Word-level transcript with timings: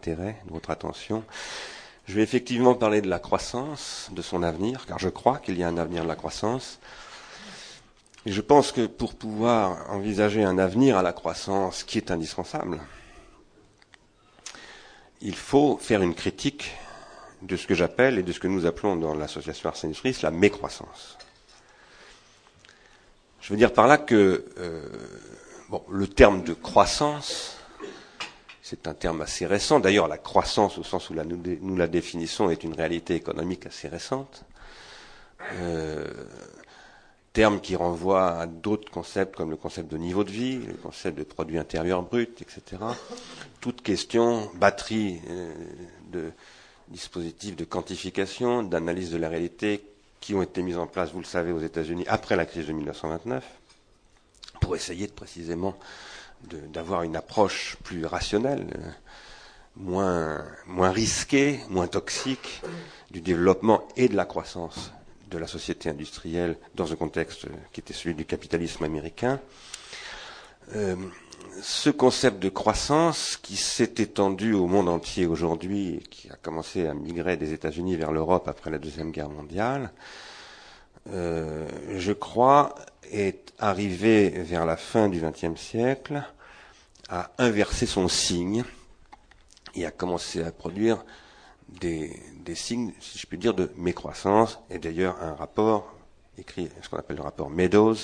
intérêt, 0.00 0.36
de 0.46 0.52
votre 0.52 0.70
attention. 0.70 1.24
Je 2.06 2.14
vais 2.14 2.22
effectivement 2.22 2.74
parler 2.74 3.02
de 3.02 3.08
la 3.08 3.18
croissance, 3.18 4.08
de 4.12 4.22
son 4.22 4.42
avenir, 4.42 4.86
car 4.86 4.98
je 4.98 5.10
crois 5.10 5.38
qu'il 5.38 5.58
y 5.58 5.62
a 5.62 5.68
un 5.68 5.76
avenir 5.76 6.04
de 6.04 6.08
la 6.08 6.16
croissance. 6.16 6.78
Et 8.24 8.32
je 8.32 8.40
pense 8.40 8.72
que 8.72 8.86
pour 8.86 9.14
pouvoir 9.14 9.90
envisager 9.90 10.42
un 10.42 10.56
avenir 10.56 10.96
à 10.96 11.02
la 11.02 11.12
croissance 11.12 11.84
qui 11.84 11.98
est 11.98 12.10
indispensable, 12.10 12.80
il 15.20 15.36
faut 15.36 15.76
faire 15.76 16.00
une 16.00 16.14
critique 16.14 16.72
de 17.42 17.56
ce 17.56 17.66
que 17.66 17.74
j'appelle 17.74 18.18
et 18.18 18.22
de 18.22 18.32
ce 18.32 18.40
que 18.40 18.48
nous 18.48 18.64
appelons 18.64 18.96
dans 18.96 19.14
l'association 19.14 19.68
Ars 19.68 19.76
la 20.22 20.30
mécroissance. 20.30 21.18
Je 23.42 23.52
veux 23.52 23.58
dire 23.58 23.74
par 23.74 23.86
là 23.86 23.98
que 23.98 24.46
euh, 24.58 24.82
bon, 25.68 25.82
le 25.90 26.08
terme 26.08 26.42
de 26.42 26.54
croissance, 26.54 27.59
c'est 28.70 28.86
un 28.86 28.94
terme 28.94 29.20
assez 29.20 29.46
récent. 29.46 29.80
D'ailleurs, 29.80 30.06
la 30.06 30.16
croissance, 30.16 30.78
au 30.78 30.84
sens 30.84 31.10
où 31.10 31.14
nous, 31.14 31.76
la 31.76 31.88
définissons, 31.88 32.50
est 32.50 32.62
une 32.62 32.74
réalité 32.74 33.16
économique 33.16 33.66
assez 33.66 33.88
récente. 33.88 34.44
Euh, 35.54 36.06
terme 37.32 37.60
qui 37.60 37.74
renvoie 37.74 38.38
à 38.38 38.46
d'autres 38.46 38.88
concepts 38.88 39.34
comme 39.34 39.50
le 39.50 39.56
concept 39.56 39.90
de 39.90 39.96
niveau 39.96 40.22
de 40.22 40.30
vie, 40.30 40.58
le 40.58 40.74
concept 40.74 41.18
de 41.18 41.24
produit 41.24 41.58
intérieur 41.58 42.02
brut, 42.02 42.40
etc. 42.42 42.80
Toute 43.60 43.82
question, 43.82 44.48
batterie 44.54 45.20
euh, 45.28 45.52
de 46.12 46.30
dispositifs 46.88 47.56
de 47.56 47.64
quantification, 47.64 48.62
d'analyse 48.62 49.10
de 49.10 49.16
la 49.16 49.28
réalité 49.28 49.84
qui 50.20 50.32
ont 50.34 50.42
été 50.42 50.62
mis 50.62 50.76
en 50.76 50.86
place, 50.86 51.10
vous 51.10 51.18
le 51.18 51.24
savez, 51.24 51.50
aux 51.50 51.60
États-Unis 51.60 52.04
après 52.06 52.36
la 52.36 52.46
crise 52.46 52.68
de 52.68 52.72
1929, 52.72 53.44
pour 54.60 54.76
essayer 54.76 55.08
de, 55.08 55.12
précisément 55.12 55.76
d'avoir 56.72 57.02
une 57.02 57.16
approche 57.16 57.76
plus 57.84 58.04
rationnelle, 58.06 58.66
euh, 58.76 58.90
moins, 59.76 60.44
moins 60.66 60.90
risquée, 60.90 61.60
moins 61.68 61.86
toxique 61.86 62.62
du 63.10 63.20
développement 63.20 63.86
et 63.96 64.08
de 64.08 64.16
la 64.16 64.24
croissance 64.24 64.92
de 65.30 65.38
la 65.38 65.46
société 65.46 65.88
industrielle 65.88 66.56
dans 66.74 66.92
un 66.92 66.96
contexte 66.96 67.46
qui 67.72 67.80
était 67.80 67.94
celui 67.94 68.14
du 68.14 68.24
capitalisme 68.24 68.84
américain. 68.84 69.40
Euh, 70.74 70.96
ce 71.62 71.90
concept 71.90 72.40
de 72.40 72.48
croissance 72.48 73.36
qui 73.36 73.56
s'est 73.56 73.94
étendu 73.98 74.52
au 74.54 74.66
monde 74.66 74.88
entier 74.88 75.26
aujourd'hui 75.26 76.02
qui 76.10 76.30
a 76.30 76.36
commencé 76.36 76.86
à 76.86 76.94
migrer 76.94 77.36
des 77.36 77.52
États-Unis 77.52 77.96
vers 77.96 78.12
l'Europe 78.12 78.48
après 78.48 78.70
la 78.70 78.78
Deuxième 78.78 79.10
Guerre 79.10 79.30
mondiale, 79.30 79.92
euh, 81.12 81.66
je 81.96 82.12
crois, 82.12 82.74
est 83.10 83.52
arrivé 83.58 84.28
vers 84.30 84.64
la 84.64 84.76
fin 84.76 85.08
du 85.08 85.20
XXe 85.20 85.60
siècle 85.60 86.22
à 87.08 87.30
inverser 87.38 87.86
son 87.86 88.08
signe 88.08 88.64
et 89.74 89.84
a 89.84 89.90
commencé 89.90 90.42
à 90.42 90.52
produire 90.52 91.04
des, 91.68 92.20
des 92.44 92.54
signes, 92.54 92.92
si 93.00 93.18
je 93.18 93.26
puis 93.26 93.38
dire, 93.38 93.54
de 93.54 93.70
mécroissance. 93.76 94.58
Et 94.70 94.78
d'ailleurs, 94.78 95.16
un 95.22 95.34
rapport 95.34 95.94
écrit, 96.38 96.68
ce 96.82 96.88
qu'on 96.88 96.98
appelle 96.98 97.16
le 97.16 97.22
rapport 97.22 97.50
Meadows, 97.50 97.96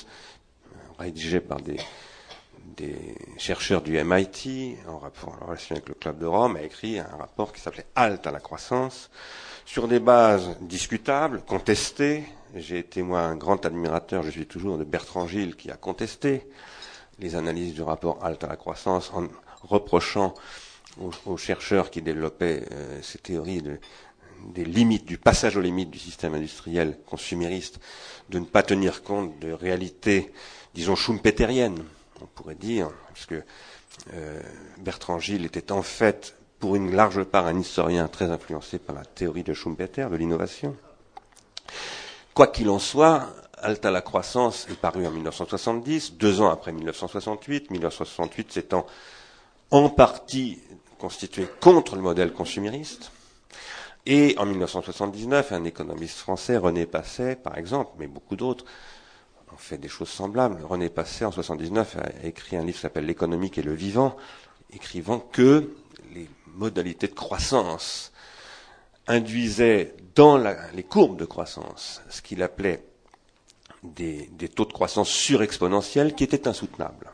rédigé 0.98 1.40
par 1.40 1.60
des, 1.60 1.78
des 2.76 3.14
chercheurs 3.38 3.82
du 3.82 4.02
MIT, 4.02 4.76
en, 4.88 4.98
rapport, 4.98 5.38
en 5.40 5.46
relation 5.46 5.74
avec 5.74 5.88
le 5.88 5.94
Club 5.94 6.18
de 6.18 6.26
Rome, 6.26 6.56
a 6.56 6.62
écrit 6.62 6.98
un 6.98 7.16
rapport 7.18 7.52
qui 7.52 7.60
s'appelait 7.60 7.86
Halte 7.94 8.26
à 8.26 8.30
la 8.30 8.40
croissance, 8.40 9.10
sur 9.64 9.88
des 9.88 10.00
bases 10.00 10.56
discutables, 10.60 11.42
contestées. 11.46 12.24
J'ai 12.58 12.78
été, 12.78 13.02
moi, 13.02 13.20
un 13.20 13.36
grand 13.36 13.66
admirateur, 13.66 14.22
je 14.22 14.30
suis 14.30 14.46
toujours, 14.46 14.78
de 14.78 14.84
Bertrand 14.84 15.26
Gilles, 15.26 15.56
qui 15.56 15.70
a 15.70 15.76
contesté 15.76 16.48
les 17.18 17.34
analyses 17.34 17.74
du 17.74 17.82
rapport 17.82 18.24
Halte 18.24 18.44
à 18.44 18.46
la 18.46 18.56
croissance 18.56 19.12
en 19.12 19.28
reprochant 19.62 20.32
aux, 21.26 21.36
chercheurs 21.36 21.90
qui 21.90 22.00
développaient 22.00 22.64
euh, 22.72 23.02
ces 23.02 23.18
théories 23.18 23.60
de, 23.60 23.78
des 24.54 24.64
limites, 24.64 25.04
du 25.04 25.18
passage 25.18 25.58
aux 25.58 25.60
limites 25.60 25.90
du 25.90 25.98
système 25.98 26.34
industriel 26.34 26.98
consumériste, 27.04 27.78
de 28.30 28.38
ne 28.38 28.46
pas 28.46 28.62
tenir 28.62 29.02
compte 29.02 29.38
de 29.38 29.52
réalités, 29.52 30.32
disons, 30.72 30.96
schumpeteriennes, 30.96 31.84
on 32.22 32.26
pourrait 32.26 32.54
dire, 32.54 32.90
parce 33.08 33.26
que 33.26 33.42
euh, 34.14 34.40
Bertrand 34.78 35.18
Gilles 35.18 35.44
était 35.44 35.72
en 35.72 35.82
fait, 35.82 36.34
pour 36.58 36.74
une 36.74 36.96
large 36.96 37.22
part, 37.24 37.46
un 37.46 37.58
historien 37.58 38.08
très 38.08 38.30
influencé 38.30 38.78
par 38.78 38.96
la 38.96 39.04
théorie 39.04 39.42
de 39.42 39.52
Schumpeter, 39.52 40.08
de 40.10 40.16
l'innovation. 40.16 40.74
Quoi 42.36 42.48
qu'il 42.48 42.68
en 42.68 42.78
soit, 42.78 43.32
Alta 43.62 43.90
la 43.90 44.02
croissance 44.02 44.66
est 44.68 44.78
paru 44.78 45.06
en 45.06 45.10
1970, 45.10 46.18
deux 46.18 46.42
ans 46.42 46.50
après 46.50 46.70
1968, 46.70 47.70
1968 47.70 48.52
s'étant 48.52 48.84
en 49.70 49.88
partie 49.88 50.60
constitué 50.98 51.46
contre 51.62 51.96
le 51.96 52.02
modèle 52.02 52.34
consumériste. 52.34 53.10
Et 54.04 54.34
en 54.36 54.44
1979, 54.44 55.52
un 55.52 55.64
économiste 55.64 56.18
français, 56.18 56.58
René 56.58 56.84
Passet, 56.84 57.36
par 57.36 57.56
exemple, 57.56 57.92
mais 57.98 58.06
beaucoup 58.06 58.36
d'autres, 58.36 58.66
ont 59.50 59.56
fait 59.56 59.78
des 59.78 59.88
choses 59.88 60.10
semblables. 60.10 60.62
René 60.62 60.90
Passet, 60.90 61.24
en 61.24 61.30
1979, 61.30 61.96
a 61.96 62.26
écrit 62.26 62.58
un 62.58 62.64
livre 62.66 62.76
qui 62.76 62.82
s'appelle 62.82 63.06
L'économique 63.06 63.56
et 63.56 63.62
le 63.62 63.72
vivant, 63.72 64.14
écrivant 64.74 65.20
que 65.20 65.74
les 66.14 66.28
modalités 66.48 67.08
de 67.08 67.14
croissance 67.14 68.12
induisaient 69.06 69.94
dans 70.14 70.36
les 70.74 70.82
courbes 70.82 71.18
de 71.18 71.24
croissance 71.24 72.02
ce 72.08 72.22
qu'il 72.22 72.42
appelait 72.42 72.82
des, 73.82 74.28
des, 74.32 74.48
taux 74.48 74.64
de 74.64 74.72
croissance 74.72 75.08
surexponentiels 75.08 76.14
qui 76.14 76.24
étaient 76.24 76.48
insoutenables 76.48 77.10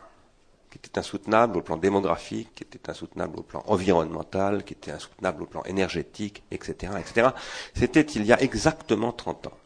qui 0.73 0.89
était 0.89 0.99
insoutenable 0.99 1.59
au 1.59 1.63
plan 1.63 1.77
démographique, 1.77 2.55
qui 2.55 2.63
était 2.63 2.89
insoutenable 2.89 3.39
au 3.39 3.43
plan 3.43 3.63
environnemental, 3.67 4.65
qui 4.65 4.73
était 4.73 4.91
insoutenable 4.91 5.43
au 5.43 5.47
plan 5.47 5.63
énergétique, 5.65 6.43
etc., 6.51 6.95
etc. 6.99 7.29
C'était 7.75 8.01
il 8.01 8.25
y 8.25 8.33
a 8.33 8.41
exactement 8.41 9.13
30 9.13 9.49
ans. 9.49 9.59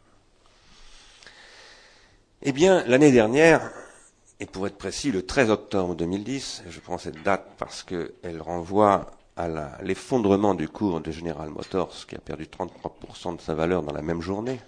Eh 2.41 2.51
bien, 2.51 2.83
l'année 2.87 3.11
dernière, 3.13 3.71
et 4.39 4.45
pour 4.45 4.67
être 4.67 4.77
précis, 4.77 5.11
le 5.11 5.25
13 5.25 5.49
octobre 5.49 5.95
2010, 5.95 6.63
je 6.69 6.79
prends 6.81 6.97
cette 6.97 7.23
date 7.23 7.47
parce 7.57 7.83
qu'elle 7.83 8.41
renvoie 8.41 9.16
à 9.37 9.81
l'effondrement 9.83 10.55
du 10.55 10.67
cours 10.67 10.99
de 10.99 11.11
General 11.11 11.49
Motors, 11.49 12.07
qui 12.07 12.15
a 12.15 12.19
perdu 12.19 12.45
33% 12.45 13.37
de 13.37 13.41
sa 13.41 13.53
valeur 13.53 13.83
dans 13.83 13.93
la 13.93 14.01
même 14.01 14.21
journée, 14.21 14.59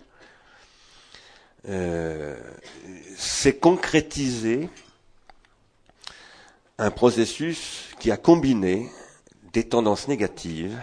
euh, 1.68 2.38
s'est 3.18 3.57
concrétisé 3.57 4.69
un 6.78 6.91
processus 6.91 7.90
qui 8.00 8.12
a 8.12 8.18
combiné 8.18 8.90
des 9.52 9.68
tendances 9.68 10.07
négatives 10.07 10.80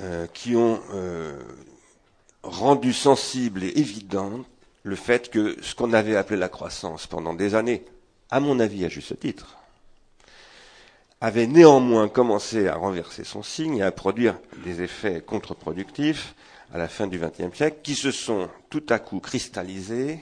euh, 0.00 0.26
qui 0.32 0.56
ont 0.56 0.80
euh, 0.94 1.38
rendu 2.42 2.92
sensible 2.92 3.62
et 3.62 3.72
évident 3.76 4.44
le 4.84 4.96
fait 4.96 5.30
que 5.30 5.56
ce 5.62 5.74
qu'on 5.74 5.92
avait 5.92 6.16
appelé 6.16 6.40
la 6.40 6.48
croissance 6.48 7.06
pendant 7.06 7.34
des 7.34 7.54
années, 7.54 7.84
à 8.30 8.40
mon 8.40 8.58
avis 8.58 8.84
à 8.84 8.88
juste 8.88 9.20
titre, 9.20 9.57
avait 11.20 11.46
néanmoins 11.46 12.08
commencé 12.08 12.68
à 12.68 12.76
renverser 12.76 13.24
son 13.24 13.42
signe 13.42 13.78
et 13.78 13.82
à 13.82 13.90
produire 13.90 14.38
des 14.64 14.82
effets 14.82 15.20
contre-productifs 15.20 16.34
à 16.72 16.78
la 16.78 16.88
fin 16.88 17.06
du 17.06 17.18
XXe 17.18 17.56
siècle 17.56 17.78
qui 17.82 17.94
se 17.94 18.10
sont 18.10 18.48
tout 18.70 18.84
à 18.88 18.98
coup 18.98 19.20
cristallisés 19.20 20.20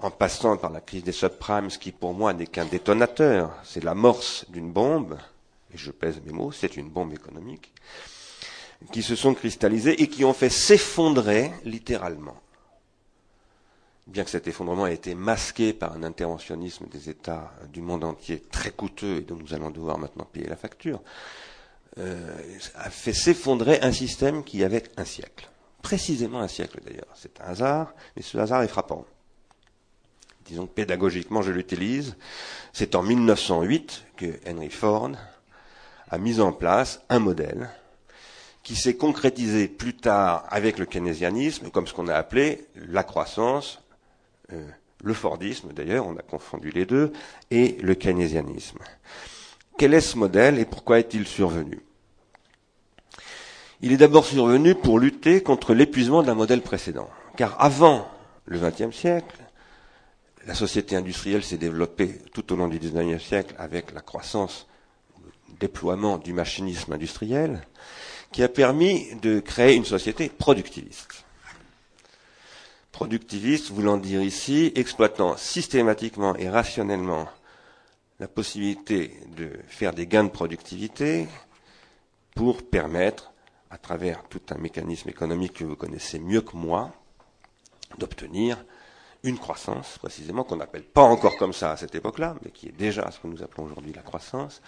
en 0.00 0.10
passant 0.10 0.56
par 0.56 0.70
la 0.70 0.80
crise 0.80 1.04
des 1.04 1.12
subprimes, 1.12 1.68
qui 1.68 1.92
pour 1.92 2.14
moi 2.14 2.32
n'est 2.32 2.46
qu'un 2.46 2.64
détonateur, 2.64 3.54
c'est 3.64 3.84
l'amorce 3.84 4.46
d'une 4.48 4.72
bombe, 4.72 5.18
et 5.74 5.78
je 5.78 5.90
pèse 5.90 6.20
mes 6.24 6.32
mots, 6.32 6.52
c'est 6.52 6.76
une 6.76 6.88
bombe 6.88 7.12
économique, 7.12 7.70
qui 8.92 9.02
se 9.02 9.14
sont 9.14 9.34
cristallisées 9.34 10.02
et 10.02 10.08
qui 10.08 10.24
ont 10.24 10.32
fait 10.32 10.48
s'effondrer 10.48 11.52
littéralement. 11.64 12.36
Bien 14.06 14.24
que 14.24 14.30
cet 14.30 14.48
effondrement 14.48 14.86
ait 14.86 14.94
été 14.94 15.14
masqué 15.14 15.72
par 15.72 15.92
un 15.92 16.02
interventionnisme 16.02 16.86
des 16.88 17.10
États 17.10 17.52
du 17.72 17.80
monde 17.80 18.04
entier 18.04 18.40
très 18.40 18.70
coûteux 18.70 19.18
et 19.18 19.20
dont 19.20 19.36
nous 19.36 19.54
allons 19.54 19.70
devoir 19.70 19.98
maintenant 19.98 20.24
payer 20.24 20.46
la 20.46 20.56
facture, 20.56 21.00
euh, 21.98 22.38
a 22.74 22.90
fait 22.90 23.12
s'effondrer 23.12 23.80
un 23.82 23.92
système 23.92 24.42
qui 24.42 24.64
avait 24.64 24.84
un 24.96 25.04
siècle. 25.04 25.48
Précisément 25.82 26.40
un 26.40 26.48
siècle 26.48 26.80
d'ailleurs. 26.84 27.08
C'est 27.14 27.40
un 27.40 27.44
hasard, 27.44 27.94
mais 28.16 28.22
ce 28.22 28.38
hasard 28.38 28.62
est 28.62 28.68
frappant 28.68 29.06
disons 30.50 30.66
que 30.66 30.72
pédagogiquement 30.72 31.42
je 31.42 31.52
l'utilise, 31.52 32.16
c'est 32.72 32.94
en 32.94 33.02
1908 33.02 34.04
que 34.16 34.26
Henry 34.46 34.68
Ford 34.68 35.12
a 36.10 36.18
mis 36.18 36.40
en 36.40 36.52
place 36.52 37.02
un 37.08 37.20
modèle 37.20 37.70
qui 38.62 38.74
s'est 38.74 38.96
concrétisé 38.96 39.68
plus 39.68 39.96
tard 39.96 40.44
avec 40.50 40.78
le 40.78 40.86
keynésianisme, 40.86 41.70
comme 41.70 41.86
ce 41.86 41.94
qu'on 41.94 42.08
a 42.08 42.14
appelé 42.14 42.66
la 42.74 43.04
croissance, 43.04 43.80
le 45.02 45.14
Fordisme 45.14 45.72
d'ailleurs, 45.72 46.06
on 46.06 46.16
a 46.16 46.22
confondu 46.22 46.70
les 46.70 46.86
deux, 46.86 47.12
et 47.50 47.76
le 47.80 47.94
keynésianisme. 47.94 48.78
Quel 49.78 49.94
est 49.94 50.00
ce 50.00 50.18
modèle 50.18 50.58
et 50.58 50.64
pourquoi 50.64 50.98
est-il 50.98 51.26
survenu? 51.26 51.80
Il 53.80 53.92
est 53.92 53.96
d'abord 53.96 54.26
survenu 54.26 54.74
pour 54.74 54.98
lutter 54.98 55.42
contre 55.42 55.72
l'épuisement 55.72 56.22
d'un 56.22 56.34
modèle 56.34 56.60
précédent. 56.60 57.08
Car 57.36 57.56
avant 57.58 58.06
le 58.44 58.58
XXe 58.58 58.94
siècle, 58.94 59.38
la 60.46 60.54
société 60.54 60.96
industrielle 60.96 61.42
s'est 61.42 61.56
développée 61.56 62.18
tout 62.34 62.52
au 62.52 62.56
long 62.56 62.68
du 62.68 62.78
XIXe 62.78 63.22
siècle 63.22 63.54
avec 63.58 63.92
la 63.92 64.00
croissance 64.00 64.66
déploiement 65.58 66.18
du 66.18 66.32
machinisme 66.32 66.92
industriel 66.92 67.62
qui 68.32 68.42
a 68.42 68.48
permis 68.48 69.14
de 69.22 69.40
créer 69.40 69.74
une 69.74 69.84
société 69.84 70.28
productiviste. 70.28 71.24
Productiviste 72.92 73.70
voulant 73.70 73.96
dire 73.96 74.22
ici 74.22 74.72
exploitant 74.74 75.36
systématiquement 75.36 76.34
et 76.36 76.48
rationnellement 76.48 77.28
la 78.18 78.28
possibilité 78.28 79.16
de 79.36 79.50
faire 79.68 79.94
des 79.94 80.06
gains 80.06 80.24
de 80.24 80.28
productivité 80.28 81.26
pour 82.34 82.62
permettre, 82.62 83.32
à 83.70 83.78
travers 83.78 84.22
tout 84.28 84.42
un 84.50 84.58
mécanisme 84.58 85.08
économique 85.08 85.54
que 85.54 85.64
vous 85.64 85.76
connaissez 85.76 86.18
mieux 86.18 86.42
que 86.42 86.56
moi, 86.56 86.92
d'obtenir 87.98 88.62
une 89.22 89.38
croissance, 89.38 89.98
précisément, 89.98 90.44
qu'on 90.44 90.56
n'appelle 90.56 90.84
pas 90.84 91.02
encore 91.02 91.36
comme 91.36 91.52
ça 91.52 91.72
à 91.72 91.76
cette 91.76 91.94
époque-là, 91.94 92.36
mais 92.42 92.50
qui 92.50 92.68
est 92.68 92.76
déjà 92.76 93.10
ce 93.10 93.20
que 93.20 93.26
nous 93.26 93.42
appelons 93.42 93.64
aujourd'hui 93.64 93.92
la 93.92 94.02
croissance, 94.02 94.62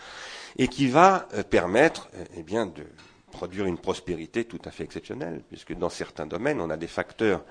et 0.59 0.69
qui 0.69 0.89
va 0.89 1.27
euh, 1.35 1.43
permettre 1.43 2.09
euh, 2.15 2.25
eh 2.37 2.43
bien, 2.43 2.67
de 2.67 2.85
produire 3.31 3.65
une 3.65 3.79
prospérité 3.79 4.45
tout 4.45 4.61
à 4.65 4.71
fait 4.71 4.85
exceptionnelle, 4.85 5.43
puisque 5.49 5.75
dans 5.75 5.89
certains 5.89 6.27
domaines, 6.27 6.61
on 6.61 6.69
a 6.69 6.77
des 6.77 6.87
facteurs 6.87 7.43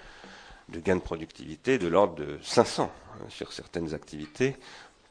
de 0.70 0.80
gains 0.80 0.96
de 0.96 1.02
productivité 1.02 1.78
de 1.78 1.88
l'ordre 1.88 2.16
de 2.16 2.40
500 2.42 2.92
hein, 2.92 3.26
sur 3.30 3.52
certaines 3.54 3.94
activités 3.94 4.56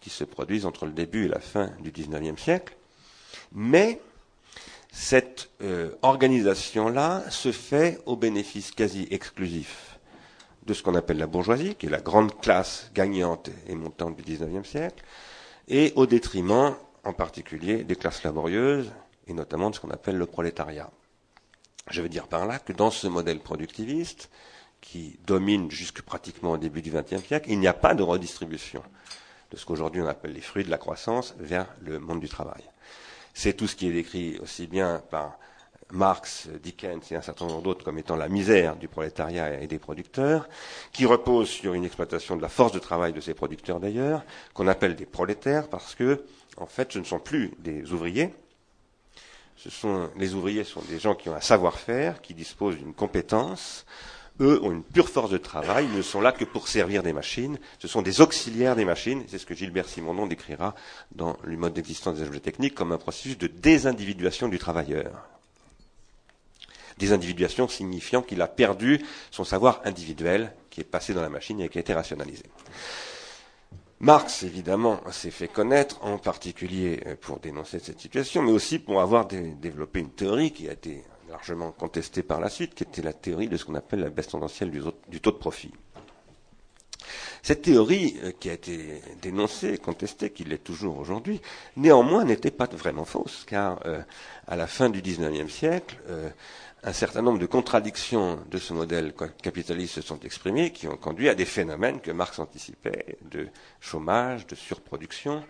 qui 0.01 0.11
se 0.11 0.25
produisent 0.25 0.67
entre 0.67 0.87
le 0.87 0.93
début 0.93 1.27
et 1.27 1.29
la 1.29 1.41
fin 1.41 1.71
du 1.81 1.91
XIXe 1.91 2.41
siècle. 2.41 2.75
Mais 3.53 4.01
cette 4.93 5.51
euh, 5.63 5.91
organisation-là 6.03 7.25
se 7.31 7.53
fait 7.53 8.01
au 8.07 8.17
bénéfice 8.17 8.73
quasi 8.73 9.07
exclusif 9.11 9.99
de 10.67 10.75
ce 10.75 10.83
qu'on 10.83 10.95
appelle 10.95 11.19
la 11.19 11.27
bourgeoisie, 11.27 11.75
qui 11.75 11.87
est 11.87 11.91
la 11.91 12.01
grande 12.01 12.39
classe 12.41 12.91
gagnante 12.95 13.51
et 13.67 13.75
montante 13.75 14.17
du 14.17 14.23
XIXe 14.23 14.69
siècle, 14.69 15.03
et 15.69 15.93
au 15.97 16.07
détriment 16.07 16.75
en 17.05 17.13
particulier 17.13 17.85
des 17.85 17.97
classes 17.97 18.23
laborieuses, 18.25 18.91
et 19.27 19.33
notamment 19.33 19.71
de 19.71 19.75
ce 19.75 19.81
qu'on 19.81 19.91
appelle 19.91 20.17
le 20.17 20.27
prolétariat. 20.27 20.91
Je 21.91 22.03
veux 22.03 22.09
dire 22.09 22.29
par 22.29 22.47
là 22.47 22.59
que 22.59 22.73
dans 22.73 22.91
ce 22.91 23.07
modèle 23.07 23.41
productiviste, 23.41 24.31
qui 24.81 25.19
domine 25.27 25.71
jusque 25.71 26.03
pratiquement 26.03 26.53
au 26.53 26.59
début 26.59 26.83
du 26.83 26.91
XXe 26.91 27.25
siècle, 27.25 27.51
il 27.51 27.61
n'y 27.61 27.69
a 27.69 27.73
pas 27.73 27.95
de 27.95 28.03
redistribution 28.03 28.83
de 29.51 29.57
ce 29.57 29.65
qu'aujourd'hui 29.67 30.03
on 30.03 30.07
appelle 30.07 30.33
les 30.33 30.41
fruits 30.41 30.65
de 30.65 30.71
la 30.71 30.79
croissance 30.79 31.35
vers 31.39 31.67
le 31.83 31.99
monde 31.99 32.21
du 32.21 32.29
travail. 32.29 32.63
C'est 33.35 33.55
tout 33.55 33.67
ce 33.67 33.77
qui 33.77 33.89
est 33.89 33.93
décrit 33.93 34.39
aussi 34.39 34.67
bien 34.67 35.03
par 35.11 35.39
Marx, 35.93 36.49
Dickens 36.63 37.11
et 37.11 37.17
un 37.17 37.23
certain 37.23 37.47
nombre 37.47 37.63
d'autres 37.63 37.85
comme 37.85 37.99
étant 37.99 38.17
la 38.17 38.29
misère 38.29 38.77
du 38.77 38.89
prolétariat 38.89 39.61
et 39.61 39.67
des 39.67 39.79
producteurs, 39.79 40.49
qui 40.93 41.07
repose 41.07 41.49
sur 41.49 41.75
une 41.75 41.85
exploitation 41.85 42.37
de 42.37 42.43
la 42.43 42.49
force 42.49 42.73
de 42.73 42.79
travail 42.79 43.13
de 43.13 43.21
ces 43.21 43.35
producteurs 43.35 43.81
d'ailleurs, 43.81 44.23
qu'on 44.55 44.69
appelle 44.69 44.95
des 44.95 45.07
prolétaires 45.07 45.69
parce 45.69 45.95
que, 45.95 46.25
en 46.57 46.67
fait, 46.67 46.93
ce 46.93 46.99
ne 46.99 47.05
sont 47.05 47.19
plus 47.19 47.53
des 47.59 47.93
ouvriers. 47.93 48.33
Ce 49.57 49.69
sont, 49.69 50.11
les 50.17 50.35
ouvriers 50.35 50.65
sont 50.65 50.83
des 50.83 50.99
gens 50.99 51.15
qui 51.15 51.29
ont 51.29 51.35
un 51.35 51.41
savoir-faire, 51.41 52.23
qui 52.23 52.35
disposent 52.35 52.79
d'une 52.79 52.95
compétence, 52.95 53.85
eux 54.41 54.61
ont 54.63 54.73
une 54.73 54.83
pure 54.83 55.09
force 55.09 55.31
de 55.31 55.39
travail, 55.39 55.87
ils 55.91 55.97
ne 55.97 56.03
sont 56.03 56.21
là 56.21 56.33
que 56.33 56.45
pour 56.45 56.69
servir 56.69 57.03
des 57.03 57.13
machines, 57.13 57.59
ce 57.79 57.89
sont 57.89 58.03
des 58.03 58.21
auxiliaires 58.21 58.75
des 58.75 58.85
machines, 58.85 59.23
c'est 59.29 59.39
ce 59.39 59.47
que 59.47 59.55
Gilbert 59.55 59.89
Simondon 59.89 60.27
décrira 60.27 60.75
dans 61.13 61.37
le 61.45 61.57
mode 61.57 61.75
d'existence 61.75 62.19
des 62.19 62.27
objets 62.27 62.41
techniques 62.41 62.75
comme 62.75 62.93
un 62.93 62.99
processus 62.99 63.39
de 63.39 63.47
désindividuation 63.47 64.49
du 64.49 64.59
travailleur. 64.59 65.29
Désindividuation 66.99 67.69
signifiant 67.69 68.23
qu'il 68.23 68.43
a 68.43 68.49
perdu 68.49 69.01
son 69.31 69.45
savoir 69.45 69.81
individuel 69.85 70.53
qui 70.71 70.81
est 70.81 70.85
passé 70.85 71.15
dans 71.15 71.23
la 71.23 71.29
machine 71.29 71.61
et 71.61 71.69
qui 71.69 71.79
a 71.79 71.81
été 71.81 71.95
rationalisé. 71.95 72.45
Marx, 74.01 74.45
évidemment, 74.45 75.01
s'est 75.11 75.31
fait 75.31 75.49
connaître, 75.49 76.03
en 76.03 76.17
particulier 76.17 77.03
pour 77.21 77.39
dénoncer 77.39 77.79
cette 77.79 78.01
situation, 78.01 78.43
mais 78.43 78.53
aussi 78.53 78.79
pour 78.79 79.03
avoir 79.03 79.27
développé 79.27 80.01
une 80.01 80.11
théorie 80.11 80.53
qui 80.53 80.69
a 80.71 80.73
été 80.73 81.05
largement 81.31 81.73
contestée 81.73 82.23
par 82.23 82.41
la 82.41 82.51
suite, 82.51 82.75
qui 82.75 82.83
était 82.83 83.03
la 83.03 83.13
théorie 83.13 83.49
de 83.49 83.57
ce 83.57 83.65
qu'on 83.65 83.75
appelle 83.75 84.01
la 84.01 84.11
baisse 84.11 84.29
tendancielle 84.29 84.71
du, 84.71 85.21
taux 85.21 85.31
de 85.31 85.37
profit. 85.37 85.73
Cette 87.43 87.63
théorie, 87.63 88.19
euh, 88.23 88.33
qui 88.39 88.51
a 88.51 88.53
été 88.53 89.01
dénoncée, 89.23 89.79
contestée, 89.79 90.31
qui 90.31 90.45
l'est 90.45 90.63
toujours 90.63 90.99
aujourd'hui, 90.99 91.41
néanmoins 91.77 92.25
n'était 92.25 92.51
pas 92.51 92.67
vraiment 92.67 93.07
fausse, 93.07 93.45
car 93.47 93.81
euh, 93.87 94.03
à 94.47 94.57
la 94.57 94.67
fin 94.67 94.91
du 94.91 95.01
XIXe 95.01 95.51
siècle, 95.51 95.99
euh, 96.09 96.29
un 96.83 96.93
certain 96.93 97.23
nombre 97.23 97.39
de 97.39 97.47
contradictions 97.47 98.39
de 98.51 98.59
ce 98.59 98.73
modèle 98.73 99.15
capitaliste 99.43 99.95
se 99.95 100.03
sont 100.03 100.21
exprimées, 100.21 100.73
qui 100.73 100.89
ont 100.89 100.97
conduit 100.97 101.29
à 101.29 101.35
des 101.35 101.45
phénomènes 101.45 102.01
que 102.01 102.11
Marx 102.11 102.39
anticipait, 102.39 103.19
de 103.31 103.49
chômage, 103.81 104.47
de 104.47 104.55
surproduction, 104.55 105.45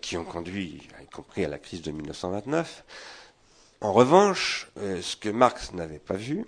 qui 0.00 0.16
ont 0.16 0.24
conduit, 0.24 0.80
y 1.02 1.06
compris 1.06 1.44
à 1.44 1.48
la 1.48 1.58
crise 1.58 1.82
de 1.82 1.90
1929. 1.90 2.84
En 3.80 3.92
revanche, 3.92 4.70
euh, 4.78 5.00
ce 5.02 5.16
que 5.16 5.28
Marx 5.28 5.72
n'avait 5.72 5.98
pas 5.98 6.14
vu, 6.14 6.46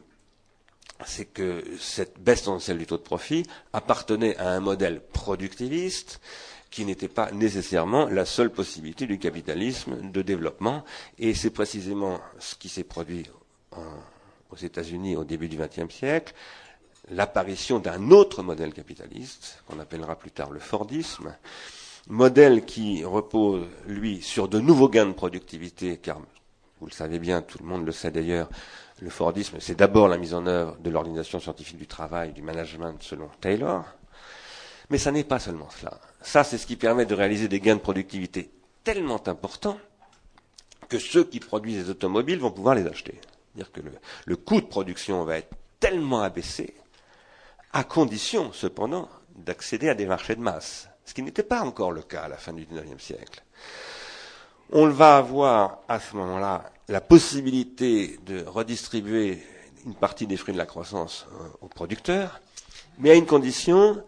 c'est 1.05 1.27
que 1.27 1.63
cette 1.79 2.19
baisse 2.19 2.45
tendancielle 2.45 2.79
du 2.79 2.87
taux 2.87 2.97
de 2.97 3.03
profit 3.03 3.47
appartenait 3.73 4.37
à 4.39 4.51
un 4.51 4.61
modèle 4.61 5.01
productiviste 5.01 6.21
qui 6.71 6.85
n'était 6.85 7.09
pas 7.09 7.31
nécessairement 7.33 8.07
la 8.07 8.25
seule 8.25 8.51
possibilité 8.51 9.07
du 9.07 9.19
capitalisme 9.19 10.11
de 10.11 10.23
développement. 10.23 10.85
Et 11.19 11.35
c'est 11.35 11.51
précisément 11.51 12.21
ce 12.39 12.55
qui 12.55 12.69
s'est 12.69 12.85
produit 12.85 13.27
aux 14.51 14.57
États-Unis 14.57 15.17
au 15.17 15.25
début 15.25 15.49
du 15.49 15.57
XXe 15.57 15.95
siècle, 15.95 16.35
l'apparition 17.11 17.79
d'un 17.79 18.11
autre 18.11 18.43
modèle 18.43 18.73
capitaliste, 18.73 19.63
qu'on 19.67 19.79
appellera 19.79 20.17
plus 20.17 20.31
tard 20.31 20.51
le 20.51 20.61
Fordisme, 20.61 21.35
modèle 22.09 22.65
qui 22.65 23.05
repose, 23.05 23.67
lui, 23.87 24.23
sur 24.23 24.49
de 24.49 24.61
nouveaux 24.61 24.89
gains 24.89 25.07
de 25.07 25.13
productivité, 25.13 25.97
car 25.97 26.21
vous 26.81 26.87
le 26.87 26.93
savez 26.93 27.19
bien, 27.19 27.43
tout 27.43 27.59
le 27.59 27.65
monde 27.65 27.87
le 27.87 27.93
sait 27.93 28.11
d'ailleurs, 28.11 28.49
le 29.01 29.11
Fordisme, 29.11 29.59
c'est 29.61 29.75
d'abord 29.75 30.09
la 30.09 30.19
mise 30.19 30.35
en 30.35 30.47
œuvre 30.47 30.77
de 30.79 30.91
l'organisation 30.91 31.41
scientifique 31.41 31.79
du 31.79 31.87
travail, 31.87 32.33
du 32.33 32.43
management 32.43 32.97
selon 33.03 33.29
Taylor. 33.41 33.85
Mais 34.91 34.99
ça 34.99 35.11
n'est 35.11 35.25
pas 35.25 35.39
seulement 35.39 35.69
cela. 35.71 35.99
Ça, 36.23 36.45
c'est 36.45 36.59
ce 36.59 36.67
qui 36.67 36.77
permet 36.77 37.07
de 37.07 37.15
réaliser 37.15 37.49
des 37.49 37.61
gains 37.61 37.77
de 37.77 37.81
productivité 37.81 38.51
tellement 38.85 39.27
importants 39.29 39.79
que 40.89 40.99
ceux 40.99 41.25
qui 41.25 41.41
produisent 41.41 41.85
des 41.85 41.91
automobiles 41.91 42.39
vont 42.39 42.53
pouvoir 42.53 42.75
les 42.75 42.87
acheter. 42.87 43.21
C'est-à-dire 43.55 43.73
que 43.73 43.81
le, 43.81 43.93
le 44.25 44.37
coût 44.37 44.61
de 44.61 44.67
production 44.67 45.25
va 45.25 45.39
être 45.39 45.55
tellement 45.81 46.23
abaissé, 46.23 46.75
à 47.73 47.85
condition 47.85 48.53
cependant 48.53 49.09
d'accéder 49.35 49.89
à 49.89 49.95
des 49.95 50.07
marchés 50.07 50.37
de 50.37 50.41
masse, 50.41 50.89
ce 51.05 51.15
qui 51.15 51.23
n'était 51.23 51.43
pas 51.43 51.61
encore 51.63 51.93
le 51.93 52.03
cas 52.03 52.23
à 52.23 52.29
la 52.29 52.37
fin 52.37 52.53
du 52.53 52.65
XIXe 52.65 53.03
siècle 53.03 53.43
on 54.73 54.89
va 54.89 55.17
avoir 55.17 55.79
à 55.89 56.01
ce 56.01 56.17
moment-là 56.17 56.71
la 56.89 57.01
possibilité 57.01 58.19
de 58.27 58.45
redistribuer 58.45 59.43
une 59.87 59.95
partie 59.95 60.27
des 60.27 60.37
fruits 60.37 60.55
de 60.55 60.59
la 60.59 60.67
croissance 60.67 61.27
euh, 61.33 61.49
aux 61.61 61.69
producteurs, 61.69 62.41
mais 62.99 63.11
à 63.11 63.15
une 63.15 63.27
condition 63.27 64.03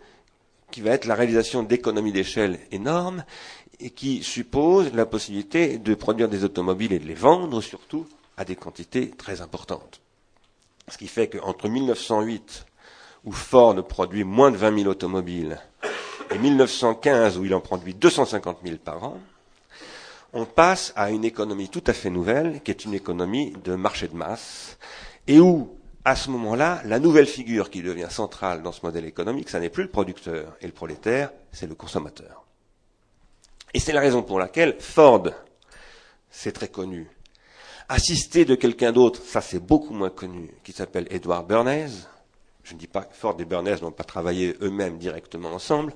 qui 0.71 0.81
va 0.81 0.91
être 0.91 1.07
la 1.07 1.15
réalisation 1.15 1.63
d'économies 1.63 2.13
d'échelle 2.13 2.59
énormes 2.73 3.25
et 3.81 3.91
qui 3.91 4.23
suppose 4.23 4.93
la 4.93 5.07
possibilité 5.07 5.79
de 5.79 5.95
produire 5.95 6.29
des 6.29 6.45
automobiles 6.45 6.93
et 6.93 6.99
de 6.99 7.07
les 7.07 7.15
vendre 7.15 7.61
surtout 7.61 8.07
à 8.37 8.45
des 8.45 8.57
quantités 8.57 9.11
très 9.11 9.41
importantes. 9.41 10.01
Ce 10.89 10.99
qui 10.99 11.07
fait 11.07 11.29
qu'entre 11.29 11.69
1908, 11.69 12.67
où 13.25 13.33
Ford 13.33 13.87
produit 13.87 14.25
moins 14.25 14.51
de 14.51 14.57
20 14.57 14.79
000 14.79 14.91
automobiles, 14.91 15.61
et 16.31 16.39
1915, 16.39 17.39
où 17.39 17.45
il 17.45 17.55
en 17.55 17.61
produit 17.61 17.95
250 17.95 18.59
000 18.65 18.77
par 18.79 19.05
an, 19.05 19.19
on 20.33 20.45
passe 20.45 20.93
à 20.97 21.11
une 21.11 21.25
économie 21.25 21.69
tout 21.69 21.85
à 21.87 21.93
fait 21.93 22.11
nouvelle, 22.11 22.61
qui 22.63 22.71
est 22.71 22.85
une 22.85 22.95
économie 22.95 23.53
de 23.65 23.75
marché 23.75 24.09
de 24.09 24.15
masse, 24.15 24.79
et 25.27 25.41
où, 25.41 25.77
à 26.05 26.17
ce 26.17 26.31
moment-là, 26.31 26.83
la 26.85 26.99
nouvelle 26.99 27.27
figure 27.27 27.71
qui 27.71 27.83
devient 27.83 28.09
centrale 28.11 28.63
dans 28.63 28.73
ce 28.73 28.85
modèle 28.85 29.05
économique, 29.05 29.49
ça 29.49 29.61
n'est 29.61 29.71
plus 29.71 29.85
le 29.85 29.91
producteur 29.91 30.57
et 30.61 30.67
le 30.67 30.73
prolétaire, 30.73 31.31
c'est 31.53 31.67
le 31.67 31.75
consommateur. 31.75 32.45
Et 33.75 33.81
c'est 33.81 33.93
la 33.93 34.01
raison 34.01 34.23
pour 34.23 34.39
laquelle 34.39 34.77
Ford, 34.79 35.29
c'est 36.31 36.53
très 36.53 36.69
connu, 36.69 37.09
assisté 37.89 38.45
de 38.45 38.55
quelqu'un 38.55 38.93
d'autre, 38.93 39.23
ça 39.23 39.41
c'est 39.41 39.59
beaucoup 39.65 39.95
moins 39.95 40.11
connu, 40.11 40.51
qui 40.63 40.73
s'appelle 40.73 41.07
Edward 41.11 41.47
Bernays. 41.47 41.91
Je 42.63 42.75
ne 42.75 42.79
dis 42.79 42.87
pas 42.87 43.03
que 43.03 43.15
Ford 43.15 43.35
et 43.39 43.47
Bernays 43.47 43.81
n'ont 43.81 43.93
pas 43.93 44.05
travaillé 44.05 44.55
eux-mêmes 44.61 44.99
directement 44.99 45.53
ensemble, 45.53 45.95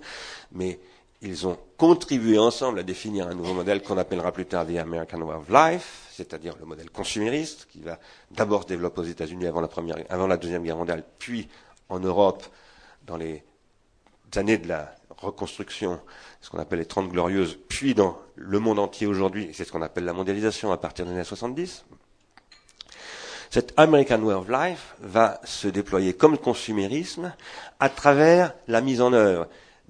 mais 0.53 0.81
ils 1.23 1.47
ont 1.47 1.57
contribué 1.76 2.37
ensemble 2.37 2.81
à 2.81 2.83
définir 2.83 3.29
un 3.29 3.35
nouveau 3.35 3.55
modèle 3.55 3.81
qu'on 3.81 3.97
appellera 3.97 4.33
plus 4.33 4.45
tard 4.45 4.67
The 4.67 4.76
American 4.76 5.23
Way 5.23 5.37
of 5.37 5.49
Life, 5.49 6.09
c'est-à-dire 6.11 6.57
le 6.59 6.67
modèle 6.67 6.91
consumériste, 6.91 7.69
qui 7.71 7.81
va 7.81 7.99
d'abord 8.33 8.64
se 8.64 8.69
développer 8.69 9.00
aux 9.00 9.05
États-Unis 9.05 9.47
avant 9.47 9.61
la, 9.61 9.69
première, 9.69 9.97
avant 10.09 10.26
la 10.26 10.37
Deuxième 10.37 10.64
Guerre 10.64 10.76
mondiale, 10.76 11.05
puis 11.21 11.49
en 11.88 12.00
Europe 12.00 12.45
dans 13.07 13.17
les 13.17 13.45
années 14.35 14.59
de 14.59 14.67
la 14.67 14.95
reconstruction, 15.17 16.00
ce 16.41 16.50
qu'on 16.50 16.59
appelle 16.59 16.81
les 16.81 16.87
Trente 16.87 17.09
Glorieuses, 17.09 17.57
puis 17.69 17.95
dans 17.95 18.19
le 18.35 18.59
monde 18.59 18.81
entier 18.81 19.07
aujourd'hui, 19.07 19.50
c'est 19.55 19.64
ce 19.64 19.71
qu'on 19.71 19.83
appelle 19.83 20.05
la 20.05 20.12
mondialisation 20.12 20.73
à 20.73 20.76
partir 20.76 21.07
des 21.07 21.12
années 21.12 21.23
70. 21.23 21.85
Cet 23.50 23.75
American 23.76 24.21
Way 24.23 24.35
of 24.35 24.49
Life 24.49 24.97
va 25.00 25.41
se 25.45 25.69
déployer 25.69 26.14
comme 26.14 26.38
consumérisme 26.38 27.33
à 27.79 27.91
travers 27.91 28.55
la 28.67 28.81
mise 28.81 29.00
en 29.00 29.12
œuvre 29.12 29.47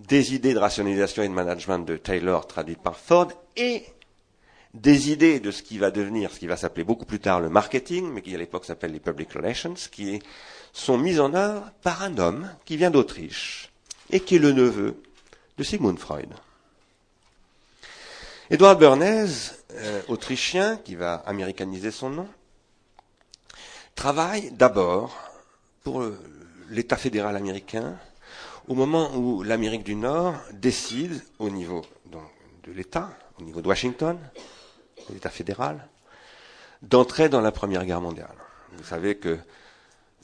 des 0.09 0.35
idées 0.35 0.55
de 0.55 0.59
rationalisation 0.59 1.23
et 1.23 1.29
de 1.29 1.33
management 1.33 1.81
de 1.81 1.97
Taylor 1.97 2.47
traduites 2.47 2.83
par 2.83 2.97
Ford 2.97 3.29
et 3.57 3.85
des 4.75 5.11
idées 5.11 5.39
de 5.39 5.51
ce 5.51 5.63
qui 5.63 5.79
va 5.79 5.91
devenir, 5.91 6.33
ce 6.33 6.39
qui 6.39 6.47
va 6.47 6.57
s'appeler 6.57 6.85
beaucoup 6.85 7.05
plus 7.05 7.21
tard 7.21 7.41
le 7.41 7.51
marketing, 7.51 8.11
mais 8.11 8.23
qui 8.23 8.35
à 8.35 8.39
l'époque 8.39 8.65
s'appelle 8.65 8.93
les 8.93 9.01
public 9.01 9.33
relations, 9.33 9.75
qui 9.91 10.23
sont 10.73 10.97
mises 10.97 11.21
en 11.21 11.35
œuvre 11.35 11.71
par 11.83 12.03
un 12.03 12.17
homme 12.19 12.51
qui 12.65 12.77
vient 12.77 12.91
d'Autriche 12.91 13.71
et 14.11 14.21
qui 14.21 14.37
est 14.37 14.39
le 14.39 14.53
neveu 14.53 15.03
de 15.59 15.63
Sigmund 15.65 15.99
Freud. 15.99 16.29
Edward 18.51 18.79
Bernays, 18.79 19.53
euh, 19.73 20.03
autrichien, 20.09 20.77
qui 20.79 20.95
va 20.95 21.15
américaniser 21.27 21.91
son 21.91 22.11
nom, 22.11 22.29
travaille 23.95 24.51
d'abord 24.53 25.17
pour 25.85 26.05
l'État 26.71 26.97
fédéral 26.97 27.37
américain 27.37 27.99
au 28.69 28.75
moment 28.75 29.15
où 29.17 29.43
l'Amérique 29.43 29.85
du 29.85 29.95
Nord 29.95 30.35
décide 30.53 31.23
au 31.39 31.51
niveau 31.51 31.83
de 32.65 32.73
l'État, 32.73 33.11
au 33.41 33.43
niveau 33.43 33.61
de 33.61 33.69
Washington, 33.69 34.19
l'État 35.13 35.31
fédéral, 35.31 35.89
d'entrer 36.83 37.29
dans 37.29 37.41
la 37.41 37.53
Première 37.53 37.85
Guerre 37.85 38.01
mondiale. 38.01 38.35
Vous 38.73 38.85
savez 38.85 39.17
que 39.17 39.39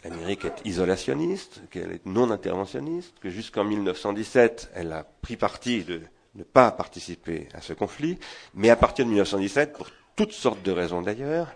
l'Amérique 0.05 0.45
est 0.45 0.61
isolationniste, 0.65 1.61
qu'elle 1.71 1.93
est 1.93 2.07
non 2.07 2.31
interventionniste, 2.31 3.19
que 3.21 3.31
jusqu'en 3.31 3.65
1917, 3.65 4.71
elle 4.75 4.93
a 4.93 5.05
pris 5.05 5.37
parti 5.37 5.85
de 5.85 6.03
ne 6.35 6.45
pas 6.45 6.71
participer 6.71 7.49
à 7.55 7.61
ce 7.61 7.73
conflit, 7.73 8.19
mais 8.55 8.71
à 8.71 8.77
partir 8.77 9.05
de 9.05 9.11
1917, 9.11 9.73
pour 9.73 9.89
toutes 10.15 10.33
sortes 10.33 10.63
de 10.63 10.71
raisons 10.71 11.03
d'ailleurs, 11.03 11.55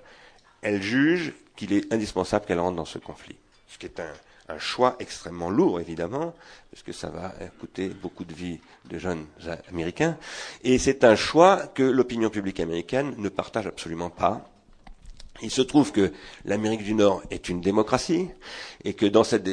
elle 0.62 0.82
juge 0.82 1.34
qu'il 1.56 1.72
est 1.72 1.92
indispensable 1.92 2.46
qu'elle 2.46 2.60
rentre 2.60 2.76
dans 2.76 2.84
ce 2.84 2.98
conflit. 2.98 3.36
Ce 3.68 3.78
qui 3.78 3.86
est 3.86 4.00
un, 4.00 4.12
un 4.52 4.58
choix 4.58 4.96
extrêmement 4.98 5.50
lourd, 5.50 5.80
évidemment, 5.80 6.34
parce 6.70 6.82
que 6.82 6.92
ça 6.92 7.08
va 7.08 7.34
coûter 7.60 7.88
beaucoup 7.88 8.24
de 8.24 8.34
vies 8.34 8.60
de 8.84 8.98
jeunes 8.98 9.26
Américains. 9.68 10.18
Et 10.62 10.78
c'est 10.78 11.04
un 11.04 11.16
choix 11.16 11.66
que 11.68 11.82
l'opinion 11.82 12.30
publique 12.30 12.60
américaine 12.60 13.14
ne 13.16 13.28
partage 13.28 13.66
absolument 13.66 14.10
pas. 14.10 14.48
Il 15.40 15.50
se 15.50 15.62
trouve 15.62 15.92
que 15.92 16.12
l'Amérique 16.44 16.84
du 16.84 16.94
Nord 16.94 17.22
est 17.30 17.48
une 17.48 17.60
démocratie 17.60 18.28
et 18.84 18.94
que 18.94 19.06
dans 19.06 19.24
cette 19.24 19.48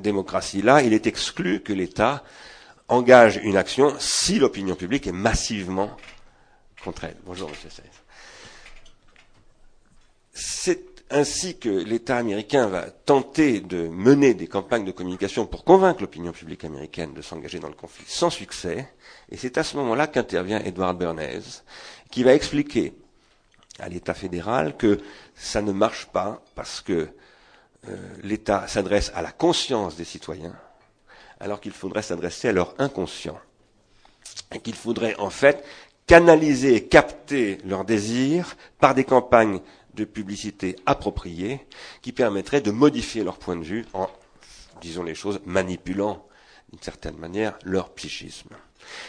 démocratie-là, 0.00 0.82
il 0.82 0.92
est 0.92 1.06
exclu 1.06 1.60
que 1.60 1.72
l'État 1.72 2.22
engage 2.88 3.40
une 3.42 3.56
action 3.56 3.94
si 3.98 4.38
l'opinion 4.38 4.76
publique 4.76 5.06
est 5.08 5.12
massivement 5.12 5.96
contre 6.84 7.04
elle. 7.04 7.16
Bonjour, 7.24 7.50
Monsieur 7.50 7.70
Saïf. 7.70 8.04
C'est 10.32 10.85
ainsi 11.10 11.58
que 11.58 11.68
l'État 11.68 12.16
américain 12.16 12.66
va 12.66 12.90
tenter 12.90 13.60
de 13.60 13.88
mener 13.88 14.34
des 14.34 14.48
campagnes 14.48 14.84
de 14.84 14.90
communication 14.90 15.46
pour 15.46 15.64
convaincre 15.64 16.00
l'opinion 16.00 16.32
publique 16.32 16.64
américaine 16.64 17.14
de 17.14 17.22
s'engager 17.22 17.60
dans 17.60 17.68
le 17.68 17.74
conflit 17.74 18.04
sans 18.08 18.30
succès, 18.30 18.88
et 19.30 19.36
c'est 19.36 19.58
à 19.58 19.62
ce 19.62 19.76
moment-là 19.76 20.08
qu'intervient 20.08 20.60
Edward 20.60 20.98
Bernays, 20.98 21.62
qui 22.10 22.24
va 22.24 22.34
expliquer 22.34 22.94
à 23.78 23.88
l'État 23.88 24.14
fédéral 24.14 24.76
que 24.76 25.00
ça 25.34 25.62
ne 25.62 25.72
marche 25.72 26.06
pas 26.06 26.42
parce 26.54 26.80
que 26.80 27.08
euh, 27.88 27.96
l'État 28.22 28.66
s'adresse 28.66 29.12
à 29.14 29.22
la 29.22 29.30
conscience 29.30 29.96
des 29.96 30.04
citoyens, 30.04 30.56
alors 31.38 31.60
qu'il 31.60 31.72
faudrait 31.72 32.02
s'adresser 32.02 32.48
à 32.48 32.52
leur 32.52 32.74
inconscient, 32.78 33.38
et 34.52 34.60
qu'il 34.60 34.74
faudrait 34.74 35.14
en 35.18 35.30
fait 35.30 35.64
canaliser 36.06 36.76
et 36.76 36.86
capter 36.86 37.58
leurs 37.64 37.84
désirs 37.84 38.56
par 38.78 38.94
des 38.94 39.04
campagnes 39.04 39.60
de 39.96 40.04
publicité 40.04 40.76
appropriée 40.86 41.66
qui 42.02 42.12
permettrait 42.12 42.60
de 42.60 42.70
modifier 42.70 43.24
leur 43.24 43.38
point 43.38 43.56
de 43.56 43.64
vue 43.64 43.84
en, 43.92 44.08
disons 44.80 45.02
les 45.02 45.14
choses, 45.14 45.40
manipulant 45.44 46.24
d'une 46.70 46.82
certaine 46.82 47.16
manière 47.16 47.58
leur 47.64 47.90
psychisme. 47.90 48.50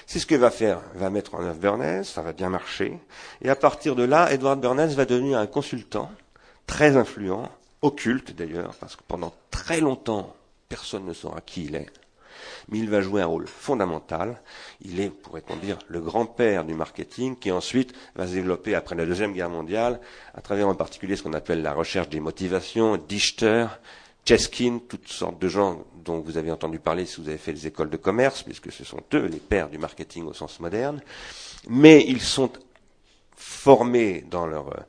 C'est 0.08 0.20
ce 0.20 0.25
que 0.25 0.36
va 0.36 0.50
faire, 0.50 0.82
va 0.96 1.10
mettre 1.10 1.36
en 1.36 1.44
œuvre 1.44 1.60
Bernays, 1.60 2.03
ça 2.03 2.22
va 2.24 2.34
bien 2.34 2.50
marcher, 2.50 2.98
et 3.41 3.50
à 3.50 3.56
partir 3.56 3.96
de 3.96 4.03
là, 4.03 4.32
Edward 4.32 4.60
Bernays 4.60 4.96
va 4.96 5.06
devenir 5.06 5.38
un 5.38 5.46
consultant 5.46 6.12
très 6.65 6.98
influent, 6.98 7.50
occulte 7.84 8.36
d'ailleurs, 8.36 8.74
parce 8.79 8.96
que 8.96 9.03
pendant 9.08 9.34
très 9.51 9.79
longtemps, 9.79 10.36
personne 10.67 11.06
ne 11.06 11.13
saura 11.13 11.41
qui 11.41 11.65
il 11.65 11.75
est 11.75 11.88
mais 12.69 12.79
il 12.79 12.89
va 12.89 13.01
jouer 13.01 13.21
un 13.21 13.25
rôle 13.25 13.47
fondamental. 13.47 14.41
Il 14.81 15.00
est, 15.00 15.09
pourrait-on 15.09 15.55
dire, 15.57 15.77
le 15.88 16.01
grand-père 16.01 16.65
du 16.65 16.74
marketing 16.74 17.38
qui 17.38 17.51
ensuite 17.51 17.93
va 18.15 18.27
se 18.27 18.33
développer 18.33 18.75
après 18.75 18.95
la 18.95 19.05
Deuxième 19.05 19.33
Guerre 19.33 19.50
mondiale, 19.50 20.00
à 20.33 20.41
travers 20.41 20.67
en 20.67 20.75
particulier 20.75 21.15
ce 21.15 21.24
qu'on 21.24 21.33
appelle 21.33 21.62
la 21.62 21.74
recherche 21.74 22.09
des 22.09 22.19
motivations, 22.19 22.97
Dichter, 22.97 23.67
Cheskin, 24.25 24.79
toutes 24.88 25.07
sortes 25.07 25.39
de 25.39 25.47
gens 25.47 25.86
dont 26.03 26.19
vous 26.19 26.38
avez 26.38 26.51
entendu 26.51 26.79
parler 26.79 27.05
si 27.05 27.21
vous 27.21 27.29
avez 27.29 27.38
fait 27.38 27.53
les 27.53 27.67
écoles 27.67 27.89
de 27.89 27.97
commerce, 27.97 28.43
puisque 28.43 28.71
ce 28.71 28.83
sont 28.83 29.01
eux 29.13 29.25
les 29.27 29.39
pères 29.39 29.69
du 29.69 29.77
marketing 29.77 30.25
au 30.25 30.33
sens 30.33 30.59
moderne. 30.59 31.01
Mais 31.69 32.03
ils 32.05 32.21
sont 32.21 32.51
formés 33.38 34.25
dans 34.29 34.45
leurs 34.45 34.69
euh, 34.69 34.83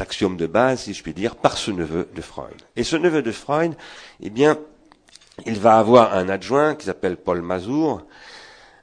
axiomes 0.00 0.36
de 0.36 0.46
base, 0.46 0.82
si 0.82 0.94
je 0.94 1.02
puis 1.02 1.14
dire, 1.14 1.36
par 1.36 1.56
ce 1.56 1.70
neveu 1.70 2.08
de 2.14 2.20
Freud. 2.20 2.54
Et 2.76 2.84
ce 2.84 2.96
neveu 2.96 3.22
de 3.22 3.32
Freud, 3.32 3.74
eh 4.20 4.30
bien, 4.30 4.58
il 5.46 5.58
va 5.58 5.78
avoir 5.78 6.14
un 6.14 6.28
adjoint 6.28 6.74
qui 6.74 6.86
s'appelle 6.86 7.16
Paul 7.16 7.42
Mazour. 7.42 8.02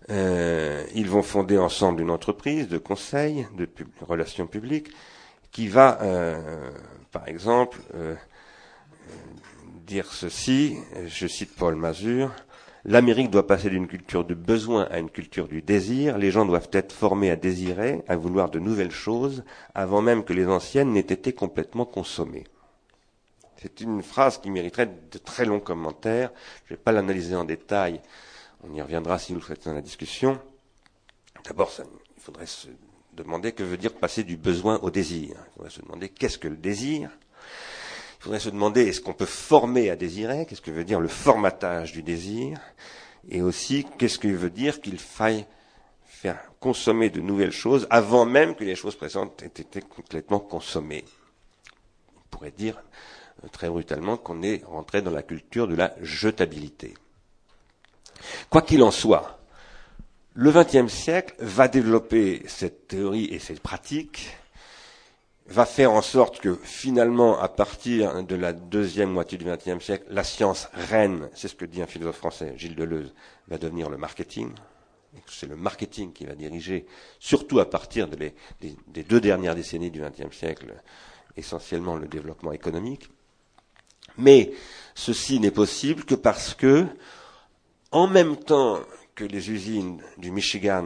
Euh, 0.09 0.83
ils 0.95 1.09
vont 1.09 1.21
fonder 1.21 1.57
ensemble 1.57 2.01
une 2.01 2.09
entreprise 2.09 2.67
de 2.67 2.77
conseil, 2.77 3.47
de 3.55 3.69
relations 4.01 4.47
publiques, 4.47 4.89
qui 5.51 5.67
va, 5.67 5.99
euh, 6.01 6.71
par 7.11 7.27
exemple, 7.27 7.79
euh, 7.95 8.15
dire 9.85 10.11
ceci, 10.11 10.77
je 11.07 11.27
cite 11.27 11.55
Paul 11.55 11.75
Mazur, 11.75 12.31
L'Amérique 12.85 13.29
doit 13.29 13.45
passer 13.45 13.69
d'une 13.69 13.87
culture 13.87 14.23
du 14.23 14.35
besoin 14.35 14.87
à 14.89 14.99
une 14.99 15.09
culture 15.09 15.47
du 15.47 15.61
désir. 15.61 16.17
Les 16.17 16.31
gens 16.31 16.45
doivent 16.45 16.69
être 16.71 16.93
formés 16.93 17.29
à 17.29 17.35
désirer, 17.35 18.01
à 18.07 18.15
vouloir 18.15 18.49
de 18.49 18.59
nouvelles 18.59 18.91
choses, 18.91 19.43
avant 19.75 20.01
même 20.01 20.23
que 20.23 20.33
les 20.33 20.47
anciennes 20.47 20.93
n'aient 20.93 21.01
été 21.01 21.33
complètement 21.33 21.85
consommées. 21.85 22.45
C'est 23.61 23.81
une 23.81 24.01
phrase 24.01 24.37
qui 24.37 24.49
mériterait 24.49 24.89
de 25.11 25.17
très 25.17 25.43
longs 25.43 25.59
commentaires. 25.59 26.31
Je 26.65 26.73
ne 26.73 26.77
vais 26.77 26.81
pas 26.81 26.93
l'analyser 26.93 27.35
en 27.35 27.43
détail. 27.43 28.01
On 28.63 28.73
y 28.73 28.81
reviendra 28.81 29.19
si 29.19 29.33
nous 29.33 29.41
souhaitons 29.41 29.73
la 29.73 29.81
discussion. 29.81 30.39
D'abord, 31.43 31.71
il 31.77 32.21
faudrait 32.21 32.45
se 32.45 32.67
demander 33.13 33.51
que 33.51 33.63
veut 33.63 33.77
dire 33.77 33.93
passer 33.93 34.23
du 34.23 34.37
besoin 34.37 34.79
au 34.81 34.89
désir. 34.89 35.35
Il 35.35 35.53
faudrait 35.55 35.69
se 35.71 35.81
demander 35.81 36.07
qu'est-ce 36.07 36.37
que 36.37 36.47
le 36.47 36.55
désir. 36.55 37.09
Il 38.19 38.23
faudrait 38.23 38.39
se 38.39 38.49
demander 38.49 38.87
est-ce 38.87 39.01
qu'on 39.01 39.13
peut 39.13 39.25
former 39.25 39.89
à 39.89 39.97
désirer, 39.97 40.45
qu'est-ce 40.45 40.61
que 40.61 40.71
veut 40.71 40.85
dire 40.85 40.99
le 40.99 41.07
formatage 41.07 41.93
du 41.93 42.03
désir, 42.03 42.59
et 43.29 43.41
aussi 43.41 43.85
qu'est-ce 43.97 44.19
que 44.19 44.27
veut 44.27 44.49
dire 44.49 44.81
qu'il 44.81 44.99
faille 44.99 45.45
faire 46.05 46.39
consommer 46.59 47.09
de 47.09 47.21
nouvelles 47.21 47.51
choses 47.51 47.87
avant 47.89 48.25
même 48.25 48.55
que 48.55 48.63
les 48.63 48.75
choses 48.75 48.95
présentes 48.95 49.41
aient 49.41 49.47
été 49.47 49.81
complètement 49.81 50.39
consommées? 50.39 51.05
On 52.17 52.21
pourrait 52.29 52.51
dire 52.51 52.81
très 53.51 53.69
brutalement 53.69 54.17
qu'on 54.17 54.41
est 54.41 54.63
rentré 54.65 55.01
dans 55.01 55.11
la 55.11 55.23
culture 55.23 55.67
de 55.67 55.75
la 55.75 55.93
jetabilité. 56.01 56.93
Quoi 58.49 58.61
qu'il 58.61 58.83
en 58.83 58.91
soit, 58.91 59.39
le 60.33 60.51
XXe 60.51 60.91
siècle 60.91 61.35
va 61.39 61.67
développer 61.67 62.43
cette 62.47 62.87
théorie 62.87 63.25
et 63.25 63.39
cette 63.39 63.61
pratique, 63.61 64.29
va 65.47 65.65
faire 65.65 65.91
en 65.91 66.01
sorte 66.01 66.39
que 66.39 66.55
finalement, 66.63 67.39
à 67.39 67.49
partir 67.49 68.23
de 68.23 68.35
la 68.35 68.53
deuxième 68.53 69.09
moitié 69.09 69.37
du 69.37 69.45
XXe 69.45 69.83
siècle, 69.83 70.05
la 70.09 70.23
science 70.23 70.69
reine, 70.73 71.27
c'est 71.33 71.47
ce 71.47 71.55
que 71.55 71.65
dit 71.65 71.81
un 71.81 71.87
philosophe 71.87 72.17
français, 72.17 72.53
Gilles 72.55 72.75
Deleuze, 72.75 73.13
va 73.47 73.57
devenir 73.57 73.89
le 73.89 73.97
marketing. 73.97 74.51
C'est 75.25 75.47
le 75.47 75.55
marketing 75.55 76.13
qui 76.13 76.25
va 76.25 76.35
diriger, 76.35 76.85
surtout 77.19 77.59
à 77.59 77.67
partir 77.67 78.07
des, 78.07 78.35
des 78.61 79.03
deux 79.03 79.19
dernières 79.19 79.55
décennies 79.55 79.89
du 79.89 80.01
XXe 80.01 80.35
siècle, 80.35 80.71
essentiellement 81.35 81.95
le 81.95 82.07
développement 82.07 82.51
économique. 82.51 83.09
Mais 84.17 84.51
ceci 84.95 85.39
n'est 85.39 85.51
possible 85.51 86.03
que 86.03 86.15
parce 86.15 86.53
que, 86.53 86.85
en 87.91 88.07
même 88.07 88.37
temps 88.37 88.79
que 89.15 89.23
les 89.23 89.49
usines 89.51 90.01
du 90.17 90.31
Michigan 90.31 90.85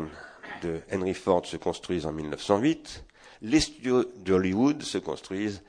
de 0.61 0.79
Henry 0.91 1.13
Ford 1.13 1.45
se 1.45 1.57
construisent 1.57 2.05
en 2.05 2.11
1908, 2.11 3.03
les 3.41 3.59
studios 3.59 4.05
d'Hollywood 4.17 4.81
se 4.83 4.97
construisent 4.97 5.61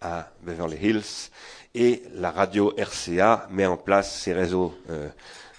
à 0.00 0.30
Beverly 0.42 0.76
Hills 0.76 1.30
et 1.74 2.02
la 2.14 2.30
radio 2.30 2.74
RCA 2.76 3.46
met 3.50 3.66
en 3.66 3.76
place 3.76 4.20
ses 4.20 4.32
réseaux 4.32 4.74
euh, 4.88 5.08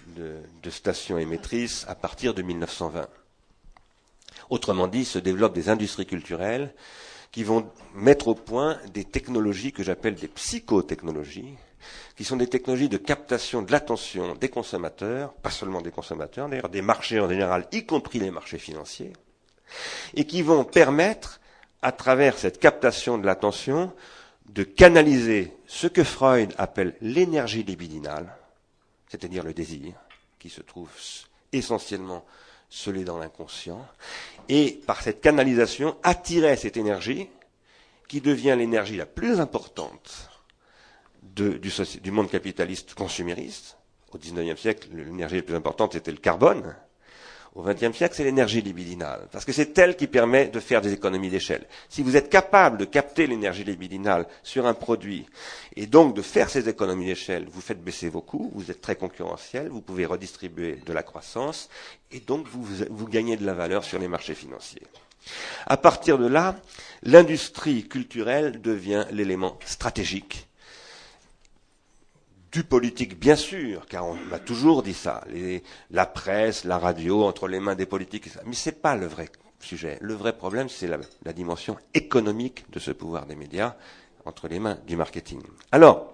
de, 0.08 0.36
de, 0.62 0.70
stations 0.70 1.17
émettrices 1.17 1.86
à 1.88 1.96
partir 1.96 2.34
de 2.34 2.41
1920. 2.41 3.08
Autrement 4.50 4.88
dit, 4.88 5.05
se 5.05 5.20
développent 5.20 5.53
des 5.53 5.70
industries 5.70 6.05
culturelles 6.05 6.74
qui 7.32 7.44
vont 7.44 7.70
mettre 7.94 8.28
au 8.28 8.36
point 8.36 8.78
des 8.94 9.06
technologies 9.06 9.72
que 9.72 9.84
j'appelle 9.84 10.16
des 10.16 10.28
psychotechnologies, 10.28 11.56
qui 12.16 12.24
sont 12.24 12.36
des 12.36 12.48
technologies 12.48 12.90
de 12.90 12.98
captation 12.98 13.62
de 13.62 13.72
l'attention 13.72 14.36
des 14.36 14.50
consommateurs, 14.50 15.34
pas 15.34 15.50
seulement 15.50 15.82
des 15.82 15.92
consommateurs, 15.92 16.50
d'ailleurs 16.50 16.70
des 16.70 16.82
marchés 16.82 17.20
en 17.20 17.30
général, 17.30 17.68
y 17.72 17.86
compris 17.86 18.20
les 18.20 18.32
marchés 18.32 18.60
financiers, 18.60 19.14
et 20.14 20.26
qui 20.26 20.42
vont 20.42 20.64
permettre, 20.64 21.40
à 21.82 21.92
travers 21.92 22.38
cette 22.38 22.60
captation 22.60 23.18
de 23.18 23.26
l'attention, 23.26 23.92
de 24.50 24.64
canaliser 24.64 25.54
ce 25.66 25.88
que 25.88 26.04
Freud 26.04 26.54
appelle 26.58 26.96
l'énergie 27.02 27.64
libidinale, 27.64 28.36
c'est-à-dire 29.08 29.44
le 29.44 29.54
désir, 29.54 29.94
qui 30.38 30.50
se 30.50 30.62
trouve 30.62 30.90
essentiellement 31.54 32.26
se 32.70 32.90
l'est 32.90 33.04
dans 33.04 33.18
l'inconscient, 33.18 33.86
et 34.50 34.81
par 34.86 35.01
cette 35.01 35.21
canalisation 35.21 35.98
attirer 36.03 36.55
cette 36.55 36.77
énergie 36.77 37.29
qui 38.07 38.21
devient 38.21 38.55
l'énergie 38.57 38.98
la 38.98 39.05
plus 39.05 39.39
importante 39.39 40.29
du, 41.21 41.60
du, 41.60 42.12
monde 42.12 42.29
capitaliste 42.29 42.93
consumériste. 42.93 43.77
Au 44.12 44.17
XIXe 44.17 44.60
siècle, 44.60 44.89
l'énergie 44.93 45.38
la 45.38 45.41
plus 45.43 45.55
importante 45.55 45.95
était 45.95 46.12
le 46.12 46.17
carbone, 46.17 46.75
au 47.53 47.63
XXe 47.63 47.96
siècle, 47.96 48.15
c'est 48.15 48.24
l'énergie 48.24 48.62
libidinale, 48.62 49.27
parce 49.31 49.43
que 49.43 49.51
c'est 49.51 49.77
elle 49.77 49.98
qui 49.98 50.08
permet 50.08 50.48
de 50.48 50.60
faire 50.62 50.81
des 50.81 50.93
économies 50.93 51.29
d'échelle. 51.29 51.65
Si 51.89 52.01
vous 52.01 52.15
êtes 52.15 52.29
capable 52.29 52.77
de 52.77 52.86
capter 52.86 53.27
l'énergie 53.27 53.65
libidinale 53.65 54.25
sur 54.41 54.65
un 54.65 54.74
produit, 54.74 55.25
et 55.75 55.86
donc 55.86 56.15
de 56.15 56.22
faire 56.22 56.50
ces 56.50 56.70
économies 56.70 57.08
d'échelle, 57.08 57.48
vous 57.51 57.60
faites 57.60 57.84
baisser 57.84 58.08
vos 58.08 58.22
coûts, 58.22 58.51
vous 58.55 58.72
êtes 58.72 58.79
très 58.79 58.96
concurrentiel, 58.96 59.67
vous 59.67 59.81
pouvez 59.81 60.05
redistribuer 60.05 60.79
de 60.86 60.93
la 60.93 61.03
croissance, 61.03 61.70
et 62.12 62.22
donc 62.22 62.48
vous, 62.48 62.65
vous 62.89 63.08
gagnez 63.08 63.36
de 63.36 63.46
la 63.46 63.53
valeur 63.53 63.84
sur 63.84 64.00
les 64.00 64.08
marchés 64.08 64.36
financiers. 64.36 64.84
À 65.67 65.75
partir 65.77 66.17
de 66.17 66.27
là, 66.27 66.55
l'industrie 67.03 67.88
culturelle 67.88 68.62
devient 68.62 69.05
l'élément 69.12 69.60
stratégique 69.65 70.48
du 72.51 72.63
politique, 72.63 73.17
bien 73.17 73.36
sûr, 73.36 73.86
car 73.88 74.05
on 74.05 74.15
m'a 74.15 74.39
toujours 74.39 74.84
dit 74.84 74.93
ça, 74.93 75.24
la 75.89 76.05
presse, 76.05 76.65
la 76.65 76.77
radio, 76.77 77.24
entre 77.24 77.48
les 77.48 77.60
mains 77.60 77.75
des 77.75 77.86
politiques, 77.86 78.29
mais 78.46 78.53
ce 78.53 78.70
n'est 78.70 78.75
pas 78.75 78.96
le 78.96 79.08
vrai 79.08 79.29
sujet. 79.60 79.98
Le 80.01 80.13
vrai 80.13 80.36
problème, 80.36 80.67
c'est 80.67 80.88
la, 80.88 80.98
la, 81.24 81.34
dimension 81.34 81.77
économique 81.93 82.65
de 82.72 82.79
ce 82.79 82.91
pouvoir 82.91 83.25
des 83.25 83.36
médias 83.36 83.75
entre 84.25 84.48
les 84.48 84.60
mains 84.60 84.77
du 84.86 84.96
marketing. 84.98 85.41
Alors, 85.72 86.13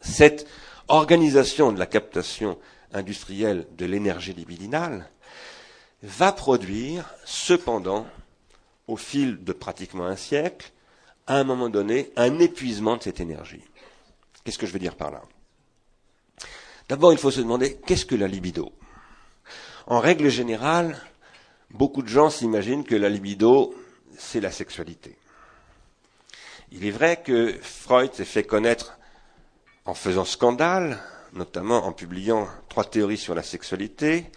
cette 0.00 0.46
organisation 0.88 1.72
de 1.72 1.78
la 1.78 1.86
captation 1.86 2.58
industrielle 2.92 3.66
de 3.76 3.86
l'énergie 3.86 4.34
libidinale 4.34 5.08
va 6.02 6.32
produire, 6.32 7.14
cependant, 7.24 8.06
au 8.88 8.96
fil 8.96 9.42
de 9.42 9.52
pratiquement 9.52 10.06
un 10.06 10.16
siècle, 10.16 10.70
à 11.26 11.36
un 11.36 11.44
moment 11.44 11.68
donné, 11.68 12.12
un 12.16 12.38
épuisement 12.38 12.96
de 12.96 13.02
cette 13.02 13.20
énergie. 13.20 13.64
Qu'est-ce 14.44 14.58
que 14.58 14.66
je 14.66 14.72
veux 14.72 14.78
dire 14.78 14.96
par 14.96 15.10
là? 15.10 15.22
D'abord, 16.88 17.12
il 17.12 17.18
faut 17.18 17.32
se 17.32 17.40
demander 17.40 17.78
qu'est-ce 17.84 18.06
que 18.06 18.14
la 18.14 18.28
libido? 18.28 18.72
En 19.88 19.98
règle 19.98 20.28
générale, 20.28 20.96
beaucoup 21.70 22.02
de 22.02 22.08
gens 22.08 22.30
s'imaginent 22.30 22.84
que 22.84 22.94
la 22.94 23.08
libido, 23.08 23.74
c'est 24.16 24.40
la 24.40 24.52
sexualité. 24.52 25.18
Il 26.70 26.86
est 26.86 26.92
vrai 26.92 27.22
que 27.22 27.58
Freud 27.60 28.14
s'est 28.14 28.24
fait 28.24 28.44
connaître 28.44 28.98
en 29.84 29.94
faisant 29.94 30.24
scandale, 30.24 30.98
notamment 31.32 31.86
en 31.86 31.92
publiant 31.92 32.48
trois 32.68 32.84
théories 32.84 33.18
sur 33.18 33.34
la 33.34 33.42
sexualité, 33.42 34.30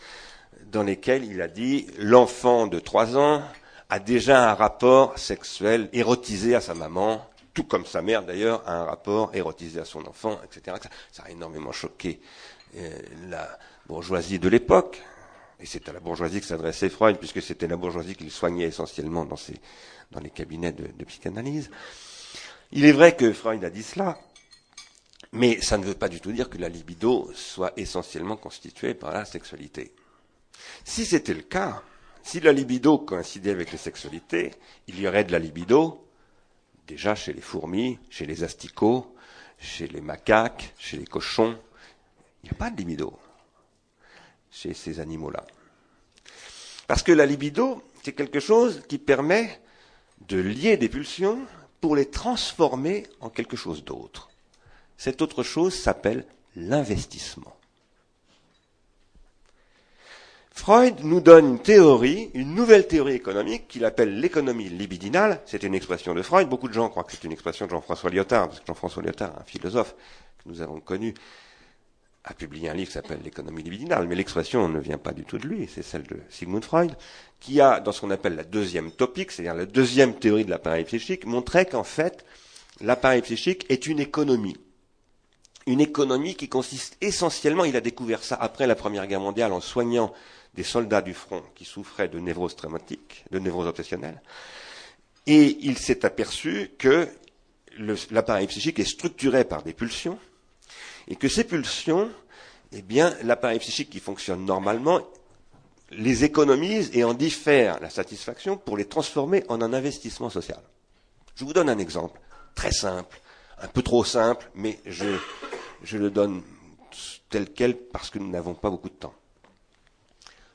dans 0.71 0.83
lesquelles 0.83 1.25
il 1.25 1.41
a 1.43 1.47
dit 1.47 1.85
l'enfant 1.97 2.65
de 2.65 2.79
trois 2.79 3.15
ans 3.15 3.43
a 3.89 3.99
déjà 3.99 4.49
un 4.49 4.55
rapport 4.55 5.17
sexuel 5.19 5.89
érotisé 5.93 6.55
à 6.55 6.61
sa 6.61 6.73
maman, 6.73 7.28
tout 7.53 7.63
comme 7.63 7.85
sa 7.85 8.01
mère 8.01 8.23
d'ailleurs, 8.23 8.67
a 8.67 8.75
un 8.75 8.83
rapport 8.85 9.35
érotisé 9.35 9.79
à 9.79 9.85
son 9.85 10.05
enfant, 10.07 10.39
etc. 10.43 10.77
Ça 11.11 11.23
a 11.23 11.29
énormément 11.29 11.71
choqué 11.71 12.19
euh, 12.75 12.99
la 13.29 13.57
bourgeoisie 13.87 14.39
de 14.39 14.49
l'époque. 14.49 15.01
Et 15.59 15.65
c'est 15.65 15.89
à 15.89 15.93
la 15.93 15.99
bourgeoisie 15.99 16.39
que 16.39 16.45
s'adressait 16.45 16.89
Freud, 16.89 17.17
puisque 17.17 17.41
c'était 17.41 17.67
la 17.67 17.75
bourgeoisie 17.75 18.15
qu'il 18.15 18.31
soignait 18.31 18.67
essentiellement 18.67 19.25
dans, 19.25 19.35
dans 20.11 20.19
les 20.21 20.29
cabinets 20.29 20.71
de, 20.71 20.87
de 20.87 21.05
psychanalyse. 21.05 21.69
Il 22.71 22.85
est 22.85 22.91
vrai 22.91 23.15
que 23.15 23.33
Freud 23.33 23.63
a 23.63 23.69
dit 23.69 23.83
cela, 23.83 24.17
mais 25.31 25.59
ça 25.61 25.77
ne 25.77 25.83
veut 25.83 25.95
pas 25.95 26.07
du 26.07 26.21
tout 26.21 26.31
dire 26.31 26.49
que 26.49 26.57
la 26.57 26.69
libido 26.69 27.29
soit 27.33 27.73
essentiellement 27.77 28.37
constituée 28.37 28.93
par 28.93 29.11
la 29.11 29.25
sexualité. 29.25 29.93
Si 30.85 31.05
c'était 31.05 31.33
le 31.33 31.41
cas, 31.41 31.83
si 32.23 32.39
la 32.39 32.51
libido 32.51 32.99
coïncidait 32.99 33.51
avec 33.51 33.71
les 33.71 33.77
sexualités, 33.77 34.51
il 34.87 34.99
y 34.99 35.07
aurait 35.07 35.23
de 35.23 35.31
la 35.31 35.39
libido 35.39 36.08
déjà 36.89 37.13
chez 37.13 37.33
les 37.33 37.41
fourmis, 37.41 37.99
chez 38.09 38.25
les 38.25 38.43
asticots, 38.43 39.15
chez 39.59 39.87
les 39.87 40.01
macaques, 40.01 40.73
chez 40.79 40.97
les 40.97 41.05
cochons. 41.05 41.55
Il 42.43 42.47
n'y 42.47 42.49
a 42.49 42.57
pas 42.57 42.71
de 42.71 42.77
libido 42.77 43.17
chez 44.51 44.73
ces 44.73 44.99
animaux-là. 44.99 45.45
Parce 46.87 47.03
que 47.03 47.11
la 47.11 47.27
libido, 47.27 47.83
c'est 48.03 48.13
quelque 48.13 48.39
chose 48.39 48.81
qui 48.89 48.97
permet 48.97 49.61
de 50.27 50.39
lier 50.39 50.77
des 50.77 50.89
pulsions 50.89 51.45
pour 51.79 51.95
les 51.95 52.09
transformer 52.09 53.05
en 53.19 53.29
quelque 53.29 53.55
chose 53.55 53.83
d'autre. 53.83 54.31
Cette 54.97 55.21
autre 55.21 55.43
chose 55.43 55.75
s'appelle 55.75 56.25
l'investissement. 56.55 57.55
Freud 60.59 61.05
nous 61.05 61.21
donne 61.21 61.51
une 61.51 61.59
théorie, 61.59 62.31
une 62.33 62.53
nouvelle 62.53 62.85
théorie 62.85 63.13
économique 63.13 63.69
qu'il 63.69 63.85
appelle 63.85 64.19
l'économie 64.19 64.67
libidinale. 64.67 65.39
C'est 65.45 65.63
une 65.63 65.73
expression 65.73 66.13
de 66.13 66.21
Freud. 66.21 66.49
Beaucoup 66.49 66.67
de 66.67 66.73
gens 66.73 66.89
croient 66.89 67.05
que 67.05 67.13
c'est 67.13 67.23
une 67.23 67.31
expression 67.31 67.65
de 67.65 67.71
Jean-François 67.71 68.09
Lyotard, 68.09 68.49
parce 68.49 68.59
que 68.59 68.65
Jean-François 68.67 69.01
Lyotard, 69.01 69.33
un 69.39 69.43
philosophe 69.45 69.95
que 70.43 70.49
nous 70.49 70.61
avons 70.61 70.81
connu, 70.81 71.13
a 72.25 72.33
publié 72.33 72.69
un 72.69 72.73
livre 72.73 72.89
qui 72.89 72.93
s'appelle 72.93 73.21
L'économie 73.23 73.63
libidinale, 73.63 74.05
mais 74.05 74.15
l'expression 74.15 74.67
ne 74.67 74.79
vient 74.79 74.97
pas 74.97 75.13
du 75.13 75.23
tout 75.23 75.37
de 75.37 75.47
lui, 75.47 75.69
c'est 75.73 75.81
celle 75.81 76.03
de 76.03 76.17
Sigmund 76.29 76.65
Freud, 76.65 76.91
qui 77.39 77.61
a, 77.61 77.79
dans 77.79 77.93
ce 77.93 78.01
qu'on 78.01 78.11
appelle 78.11 78.35
la 78.35 78.43
deuxième 78.43 78.91
topique, 78.91 79.31
c'est-à-dire 79.31 79.55
la 79.55 79.65
deuxième 79.65 80.15
théorie 80.15 80.43
de 80.43 80.49
l'appareil 80.49 80.83
psychique, 80.83 81.25
montré 81.25 81.67
qu'en 81.67 81.85
fait, 81.85 82.25
l'appareil 82.81 83.21
psychique 83.21 83.65
est 83.69 83.87
une 83.87 84.01
économie. 84.01 84.57
Une 85.67 85.79
économie 85.79 86.35
qui 86.35 86.49
consiste 86.49 86.97
essentiellement, 86.99 87.63
il 87.63 87.77
a 87.77 87.81
découvert 87.81 88.23
ça 88.23 88.35
après 88.35 88.67
la 88.67 88.75
Première 88.75 89.07
Guerre 89.07 89.21
mondiale 89.21 89.53
en 89.53 89.61
soignant 89.61 90.11
des 90.53 90.63
soldats 90.63 91.01
du 91.01 91.13
front 91.13 91.43
qui 91.55 91.65
souffraient 91.65 92.07
de 92.07 92.19
névrose 92.19 92.55
traumatique, 92.55 93.25
de 93.31 93.39
névrose 93.39 93.67
obsessionnelle, 93.67 94.21
et 95.27 95.57
il 95.61 95.77
s'est 95.77 96.05
aperçu 96.05 96.71
que 96.77 97.07
l'appareil 98.11 98.47
psychique 98.47 98.79
est 98.79 98.85
structuré 98.85 99.43
par 99.43 99.63
des 99.63 99.73
pulsions, 99.73 100.19
et 101.07 101.15
que 101.15 101.27
ces 101.27 101.43
pulsions, 101.43 102.09
eh 102.71 102.81
bien, 102.81 103.15
l'appareil 103.23 103.59
psychique 103.59 103.89
qui 103.89 103.99
fonctionne 103.99 104.45
normalement 104.45 105.01
les 105.91 106.23
économise 106.23 106.91
et 106.93 107.03
en 107.03 107.13
diffère 107.13 107.79
la 107.79 107.89
satisfaction 107.89 108.57
pour 108.57 108.77
les 108.77 108.85
transformer 108.85 109.43
en 109.49 109.61
un 109.61 109.73
investissement 109.73 110.29
social. 110.29 110.61
Je 111.35 111.45
vous 111.45 111.53
donne 111.53 111.69
un 111.69 111.79
exemple 111.79 112.19
très 112.53 112.71
simple, 112.71 113.19
un 113.59 113.67
peu 113.67 113.81
trop 113.81 114.03
simple, 114.03 114.49
mais 114.55 114.79
je, 114.85 115.07
je 115.83 115.97
le 115.97 116.11
donne 116.11 116.43
tel 117.29 117.51
quel 117.51 117.75
parce 117.75 118.09
que 118.09 118.19
nous 118.19 118.29
n'avons 118.29 118.53
pas 118.53 118.69
beaucoup 118.69 118.89
de 118.89 118.95
temps. 118.95 119.15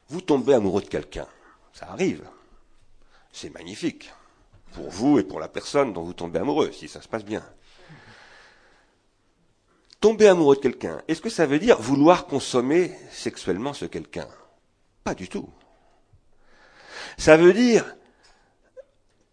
Vous 0.09 0.21
tombez 0.21 0.55
amoureux 0.55 0.83
de 0.83 0.89
quelqu'un. 0.89 1.27
Ça 1.73 1.87
arrive. 1.91 2.23
C'est 3.33 3.53
magnifique. 3.53 4.13
Pour 4.73 4.91
vous 4.91 5.19
et 5.19 5.25
pour 5.25 5.41
la 5.41 5.49
personne 5.49 5.93
dont 5.93 6.03
vous 6.03 6.15
tombez 6.15 6.41
amoureux, 6.41 6.73
si 6.73 6.89
ça 6.89 7.01
se 7.01 7.09
passe 7.09 7.25
bien. 7.25 7.45
Tomber 10.01 10.29
amoureux 10.29 10.57
de 10.57 10.61
quelqu'un, 10.61 11.01
est-ce 11.09 11.23
que 11.23 11.31
ça 11.31 11.47
veut 11.47 11.59
dire 11.59 11.81
vouloir 11.81 12.27
consommer 12.27 12.93
sexuellement 13.11 13.73
ce 13.73 13.87
quelqu'un? 13.87 14.29
Pas 15.03 15.15
du 15.15 15.29
tout. 15.29 15.49
Ça 17.17 17.37
veut 17.37 17.53
dire 17.53 17.97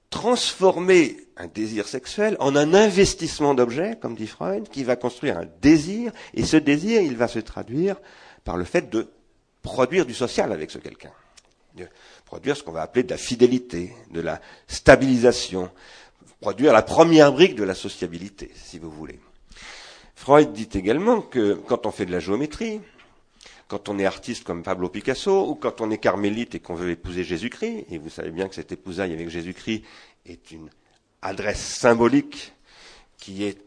transformer 0.10 1.18
un 1.38 1.48
désir 1.48 1.88
sexuel 1.88 2.38
en 2.40 2.56
un 2.56 2.74
investissement 2.74 3.54
d'objet, 3.54 3.98
comme 4.00 4.16
dit 4.16 4.28
Freud, 4.28 4.70
qui 4.70 4.84
va 4.84 4.96
construire 4.96 5.38
un 5.38 5.48
désir, 5.62 6.12
et 6.34 6.46
ce 6.46 6.58
désir, 6.58 7.02
il 7.02 7.18
va 7.18 7.28
se 7.28 7.40
traduire 7.40 7.96
par 8.44 8.58
le 8.58 8.64
fait 8.66 8.90
de 8.90 9.10
produire 9.62 10.06
du 10.06 10.14
social 10.14 10.52
avec 10.52 10.72
ce 10.72 10.78
quelqu'un. 10.78 11.12
Produire 12.26 12.58
ce 12.58 12.64
qu'on 12.64 12.72
va 12.72 12.82
appeler 12.82 13.04
de 13.04 13.10
la 13.10 13.18
fidélité, 13.18 13.94
de 14.12 14.22
la 14.22 14.42
stabilisation, 14.68 15.70
produire 16.40 16.74
la 16.74 16.82
première 16.82 17.32
brique 17.32 17.56
de 17.56 17.64
la 17.64 17.76
sociabilité, 17.76 18.52
si 18.56 18.80
vous 18.80 18.92
voulez. 18.92 19.20
Freud 20.16 20.54
dit 20.54 20.70
également 20.74 21.22
que 21.22 21.54
quand 21.54 21.86
on 21.86 21.92
fait 21.92 22.06
de 22.06 22.12
la 22.12 22.20
géométrie, 22.20 22.82
quand 23.68 23.90
on 23.90 23.98
est 24.00 24.06
artiste 24.06 24.44
comme 24.44 24.64
Pablo 24.64 24.90
Picasso, 24.90 25.48
ou 25.48 25.56
quand 25.56 25.82
on 25.82 25.92
est 25.92 25.98
carmélite 25.98 26.56
et 26.56 26.60
qu'on 26.60 26.76
veut 26.76 26.92
épouser 26.92 27.24
Jésus-Christ, 27.24 27.86
et 27.90 27.98
vous 27.98 28.10
savez 28.10 28.32
bien 28.32 28.48
que 28.48 28.56
cette 28.56 28.72
épousaille 28.72 29.14
avec 29.14 29.30
Jésus-Christ 29.30 29.84
est 30.26 30.52
une 30.52 30.70
adresse 31.22 31.62
symbolique 31.62 32.54
qui 33.18 33.46
est 33.46 33.58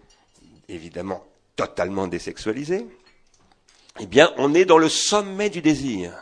évidemment 0.68 1.24
totalement 1.56 2.06
désexualisée, 2.06 2.86
eh 4.00 4.06
bien, 4.06 4.32
on 4.36 4.54
est 4.54 4.64
dans 4.64 4.78
le 4.78 4.88
sommet 4.88 5.50
du 5.50 5.62
désir. 5.62 6.12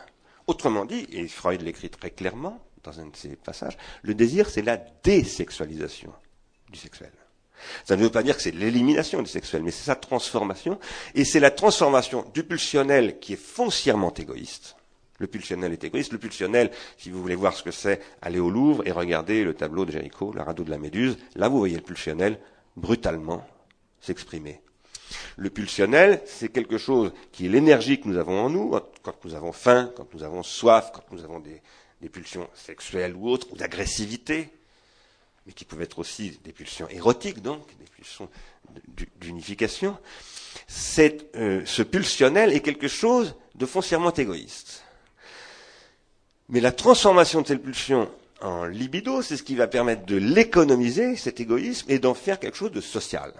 Autrement 0.47 0.85
dit, 0.85 1.07
et 1.11 1.27
Freud 1.27 1.61
l'écrit 1.61 1.89
très 1.89 2.11
clairement 2.11 2.59
dans 2.83 2.99
un 2.99 3.07
de 3.07 3.15
ses 3.15 3.35
passages, 3.35 3.77
le 4.01 4.13
désir, 4.13 4.49
c'est 4.49 4.61
la 4.61 4.77
désexualisation 4.77 6.13
du 6.69 6.77
sexuel. 6.77 7.11
Ça 7.85 7.95
ne 7.95 8.03
veut 8.03 8.09
pas 8.09 8.23
dire 8.23 8.35
que 8.35 8.41
c'est 8.41 8.51
l'élimination 8.51 9.21
du 9.21 9.29
sexuel, 9.29 9.63
mais 9.63 9.71
c'est 9.71 9.85
sa 9.85 9.95
transformation, 9.95 10.79
et 11.15 11.23
c'est 11.23 11.39
la 11.39 11.51
transformation 11.51 12.25
du 12.33 12.43
pulsionnel 12.43 13.19
qui 13.19 13.33
est 13.33 13.41
foncièrement 13.41 14.13
égoïste. 14.13 14.75
Le 15.19 15.27
pulsionnel 15.27 15.71
est 15.71 15.83
égoïste. 15.83 16.11
Le 16.11 16.17
pulsionnel, 16.17 16.71
si 16.97 17.09
vous 17.09 17.21
voulez 17.21 17.35
voir 17.35 17.55
ce 17.55 17.63
que 17.63 17.71
c'est, 17.71 18.01
allez 18.21 18.39
au 18.39 18.49
Louvre 18.49 18.85
et 18.85 18.91
regardez 18.91 19.43
le 19.43 19.53
tableau 19.53 19.85
de 19.85 19.91
Jéricho, 19.91 20.33
la 20.33 20.43
radeau 20.43 20.63
de 20.63 20.71
la 20.71 20.77
Méduse. 20.77 21.17
Là, 21.35 21.47
vous 21.47 21.59
voyez 21.59 21.77
le 21.77 21.83
pulsionnel 21.83 22.39
brutalement 22.75 23.47
s'exprimer. 24.01 24.62
Le 25.37 25.49
pulsionnel, 25.49 26.21
c'est 26.25 26.49
quelque 26.49 26.77
chose 26.77 27.11
qui 27.31 27.45
est 27.45 27.49
l'énergie 27.49 27.99
que 27.99 28.07
nous 28.07 28.17
avons 28.17 28.39
en 28.39 28.49
nous, 28.49 28.71
quand 29.01 29.25
nous 29.25 29.35
avons 29.35 29.51
faim, 29.51 29.91
quand 29.95 30.13
nous 30.13 30.23
avons 30.23 30.43
soif, 30.43 30.91
quand 30.93 31.03
nous 31.11 31.23
avons 31.23 31.39
des, 31.39 31.61
pulsions 32.09 32.49
sexuelles 32.53 33.15
ou 33.15 33.29
autres, 33.29 33.47
ou 33.51 33.55
d'agressivité, 33.55 34.49
mais 35.45 35.53
qui 35.53 35.65
peuvent 35.65 35.81
être 35.81 35.99
aussi 35.99 36.37
des 36.43 36.51
pulsions 36.51 36.87
érotiques, 36.89 37.41
donc, 37.41 37.65
des 37.79 37.85
pulsions 37.85 38.29
d'unification. 39.21 39.97
Euh, 40.99 41.61
ce 41.65 41.81
pulsionnel 41.81 42.53
est 42.53 42.61
quelque 42.61 42.87
chose 42.87 43.35
de 43.55 43.65
foncièrement 43.65 44.13
égoïste. 44.13 44.83
Mais 46.49 46.59
la 46.59 46.71
transformation 46.71 47.41
de 47.41 47.47
cette 47.47 47.63
pulsion 47.63 48.09
en 48.41 48.65
libido, 48.65 49.21
c'est 49.21 49.37
ce 49.37 49.43
qui 49.43 49.55
va 49.55 49.67
permettre 49.67 50.05
de 50.05 50.17
l'économiser, 50.17 51.15
cet 51.15 51.39
égoïsme, 51.39 51.89
et 51.89 51.99
d'en 51.99 52.13
faire 52.13 52.39
quelque 52.39 52.57
chose 52.57 52.71
de 52.71 52.81
social, 52.81 53.33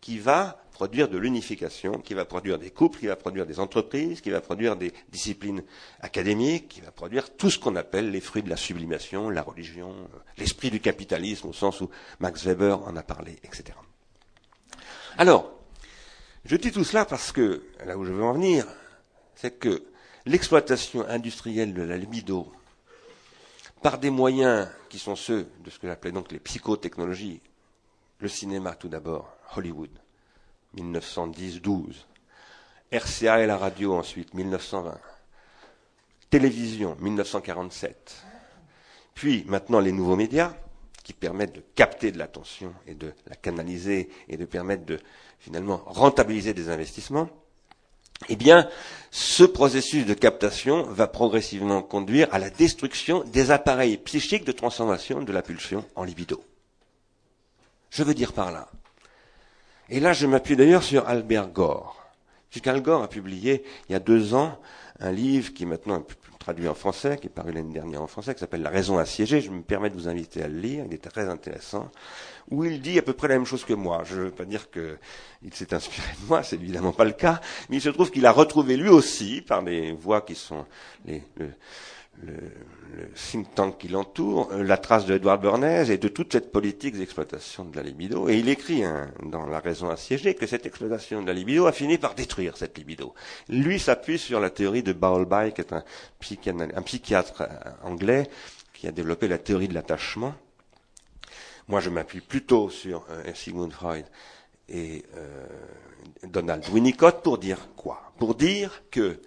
qui 0.00 0.18
va 0.18 0.63
produire 0.74 1.08
de 1.08 1.16
l'unification, 1.16 2.00
qui 2.00 2.14
va 2.14 2.24
produire 2.24 2.58
des 2.58 2.70
couples, 2.70 2.98
qui 2.98 3.06
va 3.06 3.14
produire 3.14 3.46
des 3.46 3.60
entreprises, 3.60 4.20
qui 4.20 4.30
va 4.30 4.40
produire 4.40 4.74
des 4.74 4.92
disciplines 5.08 5.62
académiques, 6.00 6.68
qui 6.68 6.80
va 6.80 6.90
produire 6.90 7.36
tout 7.36 7.48
ce 7.48 7.60
qu'on 7.60 7.76
appelle 7.76 8.10
les 8.10 8.20
fruits 8.20 8.42
de 8.42 8.50
la 8.50 8.56
sublimation, 8.56 9.30
la 9.30 9.42
religion, 9.42 9.90
euh, 9.90 10.18
l'esprit 10.36 10.72
du 10.72 10.80
capitalisme 10.80 11.46
au 11.46 11.52
sens 11.52 11.80
où 11.80 11.90
Max 12.18 12.44
Weber 12.44 12.82
en 12.82 12.96
a 12.96 13.04
parlé, 13.04 13.38
etc. 13.44 13.78
Alors, 15.16 15.60
je 16.44 16.56
dis 16.56 16.72
tout 16.72 16.82
cela 16.82 17.04
parce 17.04 17.30
que, 17.30 17.62
là 17.86 17.96
où 17.96 18.04
je 18.04 18.12
veux 18.12 18.24
en 18.24 18.32
venir, 18.32 18.66
c'est 19.36 19.56
que 19.56 19.84
l'exploitation 20.26 21.06
industrielle 21.08 21.72
de 21.72 21.82
la 21.82 21.96
libido 21.96 22.52
par 23.80 23.98
des 23.98 24.10
moyens 24.10 24.68
qui 24.88 24.98
sont 24.98 25.14
ceux 25.14 25.46
de 25.62 25.70
ce 25.70 25.78
que 25.78 25.86
j'appelais 25.86 26.10
donc 26.10 26.32
les 26.32 26.40
psychotechnologies, 26.40 27.40
le 28.18 28.28
cinéma 28.28 28.74
tout 28.74 28.88
d'abord, 28.88 29.36
Hollywood, 29.54 29.90
1910-12, 30.76 32.04
RCA 32.92 33.42
et 33.42 33.46
la 33.46 33.56
radio 33.56 33.94
ensuite, 33.94 34.34
1920, 34.34 34.98
télévision, 36.30 36.96
1947, 37.00 38.24
puis 39.14 39.44
maintenant 39.46 39.80
les 39.80 39.92
nouveaux 39.92 40.16
médias 40.16 40.54
qui 41.02 41.12
permettent 41.12 41.54
de 41.54 41.62
capter 41.74 42.10
de 42.12 42.18
l'attention 42.18 42.74
et 42.86 42.94
de 42.94 43.12
la 43.26 43.36
canaliser 43.36 44.08
et 44.28 44.36
de 44.36 44.44
permettre 44.44 44.84
de 44.86 44.98
finalement 45.38 45.82
rentabiliser 45.86 46.54
des 46.54 46.70
investissements, 46.70 47.28
eh 48.28 48.36
bien, 48.36 48.68
ce 49.10 49.44
processus 49.44 50.06
de 50.06 50.14
captation 50.14 50.84
va 50.84 51.06
progressivement 51.06 51.82
conduire 51.82 52.28
à 52.32 52.38
la 52.38 52.48
destruction 52.48 53.22
des 53.24 53.50
appareils 53.50 53.98
psychiques 53.98 54.44
de 54.44 54.52
transformation 54.52 55.22
de 55.22 55.32
la 55.32 55.42
pulsion 55.42 55.84
en 55.94 56.04
libido. 56.04 56.42
Je 57.90 58.02
veux 58.02 58.14
dire 58.14 58.32
par 58.32 58.50
là. 58.50 58.68
Et 59.94 60.00
là, 60.00 60.12
je 60.12 60.26
m'appuie 60.26 60.56
d'ailleurs 60.56 60.82
sur 60.82 61.08
Albert 61.08 61.50
Gore. 61.50 62.04
Puisqu'Al 62.50 62.82
Gore 62.82 63.04
a 63.04 63.08
publié, 63.08 63.62
il 63.88 63.92
y 63.92 63.94
a 63.94 64.00
deux 64.00 64.34
ans, 64.34 64.58
un 64.98 65.12
livre 65.12 65.54
qui 65.54 65.62
est 65.62 65.66
maintenant 65.66 66.04
traduit 66.40 66.66
en 66.66 66.74
français, 66.74 67.16
qui 67.16 67.28
est 67.28 67.30
paru 67.30 67.52
l'année 67.52 67.72
dernière 67.72 68.02
en 68.02 68.08
français, 68.08 68.34
qui 68.34 68.40
s'appelle 68.40 68.62
La 68.62 68.70
raison 68.70 68.98
assiégée. 68.98 69.40
Je 69.40 69.52
me 69.52 69.62
permets 69.62 69.90
de 69.90 69.94
vous 69.94 70.08
inviter 70.08 70.42
à 70.42 70.48
le 70.48 70.58
lire. 70.58 70.84
Il 70.88 70.94
est 70.94 70.98
très 70.98 71.28
intéressant 71.28 71.92
où 72.50 72.64
il 72.64 72.80
dit 72.82 72.98
à 72.98 73.02
peu 73.02 73.12
près 73.12 73.28
la 73.28 73.36
même 73.36 73.46
chose 73.46 73.64
que 73.64 73.72
moi. 73.72 74.02
Je 74.04 74.16
ne 74.16 74.20
veux 74.24 74.30
pas 74.32 74.44
dire 74.44 74.68
qu'il 74.68 75.54
s'est 75.54 75.72
inspiré 75.72 76.08
de 76.20 76.26
moi, 76.26 76.42
c'est 76.42 76.56
évidemment 76.56 76.92
pas 76.92 77.04
le 77.04 77.12
cas, 77.12 77.40
mais 77.70 77.76
il 77.76 77.80
se 77.80 77.90
trouve 77.90 78.10
qu'il 78.10 78.26
a 78.26 78.32
retrouvé 78.32 78.76
lui 78.76 78.88
aussi, 78.88 79.42
par 79.42 79.62
des 79.62 79.92
voix 79.92 80.22
qui 80.22 80.34
sont 80.34 80.66
les, 81.04 81.22
le, 81.36 81.50
le, 82.22 82.32
le, 82.96 83.08
think 83.14 83.54
tank 83.54 83.78
qui 83.78 83.88
l'entoure, 83.88 84.50
euh, 84.52 84.62
la 84.62 84.76
trace 84.76 85.06
de 85.06 85.14
Edouard 85.14 85.38
Bernays 85.38 85.90
et 85.90 85.98
de 85.98 86.08
toute 86.08 86.32
cette 86.32 86.52
politique 86.52 86.96
d'exploitation 86.96 87.64
de 87.64 87.76
la 87.76 87.82
libido. 87.82 88.28
Et 88.28 88.38
il 88.38 88.48
écrit 88.48 88.84
hein, 88.84 89.10
dans 89.22 89.46
La 89.46 89.60
raison 89.60 89.88
assiégée 89.90 90.34
que 90.34 90.46
cette 90.46 90.66
exploitation 90.66 91.22
de 91.22 91.26
la 91.26 91.32
libido 91.32 91.66
a 91.66 91.72
fini 91.72 91.98
par 91.98 92.14
détruire 92.14 92.56
cette 92.56 92.78
libido. 92.78 93.14
Lui 93.48 93.78
s'appuie 93.78 94.18
sur 94.18 94.40
la 94.40 94.50
théorie 94.50 94.82
de 94.82 94.92
Bowlby, 94.92 95.52
qui 95.52 95.60
est 95.60 95.72
un, 95.72 95.84
psychiatre 96.82 97.42
euh, 97.42 97.70
anglais 97.82 98.28
qui 98.72 98.86
a 98.86 98.92
développé 98.92 99.28
la 99.28 99.38
théorie 99.38 99.68
de 99.68 99.74
l'attachement 99.74 100.34
moi, 101.66 101.80
je 101.80 101.88
m'appuie 101.88 102.20
plutôt 102.20 102.68
sur 102.68 103.06
euh, 103.08 103.32
Sigmund 103.32 103.72
Freud 103.72 104.04
et 104.68 105.02
Donald 106.22 106.62
Winnicott 106.70 107.22
pour 107.22 107.38
dire 107.38 107.68
quoi? 107.76 108.12
Pour 108.18 108.34
dire 108.34 108.82
que 108.90 109.20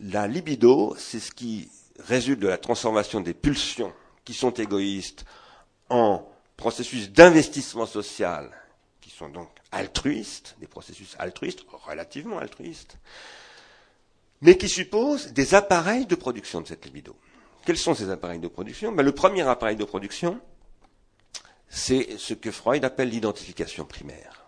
la 0.00 0.26
libido, 0.26 0.94
c'est 0.98 1.20
ce 1.20 1.32
qui 1.32 1.68
résulte 1.98 2.40
de 2.40 2.48
la 2.48 2.58
transformation 2.58 3.20
des 3.20 3.34
pulsions 3.34 3.92
qui 4.24 4.34
sont 4.34 4.52
égoïstes 4.52 5.24
en 5.88 6.28
processus 6.56 7.10
d'investissement 7.10 7.86
social 7.86 8.50
qui 9.00 9.10
sont 9.10 9.28
donc 9.28 9.48
altruistes, 9.72 10.56
des 10.60 10.66
processus 10.66 11.16
altruistes, 11.18 11.64
relativement 11.86 12.38
altruistes, 12.38 12.98
mais 14.40 14.56
qui 14.56 14.68
supposent 14.68 15.32
des 15.32 15.54
appareils 15.54 16.06
de 16.06 16.14
production 16.14 16.60
de 16.60 16.66
cette 16.68 16.84
libido. 16.84 17.16
Quels 17.64 17.78
sont 17.78 17.94
ces 17.94 18.10
appareils 18.10 18.38
de 18.38 18.48
production? 18.48 18.92
Ben, 18.92 19.02
Le 19.02 19.12
premier 19.12 19.42
appareil 19.42 19.76
de 19.76 19.84
production, 19.84 20.40
c'est 21.68 22.16
ce 22.18 22.34
que 22.34 22.50
Freud 22.50 22.84
appelle 22.84 23.10
l'identification 23.10 23.84
primaire. 23.84 24.44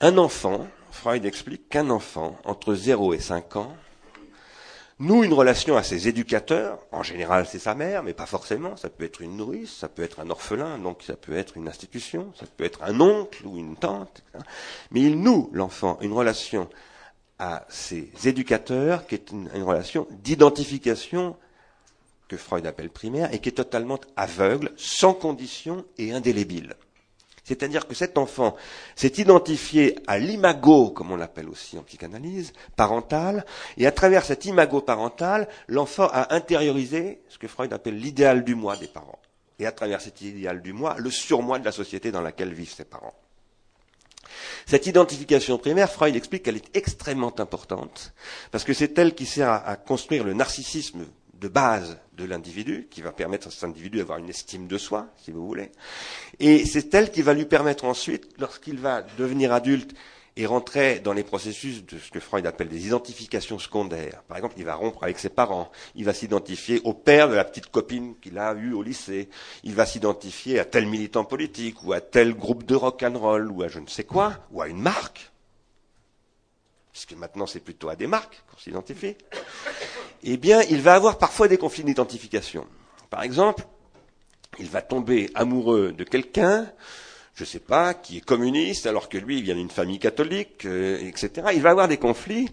Un 0.00 0.18
enfant, 0.18 0.66
Freud 0.96 1.26
explique 1.26 1.68
qu'un 1.68 1.90
enfant, 1.90 2.38
entre 2.44 2.74
0 2.74 3.12
et 3.12 3.20
5 3.20 3.56
ans, 3.56 3.76
noue 4.98 5.24
une 5.24 5.34
relation 5.34 5.76
à 5.76 5.82
ses 5.82 6.08
éducateurs, 6.08 6.78
en 6.90 7.02
général 7.02 7.46
c'est 7.46 7.58
sa 7.58 7.74
mère, 7.74 8.02
mais 8.02 8.14
pas 8.14 8.24
forcément, 8.24 8.76
ça 8.76 8.88
peut 8.88 9.04
être 9.04 9.20
une 9.20 9.36
nourrice, 9.36 9.72
ça 9.76 9.88
peut 9.88 10.02
être 10.02 10.20
un 10.20 10.30
orphelin, 10.30 10.78
donc 10.78 11.02
ça 11.02 11.14
peut 11.14 11.36
être 11.36 11.58
une 11.58 11.68
institution, 11.68 12.32
ça 12.34 12.46
peut 12.56 12.64
être 12.64 12.82
un 12.82 12.98
oncle 13.00 13.46
ou 13.46 13.58
une 13.58 13.76
tante, 13.76 14.24
mais 14.90 15.02
il 15.02 15.20
noue, 15.20 15.50
l'enfant, 15.52 15.98
une 16.00 16.14
relation 16.14 16.68
à 17.38 17.66
ses 17.68 18.10
éducateurs 18.24 19.06
qui 19.06 19.16
est 19.16 19.30
une, 19.30 19.50
une 19.54 19.64
relation 19.64 20.08
d'identification 20.10 21.36
que 22.26 22.38
Freud 22.38 22.66
appelle 22.66 22.90
primaire, 22.90 23.32
et 23.34 23.38
qui 23.38 23.50
est 23.50 23.52
totalement 23.52 24.00
aveugle, 24.16 24.72
sans 24.76 25.12
condition 25.12 25.84
et 25.98 26.12
indélébile. 26.12 26.74
C'est-à-dire 27.46 27.86
que 27.86 27.94
cet 27.94 28.18
enfant 28.18 28.56
s'est 28.96 29.12
identifié 29.18 29.96
à 30.08 30.18
l'imago, 30.18 30.90
comme 30.90 31.12
on 31.12 31.16
l'appelle 31.16 31.48
aussi 31.48 31.78
en 31.78 31.84
psychanalyse, 31.84 32.52
parental, 32.74 33.46
et 33.76 33.86
à 33.86 33.92
travers 33.92 34.24
cet 34.24 34.46
imago 34.46 34.80
parental, 34.80 35.46
l'enfant 35.68 36.08
a 36.12 36.34
intériorisé 36.34 37.20
ce 37.28 37.38
que 37.38 37.46
Freud 37.46 37.72
appelle 37.72 38.00
l'idéal 38.00 38.42
du 38.42 38.56
moi 38.56 38.76
des 38.76 38.88
parents. 38.88 39.20
Et 39.60 39.66
à 39.66 39.70
travers 39.70 40.00
cet 40.00 40.22
idéal 40.22 40.60
du 40.60 40.72
moi, 40.72 40.96
le 40.98 41.08
surmoi 41.08 41.60
de 41.60 41.64
la 41.64 41.70
société 41.70 42.10
dans 42.10 42.20
laquelle 42.20 42.52
vivent 42.52 42.74
ses 42.74 42.84
parents. 42.84 43.14
Cette 44.66 44.86
identification 44.86 45.56
primaire, 45.56 45.90
Freud 45.90 46.16
explique 46.16 46.42
qu'elle 46.42 46.56
est 46.56 46.76
extrêmement 46.76 47.38
importante, 47.38 48.12
parce 48.50 48.64
que 48.64 48.74
c'est 48.74 48.98
elle 48.98 49.14
qui 49.14 49.24
sert 49.24 49.48
à, 49.48 49.64
à 49.64 49.76
construire 49.76 50.24
le 50.24 50.34
narcissisme 50.34 51.06
de 51.40 51.48
base 51.48 51.98
de 52.16 52.24
l'individu, 52.24 52.88
qui 52.90 53.02
va 53.02 53.12
permettre 53.12 53.48
à 53.48 53.50
cet 53.50 53.64
individu 53.64 53.98
d'avoir 53.98 54.18
une 54.18 54.28
estime 54.28 54.66
de 54.66 54.78
soi, 54.78 55.08
si 55.22 55.30
vous 55.30 55.46
voulez. 55.46 55.70
Et 56.40 56.64
c'est 56.64 56.94
elle 56.94 57.10
qui 57.10 57.22
va 57.22 57.34
lui 57.34 57.44
permettre 57.44 57.84
ensuite, 57.84 58.28
lorsqu'il 58.38 58.78
va 58.78 59.02
devenir 59.18 59.52
adulte 59.52 59.94
et 60.38 60.44
rentrer 60.44 61.00
dans 61.00 61.14
les 61.14 61.24
processus 61.24 61.84
de 61.84 61.98
ce 61.98 62.10
que 62.10 62.20
Freud 62.20 62.46
appelle 62.46 62.68
des 62.68 62.86
identifications 62.86 63.58
secondaires. 63.58 64.22
Par 64.28 64.36
exemple, 64.36 64.54
il 64.58 64.66
va 64.66 64.74
rompre 64.74 65.02
avec 65.02 65.18
ses 65.18 65.30
parents, 65.30 65.70
il 65.94 66.04
va 66.04 66.12
s'identifier 66.12 66.80
au 66.84 66.92
père 66.92 67.28
de 67.28 67.34
la 67.34 67.44
petite 67.44 67.70
copine 67.70 68.14
qu'il 68.20 68.38
a 68.38 68.52
eue 68.54 68.74
au 68.74 68.82
lycée, 68.82 69.30
il 69.64 69.74
va 69.74 69.86
s'identifier 69.86 70.58
à 70.58 70.66
tel 70.66 70.86
militant 70.86 71.24
politique, 71.24 71.82
ou 71.84 71.94
à 71.94 72.02
tel 72.02 72.34
groupe 72.34 72.64
de 72.64 72.74
rock 72.74 73.02
and 73.02 73.18
roll, 73.18 73.50
ou 73.50 73.62
à 73.62 73.68
je 73.68 73.78
ne 73.78 73.86
sais 73.86 74.04
quoi, 74.04 74.34
ou 74.50 74.60
à 74.60 74.68
une 74.68 74.80
marque, 74.80 75.32
puisque 76.92 77.14
maintenant 77.14 77.46
c'est 77.46 77.60
plutôt 77.60 77.88
à 77.88 77.96
des 77.96 78.06
marques 78.06 78.42
qu'on 78.50 78.58
s'identifie 78.58 79.16
eh 80.32 80.36
bien, 80.36 80.62
il 80.62 80.80
va 80.80 80.94
avoir 80.94 81.18
parfois 81.18 81.48
des 81.48 81.56
conflits 81.56 81.84
d'identification. 81.84 82.66
Par 83.10 83.22
exemple, 83.22 83.64
il 84.58 84.68
va 84.68 84.82
tomber 84.82 85.30
amoureux 85.34 85.92
de 85.92 86.04
quelqu'un, 86.04 86.66
je 87.34 87.44
ne 87.44 87.46
sais 87.46 87.60
pas, 87.60 87.94
qui 87.94 88.18
est 88.18 88.24
communiste, 88.24 88.86
alors 88.86 89.08
que 89.08 89.18
lui, 89.18 89.38
il 89.38 89.44
vient 89.44 89.54
d'une 89.54 89.70
famille 89.70 89.98
catholique, 89.98 90.64
euh, 90.64 90.98
etc. 91.06 91.48
Il 91.54 91.62
va 91.62 91.70
avoir 91.70 91.86
des 91.86 91.98
conflits, 91.98 92.48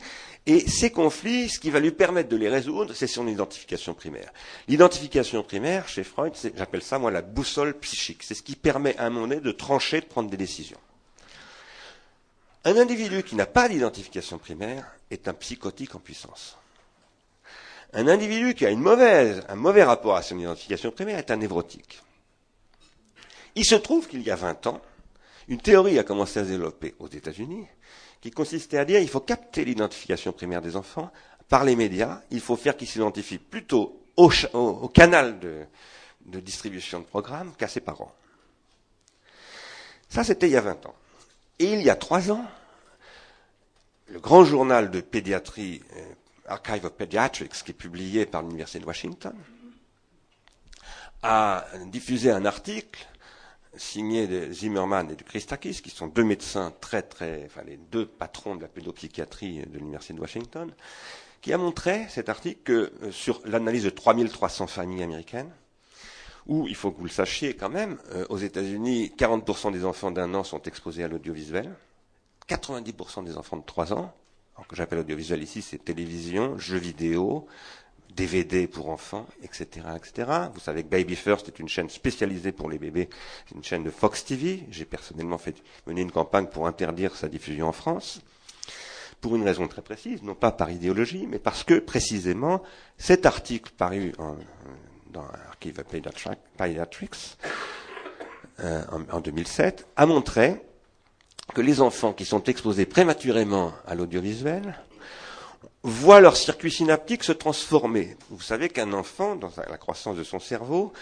et 0.46 0.60
ces 0.68 0.92
conflits, 0.92 1.50
ce 1.50 1.58
qui 1.58 1.70
va 1.70 1.80
lui 1.80 1.92
permettre 1.92 2.28
de 2.28 2.36
les 2.36 2.50
résoudre, 2.50 2.94
c'est 2.94 3.08
son 3.08 3.28
identification 3.28 3.94
primaire. 3.94 4.32
L'identification 4.68 5.42
primaire, 5.42 5.88
chez 5.88 6.04
Freud, 6.04 6.34
j'appelle 6.56 6.84
ça, 6.84 7.00
moi, 7.00 7.12
la 7.12 7.22
boussole 7.22 7.80
psychique. 7.80 8.24
C'est 8.24 8.36
ce 8.36 8.44
qui 8.44 8.58
permet 8.58 8.98
à 8.98 9.06
un 9.06 9.10
moment 9.10 9.28
donné 9.28 9.42
de 9.42 9.52
trancher, 9.52 10.02
de 10.02 10.06
prendre 10.06 10.30
des 10.30 10.38
décisions. 10.38 10.80
Un 12.66 12.78
individu 12.78 13.24
qui 13.24 13.36
n'a 13.36 13.46
pas 13.46 13.70
d'identification 13.70 14.38
primaire 14.38 14.86
est 15.12 15.28
un 15.28 15.34
psychotique 15.34 15.96
en 15.96 16.00
puissance. 16.00 16.58
Un 17.93 18.08
individu 18.08 18.56
qui 18.56 18.65
a 18.65 18.71
une 18.71 18.79
mauvaise, 18.82 19.43
un 19.47 19.56
mauvais 19.56 19.84
rapport 19.84 20.15
à 20.15 20.23
son 20.23 20.39
identification 20.39 20.91
primaire 20.91 21.19
est 21.19 21.29
un 21.32 21.38
névrotique. 21.38 22.01
Il 23.56 23.65
se 23.65 23.75
trouve 23.75 24.08
qu'il 24.08 24.23
y 24.23 24.32
a 24.32 24.36
20 24.36 24.67
ans, 24.67 24.82
une 25.47 25.62
théorie 25.62 25.99
a 25.99 26.03
commencé 26.03 26.39
à 26.39 26.43
se 26.43 26.49
développer 26.49 26.95
aux 26.99 27.08
États-Unis 27.08 27.67
qui 28.21 28.32
consistait 28.32 28.77
à 28.77 28.86
dire 28.86 28.99
qu'il 28.99 29.10
faut 29.10 29.19
capter 29.19 29.65
l'identification 29.65 30.32
primaire 30.32 30.62
des 30.62 30.75
enfants 30.75 31.12
par 31.49 31.65
les 31.65 31.75
médias, 31.75 32.21
il 32.32 32.39
faut 32.39 32.56
faire 32.56 32.75
qu'ils 32.77 32.88
s'identifient 32.88 33.38
plutôt 33.38 34.01
au, 34.15 34.29
canal 34.88 35.39
de, 35.39 35.67
distribution 36.39 36.99
de 36.99 37.06
programmes 37.06 37.53
qu'à 37.58 37.67
ses 37.67 37.82
parents. 37.82 38.13
Ça, 40.10 40.23
c'était 40.23 40.47
il 40.47 40.53
y 40.53 40.58
a 40.58 40.62
20 40.62 40.86
ans. 40.86 40.95
Et 41.60 41.73
il 41.73 41.82
y 41.82 41.89
a 41.89 41.95
trois 41.95 42.32
ans, 42.32 42.45
le 44.08 44.19
grand 44.19 44.45
journal 44.45 44.89
de 44.89 45.01
pédiatrie, 45.01 45.82
euh, 45.95 46.06
Archive 46.47 46.86
of 46.86 46.93
Pediatrics, 46.93 47.63
qui 47.63 47.71
est 47.71 47.75
publié 47.75 48.25
par 48.25 48.41
l'Université 48.41 48.79
de 48.79 48.86
Washington, 48.86 49.36
a 51.21 51.65
diffusé 51.88 52.32
un 52.32 52.45
article 52.45 53.08
signé 53.75 54.27
de 54.27 54.51
Zimmerman 54.51 55.10
et 55.10 55.15
de 55.15 55.23
Christakis, 55.23 55.82
qui 55.82 55.89
sont 55.89 56.08
deux 56.08 56.23
médecins 56.23 56.73
très 56.79 57.01
très, 57.01 57.45
enfin 57.45 57.63
les 57.65 57.77
deux 57.77 58.06
patrons 58.06 58.56
de 58.56 58.62
la 58.62 58.67
pédopsychiatrie 58.67 59.65
de 59.65 59.77
l'Université 59.77 60.13
de 60.13 60.19
Washington, 60.19 60.71
qui 61.41 61.53
a 61.53 61.58
montré 61.58 62.06
cet 62.10 62.29
article 62.29 62.62
que 62.63 62.93
euh, 63.01 63.12
sur 63.12 63.41
l'analyse 63.45 63.84
de 63.84 63.89
3300 63.89 64.67
familles 64.67 65.03
américaines, 65.03 65.51
où 66.45 66.67
il 66.67 66.75
faut 66.75 66.91
que 66.91 66.97
vous 66.97 67.06
le 67.06 67.10
sachiez 67.10 67.56
quand 67.56 67.69
même, 67.69 67.97
euh, 68.12 68.25
aux 68.29 68.38
États-Unis, 68.38 69.13
40% 69.17 69.71
des 69.71 69.86
enfants 69.86 70.12
d'un 70.12 70.34
an 70.34 70.43
sont 70.43 70.62
exposés 70.63 71.03
à 71.03 71.08
l'audiovisuel, 71.08 71.73
90% 72.47 73.23
des 73.23 73.38
enfants 73.38 73.58
de 73.58 73.65
3 73.65 73.93
ans, 73.93 74.13
alors 74.56 74.68
que 74.68 74.76
j'appelle 74.76 75.00
audiovisuel 75.00 75.42
ici, 75.42 75.62
c'est 75.62 75.84
télévision, 75.84 76.58
jeux 76.58 76.78
vidéo, 76.78 77.48
DVD 78.16 78.68
pour 78.68 78.89
enfants, 78.89 79.26
etc., 79.42 79.88
etc. 79.96 80.30
Vous 80.54 80.60
savez 80.60 80.84
que 80.84 80.89
Baby 80.89 81.16
First 81.16 81.48
est 81.48 81.60
une 81.60 81.70
chaîne 81.70 81.89
spécialisée 81.89 82.52
pour 82.52 82.70
les 82.70 82.78
bébés, 82.78 83.10
c'est 83.48 83.56
une 83.56 83.63
chaîne 83.63 83.84
de 83.84 83.89
Fox 83.89 84.24
TV. 84.26 84.63
J'ai 84.70 84.86
personnellement 84.86 85.38
fait 85.38 85.56
mener 85.88 86.02
une 86.02 86.12
campagne 86.12 86.48
pour 86.48 86.68
interdire 86.68 87.16
sa 87.16 87.28
diffusion 87.28 87.68
en 87.68 87.72
France, 87.72 88.22
pour 89.22 89.36
une 89.36 89.44
raison 89.44 89.68
très 89.68 89.82
précise, 89.82 90.22
non 90.22 90.36
pas 90.36 90.52
par 90.52 90.70
idéologie, 90.70 91.26
mais 91.28 91.39
parce 91.39 91.63
que 91.63 91.80
précisément 91.80 92.62
cet 92.98 93.26
article 93.26 93.72
paru 93.76 94.13
en, 94.20 94.36
dans 95.12 95.26
Archive 95.48 95.84
Pediatrics 96.58 97.38
euh, 98.60 98.84
en, 98.92 99.18
en 99.18 99.22
2007 99.22 99.88
a 99.96 100.06
montré 100.06 100.62
que 101.54 101.62
les 101.62 101.82
enfants 101.82 102.13
qui 102.13 102.26
sont 102.26 102.44
exposés 102.44 102.86
prématurément 102.86 103.74
à 103.86 103.96
l'audiovisuel 103.96 104.76
voient 105.84 106.22
leur 106.22 106.38
circuit 106.38 106.72
synaptique 106.72 107.26
se 107.26 107.34
transformer. 107.34 108.16
Vous 108.30 108.42
savez 108.42 108.70
qu'un 108.70 108.94
enfant, 108.94 109.36
dans 109.36 109.52
la 109.70 109.78
croissance 109.78 110.16
de 110.16 110.24
son 110.24 110.39
cerveau, 110.39 110.94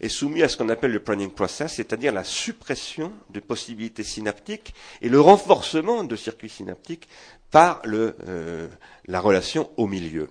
est 0.00 0.08
soumis 0.08 0.44
à 0.44 0.48
ce 0.48 0.56
qu'on 0.56 0.68
appelle 0.68 0.92
le 0.92 1.02
pruning 1.02 1.30
process, 1.30 1.74
c'est-à-dire 1.74 2.12
la 2.12 2.22
suppression 2.22 3.12
de 3.30 3.40
possibilités 3.40 4.04
synaptiques 4.04 4.74
et 5.02 5.08
le 5.08 5.20
renforcement 5.20 6.04
de 6.04 6.14
circuits 6.14 6.48
synaptiques 6.48 7.08
par 7.50 7.80
le, 7.84 8.14
euh, 8.28 8.68
la 9.06 9.20
relation 9.20 9.70
au 9.76 9.88
milieu. 9.88 10.28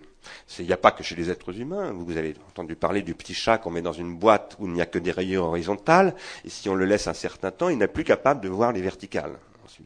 Il 0.60 0.66
n'y 0.66 0.74
a 0.74 0.78
pas 0.78 0.92
que 0.92 1.04
chez 1.04 1.16
les 1.16 1.30
êtres 1.30 1.60
humains. 1.60 1.92
Vous 1.92 2.18
avez 2.18 2.36
entendu 2.50 2.76
parler 2.76 3.02
du 3.02 3.13
petit 3.13 3.34
chat 3.34 3.58
qu'on 3.58 3.72
met 3.72 3.82
dans 3.82 3.94
une 3.94 4.18
boîte 4.18 4.56
où 4.60 4.68
il 4.68 4.74
n'y 4.74 4.82
a 4.82 4.86
que 4.86 5.00
des 5.00 5.12
rayures 5.12 5.46
horizontales, 5.46 6.16
et 6.46 6.50
si 6.50 6.70
on 6.70 6.76
le 6.76 6.86
laisse 6.86 7.08
un 7.08 7.13
certain 7.13 7.52
temps, 7.52 7.70
il 7.70 7.78
n'est 7.78 7.88
plus 7.88 8.04
capable 8.04 8.42
de 8.42 8.50
voir 8.50 8.72
les 8.72 8.82
verticales. 8.82 9.38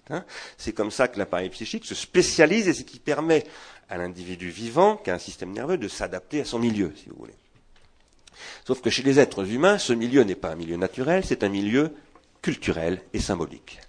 Hein. 0.09 0.23
C'est 0.57 0.73
comme 0.73 0.91
ça 0.91 1.07
que 1.07 1.17
l'appareil 1.17 1.49
psychique 1.49 1.85
se 1.85 1.95
spécialise 1.95 2.67
et 2.67 2.73
ce 2.73 2.83
qui 2.83 2.99
permet 2.99 3.43
à 3.89 3.97
l'individu 3.97 4.49
vivant, 4.49 4.97
qui 4.97 5.09
a 5.09 5.15
un 5.15 5.19
système 5.19 5.51
nerveux, 5.51 5.77
de 5.77 5.87
s'adapter 5.87 6.41
à 6.41 6.45
son 6.45 6.59
milieu, 6.59 6.93
si 6.95 7.09
vous 7.09 7.17
voulez. 7.17 7.35
Sauf 8.65 8.81
que 8.81 8.89
chez 8.89 9.03
les 9.03 9.19
êtres 9.19 9.49
humains, 9.51 9.77
ce 9.77 9.93
milieu 9.93 10.23
n'est 10.23 10.35
pas 10.35 10.51
un 10.51 10.55
milieu 10.55 10.77
naturel, 10.77 11.23
c'est 11.25 11.43
un 11.43 11.49
milieu 11.49 11.93
culturel 12.41 13.01
et 13.13 13.19
symbolique. 13.19 13.79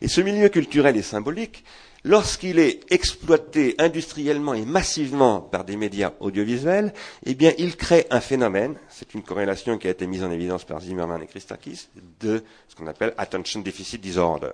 Et 0.00 0.08
ce 0.08 0.20
milieu 0.20 0.48
culturel 0.48 0.96
et 0.96 1.02
symbolique, 1.02 1.64
lorsqu'il 2.04 2.58
est 2.58 2.80
exploité 2.92 3.74
industriellement 3.78 4.54
et 4.54 4.64
massivement 4.64 5.40
par 5.40 5.64
des 5.64 5.76
médias 5.76 6.12
audiovisuels, 6.20 6.92
eh 7.24 7.34
bien, 7.34 7.52
il 7.58 7.76
crée 7.76 8.06
un 8.10 8.20
phénomène, 8.20 8.76
c'est 8.88 9.14
une 9.14 9.22
corrélation 9.22 9.78
qui 9.78 9.88
a 9.88 9.90
été 9.90 10.06
mise 10.06 10.24
en 10.24 10.30
évidence 10.30 10.64
par 10.64 10.80
Zimmerman 10.80 11.22
et 11.22 11.26
Christakis, 11.26 11.88
de 12.20 12.42
ce 12.68 12.74
qu'on 12.74 12.86
appelle 12.86 13.14
attention 13.18 13.60
deficit 13.60 14.00
disorder. 14.00 14.52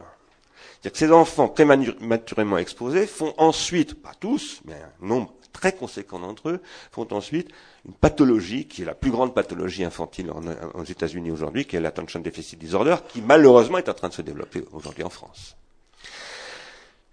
C'est-à-dire 0.85 0.93
que 0.93 1.07
ces 1.07 1.13
enfants 1.13 1.49
prématurément 1.49 2.59
exposés 2.59 3.07
font 3.07 3.33
ensuite, 3.39 3.95
pas 4.03 4.13
tous, 4.21 4.61
mais 4.67 4.75
un 4.75 5.07
nombre 5.07 5.33
très 5.51 5.73
conséquent 5.73 6.19
d'entre 6.19 6.51
eux, 6.51 6.61
font 6.93 7.09
ensuite 7.13 7.49
une 7.87 7.95
pathologie 7.95 8.69
qui 8.69 8.83
est 8.83 8.85
la 8.85 8.95
plus 8.95 9.11
grande 9.11 9.33
pathologie 9.33 9.83
infantile 9.83 10.31
aux 10.75 10.85
États-Unis 10.85 11.31
aujourd'hui, 11.31 11.65
qui 11.65 11.77
est 11.77 11.81
l'attention 11.81 12.21
deficit 12.21 12.59
disorder, 12.59 12.97
qui 13.09 13.23
malheureusement 13.23 13.79
est 13.79 13.89
en 13.89 13.95
train 13.95 14.11
de 14.11 14.13
se 14.13 14.21
développer 14.21 14.63
aujourd'hui 14.73 15.05
en 15.05 15.09
France. 15.09 15.57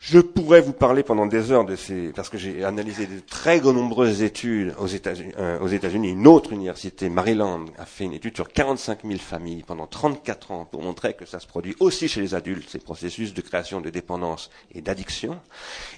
Je 0.04 0.18
pourrais 0.18 0.62
vous 0.62 0.74
parler 0.74 1.04
pendant 1.04 1.28
des 1.28 1.52
heures 1.52 1.64
de 1.64 1.76
ces, 1.76 2.12
parce 2.12 2.28
que 2.28 2.38
j'ai 2.40 2.64
analysé 2.64 3.06
de 3.06 3.20
très 3.20 3.62
nombreuses 3.62 4.24
études 4.24 4.74
aux 4.80 4.88
États-Unis. 4.88 5.32
Euh, 5.38 6.12
une 6.16 6.26
autre 6.26 6.54
université, 6.54 7.08
Maryland, 7.08 7.66
a 7.78 7.86
fait 7.86 8.06
une 8.06 8.14
étude 8.14 8.36
sur 8.36 8.52
45 8.52 9.02
000 9.06 9.20
familles 9.20 9.62
pendant 9.62 9.86
34 9.86 10.52
ans 10.52 10.66
pour 10.66 10.82
montrer 10.82 11.14
que 11.14 11.28
ça 11.28 11.40
se 11.40 11.46
produit 11.46 11.76
aussi 11.80 12.08
chez 12.08 12.20
les 12.20 12.34
adultes, 12.34 12.68
ces 12.68 12.80
processus 12.80 13.36
de 13.36 13.42
création 13.42 13.80
de 13.80 13.92
dépendance 13.92 14.50
et 14.74 14.82
d'addiction, 14.82 15.40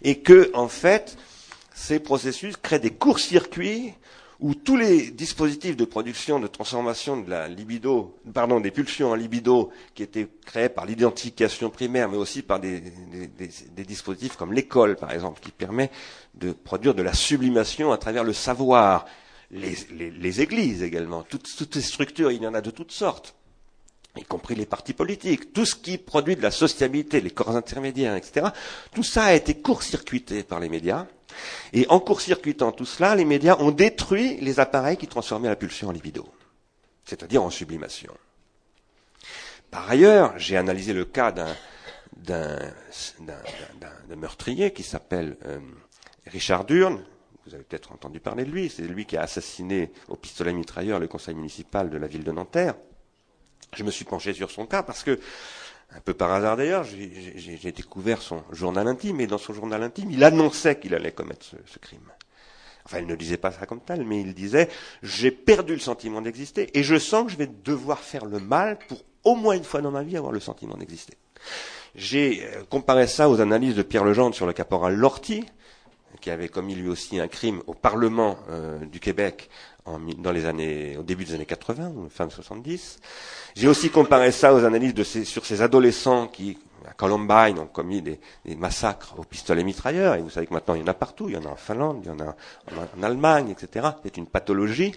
et 0.03 0.19
que, 0.19 0.51
en 0.53 0.67
fait, 0.67 1.17
ces 1.73 2.01
processus 2.01 2.57
créent 2.57 2.79
des 2.79 2.91
courts-circuits 2.91 3.93
où 4.43 4.55
tous 4.55 4.75
les 4.75 5.09
dispositifs 5.11 5.77
de 5.77 5.85
production, 5.85 6.37
de 6.37 6.47
transformation 6.47 7.15
de 7.15 7.29
la 7.29 7.47
libido, 7.47 8.19
pardon, 8.33 8.59
des 8.59 8.71
pulsions 8.71 9.11
en 9.11 9.15
libido, 9.15 9.71
qui 9.95 10.03
étaient 10.03 10.27
créés 10.45 10.67
par 10.67 10.85
l'identification 10.85 11.69
primaire, 11.69 12.09
mais 12.09 12.17
aussi 12.17 12.41
par 12.41 12.59
des, 12.59 12.81
dispositifs 13.87 14.35
comme 14.35 14.51
l'école, 14.51 14.97
par 14.97 15.13
exemple, 15.13 15.39
qui 15.39 15.49
permet 15.49 15.89
de 16.35 16.51
produire 16.51 16.93
de 16.93 17.01
la 17.01 17.13
sublimation 17.13 17.93
à 17.93 17.97
travers 17.97 18.25
le 18.25 18.33
savoir, 18.33 19.05
les, 19.49 20.41
églises 20.41 20.83
également, 20.83 21.23
toutes, 21.23 21.49
toutes 21.57 21.75
ces 21.75 21.81
structures, 21.81 22.29
il 22.29 22.43
y 22.43 22.47
en 22.47 22.53
a 22.53 22.59
de 22.59 22.69
toutes 22.69 22.91
sortes 22.91 23.35
y 24.15 24.25
compris 24.25 24.53
les 24.53 24.67
partis 24.67 24.93
politiques, 24.93 25.53
tout 25.53 25.65
ce 25.65 25.75
qui 25.75 25.97
produit 25.97 26.35
de 26.35 26.43
la 26.43 26.51
sociabilité, 26.51 27.19
les 27.19 27.31
corps 27.31 27.55
intermédiaires, 27.55 28.15
etc. 28.15 28.47
Tout 28.93 29.01
ça 29.01 29.23
a 29.23 29.33
été 29.33 29.55
court-circuité 29.55 30.43
par 30.43 30.59
les 30.59 30.69
médias, 30.69 31.07
et 31.73 31.87
en 31.89 31.99
court-circuitant 31.99 32.71
tout 32.71 32.85
cela, 32.85 33.15
les 33.15 33.25
médias 33.25 33.57
ont 33.59 33.71
détruit 33.71 34.37
les 34.41 34.59
appareils 34.59 34.97
qui 34.97 35.07
transformaient 35.07 35.49
la 35.49 35.55
pulsion 35.55 35.89
en 35.89 35.91
libido, 35.91 36.27
c'est-à-dire 37.05 37.43
en 37.43 37.49
sublimation. 37.49 38.13
Par 39.71 39.89
ailleurs, 39.89 40.37
j'ai 40.37 40.55
analysé 40.55 40.93
le 40.93 41.05
cas 41.05 41.31
d'un 41.31 42.57
meurtrier 44.15 44.71
qui 44.71 44.83
s'appelle 44.83 45.35
euh, 45.45 45.59
Richard 46.27 46.65
Durne. 46.65 47.03
Vous 47.45 47.55
avez 47.55 47.63
peut-être 47.63 47.91
entendu 47.91 48.19
parler 48.19 48.45
de 48.45 48.51
lui. 48.51 48.69
C'est 48.69 48.83
lui 48.83 49.05
qui 49.05 49.17
a 49.17 49.23
assassiné 49.23 49.91
au 50.07 50.15
pistolet 50.15 50.53
mitrailleur 50.53 50.99
le 50.99 51.07
conseil 51.07 51.33
municipal 51.33 51.89
de 51.89 51.97
la 51.97 52.05
ville 52.07 52.23
de 52.23 52.31
Nanterre. 52.31 52.75
Je 53.73 53.83
me 53.83 53.89
suis 53.91 54.05
penché 54.05 54.33
sur 54.33 54.51
son 54.51 54.67
cas 54.67 54.83
parce 54.83 55.03
que 55.03 55.19
un 55.95 55.99
peu 55.99 56.13
par 56.13 56.31
hasard 56.31 56.57
d'ailleurs, 56.57 56.83
j'ai 56.83 57.71
découvert 57.71 58.21
son 58.21 58.43
journal 58.51 58.87
intime, 58.87 59.21
et 59.21 59.27
dans 59.27 59.37
son 59.37 59.53
journal 59.53 59.83
intime, 59.83 60.11
il 60.11 60.23
annonçait 60.23 60.79
qu'il 60.79 60.95
allait 60.95 61.11
commettre 61.11 61.45
ce, 61.45 61.79
crime. 61.79 62.11
Enfin, 62.85 62.99
il 62.99 63.07
ne 63.07 63.15
disait 63.15 63.37
pas 63.37 63.51
ça 63.51 63.65
comme 63.65 63.81
tel, 63.81 64.03
mais 64.05 64.21
il 64.21 64.33
disait 64.33 64.69
j'ai 65.01 65.31
perdu 65.31 65.73
le 65.73 65.79
sentiment 65.79 66.21
d'exister 66.21 66.69
et 66.77 66.83
je 66.83 66.97
sens 66.97 67.25
que 67.25 67.31
je 67.31 67.37
vais 67.37 67.47
devoir 67.47 67.99
faire 67.99 68.25
le 68.25 68.39
mal 68.39 68.77
pour 68.87 69.03
au 69.23 69.35
moins 69.35 69.55
une 69.55 69.63
fois 69.63 69.81
dans 69.81 69.91
ma 69.91 70.03
vie 70.03 70.17
avoir 70.17 70.33
le 70.33 70.41
sentiment 70.41 70.75
d'exister. 70.75 71.17
J'ai 71.95 72.43
euh, 72.43 72.63
comparé 72.69 73.07
ça 73.07 73.29
aux 73.29 73.39
analyses 73.39 73.75
de 73.75 73.83
Pierre 73.83 74.03
Legendre 74.03 74.35
sur 74.35 74.47
le 74.47 74.53
caporal 74.53 74.95
Lorty, 74.95 75.45
qui 76.19 76.29
avait 76.29 76.49
commis 76.49 76.75
lui 76.75 76.89
aussi 76.89 77.19
un 77.19 77.27
crime 77.27 77.61
au 77.67 77.73
Parlement 77.73 78.37
euh, 78.49 78.85
du 78.85 78.99
Québec 78.99 79.49
dans 79.85 80.31
les 80.31 80.45
années, 80.45 80.97
au 80.97 81.03
début 81.03 81.25
des 81.25 81.33
années 81.33 81.45
80, 81.45 81.91
ou 81.95 82.09
fin 82.09 82.25
de 82.25 82.31
70. 82.31 82.99
J'ai 83.55 83.67
aussi 83.67 83.89
comparé 83.89 84.31
ça 84.31 84.53
aux 84.53 84.63
analyses 84.63 84.93
de 84.93 85.03
ces, 85.03 85.25
sur 85.25 85.45
ces 85.45 85.61
adolescents 85.61 86.27
qui, 86.27 86.57
à 86.87 86.93
Columbine, 86.93 87.59
ont 87.59 87.67
commis 87.67 88.01
des, 88.01 88.19
des, 88.45 88.55
massacres 88.55 89.13
au 89.17 89.23
pistolet 89.23 89.63
mitrailleur. 89.63 90.15
Et 90.15 90.21
vous 90.21 90.29
savez 90.29 90.47
que 90.47 90.53
maintenant, 90.53 90.75
il 90.75 90.81
y 90.81 90.83
en 90.83 90.87
a 90.87 90.93
partout. 90.93 91.27
Il 91.27 91.35
y 91.35 91.37
en 91.37 91.45
a 91.45 91.49
en 91.49 91.55
Finlande, 91.55 91.99
il 92.03 92.07
y 92.07 92.11
en 92.11 92.19
a 92.19 92.35
en, 92.97 93.03
Allemagne, 93.03 93.49
etc. 93.49 93.87
C'est 94.03 94.17
une 94.17 94.27
pathologie 94.27 94.93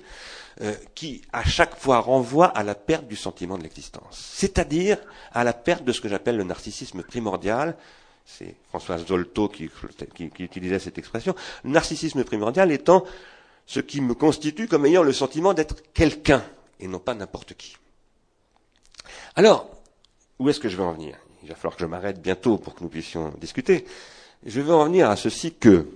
euh, 0.63 0.73
qui, 0.95 1.23
à 1.33 1.45
chaque 1.45 1.77
fois, 1.77 1.99
renvoie 1.99 2.47
à 2.47 2.63
la 2.63 2.77
perte 2.77 3.09
du 3.09 3.17
sentiment 3.17 3.59
de 3.59 3.65
l'existence. 3.65 4.31
C'est-à-dire 4.35 4.99
à 5.33 5.43
la 5.43 5.53
perte 5.53 5.85
de 5.85 5.93
ce 5.93 6.01
que 6.01 6.09
j'appelle 6.09 6.37
le 6.37 6.45
narcissisme 6.45 7.03
primordial, 7.03 7.77
c'est 8.25 8.55
François 8.69 8.99
Zolto 8.99 9.49
qui, 9.49 9.71
qui, 10.15 10.31
qui, 10.31 10.43
utilisait 10.43 10.81
cette 10.81 10.99
expression, 10.99 11.35
narcissisme 11.65 12.25
primordial 12.25 12.73
étant 12.73 13.05
ce 13.67 13.81
qui 13.81 14.01
me 14.01 14.15
constitue 14.15 14.69
comme 14.69 14.87
ayant 14.87 15.03
le 15.03 15.13
sentiment 15.13 15.55
d'être 15.55 15.83
quelqu'un 15.93 16.45
et 16.81 16.89
non 16.89 16.99
pas 16.99 17.15
n'importe 17.15 17.55
qui. 17.55 17.77
Alors, 19.35 19.69
où 20.39 20.49
est-ce 20.49 20.61
que 20.61 20.69
je 20.69 20.77
veux 20.77 20.85
en 20.85 20.93
venir? 20.93 21.19
Il 21.43 21.49
va 21.49 21.55
falloir 21.55 21.77
que 21.77 21.83
je 21.83 21.87
m'arrête 21.87 22.21
bientôt 22.21 22.59
pour 22.59 22.75
que 22.75 22.83
nous 22.83 22.89
puissions 22.89 23.33
discuter. 23.41 23.85
Je 24.45 24.61
veux 24.61 24.75
en 24.75 24.85
venir 24.85 25.11
à 25.11 25.17
ceci 25.17 25.55
que 25.55 25.89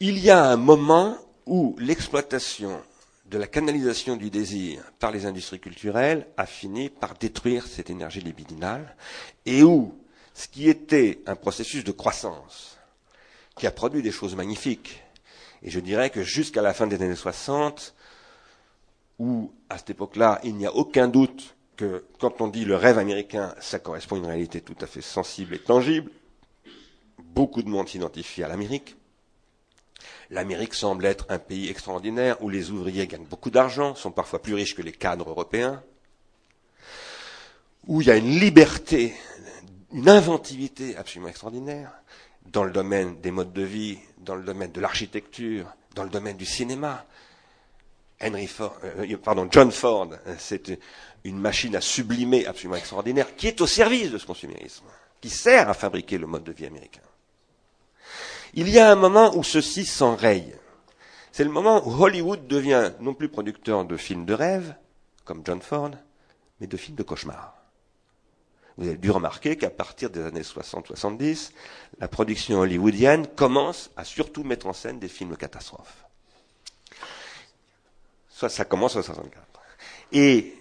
il 0.00 0.18
y 0.18 0.30
a 0.30 0.44
un 0.44 0.56
moment 0.56 1.18
où 1.44 1.76
l'exploitation 1.78 2.80
de 3.26 3.38
la 3.38 3.46
canalisation 3.46 4.16
du 4.16 4.30
désir 4.30 4.82
par 4.98 5.10
les 5.10 5.26
industries 5.26 5.60
culturelles 5.60 6.26
a 6.36 6.46
fini 6.46 6.88
par 6.88 7.14
détruire 7.14 7.66
cette 7.66 7.90
énergie 7.90 8.20
libidinale 8.20 8.96
et 9.44 9.62
où 9.62 9.94
ce 10.32 10.48
qui 10.48 10.68
était 10.68 11.20
un 11.26 11.36
processus 11.36 11.84
de 11.84 11.92
croissance 11.92 12.78
qui 13.56 13.66
a 13.66 13.70
produit 13.70 14.02
des 14.02 14.10
choses 14.10 14.34
magnifiques, 14.34 15.02
et 15.62 15.70
je 15.70 15.80
dirais 15.80 16.10
que 16.10 16.22
jusqu'à 16.22 16.62
la 16.62 16.72
fin 16.72 16.86
des 16.86 16.96
années 17.02 17.14
60, 17.14 17.94
où 19.18 19.52
à 19.68 19.78
cette 19.78 19.90
époque-là, 19.90 20.40
il 20.44 20.54
n'y 20.56 20.66
a 20.66 20.74
aucun 20.74 21.06
doute 21.08 21.54
que 21.76 22.04
quand 22.18 22.40
on 22.40 22.48
dit 22.48 22.64
le 22.64 22.76
rêve 22.76 22.98
américain, 22.98 23.54
ça 23.60 23.78
correspond 23.78 24.16
à 24.16 24.18
une 24.18 24.26
réalité 24.26 24.60
tout 24.60 24.76
à 24.80 24.86
fait 24.86 25.02
sensible 25.02 25.54
et 25.54 25.58
tangible. 25.58 26.10
Beaucoup 27.18 27.62
de 27.62 27.68
monde 27.68 27.88
s'identifie 27.88 28.42
à 28.42 28.48
l'Amérique. 28.48 28.96
L'Amérique 30.30 30.74
semble 30.74 31.04
être 31.04 31.26
un 31.28 31.38
pays 31.38 31.68
extraordinaire 31.68 32.42
où 32.42 32.48
les 32.48 32.70
ouvriers 32.70 33.06
gagnent 33.06 33.26
beaucoup 33.26 33.50
d'argent, 33.50 33.94
sont 33.94 34.12
parfois 34.12 34.40
plus 34.40 34.54
riches 34.54 34.74
que 34.74 34.82
les 34.82 34.92
cadres 34.92 35.28
européens, 35.28 35.82
où 37.86 38.00
il 38.00 38.06
y 38.06 38.10
a 38.10 38.16
une 38.16 38.38
liberté, 38.38 39.14
une 39.92 40.08
inventivité 40.08 40.96
absolument 40.96 41.28
extraordinaire 41.28 41.92
dans 42.46 42.64
le 42.64 42.70
domaine 42.70 43.20
des 43.20 43.30
modes 43.30 43.52
de 43.52 43.62
vie, 43.62 43.98
dans 44.18 44.34
le 44.34 44.42
domaine 44.42 44.72
de 44.72 44.80
l'architecture, 44.80 45.66
dans 45.94 46.04
le 46.04 46.10
domaine 46.10 46.36
du 46.36 46.46
cinéma. 46.46 47.04
Henry 48.22 48.46
Ford, 48.46 48.76
euh, 48.84 49.16
pardon, 49.16 49.48
John 49.50 49.70
Ford, 49.70 50.10
c'est 50.38 50.78
une 51.24 51.38
machine 51.38 51.74
à 51.76 51.80
sublimer 51.80 52.46
absolument 52.46 52.76
extraordinaire 52.76 53.34
qui 53.34 53.48
est 53.48 53.60
au 53.60 53.66
service 53.66 54.10
de 54.10 54.18
ce 54.18 54.26
consumérisme, 54.26 54.84
qui 55.20 55.30
sert 55.30 55.68
à 55.68 55.74
fabriquer 55.74 56.18
le 56.18 56.26
mode 56.26 56.44
de 56.44 56.52
vie 56.52 56.66
américain. 56.66 57.00
Il 58.54 58.68
y 58.68 58.78
a 58.78 58.90
un 58.90 58.96
moment 58.96 59.36
où 59.36 59.44
ceci 59.44 59.86
s'enraye. 59.86 60.54
C'est 61.32 61.44
le 61.44 61.50
moment 61.50 61.86
où 61.86 62.02
Hollywood 62.02 62.46
devient 62.46 62.92
non 63.00 63.14
plus 63.14 63.28
producteur 63.28 63.84
de 63.84 63.96
films 63.96 64.26
de 64.26 64.34
rêve, 64.34 64.74
comme 65.24 65.42
John 65.44 65.62
Ford, 65.62 65.92
mais 66.60 66.66
de 66.66 66.76
films 66.76 66.96
de 66.96 67.04
cauchemar. 67.04 67.59
Vous 68.80 68.88
avez 68.88 68.96
dû 68.96 69.10
remarquer 69.10 69.56
qu'à 69.56 69.68
partir 69.68 70.08
des 70.08 70.22
années 70.22 70.40
60-70, 70.40 71.50
la 71.98 72.08
production 72.08 72.60
hollywoodienne 72.60 73.26
commence 73.26 73.90
à 73.94 74.04
surtout 74.04 74.42
mettre 74.42 74.66
en 74.66 74.72
scène 74.72 74.98
des 74.98 75.08
films 75.08 75.36
catastrophes. 75.36 76.06
Soit 78.30 78.48
ça 78.48 78.64
commence 78.64 78.96
en 78.96 79.02
64. 79.02 79.44
Et 80.12 80.54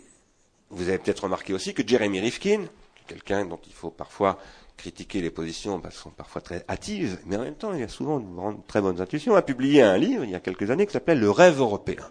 vous 0.70 0.90
avez 0.90 0.98
peut-être 0.98 1.24
remarqué 1.24 1.54
aussi 1.54 1.74
que 1.74 1.88
Jeremy 1.88 2.20
Rifkin, 2.20 2.66
quelqu'un 3.08 3.46
dont 3.46 3.60
il 3.66 3.72
faut 3.72 3.90
parfois 3.90 4.38
critiquer 4.76 5.22
les 5.22 5.32
positions 5.32 5.80
parce 5.80 5.96
qu'elles 5.96 6.04
sont 6.04 6.10
parfois 6.10 6.42
très 6.42 6.66
hâtives, 6.68 7.22
mais 7.26 7.38
en 7.38 7.44
même 7.44 7.56
temps, 7.56 7.74
il 7.74 7.82
a 7.84 7.88
souvent 7.88 8.20
de 8.20 8.58
très 8.68 8.82
bonnes 8.82 9.00
intuitions, 9.00 9.34
a 9.36 9.42
publié 9.42 9.82
un 9.82 9.98
livre 9.98 10.26
il 10.26 10.32
y 10.32 10.36
a 10.36 10.42
quelques 10.42 10.70
années 10.70 10.86
qui 10.86 10.92
s'appelait 10.92 11.16
Le 11.16 11.32
rêve 11.32 11.62
européen. 11.62 12.10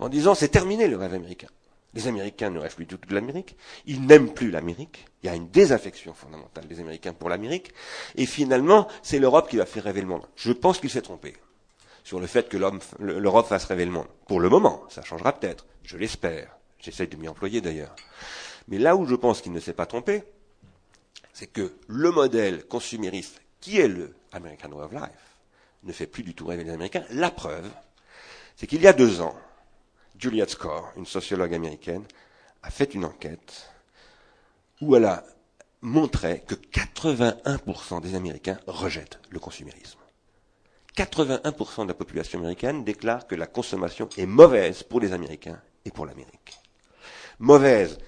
En 0.00 0.08
disant, 0.08 0.34
c'est 0.34 0.48
terminé 0.48 0.88
le 0.88 0.96
rêve 0.96 1.14
américain. 1.14 1.46
Les 1.94 2.08
Américains 2.08 2.50
ne 2.50 2.58
rêvent 2.58 2.74
plus 2.74 2.86
du 2.86 2.96
tout 2.96 3.08
de 3.08 3.14
l'Amérique. 3.14 3.56
Ils 3.86 4.04
n'aiment 4.06 4.32
plus 4.32 4.50
l'Amérique. 4.50 5.06
Il 5.22 5.26
y 5.26 5.28
a 5.28 5.34
une 5.34 5.48
désaffection 5.48 6.14
fondamentale 6.14 6.66
des 6.66 6.80
Américains 6.80 7.12
pour 7.12 7.28
l'Amérique. 7.28 7.72
Et 8.14 8.26
finalement, 8.26 8.88
c'est 9.02 9.18
l'Europe 9.18 9.50
qui 9.50 9.58
va 9.58 9.66
faire 9.66 9.84
rêver 9.84 10.00
le 10.00 10.06
monde. 10.06 10.26
Je 10.36 10.52
pense 10.52 10.78
qu'il 10.78 10.90
s'est 10.90 11.02
trompé 11.02 11.34
sur 12.04 12.18
le 12.18 12.26
fait 12.26 12.48
que 12.48 12.56
l'Europe 12.56 13.46
fasse 13.46 13.64
rêver 13.66 13.84
le 13.84 13.90
monde. 13.90 14.08
Pour 14.26 14.40
le 14.40 14.48
moment, 14.48 14.84
ça 14.88 15.02
changera 15.02 15.32
peut-être. 15.32 15.66
Je 15.84 15.96
l'espère. 15.96 16.56
J'essaye 16.78 17.08
de 17.08 17.16
m'y 17.16 17.28
employer 17.28 17.60
d'ailleurs. 17.60 17.94
Mais 18.68 18.78
là 18.78 18.96
où 18.96 19.06
je 19.06 19.14
pense 19.14 19.40
qu'il 19.40 19.52
ne 19.52 19.60
s'est 19.60 19.72
pas 19.72 19.86
trompé, 19.86 20.24
c'est 21.32 21.46
que 21.46 21.74
le 21.86 22.10
modèle 22.10 22.64
consumériste 22.66 23.40
qui 23.60 23.78
est 23.78 23.88
le 23.88 24.14
American 24.32 24.70
Way 24.70 24.84
of 24.84 24.92
Life 24.92 25.36
ne 25.84 25.92
fait 25.92 26.06
plus 26.06 26.22
du 26.22 26.34
tout 26.34 26.46
rêver 26.46 26.64
les 26.64 26.72
Américains. 26.72 27.04
La 27.10 27.30
preuve, 27.30 27.68
c'est 28.56 28.66
qu'il 28.66 28.82
y 28.82 28.86
a 28.86 28.92
deux 28.92 29.20
ans, 29.20 29.36
Juliette 30.18 30.50
Score, 30.50 30.92
une 30.96 31.06
sociologue 31.06 31.54
américaine, 31.54 32.04
a 32.62 32.70
fait 32.70 32.94
une 32.94 33.04
enquête 33.04 33.70
où 34.80 34.96
elle 34.96 35.04
a 35.04 35.24
montré 35.80 36.42
que 36.46 36.54
81% 36.54 38.00
des 38.00 38.14
Américains 38.14 38.58
rejettent 38.66 39.20
le 39.30 39.38
consumérisme. 39.38 39.98
81% 40.96 41.82
de 41.84 41.88
la 41.88 41.94
population 41.94 42.38
américaine 42.38 42.84
déclare 42.84 43.26
que 43.26 43.34
la 43.34 43.46
consommation 43.46 44.08
est 44.16 44.26
mauvaise 44.26 44.82
pour 44.82 45.00
les 45.00 45.12
Américains 45.12 45.60
et 45.84 45.90
pour 45.90 46.06
l'Amérique. 46.06 46.58
Mauvaise 47.38 47.98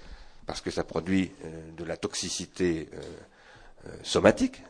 parce 0.45 0.61
que 0.61 0.69
ça 0.69 0.83
produit 0.83 1.31
euh, 1.43 1.71
de 1.75 1.83
la 1.83 1.97
toxicité 1.97 2.89
euh, 2.93 3.01
euh, 3.87 3.97
somatique, 4.03 4.61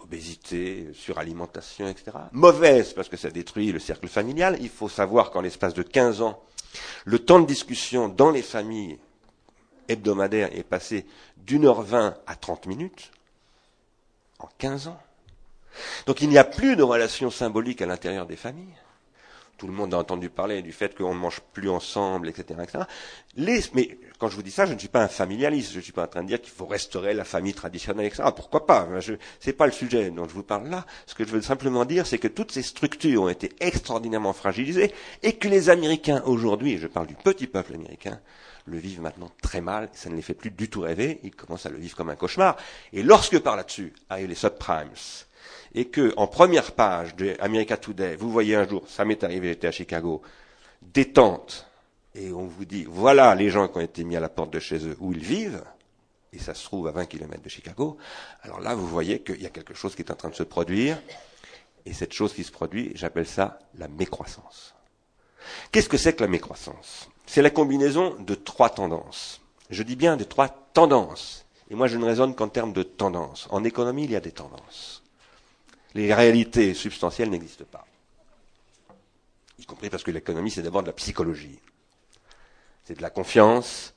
obésité, 0.00 0.90
suralimentation, 0.92 1.88
etc. 1.88 2.18
Mauvaise 2.32 2.92
parce 2.92 3.08
que 3.08 3.16
ça 3.16 3.30
détruit 3.30 3.72
le 3.72 3.78
cercle 3.78 4.08
familial. 4.08 4.58
Il 4.60 4.68
faut 4.68 4.88
savoir 4.88 5.30
qu'en 5.30 5.40
l'espace 5.40 5.72
de 5.72 5.82
15 5.82 6.20
ans, 6.20 6.42
le 7.04 7.18
temps 7.18 7.40
de 7.40 7.46
discussion 7.46 8.08
dans 8.08 8.30
les 8.30 8.42
familles 8.42 8.98
hebdomadaires 9.88 10.50
est 10.56 10.62
passé 10.62 11.06
d'une 11.36 11.66
heure 11.66 11.82
vingt 11.82 12.16
à 12.26 12.36
trente 12.36 12.66
minutes 12.66 13.10
en 14.38 14.48
15 14.58 14.88
ans. 14.88 15.00
Donc 16.06 16.20
il 16.20 16.28
n'y 16.28 16.38
a 16.38 16.44
plus 16.44 16.76
de 16.76 16.82
relation 16.82 17.30
symbolique 17.30 17.82
à 17.82 17.86
l'intérieur 17.86 18.26
des 18.26 18.36
familles 18.36 18.74
tout 19.56 19.66
le 19.66 19.72
monde 19.72 19.94
a 19.94 19.98
entendu 19.98 20.28
parler 20.28 20.62
du 20.62 20.72
fait 20.72 20.96
qu'on 20.96 21.14
ne 21.14 21.18
mange 21.18 21.40
plus 21.52 21.68
ensemble, 21.68 22.28
etc. 22.28 22.60
etc. 22.62 22.84
mais 23.74 23.98
quand 24.18 24.28
je 24.28 24.36
vous 24.36 24.42
dis 24.42 24.50
ça, 24.50 24.66
je 24.66 24.74
ne 24.74 24.78
suis 24.78 24.88
pas 24.88 25.02
un 25.02 25.08
familialiste, 25.08 25.72
je 25.72 25.78
ne 25.78 25.82
suis 25.82 25.92
pas 25.92 26.04
en 26.04 26.08
train 26.08 26.22
de 26.22 26.28
dire 26.28 26.40
qu'il 26.40 26.52
faut 26.52 26.66
restaurer 26.66 27.14
la 27.14 27.24
famille 27.24 27.54
traditionnelle, 27.54 28.06
etc. 28.06 28.24
Pourquoi 28.34 28.66
pas? 28.66 28.88
Ce 29.00 29.12
n'est 29.46 29.52
pas 29.52 29.66
le 29.66 29.72
sujet 29.72 30.10
dont 30.10 30.28
je 30.28 30.34
vous 30.34 30.42
parle 30.42 30.68
là. 30.68 30.86
Ce 31.06 31.14
que 31.14 31.24
je 31.24 31.30
veux 31.30 31.42
simplement 31.42 31.84
dire, 31.84 32.06
c'est 32.06 32.18
que 32.18 32.28
toutes 32.28 32.52
ces 32.52 32.62
structures 32.62 33.22
ont 33.22 33.28
été 33.28 33.52
extraordinairement 33.60 34.32
fragilisées 34.32 34.92
et 35.22 35.34
que 35.34 35.48
les 35.48 35.70
Américains 35.70 36.22
aujourd'hui, 36.26 36.78
je 36.78 36.86
parle 36.86 37.06
du 37.06 37.14
petit 37.14 37.46
peuple 37.46 37.74
américain, 37.74 38.20
le 38.66 38.78
vivent 38.78 39.00
maintenant 39.00 39.30
très 39.42 39.60
mal, 39.60 39.88
ça 39.92 40.08
ne 40.10 40.16
les 40.16 40.22
fait 40.22 40.34
plus 40.34 40.50
du 40.50 40.68
tout 40.70 40.80
rêver, 40.80 41.20
ils 41.22 41.34
commencent 41.34 41.66
à 41.66 41.70
le 41.70 41.78
vivre 41.78 41.96
comme 41.96 42.10
un 42.10 42.16
cauchemar. 42.16 42.56
Et 42.92 43.02
lorsque 43.02 43.38
par 43.38 43.56
là-dessus 43.56 43.92
arrivent 44.08 44.28
les 44.28 44.34
subprimes, 44.34 44.90
et 45.74 45.86
que 45.86 46.14
en 46.16 46.26
première 46.26 46.72
page 46.72 47.16
de 47.16 47.36
America 47.40 47.76
Today, 47.76 48.16
vous 48.16 48.30
voyez 48.30 48.54
un 48.54 48.66
jour, 48.66 48.84
ça 48.88 49.04
m'est 49.04 49.22
arrivé, 49.24 49.48
j'étais 49.48 49.66
à 49.66 49.72
Chicago, 49.72 50.22
détente, 50.82 51.66
et 52.14 52.32
on 52.32 52.44
vous 52.44 52.64
dit, 52.64 52.84
voilà 52.88 53.34
les 53.34 53.50
gens 53.50 53.66
qui 53.68 53.78
ont 53.78 53.82
été 53.82 54.04
mis 54.04 54.16
à 54.16 54.20
la 54.20 54.28
porte 54.28 54.52
de 54.52 54.60
chez 54.60 54.86
eux 54.86 54.96
où 55.00 55.12
ils 55.12 55.24
vivent, 55.24 55.64
et 56.32 56.38
ça 56.38 56.54
se 56.54 56.64
trouve 56.64 56.86
à 56.86 56.92
20 56.92 57.06
km 57.06 57.42
de 57.42 57.48
Chicago, 57.48 57.96
alors 58.42 58.60
là, 58.60 58.74
vous 58.74 58.86
voyez 58.86 59.20
qu'il 59.20 59.42
y 59.42 59.46
a 59.46 59.50
quelque 59.50 59.74
chose 59.74 59.94
qui 59.96 60.02
est 60.02 60.12
en 60.12 60.16
train 60.16 60.30
de 60.30 60.34
se 60.34 60.44
produire, 60.44 61.00
et 61.86 61.92
cette 61.92 62.12
chose 62.12 62.32
qui 62.32 62.44
se 62.44 62.52
produit, 62.52 62.92
j'appelle 62.94 63.26
ça 63.26 63.58
la 63.76 63.88
mécroissance. 63.88 64.74
Qu'est-ce 65.70 65.88
que 65.88 65.98
c'est 65.98 66.14
que 66.14 66.22
la 66.22 66.30
mécroissance? 66.30 67.10
C'est 67.26 67.42
la 67.42 67.50
combinaison 67.50 68.16
de 68.20 68.34
trois 68.34 68.70
tendances. 68.70 69.42
Je 69.68 69.82
dis 69.82 69.96
bien 69.96 70.16
de 70.16 70.24
trois 70.24 70.48
tendances. 70.48 71.44
Et 71.70 71.74
moi, 71.74 71.86
je 71.86 71.98
ne 71.98 72.04
raisonne 72.04 72.34
qu'en 72.34 72.48
termes 72.48 72.72
de 72.72 72.82
tendances. 72.82 73.46
En 73.50 73.64
économie, 73.64 74.04
il 74.04 74.12
y 74.12 74.16
a 74.16 74.20
des 74.20 74.32
tendances 74.32 75.03
les 75.94 76.12
réalités 76.12 76.74
substantielles 76.74 77.30
n'existent 77.30 77.64
pas. 77.70 77.86
Y 79.58 79.66
compris 79.66 79.90
parce 79.90 80.02
que 80.02 80.10
l'économie, 80.10 80.50
c'est 80.50 80.62
d'abord 80.62 80.82
de 80.82 80.88
la 80.88 80.92
psychologie. 80.92 81.60
C'est 82.84 82.96
de 82.96 83.02
la 83.02 83.10
confiance, 83.10 83.94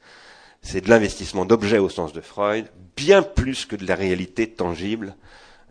c'est 0.61 0.81
de 0.81 0.89
l'investissement 0.89 1.45
d'objets 1.45 1.79
au 1.79 1.89
sens 1.89 2.13
de 2.13 2.21
Freud, 2.21 2.69
bien 2.95 3.21
plus 3.21 3.65
que 3.65 3.75
de 3.75 3.85
la 3.85 3.95
réalité 3.95 4.49
tangible. 4.49 5.15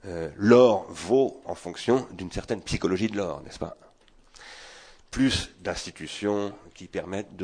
Euh, 0.07 0.31
l'or 0.37 0.87
vaut 0.91 1.41
en 1.47 1.55
fonction 1.55 2.07
d'une 2.13 2.31
certaine 2.31 2.61
psychologie 2.63 3.09
de 3.09 3.17
l'or, 3.17 3.43
n'est-ce 3.43 3.59
pas? 3.59 3.77
Plus 5.11 5.51
d'institutions 5.61 6.53
qui 6.75 6.89
permettent 6.89 7.35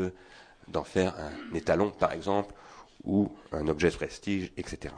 d'en 0.68 0.84
faire 0.84 1.14
un 1.18 1.54
étalon, 1.54 1.90
par 1.90 2.12
exemple, 2.12 2.54
ou 3.04 3.32
un 3.52 3.66
objet 3.68 3.90
de 3.90 3.96
prestige, 3.96 4.52
etc. 4.56 4.92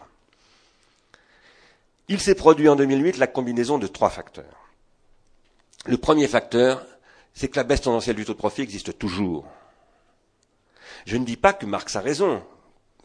Il 2.08 2.20
s'est 2.20 2.34
produit 2.34 2.68
en 2.68 2.76
2008 2.76 3.16
la 3.18 3.26
combinaison 3.26 3.78
de 3.78 3.86
trois 3.86 4.10
facteurs. 4.10 4.68
Le 5.86 5.96
premier 5.96 6.28
facteur, 6.28 6.84
c'est 7.32 7.48
que 7.48 7.56
la 7.56 7.64
baisse 7.64 7.82
tendancielle 7.82 8.16
du 8.16 8.24
taux 8.24 8.32
de 8.32 8.38
profit 8.38 8.62
existe 8.62 8.98
toujours. 8.98 9.46
Je 11.06 11.16
ne 11.16 11.24
dis 11.24 11.36
pas 11.36 11.52
que 11.52 11.66
Marx 11.66 11.96
a 11.96 12.00
raison, 12.00 12.42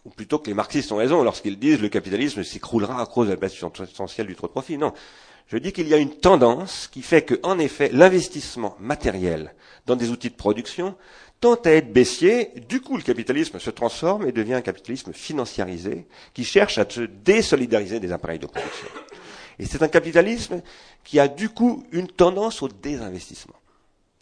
ou 0.05 0.09
plutôt 0.09 0.39
que 0.39 0.47
les 0.47 0.53
marxistes 0.53 0.91
ont 0.91 0.97
raison 0.97 1.23
lorsqu'ils 1.23 1.59
disent 1.59 1.77
que 1.77 1.83
le 1.83 1.89
capitalisme 1.89 2.43
s'écroulera 2.43 3.01
à 3.01 3.05
cause 3.05 3.27
de 3.27 3.33
la 3.33 3.37
baisse 3.37 3.57
tendancielle 3.59 4.27
du 4.27 4.35
taux 4.35 4.47
de 4.47 4.51
profit. 4.51 4.77
Non. 4.77 4.93
Je 5.49 5.57
dis 5.57 5.73
qu'il 5.73 5.87
y 5.87 5.95
a 5.95 5.97
une 5.97 6.15
tendance 6.15 6.87
qui 6.87 7.01
fait 7.01 7.23
que, 7.23 7.39
en 7.41 7.57
effet, 7.57 7.89
l'investissement 7.91 8.77
matériel 8.79 9.53
dans 9.87 9.95
des 9.95 10.11
outils 10.11 10.29
de 10.29 10.35
production 10.35 10.95
tend 11.41 11.55
à 11.55 11.71
être 11.71 11.91
baissier. 11.91 12.51
Du 12.69 12.81
coup, 12.81 12.97
le 12.97 13.01
capitalisme 13.01 13.57
se 13.57 13.71
transforme 13.71 14.27
et 14.27 14.31
devient 14.31 14.53
un 14.53 14.61
capitalisme 14.61 15.11
financiarisé 15.11 16.05
qui 16.35 16.43
cherche 16.43 16.77
à 16.77 16.87
se 16.87 17.01
désolidariser 17.01 17.99
des 17.99 18.11
appareils 18.11 18.37
de 18.37 18.45
production. 18.45 18.87
Et 19.57 19.65
c'est 19.65 19.81
un 19.81 19.87
capitalisme 19.87 20.61
qui 21.03 21.19
a 21.19 21.27
du 21.27 21.49
coup 21.49 21.83
une 21.91 22.07
tendance 22.07 22.61
au 22.61 22.67
désinvestissement, 22.67 23.55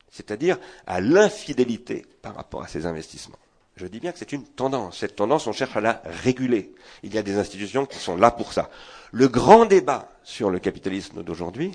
c'est-à-dire 0.09 0.57
à, 0.85 1.01
l'infidélité 1.01 2.05
par 2.21 2.35
rapport 2.35 2.63
à 2.63 2.67
ces 2.67 2.85
investissements. 2.85 3.37
Je 3.75 3.85
dis 3.85 3.99
bien 3.99 4.13
que 4.13 4.17
c'est 4.17 4.31
une 4.31 4.45
tendance. 4.45 4.99
Cette 4.99 5.17
tendance, 5.17 5.45
on 5.45 5.51
cherche 5.51 5.75
à 5.75 5.81
la 5.81 6.01
réguler. 6.23 6.73
Il 7.03 7.13
y 7.13 7.17
a 7.17 7.21
des 7.21 7.37
institutions 7.37 7.85
qui 7.85 7.99
sont 7.99 8.15
là 8.15 8.31
pour 8.31 8.53
ça. 8.53 8.71
Le 9.11 9.27
grand 9.27 9.65
débat 9.65 10.11
sur 10.23 10.49
le 10.49 10.59
capitalisme 10.59 11.23
d'aujourd'hui 11.23 11.71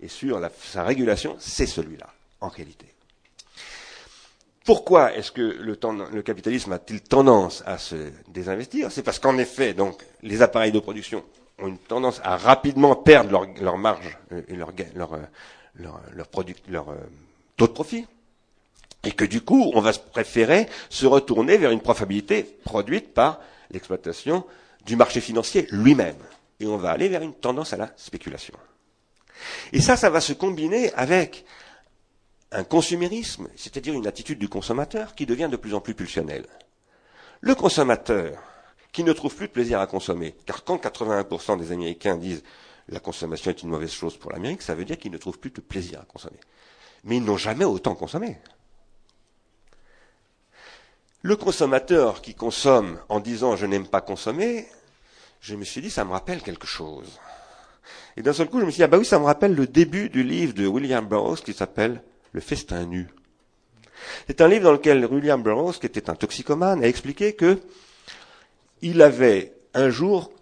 et 0.00 0.08
sur 0.08 0.40
sa 0.60 0.82
régulation, 0.82 1.36
c'est 1.38 1.66
celui-là, 1.66 2.08
en 2.40 2.48
réalité. 2.48 2.86
Pourquoi 4.64 5.14
est-ce 5.14 5.32
que 5.32 5.40
le, 5.40 6.22
capitalisme 6.22 6.72
a-t-il 6.72 7.00
tendance 7.00 7.64
à 7.66 7.78
se 7.78 7.96
désinvestir? 8.28 8.92
C'est 8.92 9.02
parce 9.02 9.18
qu'en 9.18 9.36
effet, 9.38 9.74
donc, 9.74 10.04
les 10.22 10.40
appareils 10.40 10.70
de 10.70 10.78
production 10.78 11.24
ont 11.58 11.66
une 11.66 11.78
tendance 11.78 12.20
à 12.22 12.36
rapidement 12.36 12.94
perdre 12.94 13.46
leur, 13.60 13.78
marge 13.78 14.18
euh, 14.32 14.42
et 14.48 14.54
leur, 14.54 14.72
leur, 14.94 15.14
euh, 15.14 15.18
leur, 15.74 16.00
leur, 16.68 16.88
euh, 16.90 16.96
taux 17.56 17.66
de 17.66 17.72
profit. 17.72 18.06
Et 19.04 19.10
que 19.10 19.24
du 19.24 19.40
coup, 19.40 19.72
on 19.74 19.80
va 19.80 19.92
préférer 19.92 20.68
se 20.88 21.06
retourner 21.06 21.58
vers 21.58 21.72
une 21.72 21.80
profitabilité 21.80 22.44
produite 22.64 23.12
par 23.12 23.40
l'exploitation 23.72 24.44
du 24.86 24.94
marché 24.94 25.20
financier 25.20 25.66
lui-même. 25.70 26.16
Et 26.62 26.66
on 26.66 26.76
va 26.76 26.92
aller 26.92 27.08
vers 27.08 27.22
une 27.22 27.34
tendance 27.34 27.72
à 27.72 27.76
la 27.76 27.92
spéculation. 27.96 28.54
Et 29.72 29.80
ça, 29.80 29.96
ça 29.96 30.10
va 30.10 30.20
se 30.20 30.32
combiner 30.32 30.92
avec 30.94 31.44
un 32.52 32.62
consumérisme, 32.62 33.48
c'est-à-dire 33.56 33.94
une 33.94 34.06
attitude 34.06 34.38
du 34.38 34.48
consommateur 34.48 35.16
qui 35.16 35.26
devient 35.26 35.48
de 35.50 35.56
plus 35.56 35.74
en 35.74 35.80
plus 35.80 35.94
pulsionnelle. 35.94 36.46
Le 37.40 37.56
consommateur 37.56 38.40
qui 38.92 39.02
ne 39.02 39.12
trouve 39.12 39.34
plus 39.34 39.48
de 39.48 39.52
plaisir 39.52 39.80
à 39.80 39.88
consommer, 39.88 40.36
car 40.46 40.62
quand 40.62 40.76
81% 40.76 41.58
des 41.58 41.72
Américains 41.72 42.16
disent 42.16 42.44
la 42.88 43.00
consommation 43.00 43.50
est 43.50 43.62
une 43.62 43.70
mauvaise 43.70 43.90
chose 43.90 44.16
pour 44.16 44.30
l'Amérique, 44.30 44.62
ça 44.62 44.76
veut 44.76 44.84
dire 44.84 44.98
qu'ils 44.98 45.10
ne 45.10 45.18
trouvent 45.18 45.38
plus 45.38 45.50
de 45.50 45.60
plaisir 45.60 46.00
à 46.00 46.04
consommer. 46.04 46.38
Mais 47.02 47.16
ils 47.16 47.24
n'ont 47.24 47.38
jamais 47.38 47.64
autant 47.64 47.96
consommé. 47.96 48.38
Le 51.22 51.34
consommateur 51.34 52.22
qui 52.22 52.34
consomme 52.34 53.00
en 53.08 53.18
disant 53.18 53.56
je 53.56 53.66
n'aime 53.66 53.88
pas 53.88 54.00
consommer, 54.00 54.68
je 55.42 55.56
me 55.56 55.64
suis 55.64 55.82
dit 55.82 55.90
ça 55.90 56.04
me 56.04 56.12
rappelle 56.12 56.40
quelque 56.40 56.66
chose. 56.66 57.18
Et 58.16 58.22
d'un 58.22 58.32
seul 58.32 58.48
coup, 58.48 58.60
je 58.60 58.64
me 58.64 58.70
suis 58.70 58.78
dit, 58.78 58.84
ah 58.84 58.88
bah 58.88 58.98
oui, 58.98 59.04
ça 59.04 59.18
me 59.18 59.24
rappelle 59.24 59.54
le 59.54 59.66
début 59.66 60.08
du 60.08 60.22
livre 60.22 60.54
de 60.54 60.66
William 60.66 61.06
Burroughs 61.06 61.42
qui 61.44 61.52
s'appelle 61.52 62.02
Le 62.32 62.40
festin 62.40 62.86
nu. 62.86 63.08
C'est 64.26 64.40
un 64.40 64.48
livre 64.48 64.64
dans 64.64 64.72
lequel 64.72 65.04
William 65.06 65.42
Burroughs, 65.42 65.78
qui 65.78 65.86
était 65.86 66.08
un 66.08 66.14
toxicomane, 66.14 66.82
a 66.82 66.88
expliqué 66.88 67.34
que 67.34 67.60
il 68.82 69.02
avait 69.02 69.52
un 69.74 69.90
jour 69.90 70.32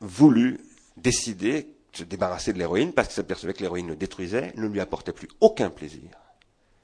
voulu 0.00 0.60
décider 0.96 1.62
de 1.92 1.98
se 1.98 2.04
débarrasser 2.04 2.52
de 2.52 2.58
l'héroïne 2.58 2.92
parce 2.92 3.08
qu'il 3.08 3.16
s'apercevait 3.16 3.52
que 3.54 3.60
l'héroïne 3.60 3.88
le 3.88 3.96
détruisait, 3.96 4.52
ne 4.56 4.66
lui 4.66 4.80
apportait 4.80 5.12
plus 5.12 5.28
aucun 5.40 5.70
plaisir. 5.70 6.10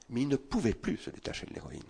Mais 0.09 0.21
il 0.21 0.27
ne 0.27 0.35
pouvait 0.35 0.73
plus 0.73 0.97
se 0.97 1.09
détacher 1.09 1.45
de 1.45 1.53
l'héroïne. 1.53 1.81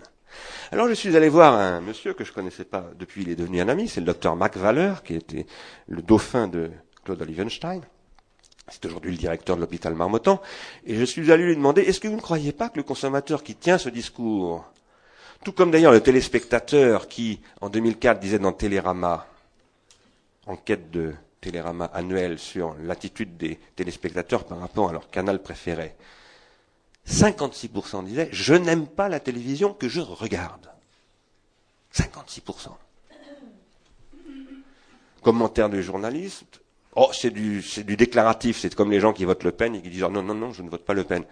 Alors 0.71 0.87
je 0.87 0.93
suis 0.93 1.15
allé 1.15 1.29
voir 1.29 1.53
un 1.53 1.81
monsieur 1.81 2.13
que 2.13 2.23
je 2.23 2.31
connaissais 2.31 2.65
pas 2.65 2.89
depuis, 2.97 3.21
il 3.23 3.29
est 3.29 3.35
devenu 3.35 3.61
un 3.61 3.69
ami, 3.69 3.87
c'est 3.87 4.01
le 4.01 4.05
docteur 4.05 4.35
Mac 4.35 4.55
Waller, 4.55 4.93
qui 5.03 5.15
était 5.15 5.45
le 5.87 6.01
dauphin 6.01 6.47
de 6.47 6.71
Claude 7.03 7.21
Olivenstein. 7.21 7.81
C'est 8.69 8.85
aujourd'hui 8.85 9.11
le 9.11 9.17
directeur 9.17 9.55
de 9.55 9.61
l'hôpital 9.61 9.95
Marmottan. 9.95 10.41
Et 10.85 10.95
je 10.95 11.05
suis 11.05 11.31
allé 11.31 11.45
lui 11.45 11.55
demander, 11.55 11.83
est-ce 11.83 12.01
que 12.01 12.09
vous 12.09 12.17
ne 12.17 12.21
croyez 12.21 12.51
pas 12.51 12.67
que 12.67 12.75
le 12.75 12.83
consommateur 12.83 13.43
qui 13.43 13.55
tient 13.55 13.77
ce 13.77 13.87
discours, 13.87 14.65
tout 15.45 15.53
comme 15.53 15.71
d'ailleurs 15.71 15.93
le 15.93 16.01
téléspectateur 16.01 17.07
qui, 17.07 17.39
en 17.61 17.69
2004, 17.69 18.19
disait 18.19 18.39
dans 18.39 18.51
Télérama, 18.51 19.25
enquête 20.47 20.91
de 20.91 21.13
Télérama 21.39 21.85
annuelle 21.93 22.39
sur 22.39 22.75
l'attitude 22.83 23.37
des 23.37 23.57
téléspectateurs 23.75 24.43
par 24.43 24.59
rapport 24.59 24.89
à 24.89 24.91
leur 24.91 25.09
canal 25.09 25.41
préféré, 25.41 25.95
56% 27.07 28.03
disaient 28.05 28.29
Je 28.31 28.53
n'aime 28.53 28.87
pas 28.87 29.09
la 29.09 29.19
télévision 29.19 29.73
que 29.73 29.87
je 29.87 30.01
regarde. 30.01 30.69
56%. 31.93 32.69
Commentaire 35.21 35.69
du 35.69 35.81
journaliste 35.81 36.61
Oh, 36.95 37.09
c'est 37.13 37.29
du, 37.29 37.61
c'est 37.61 37.83
du 37.83 37.95
déclaratif. 37.95 38.59
C'est 38.59 38.73
comme 38.73 38.91
les 38.91 38.99
gens 38.99 39.13
qui 39.13 39.23
votent 39.23 39.43
Le 39.43 39.51
Pen 39.51 39.75
et 39.75 39.81
qui 39.81 39.89
disent 39.89 40.03
oh, 40.03 40.09
non, 40.09 40.23
non, 40.23 40.33
non, 40.33 40.51
je 40.51 40.63
ne 40.63 40.69
vote 40.69 40.83
pas 40.83 40.93
Le 40.93 41.03
Pen. 41.03 41.23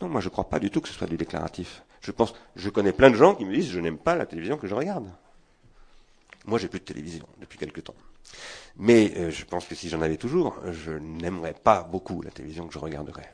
Non, 0.00 0.08
moi 0.08 0.20
je 0.20 0.26
ne 0.26 0.30
crois 0.30 0.48
pas 0.48 0.58
du 0.58 0.70
tout 0.70 0.80
que 0.80 0.88
ce 0.88 0.94
soit 0.94 1.06
du 1.06 1.16
déclaratif. 1.16 1.82
Je 2.00 2.12
pense, 2.12 2.34
je 2.54 2.68
connais 2.68 2.92
plein 2.92 3.10
de 3.10 3.16
gens 3.16 3.34
qui 3.34 3.44
me 3.44 3.54
disent 3.54 3.70
je 3.70 3.80
n'aime 3.80 3.98
pas 3.98 4.14
la 4.16 4.26
télévision 4.26 4.58
que 4.58 4.66
je 4.66 4.74
regarde. 4.74 5.10
Moi, 6.44 6.58
j'ai 6.58 6.68
plus 6.68 6.78
de 6.78 6.84
télévision 6.84 7.26
depuis 7.40 7.58
quelque 7.58 7.80
temps. 7.80 7.94
Mais 8.76 9.12
euh, 9.16 9.30
je 9.30 9.44
pense 9.44 9.66
que 9.66 9.74
si 9.74 9.88
j'en 9.88 10.00
avais 10.00 10.16
toujours, 10.16 10.60
je 10.70 10.92
n'aimerais 10.92 11.54
pas 11.54 11.82
beaucoup 11.82 12.22
la 12.22 12.30
télévision 12.30 12.66
que 12.66 12.74
je 12.74 12.78
regarderais 12.78 13.30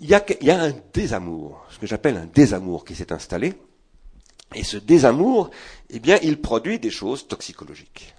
il 0.00 0.08
y, 0.08 0.14
a, 0.14 0.60
un 0.60 0.72
désamour, 0.92 1.64
ce 1.70 1.78
que 1.78 1.86
j'appelle 1.86 2.16
un 2.16 2.26
désamour 2.26 2.84
qui 2.84 2.94
s'est 2.94 3.12
installé. 3.12 3.54
Et 4.54 4.64
ce 4.64 4.76
désamour, 4.76 5.50
eh 5.90 6.00
bien, 6.00 6.18
il 6.22 6.40
produit 6.40 6.78
des 6.78 6.90
choses 6.90 7.26
toxicologiques. 7.28 8.14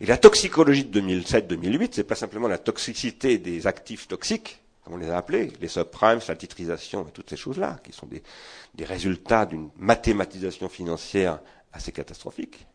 Et 0.00 0.06
la 0.06 0.16
toxicologie 0.16 0.84
de 0.84 1.00
2007-2008, 1.00 1.90
c'est 1.92 2.04
pas 2.04 2.14
simplement 2.14 2.48
la 2.48 2.58
toxicité 2.58 3.38
des 3.38 3.66
actifs 3.66 4.08
toxiques, 4.08 4.60
comme 4.84 4.94
on 4.94 4.96
les 4.96 5.10
a 5.10 5.16
appelés, 5.16 5.52
les 5.60 5.68
subprimes, 5.68 6.20
la 6.26 6.36
titrisation 6.36 7.04
toutes 7.04 7.30
ces 7.30 7.36
choses-là, 7.36 7.78
qui 7.84 7.92
sont 7.92 8.08
des 8.08 8.84
résultats 8.84 9.46
d'une 9.46 9.70
mathématisation 9.78 10.68
financière 10.68 11.40
assez 11.72 11.92
catastrophique 11.92 12.66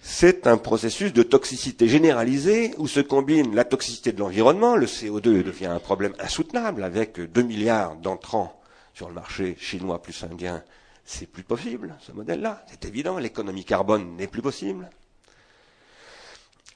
c'est 0.00 0.46
un 0.46 0.56
processus 0.56 1.12
de 1.12 1.22
toxicité 1.22 1.88
généralisée 1.88 2.74
où 2.78 2.86
se 2.86 3.00
combine 3.00 3.54
la 3.54 3.64
toxicité 3.64 4.12
de 4.12 4.20
l'environnement, 4.20 4.76
le 4.76 4.86
CO2 4.86 5.42
devient 5.42 5.66
un 5.66 5.80
problème 5.80 6.14
insoutenable 6.18 6.84
avec 6.84 7.20
2 7.20 7.42
milliards 7.42 7.96
d'entrants 7.96 8.60
sur 8.94 9.08
le 9.08 9.14
marché 9.14 9.56
chinois 9.60 10.00
plus 10.02 10.24
indien, 10.24 10.62
c'est 11.04 11.26
plus 11.26 11.42
possible, 11.42 11.96
ce 12.00 12.12
modèle-là, 12.12 12.64
c'est 12.70 12.84
évident, 12.84 13.18
l'économie 13.18 13.64
carbone 13.64 14.16
n'est 14.16 14.26
plus 14.26 14.42
possible. 14.42 14.90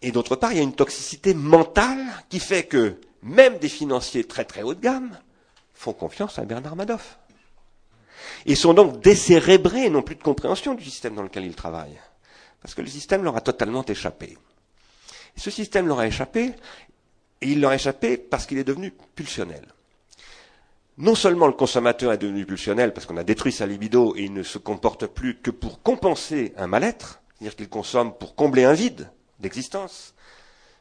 Et 0.02 0.10
d'autre 0.10 0.36
part, 0.36 0.52
il 0.52 0.58
y 0.58 0.60
a 0.60 0.64
une 0.64 0.74
toxicité 0.74 1.32
mentale 1.34 2.04
qui 2.28 2.40
fait 2.40 2.64
que 2.64 2.96
même 3.22 3.58
des 3.58 3.68
financiers 3.68 4.24
très 4.24 4.44
très 4.44 4.62
haut 4.62 4.74
de 4.74 4.80
gamme 4.80 5.16
font 5.74 5.92
confiance 5.92 6.38
à 6.38 6.44
Bernard 6.44 6.76
Madoff. 6.76 7.18
Ils 8.46 8.56
sont 8.56 8.74
donc 8.74 9.00
décérébrés 9.00 9.86
et 9.86 9.90
n'ont 9.90 10.02
plus 10.02 10.16
de 10.16 10.22
compréhension 10.22 10.74
du 10.74 10.84
système 10.84 11.14
dans 11.14 11.22
lequel 11.22 11.44
ils 11.44 11.54
travaillent. 11.54 12.00
Parce 12.62 12.74
que 12.74 12.82
le 12.82 12.88
système 12.88 13.24
leur 13.24 13.36
a 13.36 13.40
totalement 13.40 13.84
échappé. 13.84 14.38
Ce 15.36 15.50
système 15.50 15.88
leur 15.88 15.98
a 15.98 16.06
échappé, 16.06 16.52
et 17.42 17.48
il 17.48 17.60
leur 17.60 17.72
a 17.72 17.74
échappé 17.74 18.16
parce 18.16 18.46
qu'il 18.46 18.58
est 18.58 18.64
devenu 18.64 18.92
pulsionnel. 19.14 19.66
Non 20.98 21.14
seulement 21.14 21.46
le 21.46 21.52
consommateur 21.52 22.12
est 22.12 22.18
devenu 22.18 22.46
pulsionnel 22.46 22.92
parce 22.92 23.06
qu'on 23.06 23.16
a 23.16 23.24
détruit 23.24 23.50
sa 23.50 23.66
libido 23.66 24.14
et 24.14 24.24
il 24.24 24.32
ne 24.32 24.42
se 24.42 24.58
comporte 24.58 25.06
plus 25.06 25.38
que 25.38 25.50
pour 25.50 25.82
compenser 25.82 26.52
un 26.56 26.66
mal-être, 26.66 27.20
c'est-à-dire 27.34 27.56
qu'il 27.56 27.68
consomme 27.68 28.14
pour 28.16 28.36
combler 28.36 28.64
un 28.64 28.74
vide 28.74 29.10
d'existence. 29.40 30.14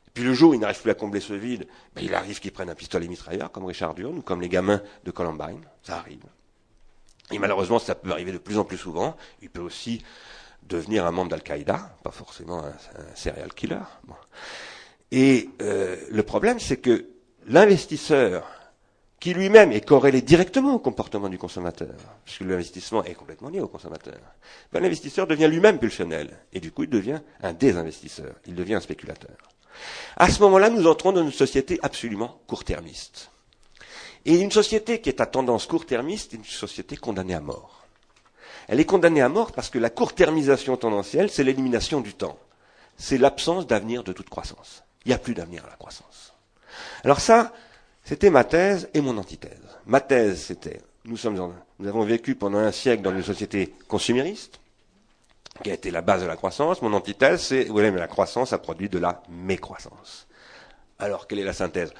Et 0.08 0.12
puis 0.14 0.24
le 0.24 0.34
jour 0.34 0.52
où 0.52 0.54
il 0.54 0.60
n'arrive 0.60 0.82
plus 0.82 0.92
à 0.92 0.96
combler 0.96 1.22
ce 1.22 1.34
vide, 1.34 1.66
ben 1.96 2.04
il 2.04 2.14
arrive 2.14 2.40
qu'il 2.40 2.52
prenne 2.52 2.70
un 2.70 2.76
pistolet 2.76 3.08
mitrailleur 3.08 3.52
comme 3.52 3.66
Richard 3.66 3.96
Durn 3.96 4.18
ou 4.18 4.22
comme 4.22 4.42
les 4.42 4.50
gamins 4.50 4.82
de 5.06 5.12
Columbine. 5.12 5.62
Ça 5.82 5.98
arrive. 5.98 6.26
Et 7.32 7.40
malheureusement, 7.40 7.80
ça 7.80 7.96
peut 7.96 8.12
arriver 8.12 8.34
de 8.34 8.38
plus 8.38 8.58
en 8.58 8.66
plus 8.66 8.78
souvent. 8.78 9.16
Il 9.42 9.50
peut 9.50 9.62
aussi 9.62 10.04
devenir 10.64 11.06
un 11.06 11.12
membre 11.12 11.32
d'Al-Qaïda, 11.32 11.98
pas 12.04 12.12
forcément 12.12 12.64
un, 12.64 12.74
serial 13.16 13.54
killer. 13.54 13.80
Et 15.12 15.50
euh, 15.62 15.98
le 16.10 16.24
problème, 16.24 16.60
c'est 16.60 16.78
que 16.78 17.06
l'investisseur, 17.48 18.48
qui 19.20 19.34
lui-même 19.34 19.72
est 19.72 19.86
corrélé 19.86 20.22
directement 20.22 20.74
au 20.74 20.80
comportement 20.80 21.30
du 21.30 21.38
consommateur, 21.38 21.94
puisque 22.26 22.42
l'investissement 22.42 23.04
est 23.04 23.14
complètement 23.14 23.50
lié 23.50 23.60
au 23.60 23.68
consommateur, 23.68 24.18
ben, 24.72 24.82
l'investisseur 24.82 25.28
devient 25.28 25.48
lui-même 25.48 25.78
pulsionnel, 25.78 26.40
et 26.54 26.60
du 26.60 26.72
coup 26.72 26.84
il 26.84 26.90
devient 26.90 27.20
un 27.44 27.54
désinvestisseur, 27.54 28.34
il 28.48 28.56
devient 28.56 28.76
un 28.76 28.82
spéculateur. 28.82 29.38
À 30.18 30.30
ce 30.30 30.42
moment-là, 30.42 30.70
nous 30.70 30.88
entrons 30.88 31.12
dans 31.12 31.24
une 31.24 31.32
société 31.32 31.80
absolument 31.84 32.42
court-termiste. 32.48 33.30
Et 34.26 34.40
une 34.40 34.52
société 34.52 35.02
qui 35.02 35.10
est 35.10 35.22
à 35.22 35.26
tendance 35.26 35.66
court-termiste 35.66 36.34
est 36.34 36.38
une 36.38 36.44
société 36.44 36.96
condamnée 36.96 37.34
à 37.34 37.42
mort 37.42 37.81
elle 38.68 38.80
est 38.80 38.86
condamnée 38.86 39.22
à 39.22 39.30
mort 39.30 39.52
parce 39.52 39.70
que 39.70 39.80
la 39.80 39.90
court-termisation 39.90 40.78
tendancielle, 40.78 41.30
c'est 41.30 41.44
l'élimination 41.44 42.02
du 42.02 42.14
temps. 42.14 42.38
C'est 42.98 43.18
l'absence 43.18 43.68
d'avenir 43.68 44.04
de 44.04 44.14
toute 44.14 44.30
croissance. 44.30 44.84
Il 45.06 45.10
n'y 45.10 45.16
a 45.16 45.18
plus 45.18 45.34
d'avenir 45.34 45.66
à 45.66 45.70
la 45.70 45.76
croissance. 45.76 46.34
Alors 47.04 47.20
ça, 47.20 47.54
c'était 48.04 48.30
ma 48.30 48.44
thèse 48.44 48.90
et 48.94 49.02
mon 49.02 49.18
antithèse. 49.18 49.58
Ma 49.86 50.00
thèse, 50.00 50.42
c'était, 50.44 50.82
nous 51.06 51.18
sommes 51.18 51.54
nous 51.80 51.88
avons 51.88 52.04
vécu 52.04 52.36
pendant 52.36 52.60
un 52.60 52.72
siècle 52.72 53.02
dans 53.02 53.12
une 53.12 53.24
société 53.24 53.74
consumériste, 53.88 54.60
qui 55.64 55.72
a 55.72 55.74
été 55.74 55.92
la 55.92 56.02
base 56.02 56.22
de 56.22 56.28
la 56.28 56.36
croissance. 56.36 56.82
Mon 56.82 56.94
antithèse, 56.94 57.42
c'est, 57.42 57.66
voyez, 57.66 57.92
mais 57.92 58.00
la 58.00 58.08
croissance 58.08 58.54
a 58.54 58.58
produit 58.58 58.90
de 58.90 59.00
la 59.00 59.22
mécroissance. 59.30 60.28
Alors, 61.00 61.28
quelle 61.28 61.40
est 61.40 61.44
la 61.44 61.54
synthèse? 61.54 61.94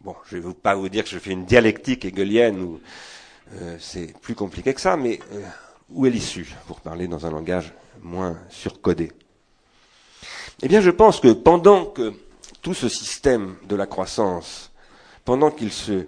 Bon, 0.00 0.14
je 0.26 0.36
ne 0.36 0.42
vais 0.42 0.54
pas 0.54 0.74
vous 0.74 0.88
dire 0.88 1.04
que 1.04 1.10
je 1.10 1.18
fais 1.18 1.30
une 1.30 1.44
dialectique 1.44 2.04
hegelienne 2.04 2.60
ou 2.60 2.80
euh, 3.54 3.76
c'est 3.80 4.18
plus 4.20 4.34
compliqué 4.34 4.74
que 4.74 4.80
ça, 4.80 4.96
mais 4.96 5.18
euh, 5.32 5.42
où 5.90 6.06
est 6.06 6.10
l'issue, 6.10 6.54
pour 6.66 6.80
parler 6.80 7.08
dans 7.08 7.26
un 7.26 7.30
langage 7.30 7.72
moins 8.02 8.38
surcodé? 8.50 9.12
Eh 10.62 10.68
bien, 10.68 10.80
je 10.80 10.90
pense 10.90 11.20
que 11.20 11.32
pendant 11.32 11.86
que 11.86 12.12
tout 12.62 12.74
ce 12.74 12.88
système 12.88 13.56
de 13.68 13.76
la 13.76 13.86
croissance, 13.86 14.70
pendant 15.24 15.50
qu'il 15.50 15.72
se, 15.72 16.06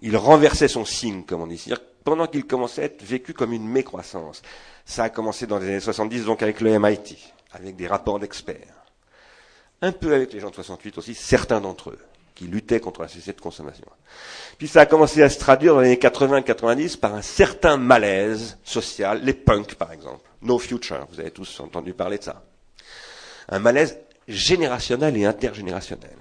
il 0.00 0.16
renversait 0.16 0.68
son 0.68 0.84
signe, 0.84 1.24
comme 1.24 1.42
on 1.42 1.46
dit, 1.46 1.58
c'est-à-dire 1.58 1.84
pendant 2.04 2.26
qu'il 2.26 2.46
commençait 2.46 2.82
à 2.82 2.84
être 2.86 3.02
vécu 3.02 3.32
comme 3.34 3.52
une 3.52 3.68
mécroissance, 3.68 4.42
ça 4.84 5.04
a 5.04 5.10
commencé 5.10 5.46
dans 5.46 5.58
les 5.58 5.68
années 5.68 5.80
70, 5.80 6.24
donc 6.24 6.42
avec 6.42 6.60
le 6.60 6.78
MIT, 6.78 7.16
avec 7.52 7.76
des 7.76 7.86
rapports 7.86 8.18
d'experts, 8.18 8.74
un 9.82 9.92
peu 9.92 10.14
avec 10.14 10.32
les 10.32 10.40
gens 10.40 10.50
de 10.50 10.54
68 10.54 10.98
aussi, 10.98 11.14
certains 11.14 11.60
d'entre 11.60 11.90
eux 11.90 11.98
qui 12.34 12.46
luttaient 12.46 12.80
contre 12.80 13.02
la 13.02 13.08
société 13.08 13.32
de 13.32 13.40
consommation. 13.40 13.84
Puis 14.58 14.68
ça 14.68 14.82
a 14.82 14.86
commencé 14.86 15.22
à 15.22 15.28
se 15.28 15.38
traduire 15.38 15.74
dans 15.74 15.80
les 15.80 15.88
années 15.88 15.96
80-90 15.96 16.98
par 16.98 17.14
un 17.14 17.22
certain 17.22 17.76
malaise 17.76 18.58
social, 18.64 19.22
les 19.22 19.34
punks 19.34 19.74
par 19.74 19.92
exemple, 19.92 20.28
No 20.40 20.58
Future, 20.58 21.06
vous 21.10 21.20
avez 21.20 21.30
tous 21.30 21.60
entendu 21.60 21.94
parler 21.94 22.18
de 22.18 22.24
ça. 22.24 22.42
Un 23.48 23.58
malaise 23.58 23.98
générationnel 24.28 25.16
et 25.16 25.24
intergénérationnel. 25.24 26.16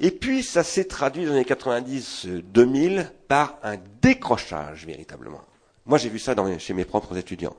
Et 0.00 0.10
puis 0.10 0.42
ça 0.42 0.64
s'est 0.64 0.86
traduit 0.86 1.24
dans 1.24 1.32
les 1.32 1.38
années 1.38 1.48
90-2000 1.48 3.06
par 3.28 3.58
un 3.62 3.76
décrochage 4.00 4.86
véritablement. 4.86 5.42
Moi, 5.86 5.98
j'ai 5.98 6.08
vu 6.08 6.18
ça 6.18 6.34
chez 6.58 6.74
mes 6.74 6.84
propres 6.84 7.16
étudiants. 7.16 7.56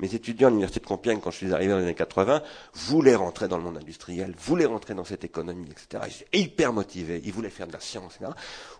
Mes 0.00 0.14
étudiants 0.14 0.48
à 0.48 0.50
l'université 0.50 0.80
de 0.80 0.86
Compiègne, 0.86 1.20
quand 1.20 1.30
je 1.30 1.36
suis 1.36 1.52
arrivé 1.52 1.70
dans 1.70 1.78
les 1.78 1.84
années 1.84 1.94
80, 1.94 2.42
voulaient 2.74 3.14
rentrer 3.14 3.48
dans 3.48 3.56
le 3.56 3.62
monde 3.62 3.76
industriel, 3.76 4.34
voulaient 4.38 4.64
rentrer 4.64 4.94
dans 4.94 5.04
cette 5.04 5.24
économie, 5.24 5.68
etc. 5.70 6.04
Ils 6.06 6.22
étaient 6.22 6.38
hyper 6.38 6.72
motivés, 6.72 7.22
ils 7.24 7.32
voulaient 7.32 7.50
faire 7.50 7.66
de 7.66 7.72
la 7.72 7.80
science, 7.80 8.16
etc. 8.16 8.32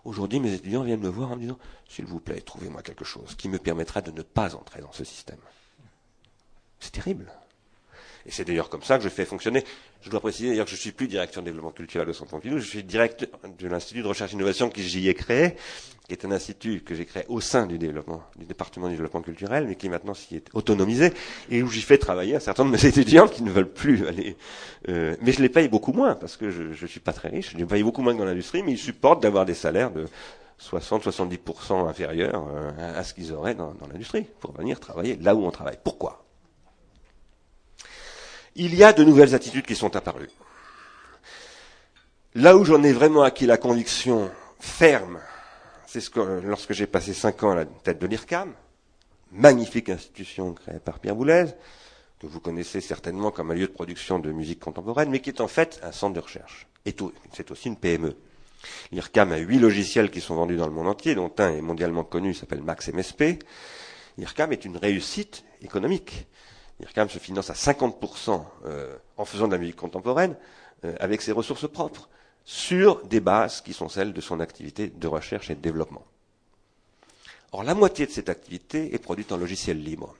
Aujourd'hui, 0.03 0.39
mes 0.39 0.53
étudiants 0.53 0.83
viennent 0.83 1.01
me 1.01 1.09
voir 1.09 1.31
en 1.31 1.35
me 1.35 1.41
disant, 1.41 1.57
s'il 1.87 2.05
vous 2.05 2.19
plaît, 2.19 2.41
trouvez-moi 2.41 2.81
quelque 2.81 3.05
chose 3.05 3.35
qui 3.35 3.49
me 3.49 3.59
permettra 3.59 4.01
de 4.01 4.11
ne 4.11 4.21
pas 4.21 4.55
entrer 4.55 4.81
dans 4.81 4.91
ce 4.91 5.03
système. 5.03 5.39
C'est 6.79 6.91
terrible. 6.91 7.31
Et 8.25 8.31
c'est 8.31 8.45
d'ailleurs 8.45 8.69
comme 8.69 8.81
ça 8.81 8.97
que 8.97 9.03
je 9.03 9.09
fais 9.09 9.25
fonctionner. 9.25 9.63
Je 10.01 10.09
dois 10.09 10.19
préciser 10.19 10.49
d'ailleurs 10.49 10.65
que 10.65 10.71
je 10.71 10.75
ne 10.75 10.79
suis 10.79 10.91
plus 10.91 11.07
directeur 11.07 11.43
de 11.43 11.47
développement 11.47 11.71
culturel 11.71 12.09
au 12.09 12.13
Centre 12.13 12.31
Pompidou, 12.31 12.57
je 12.57 12.65
suis 12.65 12.83
directeur 12.83 13.29
de 13.57 13.67
l'Institut 13.67 14.01
de 14.01 14.07
recherche 14.07 14.31
et 14.31 14.35
innovation 14.35 14.69
que 14.69 14.81
j'y 14.81 15.07
ai 15.09 15.13
créé, 15.13 15.55
qui 16.07 16.13
est 16.13 16.25
un 16.25 16.31
institut 16.31 16.81
que 16.81 16.95
j'ai 16.95 17.05
créé 17.05 17.23
au 17.27 17.39
sein 17.39 17.67
du 17.67 17.77
développement, 17.77 18.23
du 18.35 18.45
département 18.45 18.87
du 18.87 18.93
développement 18.93 19.21
culturel, 19.21 19.67
mais 19.67 19.75
qui 19.75 19.89
maintenant 19.89 20.13
s'y 20.13 20.35
est 20.35 20.47
autonomisé, 20.53 21.13
et 21.49 21.61
où 21.61 21.69
j'y 21.69 21.81
fais 21.81 21.97
travailler 21.97 22.35
un 22.35 22.39
certain 22.39 22.63
nombre 22.63 22.77
de 22.77 22.81
mes 22.81 22.89
étudiants 22.89 23.27
qui 23.27 23.43
ne 23.43 23.51
veulent 23.51 23.71
plus 23.71 24.07
aller. 24.07 24.35
Euh, 24.89 25.15
mais 25.21 25.31
je 25.31 25.41
les 25.41 25.49
paye 25.49 25.67
beaucoup 25.67 25.93
moins, 25.93 26.15
parce 26.15 26.35
que 26.35 26.49
je 26.49 26.63
ne 26.63 26.87
suis 26.87 26.99
pas 26.99 27.13
très 27.13 27.29
riche, 27.29 27.51
je 27.51 27.57
les 27.57 27.65
paye 27.65 27.83
beaucoup 27.83 28.01
moins 28.01 28.13
que 28.13 28.19
dans 28.19 28.25
l'industrie, 28.25 28.63
mais 28.63 28.71
ils 28.71 28.77
supportent 28.77 29.21
d'avoir 29.21 29.45
des 29.45 29.55
salaires 29.55 29.91
de 29.91 30.05
60-70% 30.59 31.87
inférieurs 31.87 32.47
euh, 32.49 32.99
à 32.99 33.03
ce 33.03 33.13
qu'ils 33.13 33.33
auraient 33.33 33.55
dans 33.55 33.73
l'industrie, 33.91 34.25
pour 34.39 34.51
venir 34.53 34.79
travailler 34.79 35.15
là 35.17 35.35
où 35.35 35.45
on 35.45 35.51
travaille. 35.51 35.77
Pourquoi? 35.83 36.24
Il 38.55 38.75
y 38.75 38.83
a 38.83 38.93
de 38.93 39.03
nouvelles 39.03 39.35
attitudes 39.35 39.65
qui 39.65 39.75
sont 39.75 39.95
apparues. 39.95 40.29
Là 42.35 42.57
où 42.57 42.65
j'en 42.65 42.83
ai 42.83 42.93
vraiment 42.93 43.23
acquis 43.23 43.45
la 43.45 43.57
conviction 43.57 44.29
ferme, 44.59 45.19
c'est 45.87 46.01
ce 46.01 46.09
que, 46.09 46.19
lorsque 46.19 46.73
j'ai 46.73 46.87
passé 46.87 47.13
cinq 47.13 47.43
ans 47.43 47.51
à 47.51 47.55
la 47.55 47.65
tête 47.65 47.99
de 47.99 48.07
l'IRCAM, 48.07 48.53
magnifique 49.31 49.89
institution 49.89 50.53
créée 50.53 50.79
par 50.79 50.99
Pierre 50.99 51.15
Boulez, 51.15 51.45
que 52.19 52.27
vous 52.27 52.39
connaissez 52.39 52.81
certainement 52.81 53.31
comme 53.31 53.51
un 53.51 53.53
lieu 53.53 53.67
de 53.67 53.71
production 53.71 54.19
de 54.19 54.31
musique 54.31 54.59
contemporaine, 54.59 55.09
mais 55.09 55.19
qui 55.19 55.29
est 55.29 55.41
en 55.41 55.47
fait 55.47 55.79
un 55.83 55.91
centre 55.91 56.13
de 56.13 56.19
recherche. 56.19 56.67
Et 56.85 56.95
c'est 57.33 57.51
aussi 57.51 57.67
une 57.67 57.77
PME. 57.77 58.15
L'IRCAM 58.91 59.31
a 59.31 59.37
huit 59.37 59.59
logiciels 59.59 60.09
qui 60.09 60.21
sont 60.21 60.35
vendus 60.35 60.57
dans 60.57 60.67
le 60.67 60.73
monde 60.73 60.87
entier, 60.87 61.15
dont 61.15 61.31
un 61.37 61.51
est 61.51 61.61
mondialement 61.61 62.03
connu, 62.03 62.33
s'appelle 62.33 62.61
Max 62.61 62.89
MSP. 62.89 63.43
L'IRCAM 64.17 64.51
est 64.53 64.65
une 64.65 64.77
réussite 64.77 65.43
économique. 65.61 66.27
IRCAM 66.81 67.09
se 67.09 67.19
finance 67.19 67.49
à 67.49 67.53
50% 67.53 68.43
euh, 68.65 68.95
en 69.17 69.25
faisant 69.25 69.47
de 69.47 69.53
la 69.53 69.57
musique 69.57 69.77
contemporaine 69.77 70.35
euh, 70.83 70.95
avec 70.99 71.21
ses 71.21 71.31
ressources 71.31 71.69
propres 71.69 72.09
sur 72.43 73.05
des 73.07 73.21
bases 73.21 73.61
qui 73.61 73.73
sont 73.73 73.89
celles 73.89 74.13
de 74.13 74.21
son 74.21 74.39
activité 74.39 74.89
de 74.89 75.07
recherche 75.07 75.49
et 75.49 75.55
de 75.55 75.61
développement. 75.61 76.05
Or, 77.51 77.63
la 77.63 77.73
moitié 77.73 78.05
de 78.05 78.11
cette 78.11 78.29
activité 78.29 78.93
est 78.93 78.99
produite 78.99 79.31
en 79.31 79.37
logiciel 79.37 79.81
libre. 79.81 80.15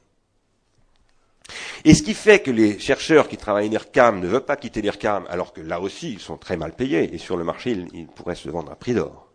Et 1.83 1.93
ce 1.93 2.01
qui 2.01 2.13
fait 2.13 2.39
que 2.39 2.49
les 2.49 2.79
chercheurs 2.79 3.27
qui 3.27 3.37
travaillent 3.37 3.69
en 3.69 3.73
IRCAM 3.73 4.19
ne 4.19 4.27
veulent 4.27 4.45
pas 4.45 4.55
quitter 4.55 4.81
l'IRCAM, 4.81 5.27
alors 5.29 5.53
que 5.53 5.61
là 5.61 5.79
aussi 5.79 6.13
ils 6.13 6.19
sont 6.19 6.37
très 6.37 6.57
mal 6.57 6.73
payés, 6.73 7.13
et 7.13 7.17
sur 7.17 7.37
le 7.37 7.43
marché 7.43 7.71
ils 7.93 8.07
pourraient 8.07 8.35
se 8.35 8.49
vendre 8.49 8.71
à 8.71 8.75
prix 8.75 8.93
d'or, 8.93 9.29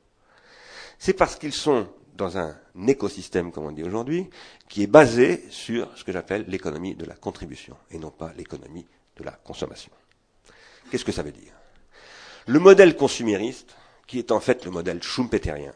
c'est 0.99 1.13
parce 1.13 1.37
qu'ils 1.37 1.53
sont 1.53 1.87
dans 2.21 2.39
un 2.39 2.55
écosystème, 2.87 3.51
comme 3.51 3.65
on 3.65 3.73
dit 3.73 3.83
aujourd'hui, 3.83 4.29
qui 4.69 4.83
est 4.83 4.87
basé 4.87 5.45
sur 5.51 5.89
ce 5.97 6.05
que 6.05 6.13
j'appelle 6.13 6.45
l'économie 6.49 6.95
de 6.95 7.05
la 7.05 7.15
contribution 7.15 7.77
et 7.91 7.99
non 7.99 8.11
pas 8.11 8.33
l'économie 8.37 8.87
de 9.17 9.25
la 9.25 9.33
consommation. 9.33 9.91
Qu'est-ce 10.91 11.05
que 11.05 11.13
ça 11.13 11.23
veut 11.23 11.33
dire? 11.33 11.53
Le 12.47 12.59
modèle 12.59 12.97
consumériste, 12.97 13.75
qui 14.07 14.19
est 14.19 14.33
en 14.33 14.41
fait 14.41 14.65
le 14.65 14.71
modèle 14.71 15.03
schumpeterien, 15.03 15.73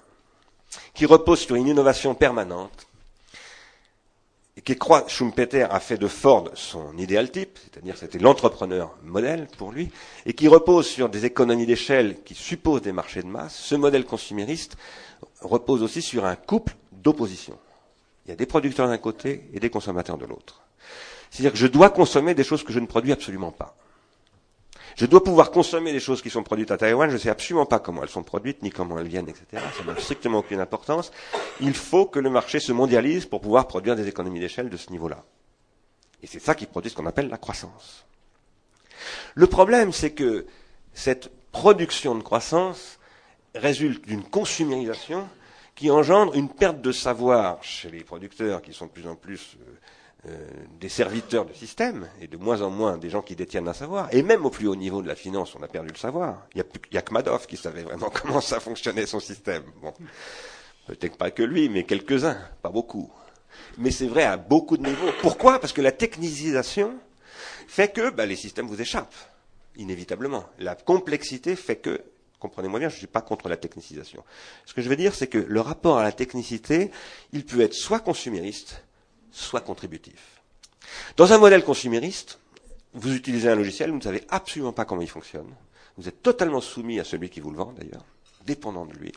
qui 0.93 1.07
repose 1.07 1.41
sur 1.41 1.57
une 1.57 1.69
innovation 1.69 2.15
permanente, 2.15 2.87
et 4.57 4.63
qui 4.63 4.77
croit, 4.77 5.07
Schumpeter 5.09 5.65
a 5.65 5.81
fait 5.81 5.99
de 5.99 6.07
Ford 6.07 6.51
son 6.55 6.97
idéal 6.97 7.31
type, 7.31 7.59
c'est-à-dire 7.59 7.97
c'était 7.97 8.21
l'entrepreneur 8.21 8.97
modèle 9.03 9.49
pour 9.59 9.73
lui, 9.73 9.91
et 10.27 10.33
qui 10.33 10.47
repose 10.47 10.87
sur 10.87 11.09
des 11.09 11.25
économies 11.25 11.67
d'échelle 11.67 12.23
qui 12.23 12.35
supposent 12.35 12.83
des 12.83 12.93
marchés 12.93 13.23
de 13.23 13.29
masse, 13.29 13.57
ce 13.57 13.75
modèle 13.75 14.05
consumériste 14.05 14.77
repose 15.41 15.83
aussi 15.83 16.03
sur 16.03 16.25
un 16.25 16.37
couple 16.37 16.75
d'opposition. 16.93 17.59
Il 18.27 18.31
y 18.31 18.33
a 18.33 18.37
des 18.37 18.47
producteurs 18.47 18.89
d'un 18.89 18.99
côté 18.99 19.49
et 19.53 19.61
des 19.61 19.71
consommateurs 19.71 20.19
de 20.19 20.25
l'autre. 20.25 20.63
C'est-à-dire 21.31 21.53
que 21.53 21.59
je 21.59 21.67
dois 21.67 21.91
consommer 21.91 22.35
des 22.35 22.45
choses 22.45 22.63
que 22.63 22.73
je 22.73 22.79
ne 22.79 22.87
produis 22.87 23.13
absolument 23.13 23.51
pas. 23.51 23.77
Je 24.97 25.07
dois 25.07 25.25
pouvoir 25.25 25.51
consommer 25.51 25.93
des 25.93 25.99
choses 25.99 26.23
qui 26.23 26.31
sont 26.31 26.45
produites 26.45 26.71
à 26.71 26.77
Taïwan, 26.77 27.11
je 27.11 27.15
ne 27.15 27.19
sais 27.19 27.29
absolument 27.29 27.67
pas 27.67 27.81
comment 27.81 28.03
elles 28.03 28.09
sont 28.09 28.23
produites, 28.23 28.63
ni 28.63 28.71
comment 28.71 28.99
elles 28.99 29.09
viennent, 29.09 29.29
etc. 29.29 29.63
Ça 29.77 29.85
n'a 29.85 29.99
strictement 29.99 30.39
aucune 30.39 30.61
importance. 30.61 31.11
Il 31.61 31.75
faut 31.75 32.07
que 32.07 32.21
le 32.21 32.31
marché 32.31 32.61
se 32.61 32.73
mondialise 32.73 33.27
pour 33.27 33.41
pouvoir 33.41 33.67
produire 33.67 33.97
des 33.97 34.07
économies 34.07 34.39
d'échelle 34.39 34.71
de 34.71 34.77
ce 34.77 34.91
niveau-là. 34.91 35.25
Et 36.23 36.29
c'est 36.29 36.39
ça 36.39 36.55
qui 36.55 36.67
produit 36.67 36.91
ce 36.91 36.97
qu'on 36.97 37.07
appelle 37.07 37.29
la 37.29 37.39
croissance. 37.39 38.05
Le 39.35 39.49
problème, 39.49 39.93
c'est 39.93 40.13
que 40.13 40.47
cette 40.93 41.31
production 41.51 42.15
de 42.15 42.23
croissance 42.23 42.99
résulte 43.55 44.07
d'une 44.07 44.25
consumérisation 44.25 45.29
qui 45.75 45.91
engendre 45.91 46.35
une 46.35 46.49
perte 46.49 46.81
de 46.81 46.93
savoir 46.93 47.63
chez 47.63 47.91
les 47.91 48.05
producteurs 48.05 48.63
qui 48.63 48.73
sont 48.73 48.87
de 48.87 48.91
plus 48.91 49.07
en 49.07 49.17
plus 49.17 49.57
euh, 49.61 50.31
euh, 50.31 50.49
des 50.81 50.89
serviteurs 50.89 51.45
du 51.45 51.55
système 51.55 52.09
et 52.21 52.29
de 52.29 52.37
moins 52.37 52.63
en 52.63 52.71
moins 52.71 52.97
des 52.97 53.11
gens 53.11 53.23
qui 53.23 53.35
détiennent 53.35 53.69
un 53.69 53.75
savoir. 53.75 54.09
Et 54.13 54.23
même 54.23 54.47
au 54.47 54.51
plus 54.51 54.69
haut 54.69 54.77
niveau 54.77 55.03
de 55.03 55.09
la 55.09 55.17
finance, 55.17 55.55
on 55.59 55.63
a 55.63 55.69
perdu 55.69 55.91
le 55.91 55.99
savoir. 55.99 56.47
Il 56.55 56.63
n'y 56.93 56.99
a, 56.99 57.03
que 57.03 57.13
Madoff 57.13 57.47
qui 57.47 57.57
savait 57.57 57.83
vraiment 57.83 58.11
comment 58.23 58.41
ça 58.41 58.61
fonctionnait 58.61 59.07
son 59.07 59.21
système. 59.21 59.65
Bon, 59.83 59.93
peut-être 60.87 61.17
pas 61.17 61.31
que 61.31 61.43
lui, 61.43 61.69
mais 61.69 61.85
quelques-uns, 61.85 62.39
pas 62.63 62.71
beaucoup. 62.71 63.11
Mais 63.79 63.91
c'est 63.91 64.07
vrai 64.07 64.25
à 64.25 64.37
beaucoup 64.37 64.77
de 64.77 64.87
niveaux. 64.87 65.11
Pourquoi? 65.21 65.59
Parce 65.59 65.73
que 65.73 65.83
la 65.83 65.93
technicisation 65.93 66.95
fait 67.67 67.93
que 67.93 68.11
bah, 68.11 68.27
les 68.27 68.37
systèmes 68.37 68.67
vous 68.67 68.81
échappent, 68.81 69.15
inévitablement. 69.77 70.45
La 70.59 70.75
complexité 70.75 71.57
fait 71.57 71.77
que 71.77 72.01
comprenez-moi 72.45 72.79
bien, 72.79 72.91
je 72.91 72.95
ne 72.97 72.99
suis 72.99 73.07
pas 73.07 73.23
contre 73.23 73.49
la 73.49 73.57
technicisation. 73.57 74.23
Ce 74.67 74.75
que 74.75 74.83
je 74.83 74.91
veux 74.91 74.97
dire, 74.97 75.15
c'est 75.15 75.29
que 75.29 75.39
le 75.39 75.61
rapport 75.63 75.97
à 75.97 76.03
la 76.03 76.13
technicité, 76.13 76.91
il 77.33 77.47
peut 77.47 77.63
être 77.63 77.73
soit 77.73 78.01
consumériste, 78.01 78.85
soit 79.31 79.63
contributif. 79.63 80.43
Dans 81.17 81.33
un 81.33 81.39
modèle 81.39 81.65
consumériste, 81.65 82.39
vous 82.93 83.15
utilisez 83.15 83.49
un 83.49 83.55
logiciel, 83.55 83.89
vous 83.91 83.97
ne 83.97 84.03
savez 84.03 84.25
absolument 84.29 84.75
pas 84.75 84.85
comment 84.85 85.01
il 85.01 85.09
fonctionne. 85.09 85.55
Vous 85.97 86.07
êtes 86.07 86.23
totalement 86.23 86.61
soumis 86.61 87.01
à 87.01 87.05
celui 87.05 87.31
qui 87.31 87.41
vous 87.41 87.51
le 87.51 87.57
vend, 87.57 87.73
d'ailleurs, 87.73 88.05
dépendant 88.45 88.85
de 88.85 88.93
lui, 88.93 89.13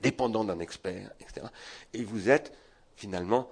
dépendant 0.00 0.44
d'un 0.44 0.60
expert, 0.60 1.10
etc. 1.20 1.46
Et 1.92 2.04
vous 2.04 2.30
êtes 2.30 2.56
finalement 2.96 3.50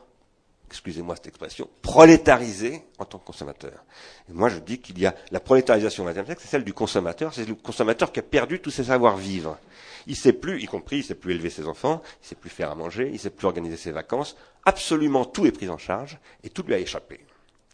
excusez-moi 0.72 1.16
cette 1.16 1.26
expression, 1.26 1.68
prolétarisé 1.82 2.82
en 2.98 3.04
tant 3.04 3.18
que 3.18 3.26
consommateur. 3.26 3.84
Et 4.30 4.32
moi, 4.32 4.48
je 4.48 4.58
dis 4.58 4.78
qu'il 4.78 4.98
y 4.98 5.04
a 5.04 5.14
la 5.30 5.38
prolétarisation 5.38 6.04
au 6.04 6.06
XXe 6.06 6.24
siècle, 6.24 6.40
c'est 6.42 6.48
celle 6.48 6.64
du 6.64 6.72
consommateur, 6.72 7.34
c'est 7.34 7.44
le 7.44 7.54
consommateur 7.54 8.10
qui 8.10 8.20
a 8.20 8.22
perdu 8.22 8.58
tous 8.58 8.70
ses 8.70 8.84
savoir-vivre. 8.84 9.58
Il 10.06 10.16
sait 10.16 10.32
plus, 10.32 10.62
y 10.62 10.66
compris, 10.66 10.98
il 10.98 11.04
sait 11.04 11.14
plus 11.14 11.32
élever 11.34 11.50
ses 11.50 11.68
enfants, 11.68 12.00
il 12.22 12.26
sait 12.26 12.34
plus 12.34 12.48
faire 12.48 12.70
à 12.70 12.74
manger, 12.74 13.10
il 13.12 13.20
sait 13.20 13.28
plus 13.28 13.46
organiser 13.46 13.76
ses 13.76 13.92
vacances. 13.92 14.34
Absolument 14.64 15.26
tout 15.26 15.44
est 15.44 15.52
pris 15.52 15.68
en 15.68 15.78
charge 15.78 16.18
et 16.42 16.48
tout 16.48 16.62
lui 16.62 16.72
a 16.72 16.78
échappé. 16.78 17.20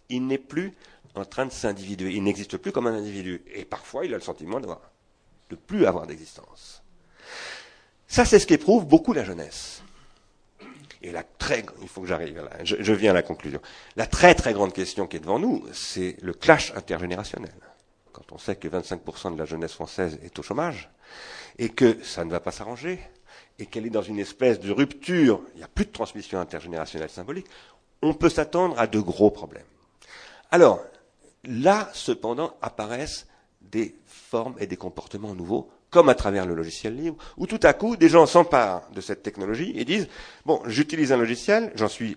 Il 0.09 0.27
n'est 0.27 0.39
plus 0.39 0.75
en 1.15 1.25
train 1.25 1.47
de 1.47 1.53
s'individuer, 1.53 2.13
il 2.13 2.25
n'existe 2.25 2.57
plus 2.57 2.73
comme 2.73 2.89
un 2.89 2.95
individu. 2.95 3.43
Et 3.55 3.65
parfois, 3.65 4.07
il 4.07 4.13
a 4.13 4.17
le 4.17 4.23
sentiment 4.23 4.59
de 4.59 4.69
de 5.51 5.57
plus 5.57 5.87
avoir 5.87 6.07
d'existence. 6.07 6.83
Ça, 8.09 8.25
c'est 8.25 8.39
ce 8.39 8.47
qu'éprouve 8.47 8.87
beaucoup 8.87 9.13
la 9.13 9.25
jeunesse. 9.25 9.83
Et 11.03 11.13
la 11.13 11.23
très, 11.23 11.65
il 11.83 11.89
faut 11.89 12.01
que 12.01 12.07
j'arrive 12.07 12.37
là, 12.37 12.51
je, 12.65 12.77
je, 12.81 12.93
viens 12.93 13.13
à 13.13 13.15
la 13.15 13.23
conclusion. 13.23 13.61
La 13.97 14.07
très 14.07 14.35
très 14.35 14.53
grande 14.53 14.73
question 14.73 15.07
qui 15.07 15.17
est 15.17 15.21
devant 15.21 15.39
nous, 15.39 15.65
c'est 15.73 16.17
le 16.23 16.33
clash 16.33 16.73
intergénérationnel. 16.75 17.55
Quand 18.13 18.33
on 18.33 18.39
sait 18.39 18.57
que 18.57 18.67
25% 18.67 19.35
de 19.35 19.39
la 19.39 19.45
jeunesse 19.45 19.75
française 19.75 20.19
est 20.25 20.37
au 20.39 20.43
chômage, 20.43 20.91
et 21.59 21.69
que 21.69 22.03
ça 22.03 22.25
ne 22.25 22.31
va 22.31 22.41
pas 22.41 22.51
s'arranger, 22.51 23.01
et 23.59 23.67
qu'elle 23.67 23.87
est 23.87 23.91
dans 23.91 24.03
une 24.03 24.19
espèce 24.19 24.61
de 24.61 24.71
rupture, 24.73 25.43
il 25.55 25.59
n'y 25.59 25.65
a 25.65 25.69
plus 25.69 25.87
de 25.87 25.93
transmission 25.93 26.41
intergénérationnelle 26.41 27.11
symbolique, 27.11 27.47
on 28.03 28.15
peut 28.15 28.29
s'attendre 28.29 28.79
à 28.79 28.87
de 28.87 29.01
gros 29.01 29.31
problèmes. 29.31 29.67
Alors, 30.51 30.81
là, 31.45 31.91
cependant, 31.93 32.57
apparaissent 32.63 33.27
des 33.61 33.97
formes 34.07 34.55
et 34.59 34.67
des 34.67 34.77
comportements 34.77 35.35
nouveaux 35.35 35.71
comme 35.91 36.09
à 36.09 36.15
travers 36.15 36.47
le 36.47 36.55
logiciel 36.55 36.97
libre, 36.97 37.17
où 37.37 37.47
tout 37.47 37.61
à 37.63 37.73
coup, 37.73 37.97
des 37.97 38.09
gens 38.09 38.27
s'emparent 38.27 38.91
de 38.91 39.01
cette 39.01 39.23
technologie 39.23 39.73
et 39.77 39.85
disent, 39.85 40.09
bon, 40.45 40.61
j'utilise 40.67 41.13
un 41.13 41.17
logiciel, 41.17 41.73
j'en 41.75 41.89
suis 41.89 42.17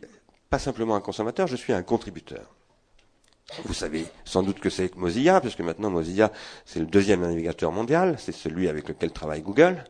pas 0.50 0.60
simplement 0.60 0.96
un 0.96 1.02
consommateur, 1.02 1.48
je 1.48 1.56
suis 1.56 1.74
un 1.74 1.84
contributeur. 1.84 2.54
Vous 3.66 3.74
savez 3.74 4.06
sans 4.24 4.44
doute 4.44 4.60
que 4.60 4.70
c'est 4.70 4.96
Mozilla, 4.96 5.42
puisque 5.42 5.60
maintenant 5.62 5.90
Mozilla, 5.90 6.32
c'est 6.66 6.80
le 6.80 6.86
deuxième 6.86 7.22
navigateur 7.22 7.72
mondial, 7.72 8.16
c'est 8.18 8.32
celui 8.32 8.68
avec 8.68 8.88
lequel 8.88 9.12
travaille 9.12 9.42
Google. 9.42 9.84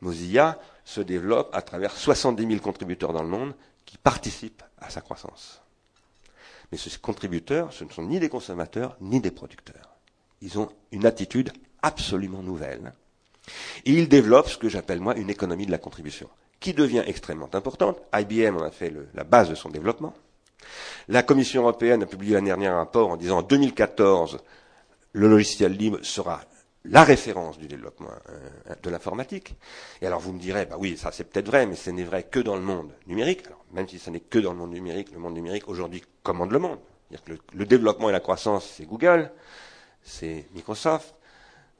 Mozilla 0.00 0.58
se 0.84 1.00
développe 1.00 1.54
à 1.54 1.62
travers 1.62 1.92
70 1.92 2.46
000 2.46 2.60
contributeurs 2.60 3.12
dans 3.12 3.22
le 3.22 3.28
monde 3.28 3.54
qui 3.84 3.98
participent 3.98 4.62
à 4.78 4.90
sa 4.90 5.00
croissance. 5.00 5.62
Mais 6.72 6.78
ces 6.78 6.98
contributeurs, 6.98 7.72
ce 7.72 7.84
ne 7.84 7.90
sont 7.90 8.04
ni 8.04 8.20
des 8.20 8.28
consommateurs, 8.28 8.96
ni 9.00 9.20
des 9.20 9.30
producteurs. 9.30 9.96
Ils 10.40 10.58
ont 10.58 10.70
une 10.92 11.06
attitude 11.06 11.52
absolument 11.82 12.42
nouvelle 12.42 12.94
et 13.84 13.92
il 13.92 14.08
développe 14.08 14.48
ce 14.48 14.58
que 14.58 14.68
j'appelle 14.68 15.00
moi 15.00 15.16
une 15.16 15.30
économie 15.30 15.66
de 15.66 15.70
la 15.70 15.78
contribution. 15.78 16.28
qui 16.60 16.72
devient 16.72 17.02
extrêmement 17.06 17.50
importante. 17.54 17.98
IBM 18.14 18.56
en 18.56 18.62
a 18.62 18.70
fait 18.70 18.90
la 19.12 19.24
base 19.24 19.50
de 19.50 19.54
son 19.54 19.68
développement. 19.68 20.14
La 21.08 21.22
Commission 21.22 21.60
européenne 21.62 22.02
a 22.02 22.06
publié 22.06 22.36
un 22.36 22.42
dernier 22.42 22.68
rapport 22.70 23.10
en 23.10 23.16
disant 23.18 23.38
en 23.38 23.42
2014, 23.42 24.38
le 25.12 25.28
logiciel 25.28 25.72
libre 25.72 25.98
sera 26.02 26.40
la 26.86 27.04
référence 27.04 27.58
du 27.58 27.66
développement 27.66 28.08
euh, 28.30 28.74
de 28.82 28.90
l'informatique. 28.90 29.56
Et 30.00 30.06
alors 30.06 30.20
vous 30.20 30.32
me 30.32 30.38
direz, 30.38 30.66
bah 30.66 30.76
oui, 30.78 30.96
ça 30.96 31.12
c'est 31.12 31.24
peut-être 31.24 31.46
vrai, 31.46 31.66
mais 31.66 31.76
ce 31.76 31.90
n'est 31.90 32.04
vrai 32.04 32.24
que 32.24 32.40
dans 32.40 32.56
le 32.56 32.62
monde 32.62 32.92
numérique. 33.06 33.46
Alors, 33.46 33.64
même 33.72 33.88
si 33.88 33.98
ce 33.98 34.10
n'est 34.10 34.20
que 34.20 34.38
dans 34.38 34.52
le 34.52 34.58
monde 34.58 34.72
numérique, 34.72 35.10
le 35.12 35.18
monde 35.18 35.34
numérique 35.34 35.68
aujourd'hui 35.68 36.02
commande 36.22 36.52
le 36.52 36.58
monde. 36.58 36.78
Que 37.24 37.34
le, 37.52 37.66
développement 37.66 38.08
et 38.08 38.12
la 38.12 38.20
croissance, 38.20 38.68
c'est 38.76 38.86
Google, 38.86 39.30
c'est 40.02 40.46
Microsoft, 40.52 41.14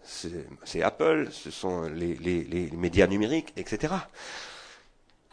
c'est 0.05 0.83
Apple, 0.83 1.29
ce 1.31 1.51
sont 1.51 1.83
les, 1.83 2.15
les, 2.15 2.45
les 2.45 2.71
médias 2.73 3.07
numériques, 3.07 3.53
etc. 3.57 3.95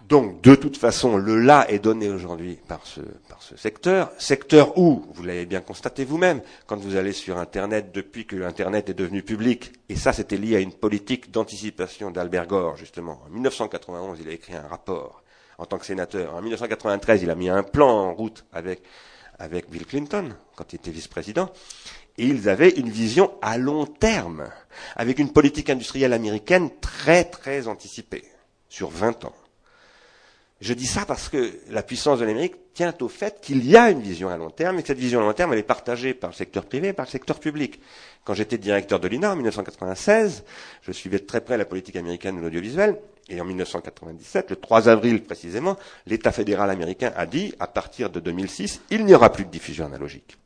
Donc, 0.09 0.41
de 0.41 0.55
toute 0.55 0.78
façon, 0.78 1.15
le 1.15 1.39
là 1.39 1.65
est 1.69 1.80
donné 1.80 2.09
aujourd'hui 2.09 2.57
par 2.67 2.86
ce, 2.86 3.01
par 3.30 3.41
ce 3.41 3.55
secteur. 3.55 4.11
Secteur 4.17 4.78
où, 4.78 5.05
vous 5.13 5.24
l'avez 5.24 5.45
bien 5.45 5.61
constaté 5.61 6.05
vous-même, 6.05 6.41
quand 6.65 6.78
vous 6.78 6.95
allez 6.95 7.13
sur 7.13 7.38
Internet, 7.38 7.91
depuis 7.93 8.26
que 8.26 8.36
l'Internet 8.36 8.89
est 8.89 8.93
devenu 8.93 9.22
public, 9.22 9.72
et 9.89 9.95
ça 9.95 10.11
c'était 10.11 10.38
lié 10.38 10.55
à 10.55 10.59
une 10.59 10.74
politique 10.74 11.32
d'anticipation 11.32 12.11
d'Albert 12.11 12.47
Gore, 12.47 12.78
justement. 12.78 13.22
En 13.28 13.30
1991, 13.30 14.19
il 14.22 14.30
a 14.30 14.34
écrit 14.34 14.55
un 14.55 14.67
rapport 14.67 15.24
en 15.57 15.65
tant 15.65 15.78
que 15.78 15.86
sénateur. 15.86 16.36
En 16.36 16.41
1993, 16.41 17.22
il 17.22 17.30
a 17.30 17.36
mis 17.36 17.49
un 17.49 17.63
plan 17.63 17.89
en 17.89 18.13
route 18.13 18.43
avec, 18.51 18.82
avec 19.38 19.69
Bill 19.69 19.86
Clinton, 19.86 20.30
quand 20.55 20.74
il 20.74 20.78
était 20.78 20.91
vice-président. 20.91 21.51
Ils 22.18 22.49
avaient 22.49 22.70
une 22.72 22.89
vision 22.89 23.32
à 23.41 23.57
long 23.57 23.86
terme, 23.86 24.49
avec 24.95 25.20
une 25.20 25.32
politique 25.32 25.70
industrielle 25.70 26.14
américaine 26.14 26.70
très 26.82 27.24
très 27.24 27.68
anticipée, 27.68 28.24
sur 28.70 28.89
20 28.89 29.26
ans. 29.26 29.36
Je 30.62 30.76
dis 30.76 30.86
ça 30.86 31.05
parce 31.07 31.28
que 31.28 31.59
la 31.70 31.82
puissance 31.82 32.20
de 32.20 32.26
l'Amérique 32.26 32.53
tient 32.76 32.93
au 33.01 33.07
fait 33.07 33.41
qu'il 33.41 33.68
y 33.68 33.76
a 33.76 33.89
une 33.89 34.01
vision 34.01 34.30
à 34.30 34.38
long 34.38 34.51
terme 34.51 34.78
et 34.78 34.84
que 34.84 34.88
cette 34.89 34.99
vision 34.99 35.20
à 35.20 35.24
long 35.24 35.34
terme, 35.34 35.53
elle 35.53 35.59
est 35.59 35.64
partagée 35.64 36.14
par 36.14 36.30
le 36.30 36.36
secteur 36.36 36.66
privé 36.66 36.89
et 36.89 36.93
par 36.93 37.07
le 37.07 37.12
secteur 37.12 37.39
public. 37.39 37.80
Quand 38.24 38.36
j'étais 38.36 38.59
directeur 38.59 38.99
de 38.99 39.07
l'INA 39.07 39.32
en 39.32 39.36
1996, 39.36 40.43
je 40.84 40.91
suivais 40.91 41.18
de 41.18 41.26
très 41.26 41.41
près 41.41 41.57
la 41.57 41.66
politique 41.66 41.95
américaine 41.95 42.36
de 42.38 42.41
l'audiovisuel 42.41 42.95
et 43.28 43.41
en 43.41 43.45
1997, 43.45 44.51
le 44.51 44.55
3 44.55 44.88
avril 44.88 45.24
précisément, 45.24 45.78
l'État 46.05 46.32
fédéral 46.32 46.70
américain 46.70 47.12
a 47.16 47.26
dit, 47.26 47.55
à 47.59 47.66
partir 47.66 48.12
de 48.12 48.20
2006, 48.20 48.82
il 48.91 49.05
n'y 49.05 49.16
aura 49.16 49.32
plus 49.32 49.45
de 49.45 49.49
diffusion 49.49 49.86
analogique. 49.86 50.38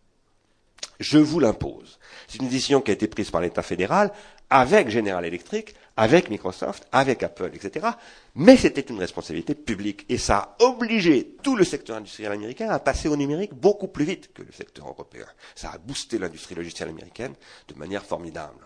Je 1.00 1.18
vous 1.18 1.40
l'impose. 1.40 2.00
C'est 2.28 2.42
une 2.42 2.50
décision 2.50 2.82
qui 2.82 2.92
a 2.92 2.94
été 2.94 3.08
prise 3.08 3.30
par 3.32 3.42
l'État 3.42 3.62
fédéral 3.62 4.12
avec 4.50 4.90
General 4.90 5.26
Electric, 5.26 5.76
avec 5.98 6.30
Microsoft, 6.30 6.88
avec 6.92 7.24
Apple, 7.24 7.52
etc. 7.54 7.88
Mais 8.36 8.58
c'était 8.58 8.82
une 8.82 9.00
responsabilité 9.00 9.56
publique 9.56 10.06
et 10.10 10.18
ça 10.18 10.56
a 10.60 10.64
obligé 10.64 11.36
tout 11.42 11.56
le 11.56 11.64
secteur 11.64 11.98
industriel 11.98 12.32
américain 12.32 12.70
à 12.70 12.80
passer 12.80 13.08
au 13.08 13.16
numérique 13.16 13.54
beaucoup 13.54 13.88
plus 13.88 14.06
vite 14.06 14.34
que 14.34 14.44
le 14.44 14.52
secteur 14.52 14.88
européen. 14.88 15.26
Ça 15.56 15.72
a 15.72 15.78
boosté 15.78 16.18
l'industrie 16.18 16.56
logicielle 16.56 16.90
américaine 16.90 17.34
de 17.68 17.74
manière 17.76 18.06
formidable. 18.06 18.60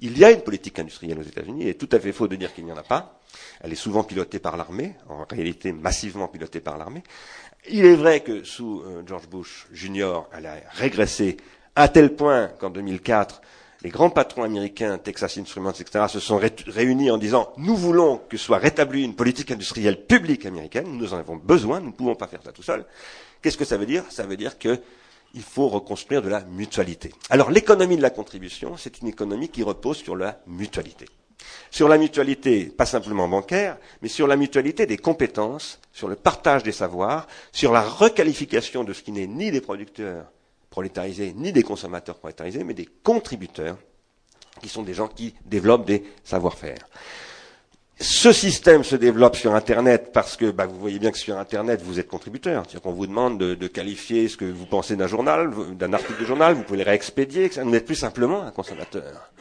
Il 0.00 0.16
y 0.18 0.24
a 0.24 0.30
une 0.30 0.42
politique 0.42 0.78
industrielle 0.78 1.18
aux 1.18 1.22
États-Unis, 1.22 1.62
il 1.62 1.68
est 1.68 1.74
tout 1.74 1.88
à 1.92 1.98
fait 2.00 2.12
faux 2.12 2.28
de 2.28 2.36
dire 2.36 2.54
qu'il 2.54 2.64
n'y 2.64 2.72
en 2.72 2.76
a 2.76 2.82
pas. 2.82 3.20
Elle 3.60 3.72
est 3.72 3.76
souvent 3.76 4.04
pilotée 4.04 4.38
par 4.38 4.56
l'armée, 4.56 4.94
en 5.08 5.24
réalité 5.24 5.72
massivement 5.72 6.28
pilotée 6.28 6.60
par 6.60 6.78
l'armée. 6.78 7.02
Il 7.68 7.84
est 7.84 7.96
vrai 7.96 8.20
que 8.20 8.44
sous 8.44 8.82
euh, 8.82 9.02
George 9.06 9.28
Bush 9.28 9.66
Jr., 9.72 10.20
elle 10.32 10.46
a 10.46 10.54
régressé 10.72 11.36
à 11.76 11.88
tel 11.88 12.14
point 12.14 12.48
qu'en 12.58 12.70
2004, 12.70 13.42
les 13.82 13.90
grands 13.90 14.10
patrons 14.10 14.42
américains, 14.42 14.98
Texas 14.98 15.38
Instruments, 15.38 15.72
etc., 15.72 16.06
se 16.08 16.18
sont 16.18 16.40
réunis 16.66 17.10
en 17.10 17.18
disant 17.18 17.52
nous 17.58 17.76
voulons 17.76 18.18
que 18.28 18.36
soit 18.36 18.58
rétablie 18.58 19.04
une 19.04 19.14
politique 19.14 19.50
industrielle 19.52 20.04
publique 20.04 20.46
américaine, 20.46 20.86
nous 20.96 21.14
en 21.14 21.18
avons 21.18 21.36
besoin, 21.36 21.80
nous 21.80 21.88
ne 21.88 21.92
pouvons 21.92 22.16
pas 22.16 22.26
faire 22.26 22.42
ça 22.42 22.50
tout 22.52 22.62
seul. 22.62 22.84
Qu'est-ce 23.40 23.56
que 23.56 23.64
ça 23.64 23.76
veut 23.76 23.86
dire? 23.86 24.04
Ça 24.10 24.26
veut 24.26 24.36
dire 24.36 24.58
qu'il 25.32 25.42
faut 25.42 25.68
reconstruire 25.68 26.22
de 26.22 26.28
la 26.28 26.44
mutualité. 26.44 27.12
Alors 27.30 27.50
l'économie 27.50 27.96
de 27.96 28.02
la 28.02 28.10
contribution, 28.10 28.76
c'est 28.76 29.00
une 29.00 29.08
économie 29.08 29.48
qui 29.48 29.62
repose 29.62 29.98
sur 29.98 30.16
la 30.16 30.40
mutualité. 30.46 31.06
Sur 31.70 31.88
la 31.88 31.98
mutualité, 31.98 32.64
pas 32.66 32.86
simplement 32.86 33.28
bancaire, 33.28 33.78
mais 34.02 34.08
sur 34.08 34.26
la 34.26 34.36
mutualité 34.36 34.86
des 34.86 34.96
compétences, 34.96 35.80
sur 35.92 36.08
le 36.08 36.16
partage 36.16 36.62
des 36.62 36.72
savoirs, 36.72 37.26
sur 37.52 37.72
la 37.72 37.82
requalification 37.82 38.84
de 38.84 38.92
ce 38.92 39.02
qui 39.02 39.12
n'est 39.12 39.26
ni 39.26 39.50
des 39.50 39.60
producteurs 39.60 40.26
prolétarisés 40.70 41.32
ni 41.34 41.52
des 41.52 41.62
consommateurs 41.62 42.18
prolétarisés, 42.18 42.64
mais 42.64 42.74
des 42.74 42.88
contributeurs, 43.02 43.78
qui 44.60 44.68
sont 44.68 44.82
des 44.82 44.94
gens 44.94 45.08
qui 45.08 45.34
développent 45.44 45.86
des 45.86 46.04
savoir-faire. 46.24 46.78
Ce 48.00 48.32
système 48.32 48.84
se 48.84 48.94
développe 48.94 49.34
sur 49.34 49.56
Internet 49.56 50.10
parce 50.12 50.36
que 50.36 50.52
bah, 50.52 50.66
vous 50.66 50.78
voyez 50.78 51.00
bien 51.00 51.10
que 51.10 51.18
sur 51.18 51.36
Internet, 51.36 51.82
vous 51.82 51.98
êtes 51.98 52.06
contributeur. 52.06 52.62
C'est-à-dire 52.62 52.82
qu'on 52.82 52.92
vous 52.92 53.08
demande 53.08 53.38
de, 53.38 53.56
de, 53.56 53.66
qualifier 53.66 54.28
ce 54.28 54.36
que 54.36 54.44
vous 54.44 54.66
pensez 54.66 54.94
d'un 54.94 55.08
journal, 55.08 55.50
d'un 55.72 55.92
article 55.92 56.20
de 56.20 56.24
journal, 56.24 56.54
vous 56.54 56.62
pouvez 56.62 56.78
le 56.78 56.84
réexpédier, 56.84 57.48
vous 57.48 57.70
n'êtes 57.70 57.86
plus 57.86 57.96
simplement 57.96 58.42
un 58.42 58.52
consommateur. 58.52 59.32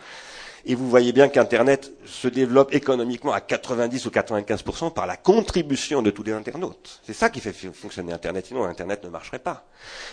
Et 0.65 0.75
vous 0.75 0.89
voyez 0.89 1.13
bien 1.13 1.29
qu'Internet 1.29 1.93
se 2.05 2.27
développe 2.27 2.73
économiquement 2.73 3.31
à 3.31 3.41
90 3.41 4.05
ou 4.05 4.09
95% 4.09 4.91
par 4.91 5.05
la 5.05 5.15
contribution 5.15 6.01
de 6.01 6.09
tous 6.09 6.23
les 6.23 6.33
internautes. 6.33 6.99
C'est 7.05 7.13
ça 7.13 7.29
qui 7.29 7.39
fait 7.39 7.53
fonctionner 7.53 8.11
Internet, 8.11 8.47
sinon 8.47 8.65
Internet 8.65 9.03
ne 9.03 9.09
marcherait 9.09 9.39
pas. 9.39 9.65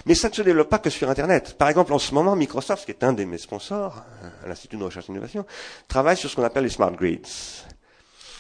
Mais 0.07 0.15
ça 0.15 0.29
ne 0.29 0.35
se 0.35 0.43
développe 0.43 0.69
pas 0.69 0.79
que 0.79 0.91
sur 0.91 1.11
Internet. 1.11 1.57
Par 1.59 1.71
exemple, 1.71 1.93
en 1.93 1.99
ce 1.99 2.15
moment, 2.15 2.37
Microsoft, 2.37 2.85
qui 2.85 2.93
est 2.93 3.03
un 3.03 3.15
de 3.15 3.25
mes 3.25 3.39
sponsors 3.39 4.05
à 4.45 4.49
l'Institut 4.49 4.77
de 4.77 4.85
recherche 4.85 5.07
et 5.07 5.13
d'innovation, 5.13 5.45
travaille 5.89 6.17
sur 6.17 6.31
ce 6.31 6.37
qu'on 6.37 6.45
appelle 6.45 6.65
les 6.65 6.71
smart 6.71 6.93
grids. 6.93 7.23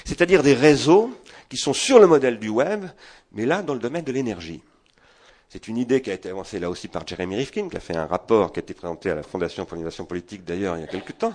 C'est-à-dire 0.05 0.43
des 0.43 0.55
réseaux 0.55 1.11
qui 1.49 1.57
sont 1.57 1.73
sur 1.73 1.99
le 1.99 2.07
modèle 2.07 2.39
du 2.39 2.49
web, 2.49 2.85
mais 3.33 3.47
là, 3.47 3.63
dans 3.63 3.75
le 3.75 3.81
domaine 3.81 4.05
de 4.05 4.13
l'énergie. 4.13 4.61
C'est 5.49 5.69
une 5.69 5.77
idée 5.77 6.03
qui 6.03 6.11
a 6.11 6.15
été 6.15 6.31
avancée 6.31 6.59
là 6.59 6.69
aussi 6.69 6.89
par 6.89 7.07
Jeremy 7.07 7.37
Rifkin, 7.37 7.69
qui 7.69 7.77
a 7.77 7.81
fait 7.81 7.97
un 7.97 8.07
rapport 8.07 8.53
qui 8.53 8.59
a 8.59 8.63
été 8.63 8.75
présenté 8.75 9.11
à 9.11 9.15
la 9.15 9.23
Fondation 9.23 9.65
pour 9.65 9.77
l'innovation 9.77 10.05
politique 10.05 10.45
d'ailleurs 10.45 10.77
il 10.77 10.81
y 10.81 10.85
a 10.85 10.89
quelque 10.89 11.13
temps, 11.13 11.35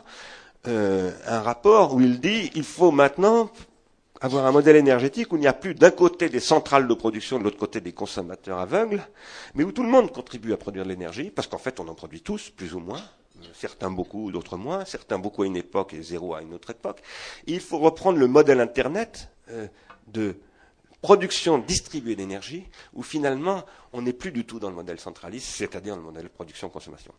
euh, 0.67 1.11
un 1.25 1.39
rapport 1.39 1.95
où 1.95 2.01
il 2.01 2.19
dit 2.19 2.51
il 2.53 2.65
faut 2.65 2.91
maintenant 2.91 3.49
avoir 4.19 4.45
un 4.45 4.51
modèle 4.51 4.75
énergétique 4.75 5.31
où 5.31 5.37
il 5.37 5.39
n'y 5.39 5.47
a 5.47 5.53
plus 5.53 5.73
d'un 5.73 5.91
côté 5.91 6.27
des 6.27 6.41
centrales 6.41 6.87
de 6.87 6.93
production, 6.93 7.39
de 7.39 7.45
l'autre 7.45 7.57
côté 7.57 7.79
des 7.79 7.93
consommateurs 7.93 8.59
aveugles, 8.59 9.01
mais 9.55 9.63
où 9.63 9.71
tout 9.71 9.83
le 9.83 9.89
monde 9.89 10.11
contribue 10.11 10.51
à 10.51 10.57
produire 10.57 10.83
de 10.83 10.89
l'énergie, 10.89 11.31
parce 11.31 11.47
qu'en 11.47 11.57
fait 11.57 11.79
on 11.79 11.87
en 11.87 11.93
produit 11.95 12.19
tous, 12.19 12.49
plus 12.49 12.73
ou 12.73 12.79
moins, 12.79 13.01
certains 13.53 13.91
beaucoup, 13.91 14.31
d'autres 14.31 14.57
moins, 14.57 14.85
certains 14.85 15.19
beaucoup 15.19 15.43
à 15.43 15.45
une 15.45 15.55
époque 15.55 15.93
et 15.93 16.01
zéro 16.01 16.35
à 16.35 16.41
une 16.41 16.53
autre 16.53 16.71
époque. 16.71 17.01
il 17.47 17.59
faut 17.59 17.79
reprendre 17.79 18.17
le 18.17 18.27
modèle 18.27 18.59
Internet 18.61 19.29
euh, 19.49 19.67
de 20.07 20.35
production 21.01 21.57
distribuée 21.59 22.15
d'énergie, 22.15 22.65
où 22.93 23.03
finalement 23.03 23.65
on 23.93 24.01
n'est 24.01 24.13
plus 24.13 24.31
du 24.31 24.45
tout 24.45 24.59
dans 24.59 24.69
le 24.69 24.75
modèle 24.75 24.99
centraliste, 24.99 25.55
c'est-à-dire 25.55 25.95
le 25.95 26.01
modèle 26.01 26.29
production-consommation. 26.29 27.13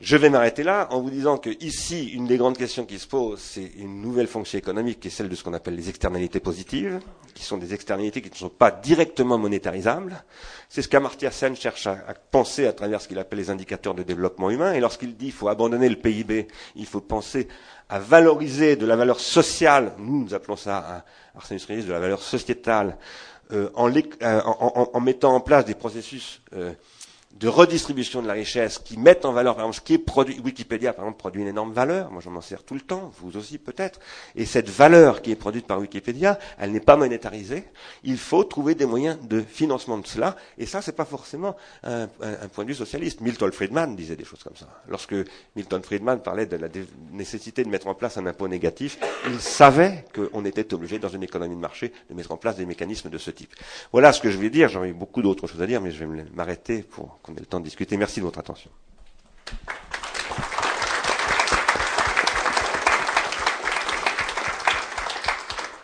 Je 0.00 0.16
vais 0.16 0.30
m'arrêter 0.30 0.62
là 0.62 0.86
en 0.92 1.00
vous 1.00 1.10
disant 1.10 1.38
que 1.38 1.50
ici, 1.60 2.10
une 2.10 2.28
des 2.28 2.36
grandes 2.36 2.56
questions 2.56 2.86
qui 2.86 3.00
se 3.00 3.08
posent, 3.08 3.40
c'est 3.40 3.72
une 3.78 4.00
nouvelle 4.00 4.28
fonction 4.28 4.56
économique 4.56 5.00
qui 5.00 5.08
est 5.08 5.10
celle 5.10 5.28
de 5.28 5.34
ce 5.34 5.42
qu'on 5.42 5.54
appelle 5.54 5.74
les 5.74 5.88
externalités 5.88 6.38
positives, 6.38 7.00
qui 7.34 7.42
sont 7.42 7.56
des 7.58 7.74
externalités 7.74 8.22
qui 8.22 8.30
ne 8.30 8.36
sont 8.36 8.48
pas 8.48 8.70
directement 8.70 9.38
monétarisables. 9.38 10.22
C'est 10.68 10.82
ce 10.82 10.88
qu'Amartya 10.88 11.32
Sen 11.32 11.56
cherche 11.56 11.88
à, 11.88 11.96
penser 12.30 12.68
à 12.68 12.72
travers 12.72 13.00
ce 13.00 13.08
qu'il 13.08 13.18
appelle 13.18 13.40
les 13.40 13.50
indicateurs 13.50 13.94
de 13.94 14.04
développement 14.04 14.50
humain. 14.50 14.72
Et 14.72 14.78
lorsqu'il 14.78 15.16
dit 15.16 15.26
qu'il 15.26 15.34
faut 15.34 15.48
abandonner 15.48 15.88
le 15.88 15.96
PIB, 15.96 16.46
il 16.76 16.86
faut 16.86 17.00
penser 17.00 17.48
à 17.88 17.98
valoriser 17.98 18.76
de 18.76 18.86
la 18.86 18.94
valeur 18.94 19.18
sociale, 19.18 19.94
nous, 19.98 20.22
nous 20.22 20.32
appelons 20.32 20.56
ça 20.56 20.78
à 20.78 21.04
Arsène 21.36 21.58
de 21.58 21.92
la 21.92 21.98
valeur 21.98 22.22
sociétale, 22.22 22.98
euh, 23.50 23.68
euh, 23.76 24.40
en, 24.44 24.90
en, 24.92 25.00
mettant 25.00 25.34
en 25.34 25.40
place 25.40 25.64
des 25.64 25.74
processus 25.74 26.40
euh, 26.52 26.72
de 27.38 27.46
redistribution 27.46 28.20
de 28.20 28.26
la 28.26 28.32
richesse 28.32 28.78
qui 28.78 28.98
mettent 28.98 29.24
en 29.24 29.32
valeur, 29.32 29.54
par 29.54 29.64
exemple, 29.64 29.76
ce 29.76 29.80
qui 29.80 29.94
est 29.94 29.98
produit, 29.98 30.40
Wikipédia, 30.40 30.92
par 30.92 31.04
exemple, 31.04 31.18
produit 31.18 31.42
une 31.42 31.48
énorme 31.48 31.72
valeur. 31.72 32.10
Moi, 32.10 32.20
j'en 32.20 32.32
m'en 32.32 32.40
sers 32.40 32.64
tout 32.64 32.74
le 32.74 32.80
temps, 32.80 33.12
vous 33.20 33.36
aussi 33.36 33.58
peut-être. 33.58 34.00
Et 34.34 34.44
cette 34.44 34.68
valeur 34.68 35.22
qui 35.22 35.30
est 35.30 35.36
produite 35.36 35.66
par 35.66 35.78
Wikipédia, 35.78 36.38
elle 36.58 36.72
n'est 36.72 36.80
pas 36.80 36.96
monétarisée. 36.96 37.64
Il 38.02 38.18
faut 38.18 38.42
trouver 38.42 38.74
des 38.74 38.86
moyens 38.86 39.18
de 39.22 39.40
financement 39.40 39.98
de 39.98 40.06
cela. 40.06 40.36
Et 40.58 40.66
ça, 40.66 40.82
c'est 40.82 40.96
pas 40.96 41.04
forcément 41.04 41.54
un, 41.84 42.08
point 42.52 42.64
de 42.64 42.70
vue 42.70 42.74
socialiste. 42.74 43.20
Milton 43.20 43.52
Friedman 43.52 43.94
disait 43.94 44.16
des 44.16 44.24
choses 44.24 44.42
comme 44.42 44.56
ça. 44.56 44.66
Lorsque 44.88 45.14
Milton 45.54 45.82
Friedman 45.82 46.20
parlait 46.20 46.46
de 46.46 46.56
la 46.56 46.68
nécessité 47.12 47.62
de 47.62 47.68
mettre 47.68 47.86
en 47.86 47.94
place 47.94 48.18
un 48.18 48.26
impôt 48.26 48.48
négatif, 48.48 48.98
il 49.26 49.38
savait 49.38 50.04
qu'on 50.12 50.44
était 50.44 50.74
obligé, 50.74 50.98
dans 50.98 51.08
une 51.08 51.22
économie 51.22 51.54
de 51.54 51.60
marché, 51.60 51.92
de 52.10 52.14
mettre 52.14 52.32
en 52.32 52.36
place 52.36 52.56
des 52.56 52.66
mécanismes 52.66 53.10
de 53.10 53.18
ce 53.18 53.30
type. 53.30 53.54
Voilà 53.92 54.12
ce 54.12 54.20
que 54.20 54.30
je 54.30 54.36
voulais 54.36 54.50
dire. 54.50 54.68
J'aurais 54.68 54.92
beaucoup 54.92 55.22
d'autres 55.22 55.46
choses 55.46 55.62
à 55.62 55.66
dire, 55.66 55.80
mais 55.80 55.92
je 55.92 56.04
vais 56.04 56.24
m'arrêter 56.34 56.82
pour 56.82 57.20
qu'on 57.28 57.34
ait 57.36 57.40
le 57.40 57.46
temps 57.46 57.60
de 57.60 57.64
discuter. 57.64 57.96
Merci 57.96 58.20
de 58.20 58.24
votre 58.24 58.38
attention. 58.38 58.70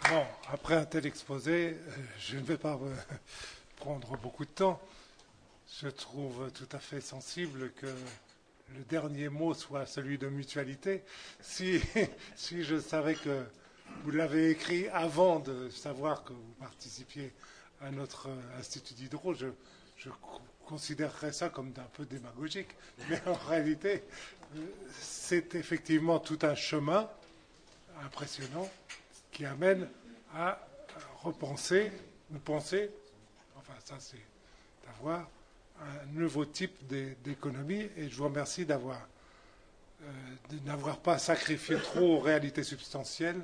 Bon, 0.09 0.25
après 0.53 0.77
un 0.77 0.85
tel 0.85 1.07
exposé, 1.07 1.77
euh, 1.77 1.91
je 2.19 2.37
ne 2.37 2.43
vais 2.43 2.57
pas 2.57 2.79
prendre 3.77 4.17
beaucoup 4.19 4.45
de 4.45 4.51
temps. 4.51 4.81
Je 5.83 5.89
trouve 5.89 6.51
tout 6.53 6.69
à 6.73 6.79
fait 6.79 7.01
sensible 7.01 7.73
que 7.73 7.87
le 7.87 8.85
dernier 8.89 9.29
mot 9.29 9.53
soit 9.53 9.87
celui 9.87 10.17
de 10.19 10.29
mutualité. 10.29 11.03
Si, 11.41 11.81
si 12.37 12.65
je 12.65 12.81
savais 12.81 13.17
que 13.17 13.45
vous 14.03 14.11
l'avez 14.13 14.51
écrit 14.51 14.89
avant 14.89 15.41
de 15.41 15.69
savoir 15.69 16.25
que 16.25 16.33
vous 16.33 16.55
participiez 16.59 17.33
à 17.81 17.91
notre 17.91 18.31
Institut 18.59 18.95
d'Hydro. 18.95 19.35
Je, 19.35 19.49
je 19.97 20.09
considérerais 20.67 21.33
ça 21.33 21.49
comme 21.49 21.73
un 21.77 21.89
peu 21.93 22.05
démagogique, 22.05 22.69
mais 23.09 23.21
en 23.27 23.33
réalité, 23.49 24.03
c'est 25.01 25.55
effectivement 25.55 26.19
tout 26.19 26.39
un 26.43 26.55
chemin 26.55 27.09
impressionnant 28.05 28.69
qui 29.31 29.45
amène 29.45 29.89
à 30.35 30.67
repenser 31.23 31.91
ou 32.33 32.39
penser, 32.39 32.91
enfin 33.57 33.75
ça 33.85 33.95
c'est 33.99 34.21
d'avoir 34.87 35.29
un 35.81 36.07
nouveau 36.13 36.45
type 36.45 36.87
d'économie. 37.23 37.89
Et 37.97 38.09
je 38.09 38.17
vous 38.17 38.25
remercie 38.25 38.65
d'avoir 38.65 39.01
euh, 40.05 40.07
de 40.51 40.59
n'avoir 40.67 40.99
pas 40.99 41.19
sacrifié 41.19 41.77
trop 41.77 42.17
aux 42.17 42.21
réalités 42.21 42.63
substantielles 42.63 43.41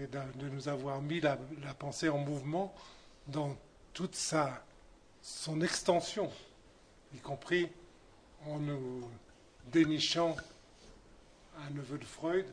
et 0.00 0.06
de, 0.06 0.48
nous 0.48 0.68
avoir 0.68 1.00
mis 1.00 1.20
la, 1.20 1.36
pensée 1.78 2.08
en 2.08 2.18
mouvement 2.18 2.74
dans 3.28 3.56
toute 3.92 4.14
sa 4.16 4.64
son 5.20 5.60
extension, 5.60 6.32
y 7.14 7.18
compris 7.18 7.68
en 8.46 8.58
nous 8.58 9.08
dénichant 9.66 10.36
un 11.58 11.70
neveu 11.70 11.98
de 11.98 12.04
Freud 12.04 12.46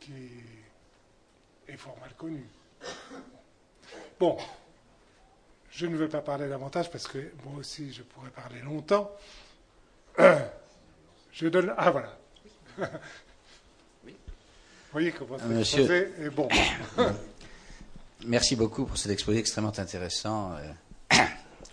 qui 0.00 0.12
est 1.66 1.76
fort 1.76 1.96
mal 2.00 2.14
connu. 2.14 2.44
Bon, 4.18 4.36
je 5.70 5.86
ne 5.86 5.96
veux 5.96 6.08
pas 6.08 6.20
parler 6.20 6.48
davantage 6.48 6.90
parce 6.90 7.06
que 7.06 7.32
moi 7.44 7.58
aussi 7.58 7.92
je 7.92 8.02
pourrais 8.02 8.30
parler 8.30 8.60
longtemps. 8.60 9.10
Je 11.30 11.46
donne. 11.46 11.72
Ah 11.78 11.92
voilà. 11.92 12.18
Vous 14.88 14.92
voyez 14.92 15.12
comment 15.12 15.36
euh, 15.40 15.60
exposé 15.60 16.08
est 16.18 16.30
bon. 16.30 16.48
Merci 18.26 18.56
beaucoup 18.56 18.86
pour 18.86 18.96
cet 18.96 19.12
exposé 19.12 19.38
extrêmement 19.38 19.78
intéressant, 19.78 20.54
euh, 20.54 20.72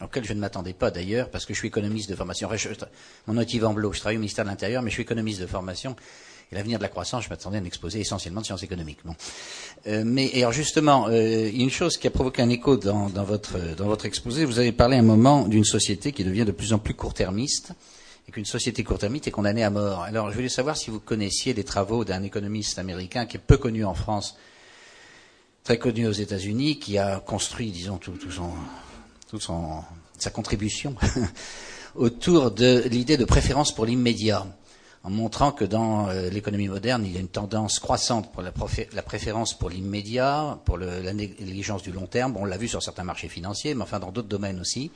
auquel 0.02 0.26
je 0.26 0.34
ne 0.34 0.40
m'attendais 0.40 0.74
pas 0.74 0.92
d'ailleurs, 0.92 1.30
parce 1.30 1.46
que 1.46 1.54
je 1.54 1.60
suis 1.60 1.68
économiste 1.68 2.10
de 2.10 2.16
formation. 2.16 2.50
mon 3.28 3.40
est 3.40 3.54
Yvan 3.54 3.74
Blot, 3.74 3.94
je 3.94 4.00
travaille 4.00 4.18
au 4.18 4.20
ministère 4.20 4.46
de 4.46 4.50
l'Intérieur, 4.50 4.82
mais 4.82 4.90
je 4.90 4.96
suis 4.96 5.04
économiste 5.04 5.42
de 5.42 5.48
formation. 5.48 5.96
Et 6.52 6.56
l'avenir 6.56 6.78
de 6.78 6.84
la 6.84 6.90
croissance, 6.90 7.24
je 7.24 7.30
m'attendais 7.30 7.58
à 7.58 7.62
un 7.62 7.66
exposé 7.66 8.00
essentiellement 8.00 8.42
de 8.42 8.46
sciences 8.46 8.62
économiques. 8.62 9.00
Bon. 9.04 9.16
Euh, 9.88 10.04
mais 10.06 10.32
alors 10.36 10.52
justement, 10.52 11.08
euh, 11.10 11.50
une 11.52 11.72
chose 11.72 11.98
qui 11.98 12.06
a 12.08 12.12
provoqué 12.12 12.42
un 12.42 12.50
écho 12.50 12.78
dans, 12.78 13.08
votre, 13.08 13.58
dans 13.76 13.88
votre 13.88 14.06
exposé. 14.06 14.46
Vous 14.46 14.60
avez 14.60 14.72
parlé 14.72 14.98
un 14.98 15.02
moment 15.02 15.48
d'une 15.48 15.66
société 15.66 16.12
qui 16.12 16.24
devient 16.24 16.46
de 16.46 16.52
plus 16.52 16.72
en 16.74 16.78
plus 16.78 16.94
court-termiste 16.94 17.72
et 18.28 18.32
qu'une 18.32 18.46
société 18.46 18.84
court-termiste 18.84 19.28
est 19.28 19.32
condamnée 19.32 19.64
à 19.64 19.72
mort. 19.72 20.04
Alors 20.04 20.30
je 20.30 20.36
voulais 20.36 20.50
savoir 20.50 20.78
si 20.78 20.92
vous 20.92 21.00
connaissiez 21.00 21.54
les 21.54 21.64
travaux 21.64 22.06
d'un 22.06 22.22
économiste 22.22 22.78
américain 22.78 23.26
qui 23.26 23.38
est 23.38 23.40
peu 23.40 23.58
connu 23.58 23.84
en 23.84 23.96
France, 23.96 24.36
très 25.64 25.80
connu 25.80 26.06
aux 26.08 26.12
États-Unis, 26.12 26.78
qui 26.78 27.00
a 27.00 27.20
construit, 27.20 27.72
disons, 27.72 27.98
tout, 27.98 28.12
tout 28.12 28.32
son, 28.32 28.52
sa 29.40 30.30
contribution 30.30 30.96
autour 31.96 32.52
de 32.52 32.84
l'idée 32.90 33.18
de 33.18 33.26
préférence 33.26 33.74
pour 33.74 33.86
l'immédiat 33.86 34.46
en 35.06 35.12
montrant 35.12 35.52
que 35.52 35.64
dans 35.64 36.10
euh, 36.10 36.32
l'économie 36.32 36.68
moderne, 36.68 37.06
il 37.06 37.14
y 37.14 37.18
a 37.18 37.20
une 37.20 37.28
tendance 37.28 37.78
croissante 37.78 38.34
pour 38.34 38.42
la, 38.42 38.52
préférence 39.04 39.54
pour 39.54 39.70
l'immédiat, 39.70 40.58
pour 40.66 40.80
la 40.80 41.14
négligence 41.14 41.84
du 41.84 41.92
long 41.92 42.08
terme. 42.08 42.36
on 42.38 42.46
l'a 42.46 42.58
vu 42.58 42.68
sur 42.68 42.82
certains 42.82 43.04
marchés 43.04 43.30
financiers, 43.30 43.76
mais 43.76 43.84
enfin 43.84 44.00
dans 44.00 44.12
d'autres 44.12 44.28
domaines 44.28 44.60
aussi. 44.60 44.90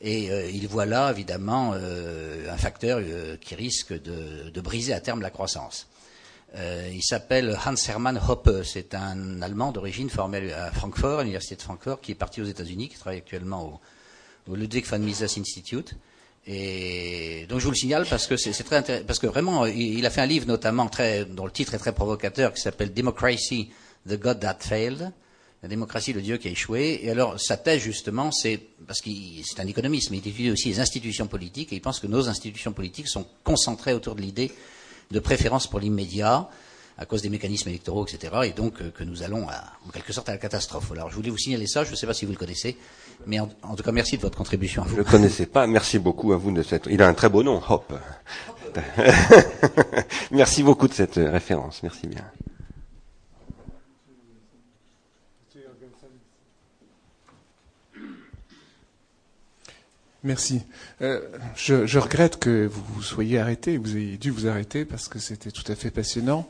Et 0.00 0.30
euh, 0.30 0.48
il 0.48 0.68
voit 0.68 0.86
là, 0.86 1.10
évidemment, 1.10 1.72
euh, 1.74 2.52
un 2.52 2.56
facteur 2.56 3.00
qui 3.40 3.56
risque 3.56 3.92
de, 3.92 4.60
briser 4.60 4.92
à 4.92 5.00
terme 5.00 5.20
la 5.20 5.30
croissance. 5.30 5.88
Il 6.54 7.02
s'appelle 7.02 7.58
Hans 7.64 7.74
Hermann 7.88 8.20
Hoppe. 8.28 8.62
C'est 8.64 8.94
un 8.94 9.40
Allemand 9.42 9.72
d'origine 9.72 10.10
formé 10.10 10.52
à 10.52 10.70
Francfort, 10.70 11.20
à 11.20 11.22
l'université 11.22 11.56
de 11.56 11.62
Francfort, 11.62 12.00
qui 12.00 12.12
est 12.12 12.16
parti 12.16 12.40
aux 12.42 12.46
États-Unis, 12.46 12.88
qui 12.88 12.98
travaille 12.98 13.18
actuellement 13.18 13.80
au, 14.46 14.54
Ludwig 14.54 14.84
von 14.84 14.98
Mises 14.98 15.22
Institute. 15.22 15.94
Et 16.46 17.46
donc 17.48 17.60
je 17.60 17.64
vous 17.64 17.70
le 17.70 17.76
signale 17.76 18.04
parce 18.10 18.26
que 18.26 18.36
c'est 18.36 18.52
très 18.64 18.76
intéressant, 18.76 19.04
parce 19.06 19.20
que 19.20 19.28
vraiment 19.28 19.64
il, 19.64 20.04
a 20.04 20.10
fait 20.10 20.20
un 20.20 20.26
livre 20.26 20.46
notamment 20.46 20.88
très, 20.88 21.24
dont 21.24 21.44
le 21.44 21.52
titre 21.52 21.74
est 21.74 21.78
très 21.78 21.92
provocateur 21.92 22.52
qui 22.52 22.60
s'appelle 22.60 22.92
Democracy, 22.92 23.70
the 24.08 24.18
God 24.18 24.40
That 24.40 24.58
Failed, 24.58 25.12
la 25.62 25.68
démocratie, 25.68 26.12
le 26.12 26.20
Dieu 26.20 26.38
qui 26.38 26.48
a 26.48 26.50
échoué. 26.50 26.98
Et 27.02 27.10
alors 27.10 27.38
sa 27.38 27.56
thèse 27.56 27.80
justement, 27.80 28.32
c'est 28.32 28.58
parce 28.88 29.00
qu'il 29.00 29.44
c'est 29.44 29.60
un 29.60 29.66
économiste, 29.68 30.10
mais 30.10 30.16
il 30.18 30.28
étudie 30.28 30.50
aussi 30.50 30.68
les 30.68 30.80
institutions 30.80 31.28
politiques 31.28 31.72
et 31.72 31.76
il 31.76 31.80
pense 31.80 32.00
que 32.00 32.08
nos 32.08 32.28
institutions 32.28 32.72
politiques 32.72 33.08
sont 33.08 33.24
concentrées 33.44 33.94
autour 33.94 34.16
de 34.16 34.22
l'idée 34.22 34.50
de 35.10 35.18
préférence 35.18 35.66
pour 35.66 35.80
l'immédiat 35.80 36.48
à 36.98 37.06
cause 37.06 37.22
des 37.22 37.30
mécanismes 37.30 37.68
électoraux, 37.68 38.06
etc. 38.06 38.32
Et 38.44 38.50
donc 38.50 38.80
euh, 38.80 38.90
que 38.90 39.02
nous 39.02 39.22
allons 39.22 39.46
en 39.46 39.90
quelque 39.90 40.12
sorte 40.12 40.28
à 40.28 40.32
la 40.32 40.38
catastrophe. 40.38 40.92
Alors 40.92 41.10
je 41.10 41.16
voulais 41.16 41.30
vous 41.30 41.38
signaler 41.38 41.66
ça, 41.66 41.84
je 41.84 41.90
ne 41.90 41.96
sais 41.96 42.06
pas 42.06 42.14
si 42.14 42.24
vous 42.24 42.32
le 42.32 42.38
connaissez, 42.38 42.76
mais 43.26 43.40
en, 43.40 43.48
tout 43.48 43.82
cas 43.82 43.92
merci 43.92 44.16
de 44.16 44.22
votre 44.22 44.36
contribution. 44.36 44.82
À 44.82 44.84
vous. 44.84 44.90
Je 44.92 45.00
ne 45.00 45.04
le 45.04 45.10
connaissais 45.10 45.46
pas, 45.46 45.66
merci 45.66 45.98
beaucoup 45.98 46.32
à 46.32 46.36
vous 46.36 46.52
de 46.52 46.62
cette... 46.62 46.86
Il 46.90 47.02
a 47.02 47.08
un 47.08 47.14
très 47.14 47.28
beau 47.28 47.42
nom, 47.42 47.60
Hop. 47.68 47.92
merci 50.30 50.62
beaucoup 50.62 50.88
de 50.88 50.94
cette 50.94 51.16
référence, 51.16 51.82
merci 51.82 52.06
bien. 52.06 52.24
Merci. 60.24 60.62
Euh, 61.00 61.20
je, 61.56 61.84
je, 61.86 61.98
regrette 61.98 62.38
que 62.38 62.66
vous 62.66 63.02
soyez 63.02 63.40
arrêté, 63.40 63.76
vous 63.76 63.96
ayez 63.96 64.18
dû 64.18 64.30
vous 64.30 64.46
arrêter 64.46 64.84
parce 64.84 65.08
que 65.08 65.18
c'était 65.18 65.50
tout 65.50 65.64
à 65.70 65.74
fait 65.74 65.90
passionnant. 65.90 66.48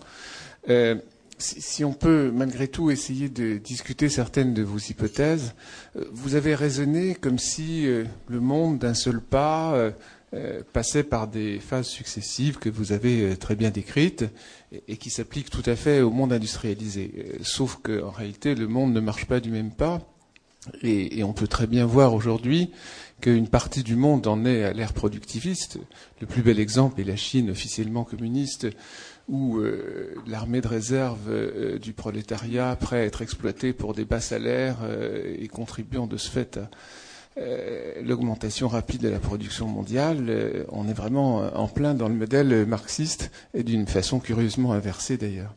Euh, 0.69 0.97
si, 1.39 1.85
on 1.85 1.93
peut 1.93 2.31
malgré 2.33 2.69
tout 2.69 2.93
essayer 2.93 3.29
de 3.29 3.59
discuter 3.59 4.09
certaines 4.09 4.55
de 4.55 4.63
vos 4.63 4.79
hypothèses, 4.79 5.55
euh, 5.97 6.05
vous 6.13 6.37
avez 6.37 6.55
raisonné 6.55 7.17
comme 7.17 7.39
si 7.39 7.87
euh, 7.87 8.05
le 8.29 8.39
monde 8.39 8.79
d'un 8.79 8.95
seul 8.95 9.21
pas 9.21 9.91
passait 10.73 11.03
par 11.03 11.29
des 11.29 11.59
phases 11.59 11.89
successives 11.89 12.59
que 12.59 12.71
vous 12.71 12.93
avez 12.93 13.37
très 13.37 13.55
bien 13.55 13.69
décrites 13.69 14.25
et, 14.89 14.97
qui 14.97 15.11
s'appliquent 15.11 15.51
tout 15.51 15.63
à 15.67 15.77
fait 15.77 16.01
au 16.01 16.11
monde 16.11 16.33
industrialisé. 16.33 17.37
sauf 17.43 17.81
qu'en 17.83 18.09
réalité, 18.09 18.55
le 18.55 18.67
monde 18.67 18.95
ne 18.95 19.01
marche 19.01 19.27
pas 19.27 19.41
du 19.41 19.51
même 19.51 19.73
pas. 19.73 20.01
Et, 20.81 21.19
et 21.19 21.23
on 21.23 21.35
peut 21.35 21.49
très 21.49 21.67
bien 21.67 21.85
voir 21.85 22.15
aujourd'hui 22.15 22.71
qu'une 23.23 23.49
partie 23.49 23.85
du 23.85 23.95
monde 23.95 24.27
en 24.27 24.45
est 24.45 24.65
à 24.65 24.73
l'ère 24.73 24.93
productiviste. 24.93 25.79
Le 26.21 26.27
plus 26.27 26.43
bel 26.43 26.59
exemple 26.59 27.01
est 27.01 27.05
la 27.05 27.17
Chine 27.17 27.51
officiellement 27.51 28.03
communiste, 28.03 28.67
où 29.29 29.59
euh, 29.59 30.17
l'armée 30.27 30.61
de 30.61 30.67
réserve 30.67 31.31
euh, 31.31 31.79
du 31.79 31.93
prolétariat, 31.93 32.77
prêt 32.77 32.99
à 32.99 33.05
être 33.05 33.23
exploitée 33.23 33.73
pour 33.73 33.95
des 33.95 34.05
bas 34.05 34.21
salaires 34.21 34.79
euh, 34.83 35.37
et 35.39 35.47
contribuant 35.47 36.09
de 36.09 36.17
ce 36.17 36.31
fait 36.31 36.59
à 36.59 36.69
l'augmentation 38.03 38.69
rapide 38.69 39.01
de 39.01 39.09
la 39.09 39.19
production 39.19 39.67
mondiale, 39.67 40.67
on 40.69 40.87
est 40.87 40.93
vraiment 40.93 41.39
en 41.57 41.67
plein 41.67 41.95
dans 41.95 42.09
le 42.09 42.15
modèle 42.15 42.67
marxiste 42.67 43.31
et 43.55 43.63
d'une 43.63 43.87
façon 43.87 44.21
curieusement 44.21 44.75
inversée 44.75 45.17
d'ailleurs. 45.17 45.55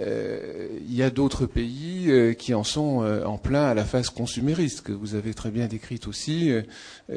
Euh, 0.00 0.68
il 0.80 0.94
y 0.94 1.02
a 1.02 1.10
d'autres 1.10 1.46
pays 1.46 2.10
euh, 2.10 2.32
qui 2.32 2.52
en 2.52 2.64
sont 2.64 3.02
euh, 3.02 3.24
en 3.24 3.38
plein 3.38 3.64
à 3.64 3.74
la 3.74 3.84
phase 3.84 4.10
consumériste, 4.10 4.80
que 4.80 4.92
vous 4.92 5.14
avez 5.14 5.34
très 5.34 5.50
bien 5.50 5.66
décrite 5.66 6.08
aussi. 6.08 6.52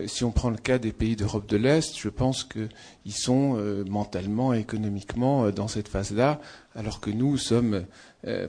si 0.06 0.24
on 0.24 0.32
prend 0.32 0.50
le 0.50 0.58
cas 0.58 0.78
des 0.78 0.92
pays 0.92 1.16
d'Europe 1.16 1.48
de 1.48 1.58
l'Est, 1.58 1.98
je 1.98 2.10
pense 2.10 2.44
qu'ils 2.44 3.14
sont 3.14 3.58
mentalement, 3.90 4.54
économiquement 4.54 5.50
dans 5.52 5.68
cette 5.68 5.88
phase-là, 5.88 6.40
alors 6.76 7.00
que 7.00 7.10
nous 7.10 7.38
sommes 7.38 7.86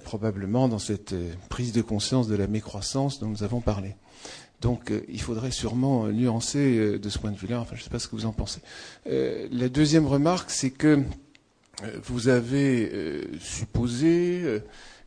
probablement 0.05 0.69
dans 0.69 0.79
cette 0.79 1.15
prise 1.49 1.73
de 1.73 1.83
conscience 1.83 2.29
de 2.29 2.37
la 2.37 2.47
mécroissance 2.47 3.21
dont 3.21 3.29
nous 3.29 3.43
avons 3.43 3.61
parlé. 3.61 3.97
Donc 4.61 4.93
il 5.09 5.21
faudrait 5.21 5.53
sûrement 5.53 6.09
nuancer 6.09 6.99
de 6.99 7.09
ce 7.09 7.19
point 7.19 7.31
de 7.31 7.37
vue-là. 7.37 7.61
Enfin, 7.61 7.75
je 7.75 7.81
ne 7.81 7.85
sais 7.85 7.91
pas 7.91 7.99
ce 7.99 8.09
que 8.09 8.17
vous 8.17 8.27
en 8.27 8.33
pensez. 8.33 8.61
la 9.07 9.69
deuxième 9.69 10.07
remarque, 10.07 10.51
c'est 10.51 10.71
que 10.71 10.89
euh, 10.89 11.03
vous 12.03 12.29
avez 12.29 12.91
euh, 12.93 13.23
supposé 13.41 14.43
euh, 14.43 14.61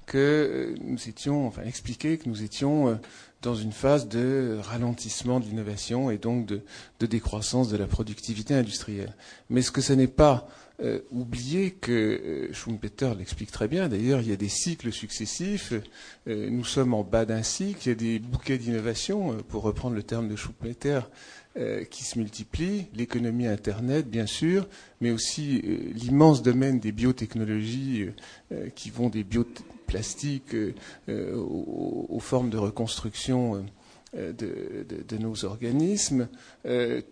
que 0.06 0.76
nous 0.82 1.08
étions, 1.08 1.48
enfin 1.48 1.64
expliqué 1.64 2.18
que 2.18 2.28
nous 2.28 2.44
étions 2.44 3.00
dans 3.42 3.56
une 3.56 3.72
phase 3.72 4.10
de 4.10 4.58
ralentissement 4.62 5.40
de 5.40 5.46
l'innovation 5.46 6.12
et 6.12 6.18
donc 6.18 6.46
de, 6.48 6.62
décroissance 7.00 7.70
de 7.70 7.78
la 7.78 7.88
productivité 7.88 8.54
industrielle. 8.54 9.16
Mais 9.50 9.62
ce 9.62 9.72
que 9.72 9.82
ce 9.82 9.94
n'est 9.94 10.08
pas 10.08 10.48
oublier 11.12 11.72
que 11.72 12.50
Schumpeter 12.54 13.14
l'explique 13.16 13.52
très 13.52 13.68
bien. 13.68 13.88
D'ailleurs, 13.88 14.20
il 14.22 14.30
y 14.30 14.34
a 14.34 14.36
des 14.36 14.50
cycles 14.50 14.92
successifs. 14.92 15.74
nous 16.26 16.66
sommes 16.66 16.96
en 16.96 17.04
bas 17.04 17.26
d'un 17.26 17.44
cycle. 17.44 17.80
Il 17.86 17.90
y 17.90 17.92
a 17.92 17.96
des 17.96 18.20
bouquets 18.20 18.58
d'innovation, 18.58 19.38
pour 19.48 19.62
reprendre 19.62 19.96
le 19.96 20.02
terme 20.02 20.28
de 20.28 20.36
Schumpeter, 20.36 21.02
euh, 21.58 21.84
qui 21.84 22.06
se 22.06 22.18
multiplient, 22.18 22.86
l'économie 22.96 23.46
Internet 23.46 24.10
bien 24.10 24.26
sûr, 24.26 24.70
mais 25.02 25.12
aussi 25.12 25.62
euh, 25.66 25.92
l'immense 25.94 26.42
domaine 26.42 26.80
des 26.80 26.94
biotechnologies 26.94 28.08
euh, 28.54 28.70
qui 28.74 28.90
vont 28.90 29.10
des 29.10 29.26
bioplastiques 29.26 30.56
aux, 31.10 32.20
formes 32.22 32.50
de 32.50 32.58
reconstruction 32.58 33.66
de, 34.14 34.32
de, 34.32 35.04
de, 35.06 35.18
nos 35.18 35.44
organismes, 35.44 36.30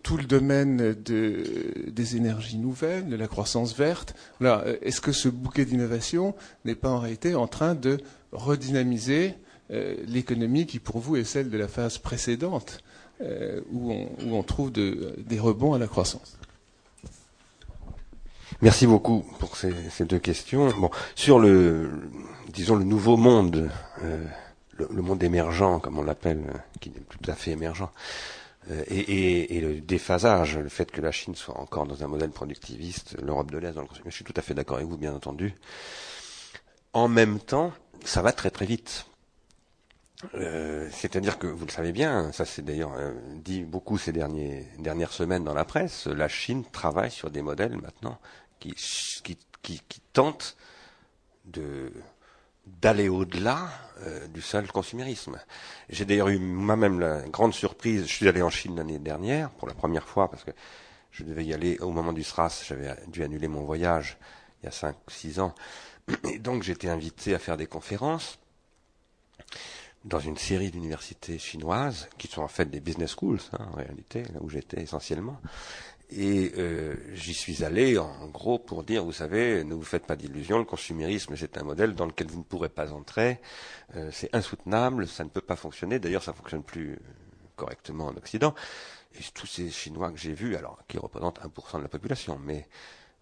tout 0.02 0.16
le 0.16 0.24
domaine 0.24 0.94
des 0.94 2.16
énergies 2.16 2.56
nouvelles, 2.56 3.10
de 3.10 3.16
la 3.16 3.28
croissance 3.28 3.76
verte. 3.76 4.14
Est-ce 4.80 5.02
que 5.02 5.12
ce 5.12 5.28
bouquet 5.28 5.66
d'innovation 5.66 6.34
n'est 6.64 6.74
pas 6.74 6.88
en 6.88 7.00
réalité 7.00 7.34
en 7.34 7.48
train 7.48 7.74
de 7.74 7.98
redynamiser 8.32 9.34
l'économie 9.68 10.64
qui 10.64 10.78
pour 10.78 11.00
vous 11.00 11.16
est 11.16 11.24
celle 11.24 11.50
de 11.50 11.58
la 11.58 11.68
phase 11.68 11.98
précédente 11.98 12.82
où 13.70 13.92
on, 13.92 14.08
où, 14.24 14.34
on, 14.34 14.42
trouve 14.42 14.72
de, 14.72 15.14
des 15.18 15.38
rebonds 15.38 15.74
à 15.74 15.78
la 15.78 15.86
croissance 15.86 16.38
Merci 18.62 18.86
beaucoup 18.86 19.24
pour 19.38 19.56
ces, 19.56 19.72
deux 20.00 20.18
questions. 20.18 20.68
Bon, 20.78 20.90
sur 21.14 21.38
le, 21.38 21.90
disons 22.52 22.76
le 22.76 22.84
nouveau 22.84 23.16
monde, 23.16 23.70
euh, 24.02 24.24
le, 24.76 25.00
monde 25.00 25.22
émergent, 25.22 25.80
comme 25.80 25.98
on 25.98 26.02
l'appelle, 26.02 26.42
qui 26.78 26.90
n'est 26.90 27.00
tout 27.00 27.30
à 27.30 27.34
fait 27.34 27.52
émergent, 27.52 27.88
euh, 28.70 28.84
et, 28.88 29.60
le 29.62 29.80
déphasage, 29.80 30.58
le 30.58 30.68
fait 30.68 30.90
que 30.90 31.00
la 31.00 31.10
Chine 31.10 31.34
soit 31.34 31.58
encore 31.58 31.86
dans 31.86 32.04
un 32.04 32.06
modèle 32.06 32.30
productiviste, 32.30 33.16
l'Europe 33.22 33.50
de 33.50 33.56
l'Est 33.56 33.72
dans 33.72 33.80
le 33.80 33.88
Je 34.04 34.10
suis 34.10 34.24
tout 34.24 34.34
à 34.36 34.42
fait 34.42 34.52
d'accord 34.52 34.76
avec 34.76 34.88
vous, 34.88 34.98
bien 34.98 35.14
entendu. 35.14 35.54
En 36.92 37.08
même 37.08 37.38
temps, 37.40 37.72
ça 38.04 38.20
va 38.20 38.32
très 38.32 38.50
très 38.50 38.66
vite. 38.66 39.06
Euh, 40.34 40.88
C'est-à-dire 40.92 41.38
que 41.38 41.46
vous 41.46 41.64
le 41.64 41.70
savez 41.70 41.92
bien, 41.92 42.32
ça 42.32 42.44
c'est 42.44 42.62
d'ailleurs 42.62 42.92
euh, 42.96 43.12
dit 43.36 43.64
beaucoup 43.64 43.98
ces 43.98 44.12
derniers, 44.12 44.66
dernières 44.78 45.12
semaines 45.12 45.44
dans 45.44 45.54
la 45.54 45.64
presse, 45.64 46.06
la 46.06 46.28
Chine 46.28 46.64
travaille 46.70 47.10
sur 47.10 47.30
des 47.30 47.42
modèles 47.42 47.76
maintenant 47.76 48.18
qui, 48.58 48.74
qui, 49.24 49.38
qui, 49.62 49.80
qui 49.88 50.00
tentent 50.12 50.56
de 51.46 51.92
d'aller 52.66 53.08
au-delà 53.08 53.70
euh, 54.02 54.26
du 54.28 54.42
seul 54.42 54.70
consumérisme. 54.70 55.40
J'ai 55.88 56.04
d'ailleurs 56.04 56.28
eu 56.28 56.38
moi-même 56.38 57.00
la 57.00 57.22
grande 57.22 57.54
surprise, 57.54 58.02
je 58.02 58.12
suis 58.12 58.28
allé 58.28 58.42
en 58.42 58.50
Chine 58.50 58.76
l'année 58.76 58.98
dernière 58.98 59.50
pour 59.50 59.66
la 59.66 59.74
première 59.74 60.06
fois 60.06 60.30
parce 60.30 60.44
que 60.44 60.52
je 61.10 61.24
devais 61.24 61.44
y 61.44 61.54
aller 61.54 61.78
au 61.80 61.90
moment 61.90 62.12
du 62.12 62.22
SRAS, 62.22 62.62
j'avais 62.68 62.94
dû 63.08 63.24
annuler 63.24 63.48
mon 63.48 63.62
voyage 63.62 64.18
il 64.62 64.66
y 64.66 64.68
a 64.68 64.72
cinq 64.72 64.94
ou 65.08 65.10
six 65.10 65.40
ans, 65.40 65.54
et 66.30 66.38
donc 66.38 66.62
j'étais 66.62 66.88
invité 66.88 67.34
à 67.34 67.38
faire 67.38 67.56
des 67.56 67.66
conférences 67.66 68.38
dans 70.04 70.18
une 70.18 70.36
série 70.36 70.70
d'universités 70.70 71.38
chinoises 71.38 72.08
qui 72.16 72.26
sont 72.26 72.42
en 72.42 72.48
fait 72.48 72.66
des 72.66 72.80
business 72.80 73.14
schools 73.14 73.40
hein, 73.52 73.66
en 73.72 73.76
réalité, 73.76 74.22
là 74.22 74.40
où 74.40 74.48
j'étais 74.48 74.80
essentiellement. 74.80 75.38
Et 76.12 76.52
euh, 76.58 76.96
j'y 77.14 77.34
suis 77.34 77.62
allé 77.62 77.96
en 77.96 78.26
gros 78.26 78.58
pour 78.58 78.82
dire, 78.82 79.04
vous 79.04 79.12
savez, 79.12 79.62
ne 79.62 79.74
vous 79.74 79.84
faites 79.84 80.06
pas 80.06 80.16
d'illusions, 80.16 80.58
le 80.58 80.64
consumérisme 80.64 81.36
c'est 81.36 81.56
un 81.56 81.62
modèle 81.62 81.94
dans 81.94 82.06
lequel 82.06 82.26
vous 82.26 82.38
ne 82.38 82.44
pourrez 82.44 82.68
pas 82.68 82.92
entrer, 82.92 83.40
euh, 83.94 84.10
c'est 84.12 84.34
insoutenable, 84.34 85.06
ça 85.06 85.22
ne 85.22 85.28
peut 85.28 85.40
pas 85.40 85.54
fonctionner, 85.54 86.00
d'ailleurs 86.00 86.24
ça 86.24 86.32
fonctionne 86.32 86.64
plus 86.64 86.98
correctement 87.54 88.06
en 88.06 88.16
Occident. 88.16 88.54
Et 89.14 89.22
tous 89.34 89.46
ces 89.46 89.70
Chinois 89.70 90.10
que 90.10 90.18
j'ai 90.18 90.32
vus, 90.32 90.56
alors 90.56 90.78
qui 90.88 90.98
représentent 90.98 91.40
1% 91.40 91.78
de 91.78 91.82
la 91.82 91.88
population, 91.88 92.40
mais 92.42 92.66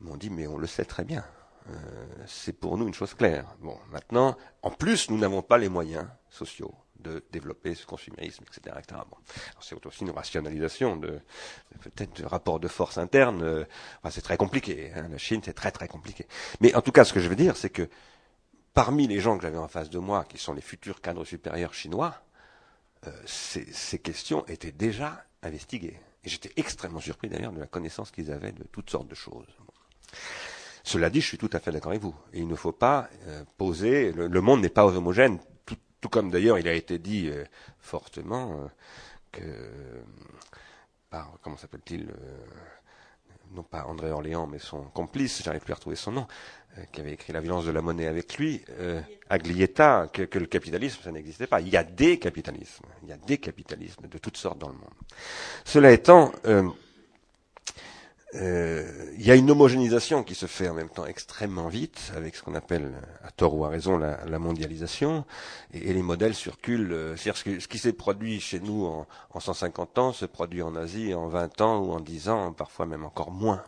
m'ont 0.00 0.16
dit, 0.16 0.30
mais 0.30 0.46
on 0.46 0.56
le 0.56 0.66
sait 0.66 0.84
très 0.84 1.04
bien, 1.04 1.24
euh, 1.70 1.74
c'est 2.26 2.52
pour 2.52 2.78
nous 2.78 2.86
une 2.86 2.94
chose 2.94 3.14
claire. 3.14 3.54
Bon, 3.60 3.76
maintenant, 3.90 4.36
en 4.62 4.70
plus, 4.70 5.10
nous 5.10 5.18
n'avons 5.18 5.42
pas 5.42 5.58
les 5.58 5.68
moyens 5.68 6.06
sociaux 6.30 6.74
de 6.98 7.24
développer 7.30 7.74
ce 7.74 7.86
consumérisme, 7.86 8.44
etc. 8.44 8.76
C'est 9.60 9.86
aussi 9.86 10.02
une 10.02 10.10
rationalisation 10.10 10.96
de, 10.96 11.20
peut-être 11.80 12.24
rapport 12.24 12.58
de 12.58 12.68
force 12.68 12.98
interne. 12.98 13.42
Euh, 13.42 13.64
c'est 14.10 14.22
très 14.22 14.36
compliqué. 14.36 14.92
Hein. 14.94 15.08
La 15.08 15.18
Chine, 15.18 15.40
c'est 15.44 15.52
très 15.52 15.70
très 15.70 15.88
compliqué. 15.88 16.26
Mais 16.60 16.74
en 16.74 16.82
tout 16.82 16.92
cas, 16.92 17.04
ce 17.04 17.12
que 17.12 17.20
je 17.20 17.28
veux 17.28 17.36
dire, 17.36 17.56
c'est 17.56 17.70
que 17.70 17.88
parmi 18.74 19.06
les 19.06 19.20
gens 19.20 19.36
que 19.36 19.42
j'avais 19.42 19.58
en 19.58 19.68
face 19.68 19.90
de 19.90 19.98
moi, 19.98 20.24
qui 20.24 20.38
sont 20.38 20.52
les 20.52 20.60
futurs 20.60 21.00
cadres 21.00 21.24
supérieurs 21.24 21.74
chinois, 21.74 22.14
euh, 23.06 23.12
ces, 23.26 23.98
questions 23.98 24.44
étaient 24.46 24.72
déjà 24.72 25.24
investiguées. 25.42 26.00
Et 26.24 26.28
j'étais 26.28 26.52
extrêmement 26.56 27.00
surpris 27.00 27.28
d'ailleurs 27.28 27.52
de 27.52 27.60
la 27.60 27.66
connaissance 27.68 28.10
qu'ils 28.10 28.32
avaient 28.32 28.52
de 28.52 28.64
toutes 28.64 28.90
sortes 28.90 29.08
de 29.08 29.14
choses. 29.14 29.46
Cela 30.82 31.10
dit, 31.10 31.20
je 31.20 31.26
suis 31.26 31.38
tout 31.38 31.50
à 31.52 31.60
fait 31.60 31.70
d'accord 31.70 31.92
avec 31.92 32.02
vous. 32.02 32.14
Il 32.32 32.48
ne 32.48 32.56
faut 32.56 32.72
pas 32.72 33.08
euh, 33.26 33.44
poser. 33.56 34.10
Le 34.12 34.40
monde 34.40 34.62
n'est 34.62 34.68
pas 34.68 34.84
homogène 34.84 35.38
tout 36.00 36.08
comme 36.08 36.30
d'ailleurs 36.30 36.58
il 36.58 36.68
a 36.68 36.74
été 36.74 36.98
dit 36.98 37.28
euh, 37.28 37.44
fortement 37.80 38.52
euh, 38.52 38.66
que 39.32 39.42
par 41.10 41.32
comment 41.42 41.56
s'appelle-t-il 41.56 42.08
euh, 42.08 42.46
non 43.52 43.62
pas 43.62 43.84
André 43.86 44.10
Orléans 44.10 44.46
mais 44.46 44.58
son 44.58 44.82
complice, 44.82 45.42
j'arrive 45.42 45.62
plus 45.62 45.72
à 45.72 45.76
retrouver 45.76 45.96
son 45.96 46.12
nom, 46.12 46.26
qui 46.92 47.00
avait 47.00 47.12
écrit 47.12 47.32
La 47.32 47.40
violence 47.40 47.64
de 47.64 47.70
la 47.70 47.80
monnaie 47.80 48.06
avec 48.06 48.36
lui, 48.36 48.62
Aglietta, 49.30 50.10
que, 50.12 50.20
que, 50.22 50.38
le 50.38 50.44
capitalisme 50.44 51.00
ça 51.02 51.10
n'existait 51.10 51.46
pas. 51.46 51.62
Il 51.62 51.70
y 51.70 51.76
a 51.78 51.82
des 51.82 52.18
capitalismes, 52.18 52.84
il 53.02 53.08
y 53.08 53.12
a 53.12 53.16
des 53.16 53.38
capitalismes 53.38 54.06
de 54.06 54.18
toutes 54.18 54.36
sortes 54.36 54.58
dans 54.58 54.68
le 54.68 54.74
monde. 54.74 54.92
Cela 55.64 55.92
étant, 55.92 56.30
euh, 58.34 59.10
il 59.16 59.26
y 59.26 59.30
a 59.30 59.36
une 59.36 59.50
homogénéisation 59.50 60.22
qui 60.22 60.34
se 60.34 60.46
fait 60.46 60.68
en 60.68 60.74
même 60.74 60.90
temps 60.90 61.06
extrêmement 61.06 61.68
vite 61.68 62.12
avec 62.14 62.36
ce 62.36 62.42
qu'on 62.42 62.54
appelle, 62.54 62.92
à 63.24 63.30
tort 63.30 63.54
ou 63.54 63.64
à 63.64 63.70
raison, 63.70 63.96
la, 63.96 64.38
mondialisation, 64.38 65.24
et, 65.72 65.92
les 65.92 66.02
modèles 66.02 66.34
circulent. 66.34 66.92
Euh, 66.92 67.16
c'est-à-dire 67.16 67.60
ce 67.60 67.68
qui 67.68 67.78
s'est 67.78 67.92
produit 67.92 68.40
chez 68.40 68.60
nous 68.60 68.84
en, 68.84 69.06
en 69.30 69.40
150 69.40 69.98
ans 69.98 70.12
se 70.12 70.26
produit 70.26 70.62
en 70.62 70.76
Asie 70.76 71.14
en 71.14 71.28
20 71.28 71.60
ans 71.62 71.78
ou 71.78 71.92
en 71.92 72.00
10 72.00 72.28
ans, 72.28 72.52
parfois 72.52 72.86
même 72.86 73.04
encore 73.04 73.30
moins. 73.30 73.62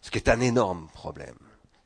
Ce 0.00 0.10
qui 0.10 0.18
est 0.18 0.30
un 0.30 0.40
énorme 0.40 0.88
problème. 0.94 1.36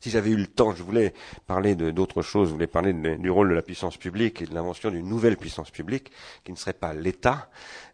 Si 0.03 0.11
j'avais 0.11 0.31
eu 0.31 0.37
le 0.37 0.49
temps, 0.49 0.75
je 0.75 0.83
voulais 0.83 1.15
parler 1.47 1.77
d'autres 1.77 2.23
choses, 2.23 2.49
je 2.49 2.55
voulais 2.55 2.67
parler 2.67 2.93
du 2.93 3.31
rôle 3.31 3.51
de 3.51 3.55
la 3.55 3.63
puissance 3.63 3.97
publique 3.97 4.43
et 4.43 4.47
de 4.47 4.53
l'invention 4.53 4.91
d'une 4.91 5.07
nouvelle 5.09 5.37
puissance 5.37 5.71
publique 5.71 6.11
qui 6.43 6.51
ne 6.51 6.57
serait 6.57 6.73
pas 6.73 6.93
l'État, 6.93 7.49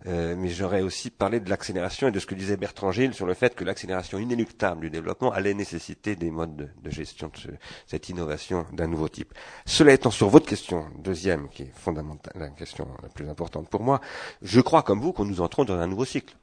euh, 0.07 0.35
mais 0.35 0.49
j'aurais 0.49 0.81
aussi 0.81 1.11
parlé 1.11 1.39
de 1.39 1.51
l'accélération 1.51 2.09
et 2.09 2.11
de 2.11 2.19
ce 2.19 2.25
que 2.25 2.35
disait 2.35 2.57
Bertrand 2.57 2.93
Gilles 2.93 3.13
sur 3.13 3.27
le 3.27 3.35
fait 3.35 3.55
que 3.55 3.63
l'accélération 3.63 4.19
inéluctable 4.19 4.81
du 4.81 4.89
développement 4.89 5.33
allait 5.33 5.53
nécessiter 5.53 6.17
des 6.17 6.31
modes 6.31 6.73
de, 6.83 6.91
gestion 6.91 7.29
de 7.29 7.37
ce, 7.37 7.49
cette 7.87 8.09
innovation 8.09 8.65
d'un 8.73 8.87
nouveau 8.87 9.11
type. 9.11 9.35
Cela 9.67 9.93
étant 9.93 10.11
sur 10.11 10.31
votre 10.31 10.47
question, 10.47 10.87
deuxième, 10.97 11.51
qui 11.51 11.65
est 11.65 11.73
fondamentale, 11.75 12.33
la 12.37 12.49
question 12.49 12.89
la 13.03 13.11
plus 13.11 13.29
importante 13.29 13.69
pour 13.69 13.83
moi, 13.83 14.01
je 14.41 14.63
crois 14.63 14.83
comme 14.83 15.03
vous 15.03 15.13
qu'on 15.13 15.27
nous 15.27 15.43
entrons 15.43 15.67
dans 15.67 15.79
un 15.79 15.87
nouveau 15.87 16.07
cycle. 16.07 16.35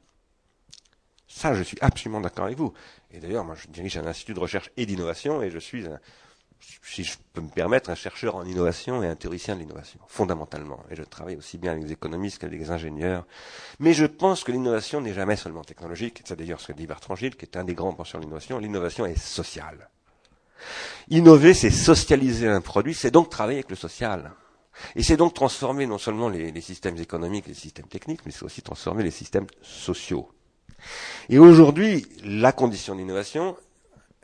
Ça, 1.36 1.52
je 1.52 1.62
suis 1.62 1.76
absolument 1.82 2.22
d'accord 2.22 2.46
avec 2.46 2.56
vous. 2.56 2.72
Et 3.10 3.20
d'ailleurs, 3.20 3.44
moi, 3.44 3.54
je 3.54 3.68
dirige 3.68 3.98
un 3.98 4.06
institut 4.06 4.32
de 4.32 4.40
recherche 4.40 4.70
et 4.78 4.86
d'innovation, 4.86 5.42
et 5.42 5.50
je 5.50 5.58
suis, 5.58 5.84
un, 5.84 6.00
si 6.82 7.04
je 7.04 7.18
peux 7.34 7.42
me 7.42 7.50
permettre, 7.50 7.90
un 7.90 7.94
chercheur 7.94 8.36
en 8.36 8.46
innovation 8.46 9.02
et 9.02 9.06
un 9.06 9.16
théoricien 9.16 9.54
de 9.54 9.60
l'innovation, 9.60 10.00
fondamentalement. 10.06 10.82
Et 10.90 10.96
je 10.96 11.02
travaille 11.02 11.36
aussi 11.36 11.58
bien 11.58 11.72
avec 11.72 11.84
des 11.84 11.92
économistes 11.92 12.38
qu'avec 12.38 12.58
des 12.58 12.70
ingénieurs. 12.70 13.26
Mais 13.80 13.92
je 13.92 14.06
pense 14.06 14.44
que 14.44 14.50
l'innovation 14.50 15.02
n'est 15.02 15.12
jamais 15.12 15.36
seulement 15.36 15.62
technologique. 15.62 16.22
C'est 16.24 16.38
d'ailleurs 16.38 16.58
ce 16.58 16.68
que 16.68 16.72
dit 16.72 16.86
Bertrand 16.86 17.16
Gilles, 17.16 17.36
qui 17.36 17.44
est 17.44 17.58
un 17.58 17.64
des 17.64 17.74
grands 17.74 17.92
penseurs 17.92 18.18
de 18.18 18.24
l'innovation. 18.24 18.58
L'innovation 18.58 19.04
est 19.04 19.18
sociale. 19.18 19.90
Innover, 21.10 21.52
c'est 21.52 21.68
socialiser 21.68 22.48
un 22.48 22.62
produit, 22.62 22.94
c'est 22.94 23.10
donc 23.10 23.28
travailler 23.28 23.58
avec 23.58 23.68
le 23.68 23.76
social. 23.76 24.32
Et 24.94 25.02
c'est 25.02 25.18
donc 25.18 25.34
transformer 25.34 25.86
non 25.86 25.98
seulement 25.98 26.30
les, 26.30 26.50
les 26.50 26.60
systèmes 26.62 26.96
économiques, 26.96 27.46
les 27.46 27.52
systèmes 27.52 27.88
techniques, 27.88 28.20
mais 28.24 28.32
c'est 28.32 28.42
aussi 28.42 28.62
transformer 28.62 29.02
les 29.02 29.10
systèmes 29.10 29.46
sociaux. 29.60 30.30
Et 31.28 31.38
aujourd'hui, 31.38 32.06
la 32.24 32.52
condition 32.52 32.94
d'innovation, 32.94 33.56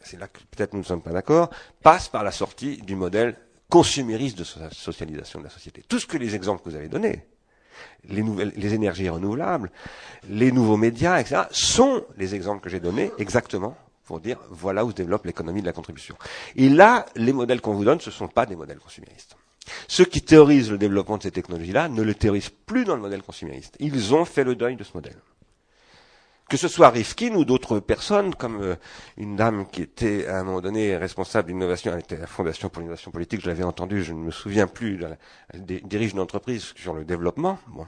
c'est 0.02 0.18
là 0.18 0.28
que 0.28 0.40
peut-être 0.50 0.72
nous 0.72 0.80
ne 0.80 0.84
sommes 0.84 1.02
pas 1.02 1.12
d'accord, 1.12 1.50
passe 1.82 2.08
par 2.08 2.24
la 2.24 2.32
sortie 2.32 2.78
du 2.78 2.96
modèle 2.96 3.36
consumériste 3.68 4.38
de 4.38 4.44
socialisation 4.44 5.38
de 5.38 5.44
la 5.44 5.50
société. 5.50 5.82
Tout 5.88 5.98
ce 5.98 6.06
que 6.06 6.18
les 6.18 6.34
exemples 6.34 6.62
que 6.62 6.68
vous 6.68 6.76
avez 6.76 6.88
donnés, 6.88 7.24
les, 8.08 8.22
les 8.22 8.74
énergies 8.74 9.08
renouvelables, 9.08 9.70
les 10.28 10.52
nouveaux 10.52 10.76
médias, 10.76 11.18
etc., 11.20 11.42
sont 11.50 12.04
les 12.18 12.34
exemples 12.34 12.62
que 12.62 12.68
j'ai 12.68 12.80
donnés 12.80 13.10
exactement 13.18 13.76
pour 14.04 14.20
dire 14.20 14.38
voilà 14.50 14.84
où 14.84 14.90
se 14.90 14.94
développe 14.94 15.24
l'économie 15.24 15.62
de 15.62 15.66
la 15.66 15.72
contribution. 15.72 16.16
Et 16.56 16.68
là, 16.68 17.06
les 17.16 17.32
modèles 17.32 17.60
qu'on 17.60 17.74
vous 17.74 17.84
donne, 17.84 18.00
ce 18.00 18.10
ne 18.10 18.14
sont 18.14 18.28
pas 18.28 18.44
des 18.44 18.56
modèles 18.56 18.78
consuméristes. 18.78 19.36
Ceux 19.88 20.04
qui 20.04 20.22
théorisent 20.22 20.70
le 20.70 20.78
développement 20.78 21.18
de 21.18 21.22
ces 21.22 21.30
technologies-là 21.30 21.88
ne 21.88 22.02
le 22.02 22.14
théorisent 22.14 22.50
plus 22.50 22.84
dans 22.84 22.96
le 22.96 23.00
modèle 23.00 23.22
consumériste. 23.22 23.76
Ils 23.78 24.14
ont 24.14 24.24
fait 24.24 24.44
le 24.44 24.54
deuil 24.54 24.76
de 24.76 24.84
ce 24.84 24.90
modèle 24.94 25.16
que 26.52 26.58
ce 26.58 26.68
soit 26.68 26.90
Rifkin 26.90 27.34
ou 27.34 27.46
d'autres 27.46 27.80
personnes, 27.80 28.34
comme 28.34 28.60
euh, 28.60 28.76
une 29.16 29.36
dame 29.36 29.66
qui 29.66 29.80
était 29.80 30.26
à 30.26 30.40
un 30.40 30.44
moment 30.44 30.60
donné 30.60 30.94
responsable 30.98 31.48
d'innovation, 31.48 31.94
elle 31.94 32.00
était 32.00 32.16
à 32.16 32.20
la 32.20 32.26
Fondation 32.26 32.68
pour 32.68 32.82
l'innovation 32.82 33.10
politique, 33.10 33.40
je 33.40 33.48
l'avais 33.48 33.62
entendu, 33.64 34.04
je 34.04 34.12
ne 34.12 34.18
me 34.18 34.30
souviens 34.30 34.66
plus, 34.66 35.02
elle 35.48 35.64
dirige 35.64 36.12
une 36.12 36.20
entreprise 36.20 36.74
sur 36.76 36.92
le 36.92 37.06
développement. 37.06 37.58
Bon. 37.68 37.86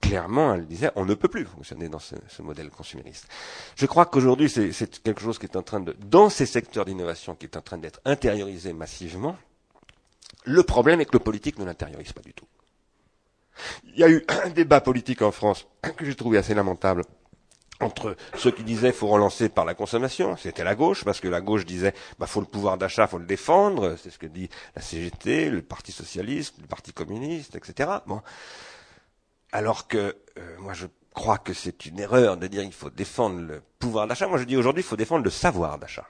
Clairement, 0.00 0.54
elle 0.54 0.66
disait, 0.66 0.90
on 0.96 1.04
ne 1.04 1.14
peut 1.14 1.28
plus 1.28 1.44
fonctionner 1.44 1.88
dans 1.88 2.00
ce, 2.00 2.16
ce 2.26 2.42
modèle 2.42 2.68
consumériste. 2.70 3.28
Je 3.76 3.86
crois 3.86 4.06
qu'aujourd'hui, 4.06 4.50
c'est 4.50 5.00
quelque 5.04 5.20
chose 5.20 5.38
qui 5.38 5.46
est 5.46 5.56
en 5.56 5.62
train 5.62 5.78
de, 5.78 5.94
dans 6.04 6.30
ces 6.30 6.46
secteurs 6.46 6.84
d'innovation, 6.84 7.36
qui 7.36 7.46
est 7.46 7.56
en 7.56 7.62
train 7.62 7.78
d'être 7.78 8.00
intériorisé 8.04 8.72
massivement. 8.72 9.36
Le 10.46 10.64
problème 10.64 11.00
est 11.00 11.04
que 11.04 11.12
le 11.12 11.20
politique 11.20 11.60
ne 11.60 11.64
l'intériorise 11.64 12.12
pas 12.12 12.22
du 12.22 12.34
tout. 12.34 12.46
Il 13.84 13.98
y 13.98 14.04
a 14.04 14.08
eu 14.08 14.24
un 14.44 14.50
débat 14.50 14.80
politique 14.80 15.22
en 15.22 15.32
France 15.32 15.66
que 15.96 16.04
j'ai 16.04 16.14
trouvé 16.14 16.38
assez 16.38 16.54
lamentable 16.54 17.02
entre 17.80 18.16
ceux 18.36 18.50
qui 18.50 18.62
disaient 18.62 18.92
faut 18.92 19.08
relancer 19.08 19.48
par 19.48 19.64
la 19.64 19.74
consommation, 19.74 20.36
c'était 20.36 20.64
la 20.64 20.74
gauche, 20.74 21.04
parce 21.04 21.20
que 21.20 21.28
la 21.28 21.40
gauche 21.40 21.64
disait 21.64 21.94
bah 22.18 22.26
faut 22.26 22.40
le 22.40 22.46
pouvoir 22.46 22.78
d'achat, 22.78 23.06
faut 23.06 23.18
le 23.18 23.26
défendre, 23.26 23.96
c'est 24.00 24.10
ce 24.10 24.18
que 24.18 24.26
dit 24.26 24.48
la 24.76 24.82
CGT, 24.82 25.50
le 25.50 25.62
Parti 25.62 25.92
socialiste, 25.92 26.54
le 26.60 26.66
Parti 26.66 26.92
communiste, 26.92 27.56
etc. 27.56 27.90
Bon. 28.06 28.22
alors 29.52 29.88
que 29.88 30.16
euh, 30.38 30.56
moi 30.58 30.72
je 30.72 30.86
crois 31.12 31.38
que 31.38 31.52
c'est 31.52 31.86
une 31.86 32.00
erreur 32.00 32.36
de 32.36 32.46
dire 32.46 32.62
qu'il 32.62 32.72
faut 32.72 32.90
défendre 32.90 33.40
le 33.40 33.62
pouvoir 33.78 34.06
d'achat. 34.06 34.26
Moi 34.28 34.38
je 34.38 34.44
dis 34.44 34.56
aujourd'hui 34.56 34.82
il 34.82 34.86
faut 34.86 34.96
défendre 34.96 35.24
le 35.24 35.30
savoir 35.30 35.78
d'achat 35.78 36.06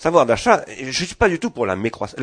savoir 0.00 0.24
d'achat, 0.24 0.64
je 0.82 1.04
suis 1.04 1.14
pas 1.14 1.28
du 1.28 1.38
tout 1.38 1.50
pour 1.50 1.66
la, 1.66 1.76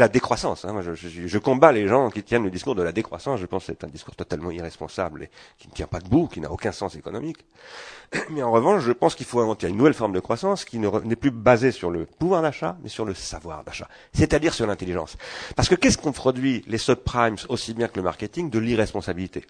décroissance. 0.08 0.66
Hein. 0.66 0.82
Je, 0.82 1.38
combats 1.38 1.72
les 1.72 1.88
gens 1.88 2.10
qui 2.10 2.24
tiennent 2.24 2.44
le 2.44 2.50
discours 2.50 2.74
de 2.74 2.82
la 2.82 2.92
décroissance. 2.92 3.40
Je 3.40 3.46
pense 3.46 3.68
que 3.68 3.72
c'est 3.72 3.84
un 3.84 3.88
discours 3.88 4.16
totalement 4.16 4.50
irresponsable 4.50 5.24
et 5.24 5.30
qui 5.60 5.68
ne 5.68 5.74
tient 5.74 5.86
pas 5.86 6.00
debout, 6.00 6.28
qui 6.28 6.42
n'a 6.42 6.52
aucun 6.52 6.72
sens 6.72 6.96
économique. 6.96 7.46
Mais 8.32 8.42
en 8.42 8.52
revanche, 8.52 8.82
je 8.82 8.92
pense 8.92 9.14
qu'il 9.14 9.28
faut 9.28 9.42
inventer 9.42 9.68
une 9.68 9.78
nouvelle 9.78 9.94
forme 9.94 10.14
de 10.14 10.20
croissance 10.20 10.66
qui 10.66 10.80
n'est 10.80 11.16
plus 11.16 11.30
basée 11.30 11.72
sur 11.72 11.92
le 11.92 12.08
pouvoir 12.08 12.42
d'achat, 12.42 12.78
mais 12.82 12.90
sur 12.90 13.06
le 13.06 13.14
savoir 13.14 13.64
d'achat, 13.64 13.88
c'est-à-dire 14.12 14.54
sur 14.54 14.66
l'intelligence. 14.66 15.18
Parce 15.56 15.70
que 15.70 15.76
qu'est-ce 15.76 16.00
qu'on 16.00 16.14
produit 16.14 16.64
les 16.68 16.80
subprimes 16.80 17.36
aussi 17.50 17.76
bien 17.76 17.90
que 17.90 17.98
le 17.98 18.04
marketing 18.04 18.50
de 18.50 18.58
l'irresponsabilité? 18.58 19.46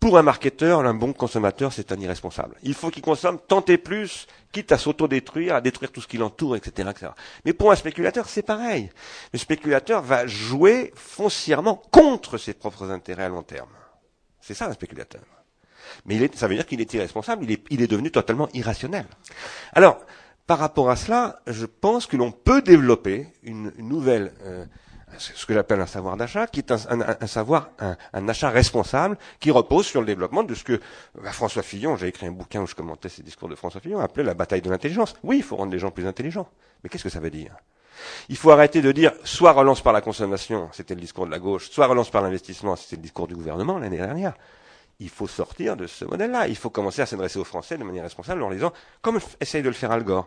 Pour 0.00 0.18
un 0.18 0.22
marketeur, 0.22 0.80
un 0.80 0.94
bon 0.94 1.12
consommateur, 1.12 1.72
c'est 1.72 1.90
un 1.90 1.98
irresponsable. 1.98 2.56
Il 2.62 2.74
faut 2.74 2.90
qu'il 2.90 3.02
consomme 3.02 3.38
tant 3.38 3.64
et 3.64 3.78
plus, 3.78 4.26
quitte 4.52 4.72
à 4.72 4.78
s'autodétruire, 4.78 5.54
à 5.54 5.60
détruire 5.60 5.90
tout 5.90 6.00
ce 6.00 6.06
qui 6.06 6.18
l'entoure, 6.18 6.56
etc., 6.56 6.88
etc. 6.90 7.12
Mais 7.44 7.52
pour 7.52 7.72
un 7.72 7.76
spéculateur, 7.76 8.28
c'est 8.28 8.42
pareil. 8.42 8.90
Le 9.32 9.38
spéculateur 9.38 10.02
va 10.02 10.26
jouer 10.26 10.92
foncièrement 10.94 11.82
contre 11.90 12.38
ses 12.38 12.54
propres 12.54 12.90
intérêts 12.90 13.24
à 13.24 13.28
long 13.28 13.42
terme. 13.42 13.70
C'est 14.40 14.54
ça 14.54 14.66
un 14.66 14.72
spéculateur. 14.72 15.22
Mais 16.04 16.16
il 16.16 16.22
est, 16.22 16.36
ça 16.36 16.46
veut 16.46 16.54
dire 16.54 16.66
qu'il 16.66 16.80
est 16.80 16.94
irresponsable, 16.94 17.44
il 17.44 17.52
est, 17.52 17.64
il 17.70 17.80
est 17.82 17.86
devenu 17.86 18.10
totalement 18.10 18.48
irrationnel. 18.52 19.06
Alors, 19.72 19.98
par 20.46 20.58
rapport 20.58 20.90
à 20.90 20.96
cela, 20.96 21.40
je 21.46 21.66
pense 21.66 22.06
que 22.06 22.16
l'on 22.16 22.30
peut 22.30 22.62
développer 22.62 23.26
une, 23.42 23.72
nouvelle 23.78 24.32
euh, 24.44 24.64
ce 25.18 25.46
que 25.46 25.54
j'appelle 25.54 25.80
un 25.80 25.86
savoir 25.86 26.16
d'achat, 26.16 26.46
qui 26.46 26.60
est 26.60 26.70
un, 26.70 27.26
savoir, 27.26 27.70
un, 27.78 28.28
achat 28.28 28.50
responsable, 28.50 29.16
qui 29.40 29.50
repose 29.50 29.86
sur 29.86 30.00
le 30.00 30.06
développement 30.06 30.42
de 30.42 30.54
ce 30.54 30.64
que 30.64 30.80
bah, 31.20 31.32
François 31.32 31.62
Fillon, 31.62 31.96
j'ai 31.96 32.08
écrit 32.08 32.26
un 32.26 32.32
bouquin 32.32 32.62
où 32.62 32.66
je 32.66 32.74
commentais 32.74 33.08
ces 33.08 33.22
discours 33.22 33.48
de 33.48 33.54
François 33.54 33.80
Fillon, 33.80 34.00
appelait 34.00 34.24
la 34.24 34.34
bataille 34.34 34.62
de 34.62 34.70
l'intelligence. 34.70 35.14
Oui, 35.22 35.38
il 35.38 35.42
faut 35.42 35.56
rendre 35.56 35.72
les 35.72 35.78
gens 35.78 35.90
plus 35.90 36.06
intelligents. 36.06 36.48
Mais 36.82 36.90
qu'est-ce 36.90 37.04
que 37.04 37.10
ça 37.10 37.20
veut 37.20 37.30
dire? 37.30 37.56
Il 38.28 38.36
faut 38.36 38.50
arrêter 38.50 38.82
de 38.82 38.92
dire 38.92 39.12
soit 39.24 39.52
relance 39.52 39.80
par 39.80 39.92
la 39.92 40.00
consommation, 40.00 40.68
c'était 40.72 40.94
le 40.94 41.00
discours 41.00 41.26
de 41.26 41.30
la 41.30 41.38
gauche, 41.38 41.70
soit 41.70 41.86
relance 41.86 42.10
par 42.10 42.22
l'investissement, 42.22 42.76
c'était 42.76 42.96
le 42.96 43.02
discours 43.02 43.26
du 43.26 43.34
gouvernement 43.34 43.78
l'année 43.78 43.96
dernière. 43.96 44.34
Il 44.98 45.10
faut 45.10 45.26
sortir 45.26 45.76
de 45.76 45.86
ce 45.86 46.04
modèle-là. 46.04 46.48
Il 46.48 46.56
faut 46.56 46.70
commencer 46.70 47.02
à 47.02 47.06
s'adresser 47.06 47.38
aux 47.38 47.44
Français 47.44 47.76
de 47.76 47.84
manière 47.84 48.04
responsable 48.04 48.42
en 48.42 48.48
leur 48.48 48.54
disant, 48.54 48.72
comme 49.02 49.20
essaye 49.40 49.62
de 49.62 49.68
le 49.68 49.74
faire 49.74 49.90
Al 49.90 50.04
Gore. 50.04 50.26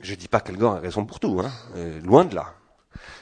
Je 0.00 0.12
ne 0.12 0.16
dis 0.16 0.28
pas 0.28 0.40
qu'Al 0.40 0.56
Gore 0.56 0.76
a 0.76 0.78
raison 0.78 1.04
pour 1.04 1.18
tout, 1.18 1.40
hein, 1.44 1.50
euh, 1.74 2.00
loin 2.02 2.24
de 2.24 2.36
là. 2.36 2.54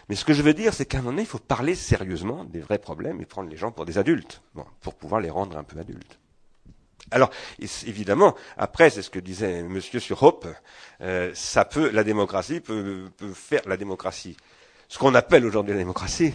Mais 0.08 0.14
ce 0.14 0.24
que 0.24 0.32
je 0.32 0.42
veux 0.42 0.54
dire, 0.54 0.72
c'est 0.72 0.86
qu'à 0.86 0.98
un 0.98 1.00
moment 1.00 1.12
donné, 1.12 1.22
il 1.22 1.28
faut 1.28 1.38
parler 1.38 1.74
sérieusement 1.74 2.44
des 2.44 2.60
vrais 2.60 2.78
problèmes 2.78 3.20
et 3.20 3.26
prendre 3.26 3.50
les 3.50 3.56
gens 3.56 3.72
pour 3.72 3.84
des 3.84 3.98
adultes, 3.98 4.42
bon, 4.54 4.64
pour 4.80 4.94
pouvoir 4.94 5.20
les 5.20 5.30
rendre 5.30 5.56
un 5.56 5.64
peu 5.64 5.78
adultes. 5.78 6.18
Alors, 7.10 7.30
évidemment, 7.86 8.34
après, 8.56 8.90
c'est 8.90 9.02
ce 9.02 9.10
que 9.10 9.20
disait 9.20 9.62
Monsieur 9.62 10.00
sur 10.00 10.22
Hope, 10.22 10.46
euh, 11.00 11.30
ça 11.34 11.64
peut, 11.64 11.90
la 11.90 12.02
démocratie 12.02 12.60
peut, 12.60 13.10
peut, 13.16 13.32
faire 13.32 13.62
la 13.66 13.76
démocratie. 13.76 14.36
Ce 14.88 14.98
qu'on 14.98 15.14
appelle 15.14 15.44
aujourd'hui 15.44 15.72
la 15.72 15.78
démocratie, 15.78 16.34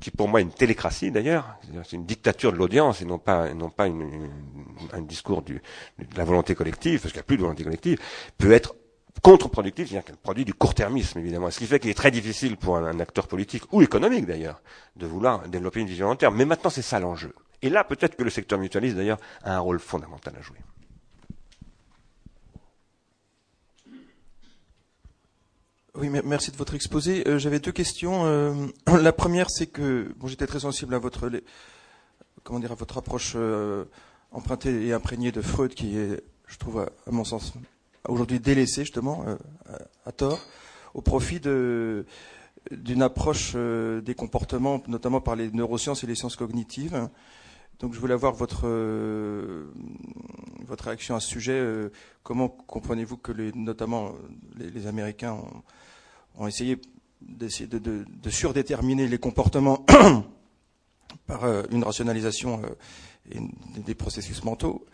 qui 0.00 0.10
pour 0.10 0.28
moi 0.28 0.40
est 0.40 0.44
une 0.44 0.52
télécratie 0.52 1.10
d'ailleurs, 1.10 1.58
c'est 1.84 1.96
une 1.96 2.04
dictature 2.04 2.52
de 2.52 2.58
l'audience 2.58 3.00
et 3.00 3.06
non 3.06 3.18
pas, 3.18 3.52
non 3.54 3.70
pas 3.70 3.86
une, 3.86 4.30
un 4.92 5.00
discours 5.00 5.42
du, 5.42 5.62
de 5.98 6.16
la 6.16 6.24
volonté 6.24 6.54
collective, 6.54 7.00
parce 7.00 7.12
qu'il 7.12 7.18
n'y 7.18 7.24
a 7.24 7.26
plus 7.26 7.36
de 7.36 7.42
volonté 7.42 7.64
collective, 7.64 7.98
peut 8.36 8.52
être 8.52 8.74
contre-productif, 9.22 9.88
c'est-à-dire 9.88 10.04
qu'elle 10.04 10.16
produit 10.16 10.44
du 10.44 10.54
court-termisme, 10.54 11.18
évidemment. 11.18 11.50
Ce 11.50 11.58
qui 11.58 11.66
fait 11.66 11.80
qu'il 11.80 11.90
est 11.90 11.94
très 11.94 12.10
difficile 12.10 12.56
pour 12.56 12.76
un, 12.76 13.00
acteur 13.00 13.28
politique, 13.28 13.62
ou 13.72 13.82
économique 13.82 14.26
d'ailleurs, 14.26 14.60
de 14.96 15.06
vouloir 15.06 15.48
développer 15.48 15.80
une 15.80 15.86
vision 15.86 16.06
long 16.06 16.16
terme. 16.16 16.36
Mais 16.36 16.44
maintenant, 16.44 16.70
c'est 16.70 16.82
ça 16.82 17.00
l'enjeu. 17.00 17.34
Et 17.62 17.70
là, 17.70 17.84
peut-être 17.84 18.16
que 18.16 18.22
le 18.22 18.30
secteur 18.30 18.58
mutualiste, 18.58 18.96
d'ailleurs, 18.96 19.18
a 19.42 19.56
un 19.56 19.58
rôle 19.60 19.80
fondamental 19.80 20.34
à 20.38 20.42
jouer. 20.42 20.58
Oui, 25.98 26.10
merci 26.10 26.50
de 26.50 26.56
votre 26.56 26.74
exposé. 26.74 27.26
Euh, 27.26 27.38
j'avais 27.38 27.58
deux 27.58 27.72
questions. 27.72 28.26
Euh, 28.26 28.52
la 29.00 29.12
première, 29.14 29.48
c'est 29.48 29.66
que 29.66 30.12
bon, 30.18 30.26
j'étais 30.26 30.46
très 30.46 30.60
sensible 30.60 30.94
à 30.94 30.98
votre, 30.98 31.30
comment 32.44 32.60
dire, 32.60 32.72
à 32.72 32.74
votre 32.74 32.98
approche 32.98 33.32
euh, 33.34 33.86
empruntée 34.30 34.86
et 34.86 34.92
imprégnée 34.92 35.32
de 35.32 35.40
Freud, 35.40 35.72
qui 35.72 35.96
est, 35.96 36.22
je 36.46 36.58
trouve, 36.58 36.80
à 36.80 37.10
mon 37.10 37.24
sens, 37.24 37.54
aujourd'hui 38.08 38.40
délaissé 38.40 38.82
justement 38.82 39.24
euh, 39.26 39.36
à, 40.04 40.12
tort 40.12 40.40
au 40.94 41.02
profit 41.02 41.40
d'une 41.40 43.02
approche 43.02 43.52
euh, 43.54 44.00
des 44.00 44.14
comportements, 44.14 44.82
notamment 44.88 45.20
par 45.20 45.36
les 45.36 45.50
neurosciences 45.50 46.04
et 46.04 46.06
les 46.06 46.14
sciences 46.14 46.36
cognitives. 46.36 47.08
Donc 47.80 47.92
je 47.92 48.00
voulais 48.00 48.14
avoir 48.14 48.32
votre 48.32 48.62
euh, 48.64 49.66
votre 50.66 50.84
réaction 50.84 51.14
à 51.14 51.20
ce 51.20 51.28
sujet. 51.28 51.62
comment 52.22 52.48
comprenez-vous 52.48 53.18
que 53.18 53.32
notamment 53.54 54.12
les, 54.56 54.86
Américains 54.86 55.36
ont, 56.38 56.46
essayé 56.46 56.80
d'essayer 57.20 57.68
de, 57.68 58.30
surdéterminer 58.30 59.06
les 59.06 59.18
comportements 59.18 59.84
par 61.26 61.44
une 61.70 61.84
rationalisation 61.84 62.62
des 63.76 63.94
processus 63.94 64.42
mentaux? 64.42 64.86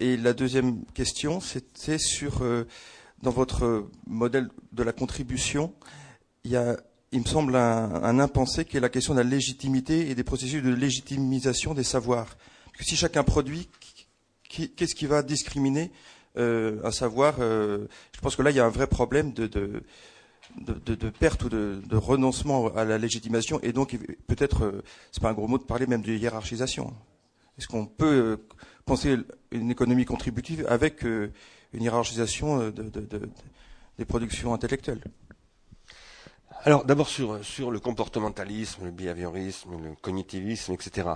Et 0.00 0.16
la 0.16 0.32
deuxième 0.32 0.84
question, 0.94 1.40
c'était 1.40 1.98
sur, 1.98 2.42
euh, 2.42 2.66
dans 3.22 3.30
votre 3.30 3.88
modèle 4.06 4.48
de 4.72 4.82
la 4.82 4.92
contribution, 4.92 5.72
il 6.44 6.56
me 7.12 7.24
semble, 7.24 7.56
un, 7.56 8.18
impensé 8.18 8.64
qui 8.64 8.76
est 8.76 8.80
la 8.80 8.88
question 8.88 9.14
de 9.14 9.20
la 9.20 9.28
légitimité 9.28 10.10
et 10.10 10.14
des 10.14 10.24
processus 10.24 10.62
de 10.62 10.72
légitimisation 10.72 11.74
des 11.74 11.84
savoirs. 11.84 12.36
Parce 12.66 12.78
que 12.78 12.84
si 12.84 12.96
chacun 12.96 13.24
produit, 13.24 13.68
qu'est-ce 14.48 14.94
qui 14.94 15.06
va 15.06 15.22
discriminer 15.22 15.90
euh, 16.36 16.80
un 16.84 16.90
savoir 16.90 17.36
Je 17.38 18.20
pense 18.20 18.36
que 18.36 18.42
là, 18.42 18.50
il 18.50 18.56
y 18.56 18.60
a 18.60 18.66
un 18.66 18.70
vrai 18.70 18.86
problème 18.86 19.32
de, 19.32 19.46
de, 19.46 19.82
de, 20.58 20.94
de 20.94 21.10
perte 21.10 21.44
ou 21.44 21.48
de, 21.48 21.96
renoncement 21.96 22.74
à 22.74 22.84
la 22.84 22.98
légitimation, 22.98 23.60
et 23.62 23.72
donc 23.72 23.96
peut-être, 24.26 24.82
c'est 25.12 25.22
pas 25.22 25.30
un 25.30 25.34
gros 25.34 25.48
mot 25.48 25.58
de 25.58 25.64
parler 25.64 25.86
même 25.86 26.02
de 26.02 26.12
hiérarchisation. 26.12 26.92
Est-ce 27.58 27.68
qu'on 27.68 27.86
peut 27.86 28.38
penser 28.84 29.16
une 29.50 29.70
économie 29.70 30.04
contributive 30.04 30.66
avec 30.68 31.04
euh, 31.04 31.32
une 31.72 31.82
hiérarchisation 31.82 32.60
euh, 32.60 32.72
des 33.98 34.04
productions 34.04 34.54
intellectuelles. 34.54 35.02
Alors 36.64 36.84
d'abord 36.84 37.08
sur, 37.08 37.70
le 37.70 37.78
comportementalisme, 37.78 38.86
le 38.86 38.90
behaviorisme, 38.90 39.70
le 39.82 39.94
cognitivisme, 40.00 40.72
etc. 40.72 41.08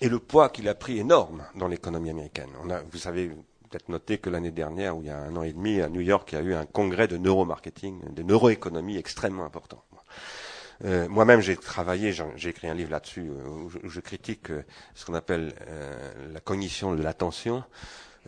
Et 0.00 0.08
le 0.08 0.18
poids 0.18 0.48
qu'il 0.48 0.68
a 0.68 0.74
pris 0.74 0.98
énorme 0.98 1.44
dans 1.54 1.68
l'économie 1.68 2.10
américaine. 2.10 2.50
Vous 2.90 2.98
savez 2.98 3.28
peut-être 3.68 3.88
noté 3.88 4.18
que 4.18 4.30
l'année 4.30 4.50
dernière, 4.50 4.96
ou 4.96 5.02
il 5.02 5.06
y 5.06 5.10
a 5.10 5.18
un 5.18 5.36
an 5.36 5.42
et 5.42 5.52
demi, 5.52 5.80
à 5.80 5.88
New 5.88 6.00
York, 6.00 6.30
il 6.32 6.34
y 6.34 6.38
a 6.38 6.44
eu 6.44 6.54
un 6.54 6.66
congrès 6.66 7.06
de 7.06 7.16
neuromarketing, 7.16 8.12
de 8.12 8.22
neuroéconomie 8.22 8.96
extrêmement 8.96 9.44
important. 9.44 9.84
Euh, 10.84 11.08
moi-même, 11.08 11.40
j'ai 11.40 11.56
travaillé, 11.56 12.12
j'ai 12.12 12.48
écrit 12.48 12.68
un 12.68 12.74
livre 12.74 12.90
là-dessus 12.90 13.28
euh, 13.30 13.48
où, 13.48 13.70
je 13.88 14.00
critique 14.00 14.50
euh, 14.50 14.62
ce 14.94 15.04
qu'on 15.04 15.14
appelle 15.14 15.54
la 16.32 16.40
cognition 16.40 16.94
de 16.94 17.02
l'attention, 17.02 17.64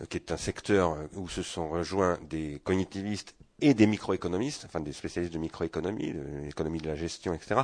qui 0.08 0.16
est 0.16 0.32
un 0.32 0.36
secteur 0.36 0.96
où 1.14 1.28
se 1.28 1.42
sont 1.42 1.68
rejoints 1.68 2.18
des 2.28 2.60
cognitivistes 2.64 3.34
et 3.60 3.74
des 3.74 3.86
microéconomistes, 3.86 4.64
enfin 4.64 4.80
des 4.80 4.92
spécialistes 4.92 5.34
de 5.34 5.38
microéconomie, 5.38 6.12
de 6.12 6.22
l'économie 6.44 6.78
de 6.78 6.86
la 6.86 6.94
gestion, 6.94 7.34
etc., 7.34 7.62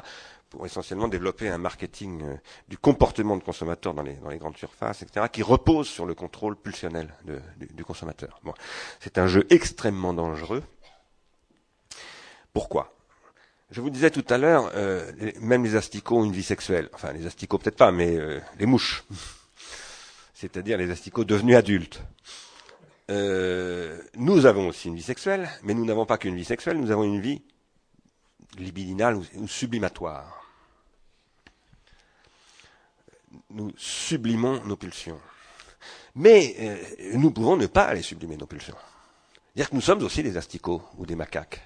pour 0.51 0.67
essentiellement 0.67 1.09
développer 1.09 1.49
un 1.49 1.57
marketing 1.57 2.23
du 2.69 2.77
comportement 2.77 3.37
de 3.37 3.43
consommateur 3.43 3.95
dans 3.95 4.03
les, 4.03 4.15
dans 4.15 4.29
les 4.29 4.39
grandes 4.39 4.59
surfaces, 4.59 5.03
etc., 5.03 5.27
qui 5.33 5.43
repose 5.43 5.89
sur 5.89 6.05
le 6.05 6.15
contrôle 6.15 6.57
pulsionnel 6.57 7.15
de, 7.25 7.41
du, 7.57 7.67
du, 7.73 7.85
consommateur. 7.85 8.41
Bon. 8.45 8.53
C'est 9.01 9.17
un 9.19 9.27
jeu 9.27 9.47
extrêmement 9.49 10.13
dangereux. 10.13 10.63
Pourquoi? 12.53 12.96
Je 13.71 13.81
vous 13.81 13.91
disais 13.91 14.11
tout 14.11 14.25
à 14.29 14.39
l'heure, 14.39 14.71
euh, 14.75 15.11
même 15.41 15.65
les 15.65 15.75
asticots 15.75 16.19
ont 16.19 16.25
une 16.25 16.33
vie 16.33 16.45
sexuelle. 16.45 16.89
Enfin, 16.93 17.13
les 17.13 17.27
asticots 17.27 17.59
peut-être 17.59 17.77
pas, 17.77 17.91
mais 17.91 18.17
euh, 18.17 18.41
les 18.59 18.67
mouches. 18.67 19.05
C'est-à-dire 20.35 20.79
les 20.79 20.91
asticots 20.91 21.25
devenus 21.25 21.57
adultes. 21.57 22.03
Euh, 23.11 24.01
nous 24.15 24.47
avons 24.47 24.69
aussi 24.69 24.89
une 24.89 24.97
vie 24.97 25.03
sexuelle, 25.03 25.49
mais 25.63 25.75
nous 25.75 25.85
n'avons 25.85 26.07
pas 26.07 26.19
qu'une 26.19 26.37
vie 26.37 26.45
sexuelle, 26.45 26.79
nous 26.79 26.91
avons 26.91 27.05
une 27.05 27.21
vie 27.21 27.43
libidinale 28.59 29.17
ou, 29.35 29.49
sublimatoire. 29.49 30.45
Nous 33.51 33.73
sublimons 33.77 34.63
nos 34.65 34.77
pulsions. 34.77 35.21
Mais 36.15 36.57
nous 37.13 37.31
pouvons 37.31 37.57
ne 37.57 37.67
pas 37.67 37.85
aller 37.85 38.03
sublimer 38.03 38.37
nos 38.37 38.47
pulsions. 38.47 38.77
C'est-à-dire 39.55 39.71
que 39.71 39.75
nous 39.75 39.83
sommes 39.83 40.03
aussi 40.03 40.23
des 40.23 40.37
asticots 40.37 40.83
ou 40.97 41.05
des 41.05 41.15
macaques. 41.15 41.61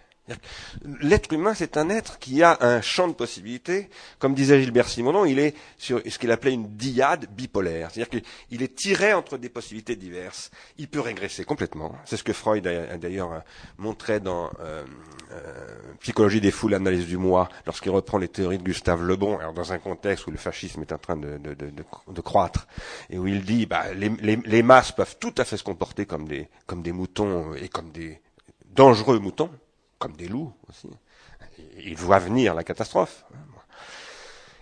L'être 1.01 1.33
humain, 1.33 1.55
c'est 1.55 1.76
un 1.76 1.89
être 1.89 2.18
qui 2.18 2.43
a 2.43 2.59
un 2.61 2.81
champ 2.81 3.09
de 3.09 3.12
possibilités. 3.12 3.89
Comme 4.18 4.35
disait 4.35 4.61
Gilbert 4.61 4.89
Simonon, 4.89 5.24
il 5.24 5.39
est 5.39 5.55
sur 5.76 6.01
ce 6.07 6.18
qu'il 6.18 6.31
appelait 6.31 6.53
une 6.53 6.68
diade 6.76 7.26
bipolaire. 7.31 7.91
C'est-à-dire 7.91 8.22
qu'il 8.49 8.62
est 8.62 8.74
tiré 8.74 9.12
entre 9.12 9.39
des 9.39 9.49
possibilités 9.49 9.97
diverses. 9.97 10.51
Il 10.78 10.89
peut 10.89 11.01
régresser 11.01 11.45
complètement. 11.45 11.95
C'est 12.05 12.16
ce 12.16 12.24
que 12.24 12.33
Freud 12.33 12.66
a 12.66 12.97
d'ailleurs 12.99 13.43
montré 13.78 14.20
dans 14.20 14.51
euh, 14.61 14.85
euh, 15.33 15.68
Psychologie 16.01 16.41
des 16.41 16.51
foules, 16.51 16.72
l'analyse 16.72 17.07
du 17.07 17.16
moi, 17.16 17.49
lorsqu'il 17.66 17.91
reprend 17.91 18.18
les 18.18 18.28
théories 18.28 18.59
de 18.59 18.62
Gustave 18.62 19.03
Le 19.03 19.16
Bon, 19.16 19.39
alors 19.39 19.53
dans 19.53 19.72
un 19.72 19.78
contexte 19.78 20.26
où 20.26 20.31
le 20.31 20.39
fascisme 20.39 20.81
est 20.83 20.93
en 20.93 20.99
train 20.99 21.16
de, 21.16 22.20
croître, 22.22 22.66
et 23.11 23.18
où 23.18 23.26
il 23.26 23.45
dit 23.45 23.66
bah, 23.66 23.93
les, 23.95 24.09
les, 24.20 24.37
les 24.37 24.62
masses 24.62 24.93
peuvent 24.93 25.16
tout 25.18 25.35
à 25.39 25.45
fait 25.45 25.57
se 25.57 25.64
comporter 25.64 26.07
comme 26.07 26.26
des, 26.26 26.49
comme 26.66 26.83
des 26.83 26.93
moutons 26.93 27.55
et 27.55 27.68
comme 27.68 27.91
des 27.91 28.20
dangereux 28.74 29.18
moutons 29.18 29.51
comme 30.01 30.16
des 30.16 30.26
loups 30.26 30.53
aussi. 30.68 30.88
Ils 31.78 31.96
voient 31.96 32.18
venir 32.18 32.55
la 32.55 32.64
catastrophe. 32.64 33.24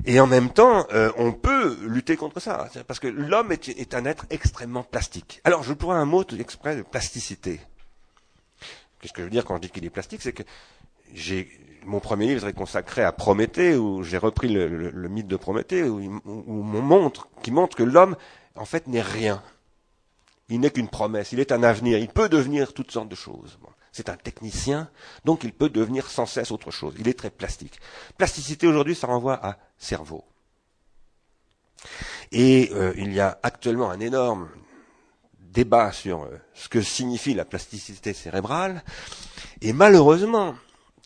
Et 0.04 0.20
en 0.20 0.26
même 0.26 0.50
temps, 0.50 0.86
euh, 0.92 1.10
on 1.16 1.32
peut 1.32 1.78
lutter 1.82 2.16
contre 2.16 2.40
ça, 2.40 2.68
parce 2.86 3.00
que 3.00 3.08
l'homme 3.08 3.50
est, 3.52 3.94
un 3.94 4.04
être 4.04 4.26
extrêmement 4.30 4.82
plastique. 4.82 5.40
Alors, 5.44 5.62
je 5.62 5.72
pourrais 5.72 5.96
un 5.96 6.04
mot 6.04 6.24
exprès 6.38 6.76
de 6.76 6.82
plasticité. 6.82 7.60
Qu'est-ce 9.00 9.12
que 9.12 9.22
je 9.22 9.24
veux 9.24 9.30
dire 9.30 9.44
quand 9.44 9.56
je 9.56 9.62
dis 9.62 9.70
qu'il 9.70 9.84
est 9.84 9.90
plastique? 9.90 10.22
C'est 10.22 10.32
que 10.32 10.44
j'ai 11.14 11.48
mon 11.84 12.00
premier 12.00 12.26
livre 12.26 12.46
est 12.46 12.52
consacré 12.52 13.02
à 13.02 13.12
Prométhée, 13.12 13.76
où 13.76 14.02
j'ai 14.02 14.18
repris 14.18 14.48
le, 14.48 15.08
mythe 15.08 15.26
de 15.26 15.36
Prométhée, 15.36 15.84
où, 15.84 16.20
on 16.26 16.62
montre, 16.82 17.28
qui 17.42 17.50
montre 17.50 17.76
que 17.76 17.82
l'homme, 17.82 18.16
en 18.56 18.66
fait, 18.66 18.86
n'est 18.88 19.00
rien. 19.00 19.42
Il 20.50 20.60
n'est 20.60 20.70
qu'une 20.70 20.88
promesse, 20.88 21.32
il 21.32 21.40
est 21.40 21.52
un 21.52 21.62
avenir, 21.62 21.98
il 21.98 22.08
peut 22.08 22.28
devenir 22.28 22.74
toutes 22.74 22.90
sortes 22.90 23.08
de 23.08 23.14
choses. 23.14 23.58
C'est 23.92 24.08
un 24.08 24.16
technicien, 24.16 24.90
donc 25.24 25.44
il 25.44 25.52
peut 25.52 25.68
devenir 25.68 26.08
sans 26.10 26.26
cesse 26.26 26.50
autre 26.50 26.70
chose. 26.70 26.94
Il 26.98 27.08
est 27.08 27.18
très 27.18 27.30
plastique. 27.30 27.80
Plasticité 28.16 28.66
aujourd'hui, 28.66 28.94
ça 28.94 29.06
renvoie 29.06 29.44
à 29.44 29.58
cerveau. 29.78 30.24
Et 32.32 32.70
euh, 32.74 32.92
il 32.96 33.12
y 33.12 33.20
a 33.20 33.38
actuellement 33.42 33.90
un 33.90 34.00
énorme 34.00 34.48
débat 35.40 35.92
sur 35.92 36.24
euh, 36.24 36.38
ce 36.54 36.68
que 36.68 36.82
signifie 36.82 37.34
la 37.34 37.44
plasticité 37.44 38.12
cérébrale. 38.12 38.82
Et 39.62 39.72
malheureusement, 39.72 40.54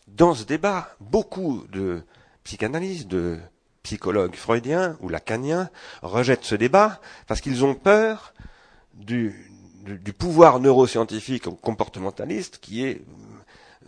dans 0.07 0.33
ce 0.33 0.43
débat, 0.43 0.95
beaucoup 0.99 1.65
de 1.71 2.03
psychanalystes, 2.43 3.07
de 3.07 3.39
psychologues 3.83 4.35
freudiens 4.35 4.97
ou 5.01 5.09
lacaniens 5.09 5.69
rejettent 6.01 6.45
ce 6.45 6.55
débat 6.55 7.01
parce 7.27 7.41
qu'ils 7.41 7.65
ont 7.65 7.75
peur 7.75 8.33
du, 8.93 9.51
du, 9.83 10.13
pouvoir 10.13 10.59
neuroscientifique 10.59 11.43
comportementaliste 11.61 12.59
qui 12.59 12.85
est 12.85 13.01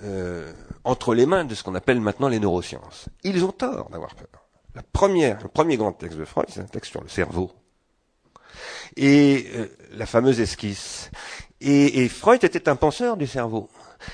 euh, 0.04 0.52
entre 0.84 1.14
les 1.14 1.26
mains 1.26 1.46
de 1.46 1.56
ce 1.56 1.64
qu'on 1.64 1.76
appelle 1.76 2.02
maintenant 2.02 2.28
les 2.28 2.40
neurosciences. 2.40 3.08
Ils 3.24 3.44
ont 3.46 3.52
tort 3.52 3.90
d'avoir 3.90 4.14
peur. 4.16 4.46
La 4.76 4.84
première, 4.84 5.42
le 5.42 5.48
premier 5.48 5.78
grand 5.78 5.94
texte 5.94 6.18
de 6.18 6.26
Freud, 6.26 6.48
c'est 6.50 6.60
un 6.60 6.66
texte 6.66 6.92
sur 6.92 7.02
le 7.02 7.08
cerveau. 7.08 7.52
Et 8.98 9.48
euh, 9.56 9.68
la 9.94 10.06
fameuse 10.06 10.42
esquisse. 10.42 11.12
Et, 11.62 12.04
et, 12.04 12.10
Freud 12.10 12.44
était 12.44 12.68
un 12.68 12.76
penseur 12.76 13.16
du 13.16 13.26
cerveau. 13.26 13.70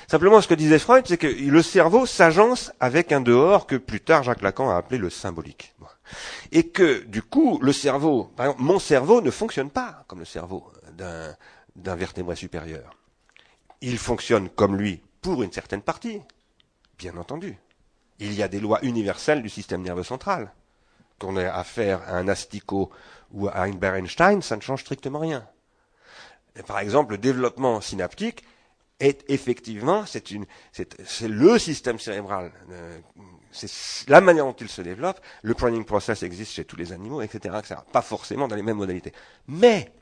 Simplement, 0.08 0.40
ce 0.40 0.46
que 0.46 0.54
disait 0.54 0.78
Freud, 0.78 1.04
c'est 1.06 1.18
que 1.18 1.26
le 1.26 1.62
cerveau 1.62 2.06
s'agence 2.06 2.72
avec 2.78 3.10
un 3.10 3.20
dehors 3.20 3.66
que 3.66 3.74
plus 3.74 4.00
tard 4.00 4.22
Jacques 4.22 4.42
Lacan 4.42 4.70
a 4.70 4.76
appelé 4.76 4.98
le 4.98 5.10
symbolique. 5.10 5.74
Et 6.52 6.68
que, 6.68 7.04
du 7.04 7.22
coup, 7.22 7.58
le 7.60 7.72
cerveau, 7.72 8.30
par 8.36 8.46
exemple, 8.46 8.62
mon 8.62 8.78
cerveau 8.78 9.20
ne 9.20 9.30
fonctionne 9.30 9.70
pas 9.70 10.04
comme 10.06 10.20
le 10.20 10.24
cerveau 10.24 10.70
d'un 10.96 11.34
d'un 11.76 11.96
vertébré 11.96 12.36
supérieur. 12.36 12.96
Il 13.80 13.98
fonctionne 13.98 14.48
comme 14.48 14.76
lui 14.76 15.02
pour 15.20 15.42
une 15.42 15.52
certaine 15.52 15.82
partie, 15.82 16.20
bien 16.98 17.16
entendu. 17.16 17.56
Il 18.18 18.34
y 18.34 18.42
a 18.42 18.48
des 18.48 18.60
lois 18.60 18.78
universelles 18.82 19.42
du 19.42 19.48
système 19.48 19.82
nerveux 19.82 20.04
central. 20.04 20.52
Qu'on 21.18 21.36
ait 21.36 21.46
affaire 21.46 22.02
à 22.02 22.16
un 22.16 22.28
asticot 22.28 22.90
ou 23.32 23.48
à 23.48 23.62
un 23.62 23.70
Bernstein, 23.70 24.42
ça 24.42 24.56
ne 24.56 24.60
change 24.60 24.82
strictement 24.82 25.20
rien. 25.20 25.46
par 26.66 26.78
exemple, 26.80 27.12
le 27.12 27.18
développement 27.18 27.80
synaptique 27.80 28.44
est 29.00 29.24
effectivement, 29.28 30.04
c'est 30.06 31.28
le 31.28 31.58
système 31.58 31.98
cérébral, 31.98 32.52
euh, 32.70 33.00
c'est 33.50 34.08
la 34.08 34.20
manière 34.20 34.44
dont 34.44 34.52
il 34.52 34.68
se 34.68 34.80
développe. 34.80 35.20
Le 35.42 35.54
planning 35.54 35.84
process 35.84 36.22
existe 36.22 36.52
chez 36.52 36.64
tous 36.64 36.76
les 36.76 36.92
animaux, 36.92 37.20
etc., 37.20 37.56
etc. 37.58 37.80
Pas 37.92 38.02
forcément 38.02 38.48
dans 38.48 38.56
les 38.56 38.62
mêmes 38.62 38.76
modalités. 38.76 39.12
Mais 39.48 39.92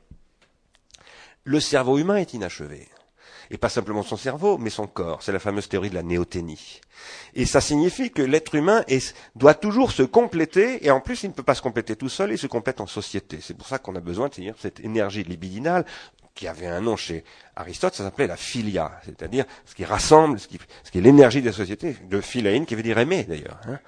le 1.43 1.59
cerveau 1.59 1.97
humain 1.97 2.17
est 2.17 2.33
inachevé. 2.33 2.87
Et 3.49 3.57
pas 3.57 3.69
simplement 3.69 4.01
son 4.01 4.15
cerveau, 4.15 4.57
mais 4.57 4.69
son 4.69 4.87
corps. 4.87 5.21
C'est 5.21 5.33
la 5.33 5.39
fameuse 5.39 5.67
théorie 5.67 5.89
de 5.89 5.95
la 5.95 6.03
néoténie. 6.03 6.79
Et 7.33 7.45
ça 7.45 7.59
signifie 7.59 8.09
que 8.09 8.21
l'être 8.21 8.55
humain 8.55 8.85
doit 9.35 9.53
toujours 9.53 9.91
se 9.91 10.03
compléter, 10.03 10.85
et 10.85 10.91
en 10.91 11.01
plus 11.01 11.23
il 11.23 11.29
ne 11.29 11.33
peut 11.33 11.43
pas 11.43 11.55
se 11.55 11.61
compléter 11.61 11.97
tout 11.97 12.07
seul, 12.07 12.31
il 12.31 12.37
se 12.37 12.47
complète 12.47 12.79
en 12.79 12.87
société. 12.87 13.39
C'est 13.41 13.57
pour 13.57 13.67
ça 13.67 13.77
qu'on 13.77 13.95
a 13.95 13.99
besoin 13.99 14.29
de 14.29 14.53
cette 14.57 14.79
énergie 14.79 15.23
libidinale, 15.23 15.85
qui 16.33 16.47
avait 16.47 16.67
un 16.67 16.79
nom 16.79 16.95
chez 16.95 17.25
Aristote, 17.55 17.93
ça 17.93 18.05
s'appelait 18.05 18.27
la 18.27 18.37
philia, 18.37 18.99
c'est-à-dire 19.03 19.45
ce 19.65 19.75
qui 19.75 19.83
rassemble, 19.83 20.39
ce 20.39 20.47
qui, 20.47 20.57
est 20.97 21.01
l'énergie 21.01 21.41
des 21.41 21.51
sociétés, 21.51 21.97
de 22.09 22.21
philein, 22.21 22.63
qui 22.63 22.75
veut 22.75 22.83
dire 22.83 22.97
aimer 22.97 23.23
d'ailleurs. 23.25 23.59
Hein. 23.67 23.79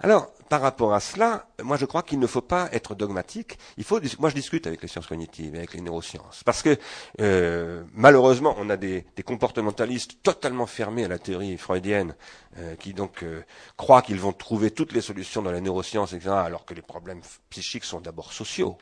Alors, 0.00 0.32
par 0.48 0.60
rapport 0.60 0.94
à 0.94 1.00
cela, 1.00 1.48
moi 1.62 1.76
je 1.76 1.84
crois 1.84 2.02
qu'il 2.02 2.18
ne 2.18 2.26
faut 2.26 2.40
pas 2.40 2.68
être 2.72 2.94
dogmatique. 2.94 3.58
Il 3.76 3.84
faut, 3.84 4.00
moi 4.18 4.30
je 4.30 4.34
discute 4.34 4.66
avec 4.66 4.80
les 4.80 4.88
sciences 4.88 5.06
cognitives, 5.06 5.54
avec 5.54 5.74
les 5.74 5.80
neurosciences, 5.80 6.42
parce 6.44 6.62
que 6.62 6.78
euh, 7.20 7.82
malheureusement 7.92 8.54
on 8.58 8.70
a 8.70 8.76
des, 8.76 9.04
comportementalistes 9.26 10.22
totalement 10.22 10.66
fermés 10.66 11.04
à 11.04 11.08
la 11.08 11.18
théorie 11.18 11.58
freudienne, 11.58 12.14
euh, 12.58 12.76
qui 12.76 12.94
donc 12.94 13.22
euh, 13.22 13.42
croient 13.76 14.02
qu'ils 14.02 14.20
vont 14.20 14.32
trouver 14.32 14.70
toutes 14.70 14.92
les 14.92 15.00
solutions 15.00 15.42
dans 15.42 15.52
la 15.52 15.60
neuroscience, 15.60 16.12
etc., 16.12 16.30
alors 16.30 16.64
que 16.64 16.74
les 16.74 16.82
problèmes 16.82 17.20
psychiques 17.50 17.84
sont 17.84 18.00
d'abord 18.00 18.32
sociaux. 18.32 18.78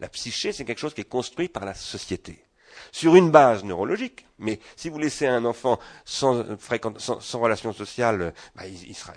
La 0.00 0.08
psyché, 0.08 0.52
c'est 0.52 0.64
quelque 0.64 0.78
chose 0.78 0.94
qui 0.94 1.02
est 1.02 1.04
construit 1.04 1.48
par 1.48 1.66
la 1.66 1.74
société 1.74 2.42
sur 2.92 3.16
une 3.16 3.30
base 3.30 3.64
neurologique. 3.64 4.26
Mais 4.38 4.58
si 4.74 4.88
vous 4.88 4.98
laissez 4.98 5.26
un 5.26 5.44
enfant 5.44 5.78
sans, 6.04 6.44
sans, 6.98 7.38
relation 7.38 7.72
sociale, 7.72 8.32
bah, 8.56 8.62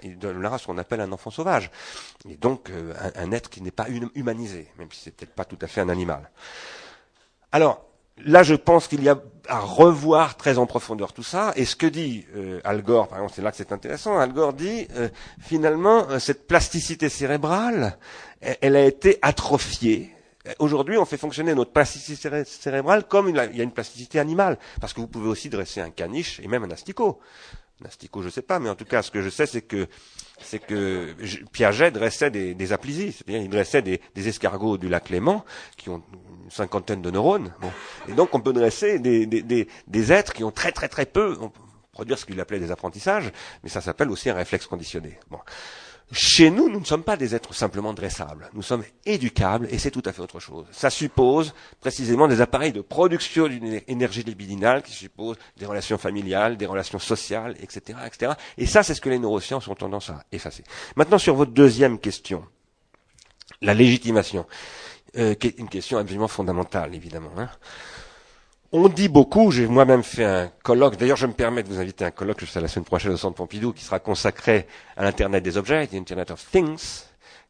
il, 0.04 0.20
donnera 0.20 0.58
ce 0.58 0.68
qu'on 0.68 0.78
appelle 0.78 1.01
un 1.01 1.12
enfant 1.12 1.32
sauvage. 1.32 1.72
Et 2.30 2.36
donc 2.36 2.70
euh, 2.70 2.93
un, 3.16 3.32
être 3.32 3.49
qui 3.49 3.62
n'est 3.62 3.72
pas 3.72 3.88
humanisé, 4.16 4.68
même 4.78 4.89
si 4.91 4.99
c'est 4.99 5.12
peut-être 5.16 5.34
pas 5.34 5.45
tout 5.45 5.58
à 5.62 5.68
fait 5.68 5.82
un 5.82 5.89
animal. 5.89 6.30
Alors, 7.51 7.86
là, 8.26 8.43
je 8.43 8.56
pense 8.56 8.88
qu'il 8.88 9.04
y 9.04 9.10
a 9.10 9.22
à 9.47 9.60
revoir 9.60 10.38
très 10.38 10.58
en 10.58 10.66
profondeur 10.66 11.14
tout 11.14 11.24
ça. 11.24 11.54
Et 11.56 11.66
ce 11.66 11.76
que 11.76 11.88
dit 11.88 12.26
euh, 12.36 12.60
Al 12.64 12.82
Gore, 12.82 13.08
par 13.08 13.20
exemple, 13.20 13.34
c'est 13.36 13.41
là 13.41 13.51
que 13.51 13.58
c'est 13.58 13.72
intéressant. 13.72 14.18
Al 14.18 14.34
Gore 14.34 14.54
dit, 14.54 14.88
euh, 14.95 15.10
finalement, 15.39 16.20
cette 16.20 16.47
plasticité 16.47 17.08
cérébrale, 17.08 17.97
elle 18.41 18.76
a 18.76 18.84
été 18.84 19.20
atrophiée 19.22 20.14
Aujourd'hui, 20.59 20.97
on 20.97 21.05
fait 21.05 21.17
fonctionner 21.17 21.55
notre 21.55 21.71
plasticité 21.71 22.43
cérébrale 22.43 23.07
comme 23.07 23.29
il 23.29 23.35
y 23.35 23.39
a 23.39 23.63
une 23.63 23.71
plasticité 23.71 24.19
animale, 24.19 24.57
parce 24.81 24.93
que 24.93 24.99
vous 24.99 25.07
pouvez 25.07 25.29
aussi 25.29 25.49
dresser 25.49 25.79
un 25.79 25.89
caniche 25.89 26.39
et 26.41 26.47
même 26.47 26.65
un 26.65 26.71
asticot. 26.71 27.19
Un 27.81 27.85
asticot, 27.85 28.21
je 28.21 28.27
ne 28.27 28.31
sais 28.31 28.41
pas, 28.41 28.59
mais 28.59 28.69
en 28.69 28.75
tout 28.75 28.85
cas, 28.85 29.01
ce 29.01 29.11
que 29.11 29.21
je 29.21 29.29
sais, 29.29 29.45
c'est 29.45 29.61
que 29.61 29.87
que 30.67 31.15
Piaget 31.53 31.91
dressait 31.91 32.29
des, 32.29 32.53
des 32.53 32.67
c'est-à-dire 32.67 33.41
il 33.41 33.49
dressait 33.49 33.81
des, 33.81 34.01
escargots 34.15 34.77
du 34.77 34.89
lac 34.89 35.09
Léman 35.09 35.45
qui 35.77 35.89
ont 35.89 36.03
une 36.43 36.51
cinquantaine 36.51 37.01
de 37.01 37.09
neurones. 37.09 37.53
Et 38.09 38.11
donc, 38.11 38.35
on 38.35 38.41
peut 38.41 38.51
dresser 38.51 38.99
des, 38.99 40.11
êtres 40.11 40.33
qui 40.33 40.43
ont 40.43 40.51
très 40.51 40.73
très 40.73 40.89
très 40.89 41.05
peu, 41.05 41.37
on 41.39 41.51
produire 41.93 42.17
ce 42.17 42.25
qu'il 42.25 42.39
appelait 42.41 42.59
des 42.59 42.71
apprentissages, 42.71 43.31
mais 43.63 43.69
ça 43.69 43.79
s'appelle 43.79 44.09
aussi 44.09 44.29
un 44.29 44.33
réflexe 44.33 44.65
conditionné. 44.65 45.17
Bon. 45.29 45.39
Chez 46.14 46.51
nous, 46.51 46.70
nous 46.70 46.80
ne 46.80 46.86
sommes 46.86 47.03
pas 47.03 47.18
des 47.18 47.34
êtres 47.34 47.55
simplement 47.55 47.91
dressables. 47.91 48.47
Nous 48.53 48.61
sommes 48.61 48.84
éducables 49.03 49.68
et 49.72 49.80
c'est 49.80 49.89
tout 49.89 50.03
à 50.05 50.14
fait 50.14 50.22
autre 50.22 50.39
chose. 50.39 50.68
Ça 50.72 50.91
suppose 50.91 51.55
précisément 51.82 52.28
des 52.28 52.39
appareils 52.39 52.72
de 52.72 52.82
production 52.82 53.47
d'une 53.47 53.82
énergie 53.88 54.22
libidinale 54.22 54.84
qui 54.84 54.91
suppose 54.93 55.38
des 55.57 55.66
relations 55.66 55.97
familiales, 55.97 56.55
des 56.55 56.68
relations 56.68 56.99
sociales, 56.99 57.55
etc., 57.59 57.97
etc. 58.05 58.33
Et 58.59 58.67
ça, 58.67 58.83
c'est 58.83 58.93
ce 58.93 59.01
que 59.01 59.09
les 59.09 59.17
neurosciences 59.17 59.67
ont 59.67 59.74
tendance 59.74 60.12
à 60.12 60.24
effacer. 60.32 60.63
Maintenant, 60.96 61.17
sur 61.17 61.33
votre 61.33 61.51
deuxième 61.51 61.97
question, 61.97 62.46
la 63.62 63.74
légitimation, 63.74 64.46
euh, 65.17 65.33
qui 65.33 65.47
est 65.47 65.58
une 65.58 65.70
question 65.70 65.97
absolument 65.97 66.28
fondamentale, 66.28 66.93
évidemment. 66.93 67.32
Hein. 67.37 67.50
On 68.75 68.89
dit 68.89 69.08
beaucoup, 69.08 69.51
j'ai 69.51 69.67
moi-même 69.67 70.01
fait 70.01 70.25
un 70.25 70.47
colloque, 70.63 70.97
d'ailleurs 70.97 71.16
je 71.16 71.28
me 71.28 71.33
permets 71.33 71.62
de 71.62 71.67
vous 71.67 71.79
inviter 71.79 72.05
à 72.05 72.08
un 72.08 72.12
colloque, 72.12 72.39
je 72.39 72.47
serai 72.47 72.59
la 72.59 72.67
semaine 72.67 72.86
prochaine 72.86 73.12
au 73.12 73.17
Centre 73.17 73.36
Pompidou, 73.36 73.71
qui 73.71 73.83
sera 73.83 74.00
consacré 74.00 74.66
à 74.97 75.04
l'Internet 75.04 75.43
des 75.43 75.58
objets, 75.58 75.87
l'Internet 75.93 76.32
of 76.32 76.43
Things, 76.50 77.04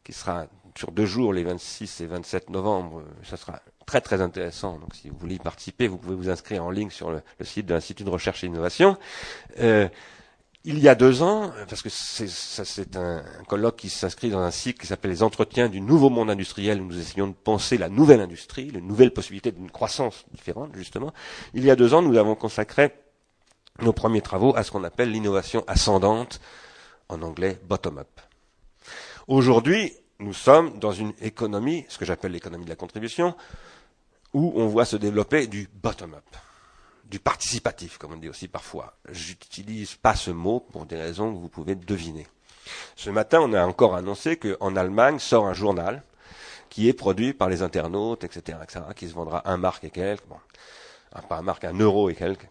qui 0.04 0.12
sera 0.12 0.44
sur 0.76 0.92
deux 0.92 1.06
jours, 1.06 1.32
les 1.32 1.42
26 1.42 2.02
et 2.02 2.06
27 2.06 2.50
novembre. 2.50 3.04
Ça 3.22 3.38
sera 3.38 3.60
très 3.86 4.02
très 4.02 4.20
intéressant. 4.20 4.78
Donc 4.78 4.94
si 4.94 5.08
vous 5.08 5.16
voulez 5.16 5.36
y 5.36 5.38
participer, 5.38 5.88
vous 5.88 5.96
pouvez 5.96 6.14
vous 6.14 6.28
inscrire 6.28 6.62
en 6.62 6.70
ligne 6.70 6.90
sur 6.90 7.10
le, 7.10 7.22
site 7.40 7.64
de 7.64 7.72
l'Institut 7.72 8.04
de 8.04 8.10
recherche 8.10 8.44
et 8.44 8.48
d'innovation. 8.48 8.98
Euh, 9.60 9.88
il 10.66 10.78
y 10.78 10.88
a 10.88 10.94
deux 10.94 11.22
ans, 11.22 11.52
parce 11.68 11.82
que 11.82 11.90
c'est 11.90 12.96
un, 12.96 13.22
colloque 13.46 13.76
qui 13.76 13.90
s'inscrit 13.90 14.30
dans 14.30 14.40
un 14.40 14.50
cycle 14.50 14.80
qui 14.80 14.86
s'appelle 14.86 15.10
les 15.10 15.22
entretiens 15.22 15.68
du 15.68 15.82
nouveau 15.82 16.08
monde 16.08 16.30
industriel, 16.30 16.80
où 16.80 16.86
nous 16.86 16.98
essayons 16.98 17.28
de 17.28 17.34
penser 17.34 17.76
la 17.76 17.90
nouvelle 17.90 18.20
industrie, 18.20 18.70
les 18.70 18.80
nouvelles 18.80 19.12
possibilités 19.12 19.52
d'une 19.52 19.70
croissance 19.70 20.24
différente, 20.32 20.74
justement. 20.74 21.12
Il 21.52 21.64
y 21.64 21.70
a 21.70 21.76
deux 21.76 21.92
ans, 21.92 22.00
nous 22.00 22.16
avons 22.16 22.34
consacré 22.34 22.94
nos 23.82 23.92
premiers 23.92 24.22
travaux 24.22 24.56
à 24.56 24.62
ce 24.62 24.70
qu'on 24.70 24.84
appelle 24.84 25.10
l'innovation 25.10 25.64
ascendante, 25.66 26.40
en 27.10 27.20
anglais 27.20 27.58
bottom-up. 27.68 28.08
Aujourd'hui, 29.28 29.92
nous 30.18 30.32
sommes 30.32 30.78
dans 30.78 30.92
une 30.92 31.12
économie, 31.20 31.84
ce 31.90 31.98
que 31.98 32.06
j'appelle 32.06 32.32
l'économie 32.32 32.64
de 32.64 32.70
la 32.70 32.76
contribution, 32.76 33.34
où 34.32 34.52
on 34.56 34.66
voit 34.66 34.86
se 34.86 34.96
développer 34.96 35.46
du 35.46 35.68
bottom-up, 35.82 36.24
du 37.04 37.18
participatif, 37.18 37.98
comme 37.98 38.12
on 38.12 38.16
dit 38.16 38.28
aussi 38.28 38.48
parfois. 38.48 38.96
J'utilise 39.10 39.94
pas 39.94 40.14
ce 40.14 40.30
mot 40.30 40.60
pour 40.60 40.86
des 40.86 40.96
raisons 40.96 41.32
que 41.32 41.38
vous 41.38 41.48
pouvez 41.48 41.74
deviner. 41.74 42.26
Ce 42.96 43.10
matin, 43.10 43.40
on 43.42 43.52
a 43.52 43.64
encore 43.64 43.94
annoncé 43.94 44.36
qu'en 44.36 44.76
Allemagne 44.76 45.18
sort 45.18 45.46
un 45.46 45.54
journal 45.54 46.02
qui 46.70 46.88
est 46.88 46.94
produit 46.94 47.34
par 47.34 47.48
les 47.48 47.62
internautes, 47.62 48.24
etc., 48.24 48.58
etc., 48.62 48.80
qui 48.96 49.08
se 49.08 49.14
vendra 49.14 49.48
un 49.48 49.56
marque 49.56 49.84
et 49.84 49.90
quelques, 49.90 50.26
bon, 50.26 50.38
pas 51.28 51.36
un 51.36 51.42
marque, 51.42 51.64
un 51.64 51.78
euro 51.78 52.10
et 52.10 52.14
quelques. 52.14 52.48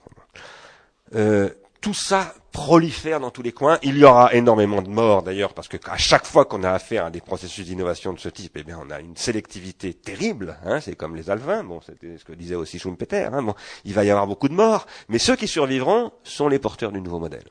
Euh, 1.16 1.50
tout 1.84 1.94
ça 1.94 2.34
prolifère 2.54 3.20
dans 3.20 3.30
tous 3.30 3.42
les 3.42 3.52
coins. 3.52 3.78
Il 3.84 3.98
y 3.98 4.06
aura 4.06 4.34
énormément 4.34 4.82
de 4.82 4.88
morts 4.88 5.22
d'ailleurs, 5.22 5.54
parce 5.54 5.68
que 5.68 5.76
à 5.86 5.98
chaque 5.98 6.26
fois 6.26 6.46
qu'on 6.46 6.64
a 6.64 6.72
affaire 6.72 7.06
à 7.06 7.12
des 7.12 7.20
processus 7.20 7.66
d'innovation 7.66 8.14
de 8.14 8.20
ce 8.20 8.30
type, 8.30 8.54
eh 8.56 8.64
bien, 8.64 8.80
on 8.82 8.90
a 8.90 9.02
une 9.02 9.18
sélectivité 9.18 9.94
terrible. 9.94 10.58
Hein, 10.64 10.80
c'est 10.80 10.96
comme 10.96 11.14
les 11.14 11.30
alvins. 11.30 11.62
Bon, 11.66 11.82
c'était 11.82 12.18
ce 12.18 12.24
que 12.24 12.32
disait 12.32 12.56
aussi 12.56 12.80
Schumpeter. 12.80 13.26
Hein, 13.26 13.44
bon, 13.44 13.54
il 13.84 13.94
va 13.94 14.06
y 14.06 14.10
avoir 14.10 14.28
beaucoup 14.28 14.48
de 14.48 14.54
morts, 14.54 14.88
mais 15.10 15.20
ceux 15.20 15.36
qui 15.36 15.48
survivront 15.48 16.14
sont 16.24 16.48
les 16.48 16.58
porteurs 16.58 16.94
du 16.94 17.02
nouveau 17.02 17.20
modèle. 17.20 17.44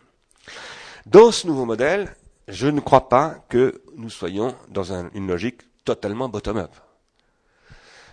Dans 1.05 1.31
ce 1.31 1.47
nouveau 1.47 1.67
modèle, 1.67 2.17
je 2.49 2.69
ne 2.69 2.81
crois 2.81 3.11
pas 3.11 3.37
que 3.51 3.83
nous 3.97 4.11
soyons 4.11 4.57
dans 4.71 4.95
une 5.15 5.27
logique 5.27 5.61
totalement 5.85 6.31
bottom-up. 6.31 6.75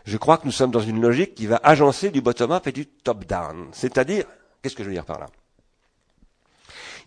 Je 0.03 0.17
crois 0.17 0.37
que 0.37 0.45
nous 0.45 0.51
sommes 0.51 0.71
dans 0.71 0.81
une 0.81 0.99
logique 0.99 1.33
qui 1.33 1.47
va 1.47 1.61
agencer 1.63 2.09
du 2.11 2.19
bottom-up 2.19 2.67
et 2.67 2.73
du 2.73 2.87
top-down. 2.87 3.69
C'est-à-dire, 3.71 4.25
qu'est-ce 4.61 4.75
que 4.75 4.83
je 4.83 4.89
veux 4.89 4.95
dire 4.95 5.05
par 5.05 5.19
là? 5.19 5.27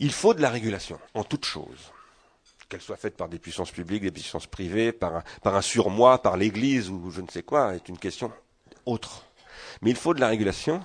Il 0.03 0.11
faut 0.11 0.35
de 0.35 0.43
la 0.43 0.51
régulation, 0.51 0.99
en 1.15 1.23
toute 1.23 1.45
chose. 1.45 1.93
Qu'elle 2.69 2.81
soit 2.81 2.97
faite 2.97 3.17
par 3.17 3.29
des 3.29 3.39
puissances 3.39 3.71
publiques, 3.71 4.03
des 4.03 4.11
puissances 4.11 4.49
privées, 4.49 4.91
par 4.91 5.15
un, 5.15 5.23
par 5.45 5.63
surmoi, 5.63 6.21
par 6.21 6.37
l'Église 6.37 6.91
ou 6.91 7.13
je 7.13 7.21
ne 7.21 7.29
sais 7.29 7.45
quoi, 7.45 7.77
est 7.77 7.89
une 7.89 7.99
question 7.99 8.33
autre. 8.85 9.27
Mais 9.81 9.91
il 9.91 9.97
faut 9.97 10.13
de 10.13 10.21
la 10.21 10.27
régulation. 10.27 10.83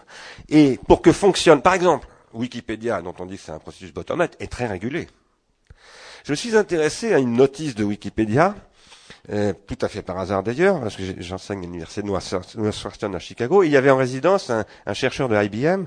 Et 0.49 0.79
pour 0.87 1.01
que 1.01 1.11
fonctionne, 1.11 1.63
par 1.63 1.73
exemple, 1.73 2.07
Wikipédia, 2.31 3.01
dont 3.01 3.15
on 3.17 3.25
dit 3.25 3.37
que 3.37 3.41
c'est 3.41 3.51
un 3.51 3.57
processus 3.57 3.91
bottom-up, 3.91 4.35
est 4.39 4.51
très 4.51 4.67
régulé. 4.67 5.07
Je 6.23 6.35
suis 6.35 6.55
intéressé 6.55 7.11
à 7.15 7.17
une 7.17 7.33
notice 7.33 7.73
de 7.73 7.83
Wikipédia 7.83 8.53
euh, 9.31 9.53
tout 9.67 9.77
à 9.81 9.87
fait 9.87 10.01
par 10.01 10.19
hasard 10.19 10.43
d'ailleurs, 10.43 10.79
parce 10.81 10.95
que 10.95 11.03
j'enseigne 11.19 11.59
à 11.59 11.61
l'université 11.63 12.01
de 12.01 12.07
Northwestern 12.07 13.15
à 13.15 13.19
Chicago, 13.19 13.63
il 13.63 13.71
y 13.71 13.77
avait 13.77 13.89
en 13.89 13.97
résidence 13.97 14.49
un, 14.49 14.65
un, 14.85 14.93
chercheur 14.93 15.29
de 15.29 15.35
IBM 15.35 15.85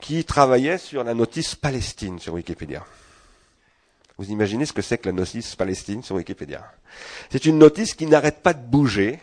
qui 0.00 0.24
travaillait 0.24 0.78
sur 0.78 1.04
la 1.04 1.14
notice 1.14 1.54
Palestine 1.54 2.18
sur 2.18 2.34
Wikipédia. 2.34 2.84
Vous 4.18 4.30
imaginez 4.30 4.66
ce 4.66 4.72
que 4.72 4.82
c'est 4.82 4.98
que 4.98 5.08
la 5.08 5.14
notice 5.14 5.56
Palestine 5.56 6.02
sur 6.02 6.16
Wikipédia? 6.16 6.64
C'est 7.30 7.46
une 7.46 7.58
notice 7.58 7.94
qui 7.94 8.06
n'arrête 8.06 8.42
pas 8.42 8.52
de 8.52 8.62
bouger, 8.62 9.18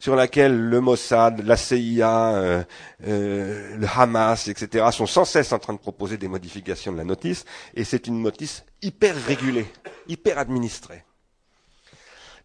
sur 0.00 0.14
laquelle 0.14 0.56
le 0.56 0.80
Mossad, 0.80 1.44
la 1.44 1.56
CIA, 1.56 2.34
euh, 2.34 2.62
euh, 3.06 3.76
le 3.76 3.86
Hamas, 3.86 4.48
etc. 4.48 4.86
sont 4.92 5.06
sans 5.06 5.24
cesse 5.24 5.52
en 5.52 5.58
train 5.58 5.72
de 5.72 5.78
proposer 5.78 6.16
des 6.16 6.28
modifications 6.28 6.92
de 6.92 6.98
la 6.98 7.04
notice, 7.04 7.44
et 7.74 7.84
c'est 7.84 8.06
une 8.06 8.22
notice 8.22 8.64
hyper 8.82 9.14
régulée, 9.26 9.66
hyper 10.08 10.38
administrée. 10.38 11.04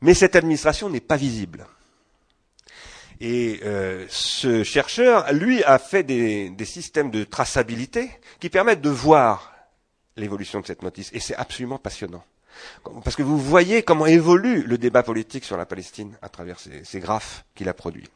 Mais 0.04 0.14
cette 0.14 0.36
administration 0.36 0.90
n'est 0.90 1.00
pas 1.00 1.16
visible. 1.16 1.66
Et 3.22 3.62
euh, 3.64 4.06
ce 4.10 4.62
chercheur, 4.64 5.32
lui, 5.32 5.64
a 5.64 5.80
fait 5.80 6.04
des, 6.04 6.54
systèmes 6.66 7.10
de 7.10 7.24
traçabilité 7.24 8.12
qui 8.42 8.50
permettent 8.50 8.82
de 8.82 8.90
voir 8.90 9.54
l'évolution 10.18 10.60
de 10.60 10.66
cette 10.66 10.82
notice. 10.82 11.10
Et 11.14 11.22
c'est 11.22 11.36
absolument 11.36 11.78
passionnant. 11.78 12.26
Parce 13.06 13.16
que 13.16 13.24
vous 13.24 13.40
voyez 13.40 13.82
comment 13.82 14.06
évolue 14.06 14.64
le 14.64 14.78
débat 14.78 15.04
politique 15.04 15.46
sur 15.46 15.56
la 15.56 15.66
Palestine 15.66 16.18
à 16.22 16.28
travers 16.28 16.60
ces, 16.60 16.84
ces 16.84 17.00
graphes 17.00 17.46
qu'il 17.56 17.70
a 17.70 17.74
produits. 17.74 18.10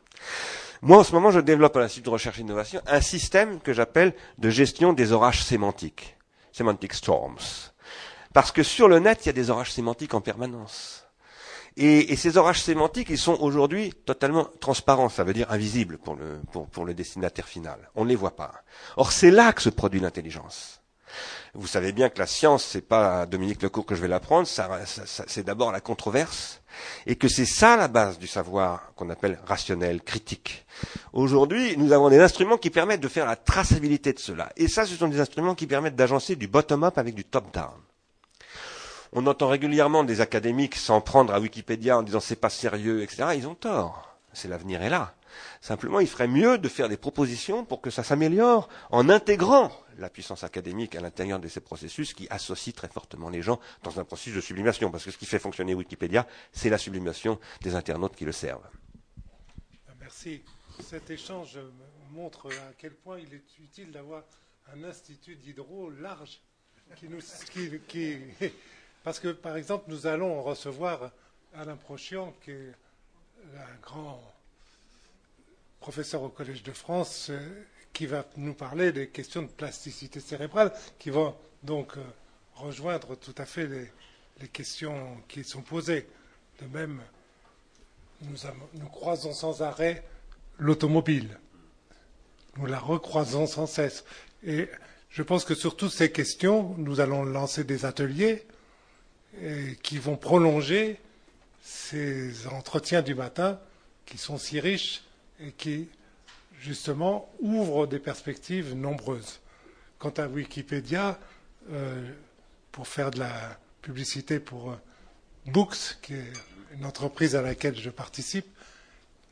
Moi, 0.81 0.97
en 0.97 1.03
ce 1.05 1.13
moment, 1.13 1.31
je 1.31 1.39
développe 1.39 1.77
à 1.77 1.79
l'Institut 1.79 2.03
de 2.03 2.09
recherche 2.09 2.37
et 2.37 2.41
d'innovation 2.41 2.81
un 2.85 2.99
système 2.99 3.61
que 3.61 3.71
j'appelle 3.71 4.13
de 4.39 4.49
gestion 4.49 4.91
des 4.91 5.13
orages 5.13 5.41
sémantiques. 5.41 6.17
Semantic 6.51 6.93
storms. 6.93 7.71
Parce 8.33 8.51
que 8.51 8.61
sur 8.61 8.89
le 8.89 8.99
net, 8.99 9.19
il 9.23 9.27
y 9.27 9.29
a 9.29 9.33
des 9.33 9.49
orages 9.49 9.71
sémantiques 9.71 10.13
en 10.13 10.21
permanence. 10.21 11.06
Et, 11.79 12.15
ces 12.15 12.37
orages 12.37 12.63
sémantiques, 12.63 13.09
ils 13.11 13.19
sont 13.19 13.37
aujourd'hui 13.39 13.93
totalement 13.93 14.45
transparents, 14.59 15.09
ça 15.09 15.23
veut 15.23 15.33
dire 15.33 15.51
invisibles 15.51 15.99
pour 15.99 16.15
le, 16.15 16.39
pour, 16.71 16.85
le 16.85 16.95
destinataire 16.95 17.47
final. 17.47 17.77
On 17.93 18.03
ne 18.03 18.09
les 18.09 18.15
voit 18.15 18.35
pas. 18.35 18.51
Or, 18.95 19.11
c'est 19.11 19.29
là 19.29 19.53
que 19.53 19.61
se 19.61 19.69
produit 19.69 19.99
l'intelligence. 19.99 20.81
Vous 21.53 21.67
savez 21.67 21.91
bien 21.91 22.09
que 22.09 22.17
la 22.17 22.25
science, 22.25 22.65
c'est 22.65 22.81
pas 22.81 23.27
Dominique 23.27 23.61
Lecourt 23.61 23.85
que 23.85 23.93
je 23.93 24.01
vais 24.01 24.07
l'apprendre, 24.07 24.47
c'est 24.47 25.45
d'abord 25.45 25.71
la 25.71 25.79
controverse, 25.79 26.61
et 27.05 27.15
que 27.15 27.27
c'est 27.27 27.45
ça 27.45 27.77
la 27.77 27.87
base 27.87 28.17
du 28.17 28.27
savoir 28.27 28.91
qu'on 28.95 29.11
appelle 29.11 29.39
rationnel, 29.45 30.01
critique. 30.01 30.65
Aujourd'hui, 31.13 31.77
nous 31.77 31.93
avons 31.93 32.09
des 32.09 32.19
instruments 32.19 32.57
qui 32.57 32.71
permettent 32.71 33.01
de 33.01 33.07
faire 33.07 33.27
la 33.27 33.35
traçabilité 33.35 34.13
de 34.13 34.19
cela. 34.19 34.51
Et 34.57 34.67
ça, 34.67 34.85
ce 34.85 34.95
sont 34.95 35.07
des 35.07 35.19
instruments 35.19 35.55
qui 35.55 35.67
permettent 35.67 35.95
d'agencer 35.95 36.35
du 36.35 36.47
bottom-up 36.47 36.97
avec 36.97 37.13
du 37.13 37.23
top-down. 37.23 37.86
On 39.13 39.25
entend 39.27 39.47
régulièrement 39.47 40.03
des 40.03 40.21
académiques 40.21 40.75
s'en 40.75 41.01
prendre 41.01 41.33
à 41.33 41.39
Wikipédia 41.39 41.97
en 41.97 42.03
disant 42.03 42.19
c'est 42.19 42.35
pas 42.35 42.49
sérieux, 42.49 43.01
etc. 43.01 43.29
Ils 43.35 43.47
ont 43.47 43.55
tort. 43.55 44.17
C'est 44.33 44.47
l'avenir 44.47 44.81
est 44.81 44.89
là. 44.89 45.15
Simplement, 45.61 45.99
il 45.99 46.07
ferait 46.07 46.27
mieux 46.27 46.57
de 46.57 46.67
faire 46.69 46.89
des 46.89 46.97
propositions 46.97 47.65
pour 47.65 47.81
que 47.81 47.89
ça 47.89 48.03
s'améliore 48.03 48.69
en 48.91 49.09
intégrant 49.09 49.71
la 49.97 50.09
puissance 50.09 50.43
académique 50.43 50.95
à 50.95 51.01
l'intérieur 51.01 51.39
de 51.39 51.47
ces 51.47 51.59
processus 51.59 52.13
qui 52.13 52.27
associent 52.29 52.73
très 52.73 52.87
fortement 52.87 53.29
les 53.29 53.41
gens 53.41 53.59
dans 53.83 53.99
un 53.99 54.03
processus 54.03 54.35
de 54.35 54.41
sublimation. 54.41 54.91
Parce 54.91 55.03
que 55.03 55.11
ce 55.11 55.17
qui 55.17 55.25
fait 55.25 55.39
fonctionner 55.39 55.73
Wikipédia, 55.73 56.27
c'est 56.51 56.69
la 56.69 56.77
sublimation 56.77 57.39
des 57.61 57.75
internautes 57.75 58.15
qui 58.15 58.25
le 58.25 58.31
servent. 58.31 58.67
Merci. 59.99 60.43
Cet 60.79 61.09
échange 61.09 61.59
montre 62.11 62.47
à 62.47 62.73
quel 62.77 62.93
point 62.93 63.19
il 63.19 63.33
est 63.33 63.59
utile 63.59 63.91
d'avoir 63.91 64.23
un 64.73 64.83
institut 64.83 65.35
d'hydro 65.35 65.89
large 65.89 66.39
qui 66.95 67.07
parce 69.07 69.21
que, 69.21 69.29
par 69.29 69.55
exemple, 69.55 69.85
nous 69.87 70.05
allons 70.05 70.43
recevoir 70.43 71.11
Alain 71.55 71.77
Prochian, 71.77 72.33
qui 72.43 72.51
est 72.51 72.73
un 73.55 73.81
grand 73.81 74.21
professeur 75.79 76.23
au 76.23 76.27
Collège 76.27 76.61
de 76.61 76.73
France, 76.73 77.31
qui 77.93 78.05
va 78.05 78.25
nous 78.35 78.53
parler 78.53 78.91
des 78.91 79.07
questions 79.07 79.43
de 79.43 79.47
plasticité 79.47 80.19
cérébrale, 80.19 80.73
qui 80.99 81.09
vont 81.09 81.33
donc 81.63 81.93
rejoindre 82.55 83.15
tout 83.15 83.33
à 83.37 83.45
fait 83.45 83.69
les, 84.41 84.47
questions 84.49 85.15
qui 85.29 85.45
sont 85.45 85.61
posées. 85.61 86.05
De 86.61 86.67
même, 86.67 86.99
nous 88.23 88.89
croisons 88.89 89.31
sans 89.31 89.61
arrêt 89.61 90.03
l'automobile. 90.59 91.39
Nous 92.57 92.65
la 92.65 92.79
recroisons 92.79 93.47
sans 93.47 93.67
cesse. 93.67 94.03
Et 94.43 94.67
je 95.09 95.23
pense 95.23 95.45
que 95.45 95.55
sur 95.55 95.77
toutes 95.77 95.93
ces 95.93 96.11
questions, 96.11 96.75
nous 96.77 96.99
allons 96.99 97.23
lancer 97.23 97.63
des 97.63 97.85
ateliers 97.85 98.45
qui 99.83 99.97
vont 99.97 100.17
prolonger 100.17 100.99
ces 101.61 102.47
entretiens 102.47 103.01
du 103.01 103.13
matin 103.13 103.59
qui 104.05 104.17
sont 104.17 104.37
si 104.37 104.59
riches 104.59 105.03
et 105.39 105.51
qui, 105.51 105.89
justement, 106.59 107.29
ouvrent 107.39 107.85
des 107.85 107.99
perspectives 107.99 108.73
nombreuses. 108.73 109.41
Quant 109.99 110.13
à 110.17 110.27
Wikipédia, 110.27 111.19
euh, 111.71 112.09
pour 112.71 112.87
faire 112.87 113.11
de 113.11 113.19
la 113.19 113.59
publicité 113.81 114.39
pour 114.39 114.71
euh, 114.71 114.75
Books, 115.47 115.97
qui 116.01 116.13
est 116.13 116.33
une 116.73 116.85
entreprise 116.85 117.35
à 117.35 117.41
laquelle 117.41 117.77
je 117.77 117.89
participe, 117.89 118.47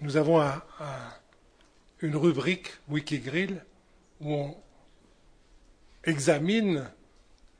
nous 0.01 0.17
avons 0.17 0.41
un, 0.41 0.61
un, 0.79 1.13
une 2.01 2.17
rubrique 2.17 2.73
Wikigrill 2.89 3.63
où 4.19 4.33
on 4.33 4.57
examine 6.03 6.89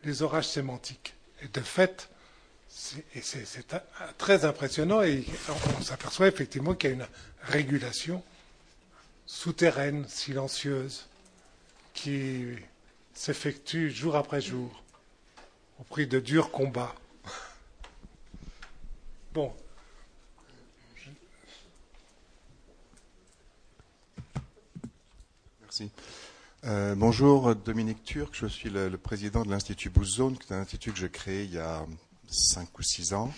les 0.04 0.22
orages 0.22 0.48
sémantiques. 0.48 1.16
Et 1.42 1.48
de 1.48 1.62
fait, 1.62 2.10
c'est 2.78 3.78
très 4.18 4.44
impressionnant 4.44 5.02
et 5.02 5.24
on 5.78 5.82
s'aperçoit 5.82 6.28
effectivement 6.28 6.76
qu'il 6.76 6.90
y 6.90 6.94
a 6.94 6.96
une 6.96 7.08
régulation 7.44 8.22
souterraine, 9.26 10.06
silencieuse, 10.10 11.08
qui 11.94 12.48
s'effectue 13.14 13.90
jour 13.90 14.18
après 14.18 14.42
jour 14.42 14.84
au 15.80 15.84
prix 15.84 16.06
de 16.06 16.20
durs 16.20 16.52
combats. 16.52 16.94
Bon. 19.34 19.54
Merci. 25.62 25.92
Euh, 26.66 26.96
bonjour, 26.96 27.56
Dominique 27.56 28.04
Turc. 28.04 28.34
Je 28.34 28.48
suis 28.48 28.70
le, 28.70 28.90
le 28.90 28.98
président 28.98 29.44
de 29.44 29.50
l'Institut 29.50 29.90
Bouzone, 29.90 30.38
qui 30.38 30.52
est 30.52 30.56
un 30.56 30.60
institut 30.60 30.92
que 30.92 30.98
j'ai 30.98 31.10
créé 31.10 31.46
il 31.46 31.54
y 31.54 31.58
a 31.58 31.86
cinq 32.30 32.78
ou 32.80 32.84
six 32.84 33.14
ans 33.14 33.34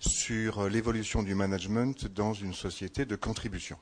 sur 0.00 0.68
l'évolution 0.68 1.22
du 1.22 1.34
management 1.34 2.06
dans 2.06 2.32
une 2.32 2.54
société 2.54 3.04
de 3.04 3.16
contribution. 3.16 3.78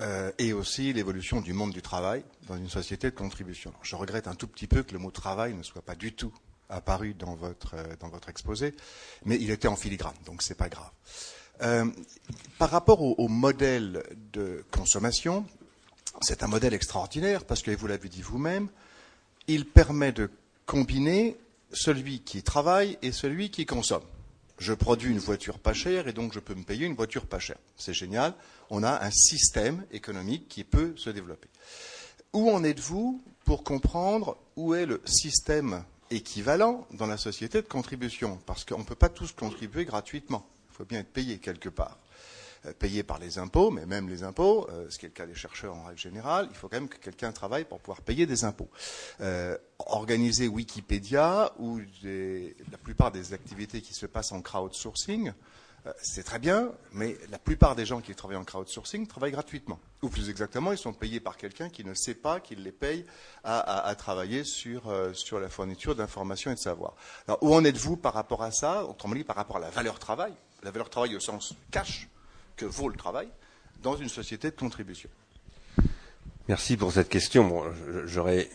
euh, 0.00 0.32
et 0.38 0.52
aussi 0.52 0.92
l'évolution 0.92 1.40
du 1.40 1.52
monde 1.52 1.72
du 1.72 1.82
travail 1.82 2.24
dans 2.48 2.56
une 2.56 2.68
société 2.68 3.10
de 3.10 3.14
contribution. 3.14 3.72
Je 3.82 3.96
regrette 3.96 4.26
un 4.26 4.34
tout 4.34 4.48
petit 4.48 4.66
peu 4.66 4.82
que 4.82 4.92
le 4.92 4.98
mot 4.98 5.10
travail 5.10 5.54
ne 5.54 5.62
soit 5.62 5.82
pas 5.82 5.94
du 5.94 6.12
tout 6.12 6.32
apparu 6.68 7.14
dans 7.14 7.34
votre, 7.34 7.74
euh, 7.74 8.18
exposé, 8.28 8.74
mais 9.24 9.36
il 9.36 9.50
était 9.50 9.68
en 9.68 9.76
filigrane, 9.76 10.14
donc 10.26 10.42
c'est 10.42 10.56
pas 10.56 10.68
grave. 10.68 10.90
Euh, 11.62 11.86
par 12.58 12.70
rapport 12.70 13.00
au, 13.02 13.14
au, 13.18 13.28
modèle 13.28 14.02
de 14.32 14.64
consommation, 14.72 15.46
c'est 16.20 16.42
un 16.42 16.48
modèle 16.48 16.74
extraordinaire 16.74 17.44
parce 17.44 17.62
que, 17.62 17.70
vous 17.70 17.86
l'avez 17.86 18.08
dit 18.08 18.22
vous-même, 18.22 18.68
il 19.46 19.66
permet 19.66 20.10
de 20.10 20.30
combiner 20.66 21.36
celui 21.74 22.20
qui 22.20 22.42
travaille 22.42 22.98
et 23.02 23.12
celui 23.12 23.50
qui 23.50 23.66
consomme. 23.66 24.04
Je 24.58 24.72
produis 24.72 25.10
une 25.10 25.18
voiture 25.18 25.58
pas 25.58 25.72
chère 25.72 26.06
et 26.06 26.12
donc 26.12 26.32
je 26.32 26.38
peux 26.38 26.54
me 26.54 26.62
payer 26.62 26.86
une 26.86 26.94
voiture 26.94 27.26
pas 27.26 27.38
chère. 27.40 27.58
C'est 27.76 27.92
génial. 27.92 28.34
On 28.70 28.82
a 28.82 29.04
un 29.04 29.10
système 29.10 29.84
économique 29.90 30.48
qui 30.48 30.64
peut 30.64 30.94
se 30.96 31.10
développer. 31.10 31.48
Où 32.32 32.50
en 32.50 32.62
êtes-vous 32.64 33.22
pour 33.44 33.64
comprendre 33.64 34.36
où 34.56 34.74
est 34.74 34.86
le 34.86 35.02
système 35.04 35.84
équivalent 36.10 36.86
dans 36.92 37.06
la 37.06 37.16
société 37.16 37.62
de 37.62 37.66
contribution? 37.66 38.38
Parce 38.46 38.64
qu'on 38.64 38.78
ne 38.78 38.84
peut 38.84 38.94
pas 38.94 39.08
tous 39.08 39.32
contribuer 39.32 39.84
gratuitement. 39.84 40.46
Il 40.70 40.76
faut 40.76 40.84
bien 40.84 41.00
être 41.00 41.12
payé 41.12 41.38
quelque 41.38 41.68
part. 41.68 41.98
Euh, 42.66 42.72
payé 42.72 43.02
par 43.02 43.18
les 43.18 43.38
impôts, 43.38 43.70
mais 43.70 43.84
même 43.84 44.08
les 44.08 44.22
impôts, 44.22 44.66
euh, 44.70 44.88
ce 44.88 44.98
qui 44.98 45.04
est 45.04 45.10
le 45.10 45.14
cas 45.14 45.26
des 45.26 45.34
chercheurs 45.34 45.74
en 45.74 45.84
règle 45.84 46.00
générale, 46.00 46.48
il 46.50 46.56
faut 46.56 46.68
quand 46.68 46.76
même 46.76 46.88
que 46.88 46.96
quelqu'un 46.96 47.30
travaille 47.30 47.64
pour 47.64 47.78
pouvoir 47.78 48.00
payer 48.00 48.24
des 48.26 48.44
impôts. 48.44 48.70
Euh, 49.20 49.58
organiser 49.78 50.48
Wikipédia 50.48 51.52
ou 51.58 51.80
la 51.80 52.78
plupart 52.78 53.12
des 53.12 53.34
activités 53.34 53.82
qui 53.82 53.92
se 53.92 54.06
passent 54.06 54.32
en 54.32 54.40
crowdsourcing, 54.40 55.32
c'est 56.00 56.22
très 56.22 56.38
bien, 56.38 56.72
mais 56.92 57.18
la 57.30 57.38
plupart 57.38 57.76
des 57.76 57.84
gens 57.84 58.00
qui 58.00 58.14
travaillent 58.14 58.38
en 58.38 58.44
crowdsourcing 58.44 59.06
travaillent 59.06 59.32
gratuitement. 59.32 59.78
Ou 60.00 60.08
plus 60.08 60.30
exactement, 60.30 60.72
ils 60.72 60.78
sont 60.78 60.94
payés 60.94 61.20
par 61.20 61.36
quelqu'un 61.36 61.68
qui 61.68 61.84
ne 61.84 61.92
sait 61.92 62.14
pas 62.14 62.40
qu'il 62.40 62.62
les 62.62 62.72
paye 62.72 63.04
à, 63.42 63.94
travailler 63.98 64.44
sur, 64.44 64.90
sur, 65.12 65.40
la 65.40 65.50
fourniture 65.50 65.94
d'informations 65.94 66.50
et 66.50 66.54
de 66.54 66.58
savoir. 66.58 66.94
Alors, 67.28 67.42
où 67.42 67.54
en 67.54 67.62
êtes-vous 67.66 67.98
par 67.98 68.14
rapport 68.14 68.42
à 68.42 68.50
ça? 68.50 68.86
Autrement 68.86 69.14
dit, 69.14 69.24
par 69.24 69.36
rapport 69.36 69.58
à 69.58 69.60
la 69.60 69.68
valeur 69.68 69.98
travail 69.98 70.32
La 70.62 70.70
valeur 70.70 70.88
travail 70.88 71.14
au 71.16 71.20
sens 71.20 71.54
cash 71.70 72.08
que 72.56 72.64
vaut 72.66 72.88
le 72.88 72.96
travail 72.96 73.28
dans 73.82 73.96
une 73.96 74.08
société 74.08 74.50
de 74.50 74.56
contribution 74.56 75.10
Merci 76.48 76.76
pour 76.76 76.92
cette 76.92 77.08
question. 77.08 77.48
Bon, 77.48 77.64
J'aurais 78.04 78.50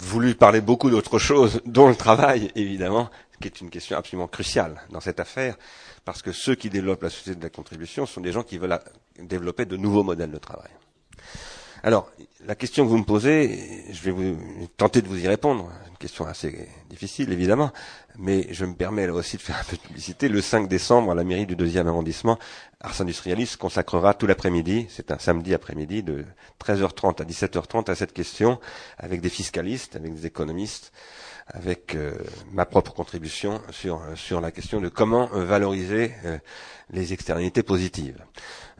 voulu 0.00 0.34
parler 0.34 0.60
beaucoup 0.60 0.90
d'autres 0.90 1.18
choses, 1.18 1.62
dont 1.64 1.88
le 1.88 1.96
travail, 1.96 2.50
évidemment, 2.54 3.10
qui 3.40 3.48
est 3.48 3.60
une 3.62 3.70
question 3.70 3.96
absolument 3.96 4.28
cruciale 4.28 4.82
dans 4.90 5.00
cette 5.00 5.20
affaire, 5.20 5.56
parce 6.04 6.20
que 6.20 6.32
ceux 6.32 6.54
qui 6.54 6.68
développent 6.68 7.02
la 7.02 7.10
société 7.10 7.38
de 7.38 7.42
la 7.42 7.50
contribution 7.50 8.04
sont 8.04 8.20
des 8.20 8.32
gens 8.32 8.42
qui 8.42 8.58
veulent 8.58 8.78
développer 9.18 9.64
de 9.64 9.76
nouveaux 9.78 10.02
modèles 10.02 10.30
de 10.30 10.38
travail. 10.38 10.70
Alors, 11.82 12.10
la 12.46 12.54
question 12.54 12.84
que 12.84 12.90
vous 12.90 12.98
me 12.98 13.04
posez, 13.04 13.84
je 13.90 14.02
vais 14.02 14.10
vous 14.10 14.36
tenter 14.76 15.00
de 15.00 15.08
vous 15.08 15.24
y 15.24 15.26
répondre. 15.26 15.70
Une 15.90 15.96
question 15.96 16.26
assez 16.26 16.68
difficile, 16.90 17.32
évidemment, 17.32 17.70
mais 18.18 18.46
je 18.50 18.66
me 18.66 18.74
permets 18.74 19.06
là 19.06 19.14
aussi 19.14 19.38
de 19.38 19.42
faire 19.42 19.56
un 19.58 19.64
peu 19.64 19.76
de 19.76 19.82
publicité. 19.82 20.28
Le 20.28 20.42
5 20.42 20.68
décembre, 20.68 21.10
à 21.12 21.14
la 21.14 21.24
mairie 21.24 21.46
du 21.46 21.56
deuxième 21.56 21.88
arrondissement, 21.88 22.38
Ars 22.82 23.00
Industrialis 23.00 23.56
consacrera 23.58 24.12
tout 24.12 24.26
l'après-midi, 24.26 24.86
c'est 24.90 25.10
un 25.10 25.18
samedi 25.18 25.54
après-midi, 25.54 26.02
de 26.02 26.24
13h30 26.62 27.22
à 27.22 27.24
17h30 27.24 27.90
à 27.90 27.94
cette 27.94 28.12
question, 28.12 28.58
avec 28.98 29.22
des 29.22 29.30
fiscalistes, 29.30 29.96
avec 29.96 30.14
des 30.14 30.26
économistes, 30.26 30.92
avec 31.46 31.94
euh, 31.94 32.12
ma 32.52 32.66
propre 32.66 32.92
contribution 32.92 33.60
sur, 33.70 34.02
sur 34.16 34.40
la 34.42 34.50
question 34.50 34.80
de 34.80 34.88
comment 34.88 35.26
valoriser 35.32 36.12
euh, 36.24 36.38
les 36.92 37.12
externalités 37.12 37.62
positives. 37.62 38.22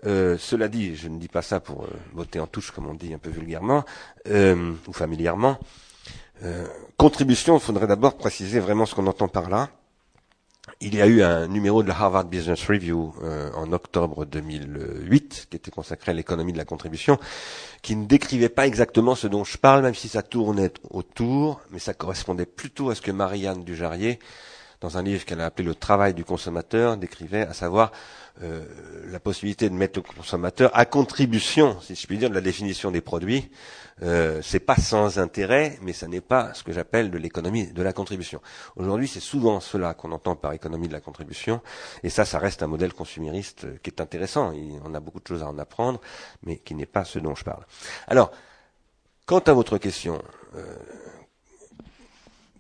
Euh, 0.06 0.36
cela 0.39 0.68
dit, 0.68 0.97
je 0.97 1.09
ne 1.09 1.18
dis 1.18 1.28
pas 1.28 1.43
ça 1.43 1.60
pour 1.60 1.86
voter 2.12 2.40
en 2.40 2.47
touche, 2.47 2.70
comme 2.70 2.86
on 2.86 2.94
dit 2.94 3.12
un 3.12 3.18
peu 3.18 3.31
vulgairement 3.31 3.85
ou 4.27 4.93
familièrement. 4.93 5.59
contribution, 6.97 7.56
il 7.56 7.60
faudrait 7.60 7.86
d'abord 7.86 8.16
préciser 8.16 8.60
vraiment 8.60 8.86
ce 8.86 8.94
qu'on 8.94 9.06
entend 9.06 9.28
par 9.28 9.51
là. 9.51 9.70
Il 10.81 10.94
y 10.94 11.02
a 11.02 11.06
eu 11.06 11.22
un 11.22 11.47
numéro 11.47 11.82
de 11.82 11.89
la 11.89 11.94
Harvard 11.98 12.24
Business 12.24 12.66
Review 12.66 13.14
euh, 13.22 13.51
en 13.55 13.72
octobre 13.72 14.24
2008 14.24 15.48
qui 15.51 15.56
était 15.56 15.70
consacré 15.70 16.12
à 16.12 16.14
l'économie 16.14 16.52
de 16.52 16.59
la 16.59 16.64
contribution, 16.64 17.18
qui 17.82 17.97
ne 17.97 18.06
décrivait 18.06 18.48
pas 18.48 18.66
exactement 18.66 19.14
ce 19.14 19.27
dont 19.27 19.44
je 19.44 19.59
parle, 19.59 19.82
même 19.82 19.94
si 19.94 20.09
ça 20.09 20.22
tournait 20.22 20.72
autour, 20.90 21.60
mais 21.70 21.78
ça 21.78 21.93
correspondait 21.93 22.47
plutôt 22.47 22.90
à 22.90 22.94
ce 22.94 23.02
que 23.02 23.10
Marianne 23.10 23.64
Dujarrier, 23.64 24.18
dans 24.81 24.97
un 24.97 25.02
livre 25.02 25.24
qu'elle 25.24 25.40
a 25.40 25.47
appelé 25.47 25.66
Le 25.66 25.74
travail 25.74 26.14
du 26.14 26.24
consommateur, 26.24 26.97
décrivait, 26.97 27.43
à 27.43 27.52
savoir 27.52 27.93
euh, 28.42 28.64
la 29.10 29.20
possibilité 29.20 29.68
de 29.68 29.74
mettre 29.74 29.98
au 30.00 30.02
consommateur 30.02 30.70
à 30.74 30.84
contribution, 30.84 31.80
si 31.80 31.94
je 31.94 32.06
puis 32.06 32.18
dire, 32.18 32.30
de 32.30 32.34
la 32.34 32.40
définition 32.40 32.90
des 32.90 33.00
produits. 33.00 33.50
Euh, 34.02 34.40
c'est 34.42 34.60
pas 34.60 34.76
sans 34.76 35.18
intérêt, 35.18 35.78
mais 35.82 35.92
ça 35.92 36.06
n'est 36.08 36.22
pas 36.22 36.54
ce 36.54 36.62
que 36.62 36.72
j'appelle 36.72 37.10
de 37.10 37.18
l'économie 37.18 37.66
de 37.66 37.82
la 37.82 37.92
contribution. 37.92 38.40
Aujourd'hui, 38.76 39.08
c'est 39.08 39.20
souvent 39.20 39.60
cela 39.60 39.92
qu'on 39.94 40.12
entend 40.12 40.36
par 40.36 40.52
économie 40.54 40.88
de 40.88 40.92
la 40.92 41.00
contribution, 41.00 41.60
et 42.02 42.08
ça, 42.08 42.24
ça 42.24 42.38
reste 42.38 42.62
un 42.62 42.66
modèle 42.66 42.94
consumériste 42.94 43.64
euh, 43.64 43.76
qui 43.82 43.90
est 43.90 44.00
intéressant. 44.00 44.54
on 44.84 44.94
a 44.94 45.00
beaucoup 45.00 45.20
de 45.20 45.26
choses 45.26 45.42
à 45.42 45.48
en 45.48 45.58
apprendre, 45.58 46.00
mais 46.44 46.56
qui 46.56 46.74
n'est 46.74 46.86
pas 46.86 47.04
ce 47.04 47.18
dont 47.18 47.34
je 47.34 47.44
parle. 47.44 47.64
Alors, 48.06 48.30
quant 49.26 49.40
à 49.40 49.52
votre 49.52 49.76
question, 49.76 50.22
euh, 50.56 50.76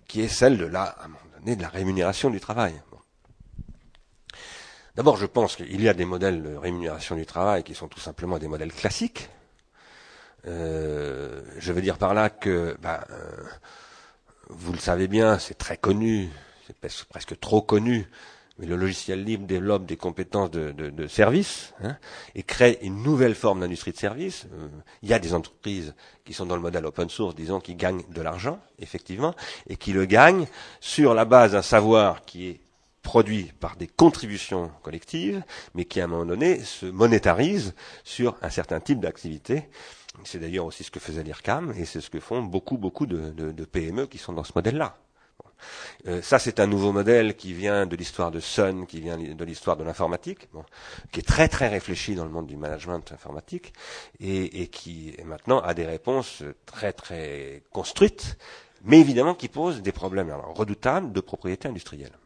qui 0.06 0.20
est 0.20 0.28
celle 0.28 0.58
de 0.58 0.66
la, 0.66 0.82
à 0.82 1.04
un 1.04 1.08
moment 1.08 1.20
donné, 1.38 1.56
de 1.56 1.62
la 1.62 1.68
rémunération 1.68 2.30
du 2.30 2.40
travail. 2.40 2.74
D'abord, 4.96 5.16
je 5.16 5.26
pense 5.26 5.56
qu'il 5.56 5.80
y 5.80 5.88
a 5.88 5.94
des 5.94 6.04
modèles 6.04 6.42
de 6.42 6.56
rémunération 6.56 7.14
du 7.16 7.24
travail 7.24 7.62
qui 7.62 7.74
sont 7.74 7.88
tout 7.88 8.00
simplement 8.00 8.38
des 8.38 8.48
modèles 8.48 8.72
classiques. 8.72 9.30
Euh, 10.46 11.42
je 11.58 11.72
veux 11.72 11.82
dire 11.82 11.98
par 11.98 12.14
là 12.14 12.30
que, 12.30 12.76
ben, 12.80 13.00
euh, 13.10 13.44
vous 14.48 14.72
le 14.72 14.78
savez 14.78 15.06
bien, 15.06 15.38
c'est 15.38 15.58
très 15.58 15.76
connu, 15.76 16.28
c'est 16.66 16.76
presque 17.08 17.38
trop 17.38 17.62
connu, 17.62 18.08
mais 18.58 18.66
le 18.66 18.76
logiciel 18.76 19.22
libre 19.22 19.46
développe 19.46 19.86
des 19.86 19.96
compétences 19.96 20.50
de, 20.50 20.72
de, 20.72 21.06
service 21.06 21.72
hein, 21.82 21.96
et 22.34 22.42
crée 22.42 22.78
une 22.82 23.02
nouvelle 23.02 23.34
forme 23.34 23.60
d'industrie 23.60 23.92
de 23.92 23.96
service. 23.98 24.46
Euh, 24.52 24.68
il 25.02 25.08
y 25.08 25.14
a 25.14 25.18
des 25.18 25.34
entreprises 25.34 25.94
qui 26.24 26.32
sont 26.32 26.46
dans 26.46 26.56
le 26.56 26.62
modèle 26.62 26.84
open 26.84 27.08
source, 27.08 27.34
disons, 27.34 27.60
qui 27.60 27.74
gagnent 27.74 28.02
de 28.10 28.22
l'argent, 28.22 28.60
effectivement, 28.78 29.34
et 29.68 29.76
qui 29.76 29.92
le 29.92 30.04
gagnent 30.04 30.46
sur 30.80 31.14
la 31.14 31.24
base 31.24 31.52
d'un 31.52 31.62
savoir 31.62 32.24
qui 32.24 32.48
est 32.48 32.60
produit 33.10 33.50
par 33.58 33.74
des 33.74 33.88
contributions 33.88 34.70
collectives, 34.84 35.42
mais 35.74 35.84
qui 35.84 36.00
à 36.00 36.04
un 36.04 36.06
moment 36.06 36.26
donné 36.26 36.60
se 36.60 36.86
monétarise 36.86 37.74
sur 38.04 38.36
un 38.40 38.50
certain 38.50 38.78
type 38.78 39.00
d'activité. 39.00 39.68
C'est 40.22 40.38
d'ailleurs 40.38 40.66
aussi 40.66 40.84
ce 40.84 40.92
que 40.92 41.00
faisait 41.00 41.24
l'IRCAM, 41.24 41.74
et 41.76 41.86
c'est 41.86 42.00
ce 42.00 42.08
que 42.08 42.20
font 42.20 42.40
beaucoup, 42.40 42.78
beaucoup 42.78 43.06
de, 43.06 43.64
PME 43.64 44.06
qui 44.06 44.18
sont 44.18 44.32
dans 44.32 44.44
ce 44.44 44.52
modèle-là. 44.54 44.96
Euh, 46.06 46.22
ça, 46.22 46.38
c'est 46.38 46.60
un 46.60 46.68
nouveau 46.68 46.92
modèle 46.92 47.34
qui 47.34 47.52
vient 47.52 47.84
de 47.84 47.96
l'histoire 47.96 48.30
de 48.30 48.38
Sun, 48.38 48.86
qui 48.86 49.00
vient 49.00 49.18
de 49.18 49.44
l'histoire 49.44 49.76
de 49.76 49.82
l'informatique, 49.82 50.48
qui 51.10 51.18
est 51.18 51.28
très 51.34 51.48
très 51.48 51.66
réfléchi 51.66 52.14
dans 52.14 52.24
le 52.24 52.30
monde 52.30 52.46
du 52.46 52.56
management 52.56 53.10
informatique 53.10 53.72
et, 54.20 54.68
qui 54.68 55.16
maintenant 55.24 55.58
a 55.58 55.74
des 55.74 55.84
réponses 55.84 56.44
très 56.64 56.92
très 56.92 57.64
construites, 57.72 58.38
mais 58.84 59.00
évidemment 59.00 59.34
qui 59.34 59.48
posent 59.48 59.82
des 59.82 59.92
problèmes 59.92 60.32
redoutables 60.54 61.12
de 61.12 61.20
propriété 61.20 61.66
industrielle. 61.66 62.19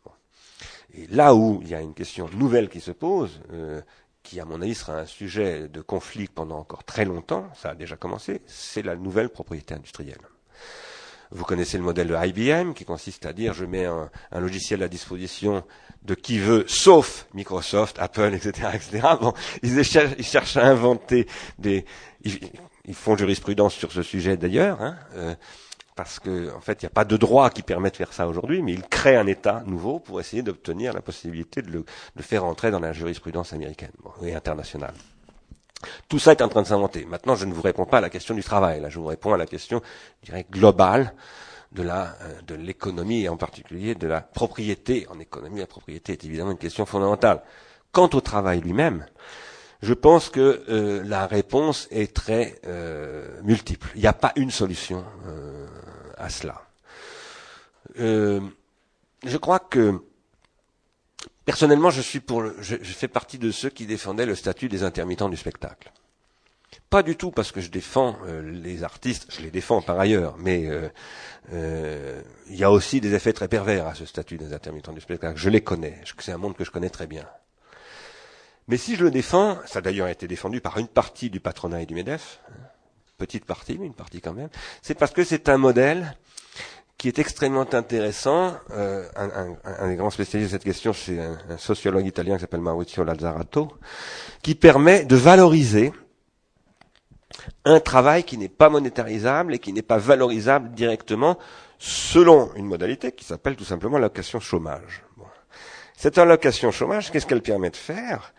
Et 0.96 1.06
là 1.08 1.34
où 1.34 1.60
il 1.62 1.68
y 1.68 1.74
a 1.74 1.80
une 1.80 1.94
question 1.94 2.28
nouvelle 2.34 2.68
qui 2.68 2.80
se 2.80 2.92
pose, 2.92 3.40
euh, 3.52 3.80
qui 4.22 4.40
à 4.40 4.44
mon 4.44 4.60
avis 4.62 4.74
sera 4.74 4.98
un 4.98 5.06
sujet 5.06 5.68
de 5.68 5.80
conflit 5.80 6.28
pendant 6.28 6.58
encore 6.58 6.84
très 6.84 7.04
longtemps, 7.04 7.48
ça 7.54 7.70
a 7.70 7.74
déjà 7.74 7.96
commencé, 7.96 8.40
c'est 8.46 8.82
la 8.82 8.96
nouvelle 8.96 9.28
propriété 9.28 9.74
industrielle. 9.74 10.20
Vous 11.30 11.44
connaissez 11.44 11.78
le 11.78 11.84
modèle 11.84 12.08
de 12.08 12.16
IBM 12.16 12.74
qui 12.74 12.84
consiste 12.84 13.26
à 13.26 13.32
dire 13.32 13.54
je 13.54 13.64
mets 13.64 13.86
un, 13.86 14.10
logiciel 14.32 14.82
à 14.82 14.88
disposition 14.88 15.64
de 16.02 16.14
qui 16.14 16.38
veut, 16.38 16.64
sauf 16.68 17.26
Microsoft, 17.34 17.98
Apple, 17.98 18.34
etc., 18.34 18.68
etc. 18.74 19.08
Bon, 19.20 19.32
ils, 19.62 19.82
cherchent, 19.82 20.56
à 20.56 20.66
inventer 20.66 21.26
des, 21.58 21.84
ils, 22.22 22.38
ils, 22.84 22.94
font 22.94 23.16
jurisprudence 23.16 23.74
sur 23.74 23.90
ce 23.90 24.02
sujet 24.02 24.36
d'ailleurs. 24.36 24.80
Hein, 24.80 24.96
euh, 25.14 25.34
parce 25.94 26.18
qu'en 26.18 26.56
en 26.56 26.60
fait, 26.60 26.82
il 26.82 26.86
n'y 26.86 26.88
a 26.88 26.94
pas 26.94 27.04
de 27.04 27.16
droit 27.16 27.50
qui 27.50 27.62
permet 27.62 27.90
de 27.90 27.96
faire 27.96 28.12
ça 28.12 28.26
aujourd'hui, 28.26 28.62
mais 28.62 28.72
il 28.72 28.82
crée 28.82 29.16
un 29.16 29.26
État 29.26 29.62
nouveau 29.66 30.00
pour 30.00 30.20
essayer 30.20 30.42
d'obtenir 30.42 30.92
la 30.92 31.02
possibilité 31.02 31.62
de 31.62 31.70
le, 31.70 31.84
de 32.16 32.22
faire 32.22 32.44
entrer 32.44 32.70
dans 32.70 32.80
la 32.80 32.92
jurisprudence 32.92 33.52
américaine 33.52 33.92
bon, 34.02 34.10
et 34.26 34.34
internationale. 34.34 34.94
Tout 36.08 36.18
ça 36.18 36.32
est 36.32 36.42
en 36.42 36.48
train 36.48 36.62
de 36.62 36.66
s'inventer. 36.66 37.04
Maintenant, 37.04 37.36
je 37.36 37.44
ne 37.44 37.52
vous 37.52 37.62
réponds 37.62 37.84
pas 37.84 37.98
à 37.98 38.00
la 38.00 38.10
question 38.10 38.34
du 38.34 38.42
travail. 38.42 38.80
Là, 38.80 38.88
je 38.88 38.98
vous 38.98 39.06
réponds 39.06 39.34
à 39.34 39.36
la 39.36 39.46
question, 39.46 39.82
je 40.22 40.30
dirais, 40.30 40.46
globale 40.50 41.14
de 41.72 41.82
la 41.82 42.16
euh, 42.22 42.40
de 42.46 42.54
l'économie 42.54 43.24
et 43.24 43.28
en 43.28 43.36
particulier 43.36 43.94
de 43.94 44.06
la 44.06 44.20
propriété. 44.20 45.06
En 45.10 45.20
économie, 45.20 45.60
la 45.60 45.66
propriété 45.66 46.12
est 46.12 46.24
évidemment 46.24 46.52
une 46.52 46.58
question 46.58 46.86
fondamentale. 46.86 47.42
Quant 47.92 48.10
au 48.12 48.20
travail 48.20 48.60
lui-même, 48.60 49.06
je 49.84 49.92
pense 49.92 50.30
que 50.30 50.64
euh, 50.68 51.02
la 51.04 51.26
réponse 51.26 51.88
est 51.90 52.14
très 52.14 52.58
euh, 52.66 53.40
multiple. 53.42 53.90
Il 53.94 54.00
n'y 54.00 54.06
a 54.06 54.14
pas 54.14 54.32
une 54.36 54.50
solution 54.50 55.04
euh, 55.26 55.63
à 56.16 56.30
cela. 56.30 56.62
Euh, 57.98 58.40
je 59.24 59.36
crois 59.36 59.58
que 59.58 60.00
personnellement, 61.44 61.90
je 61.90 62.00
suis 62.00 62.20
pour, 62.20 62.42
le, 62.42 62.56
je, 62.60 62.76
je, 62.80 62.92
fais 62.92 63.08
partie 63.08 63.38
de 63.38 63.50
ceux 63.50 63.70
qui 63.70 63.86
défendaient 63.86 64.26
le 64.26 64.34
statut 64.34 64.68
des 64.68 64.82
intermittents 64.82 65.28
du 65.28 65.36
spectacle. 65.36 65.92
Pas 66.90 67.02
du 67.02 67.16
tout 67.16 67.30
parce 67.30 67.52
que 67.52 67.60
je 67.60 67.70
défends 67.70 68.16
euh, 68.26 68.42
les 68.42 68.84
artistes, 68.84 69.26
je 69.30 69.42
les 69.42 69.50
défends 69.50 69.82
par 69.82 69.98
ailleurs, 69.98 70.36
mais 70.38 70.66
euh, 70.66 70.88
euh, 71.52 72.22
il 72.48 72.56
y 72.56 72.64
a 72.64 72.70
aussi 72.70 73.00
des 73.00 73.14
effets 73.14 73.32
très 73.32 73.48
pervers 73.48 73.86
à 73.86 73.94
ce 73.94 74.06
statut 74.06 74.38
des 74.38 74.52
intermittents 74.52 74.92
du 74.92 75.00
spectacle. 75.00 75.38
Je 75.38 75.50
les 75.50 75.60
connais, 75.60 76.00
c'est 76.18 76.32
un 76.32 76.38
monde 76.38 76.56
que 76.56 76.64
je 76.64 76.70
connais 76.70 76.90
très 76.90 77.06
bien. 77.06 77.26
Mais 78.68 78.76
si 78.76 78.96
je 78.96 79.04
le 79.04 79.10
défends, 79.10 79.58
ça 79.66 79.80
a 79.80 79.82
d'ailleurs 79.82 80.08
été 80.08 80.26
défendu 80.26 80.60
par 80.60 80.78
une 80.78 80.88
partie 80.88 81.30
du 81.30 81.40
patronat 81.40 81.82
et 81.82 81.86
du 81.86 81.94
MEDEF, 81.94 82.40
hein, 82.48 82.52
petite 83.26 83.44
partie, 83.44 83.78
mais 83.78 83.86
une 83.86 83.94
partie 83.94 84.20
quand 84.20 84.32
même, 84.32 84.48
c'est 84.82 84.94
parce 84.94 85.12
que 85.12 85.24
c'est 85.24 85.48
un 85.48 85.56
modèle 85.56 86.16
qui 86.98 87.08
est 87.08 87.18
extrêmement 87.18 87.66
intéressant. 87.74 88.54
Euh, 88.70 89.06
un, 89.16 89.56
un, 89.64 89.88
des 89.88 89.96
grands 89.96 90.10
spécialistes 90.10 90.52
de 90.52 90.56
cette 90.56 90.64
question, 90.64 90.92
c'est 90.92 91.18
un, 91.18 91.38
un, 91.50 91.58
sociologue 91.58 92.06
italien 92.06 92.36
qui 92.36 92.42
s'appelle 92.42 92.60
Maurizio 92.60 93.04
Lazzarato, 93.04 93.72
qui 94.42 94.54
permet 94.54 95.04
de 95.04 95.16
valoriser 95.16 95.92
un 97.64 97.80
travail 97.80 98.24
qui 98.24 98.38
n'est 98.38 98.48
pas 98.48 98.68
monétarisable 98.68 99.54
et 99.54 99.58
qui 99.58 99.72
n'est 99.72 99.82
pas 99.82 99.98
valorisable 99.98 100.70
directement 100.72 101.38
selon 101.78 102.54
une 102.54 102.66
modalité 102.66 103.12
qui 103.12 103.24
s'appelle 103.24 103.56
tout 103.56 103.64
simplement 103.64 103.98
l'allocation 103.98 104.40
chômage. 104.40 105.02
Cette 105.96 106.18
allocation 106.18 106.70
chômage, 106.70 107.10
qu'est-ce 107.10 107.26
qu'elle 107.26 107.42
permet 107.42 107.70
de 107.70 107.76
faire? 107.76 108.32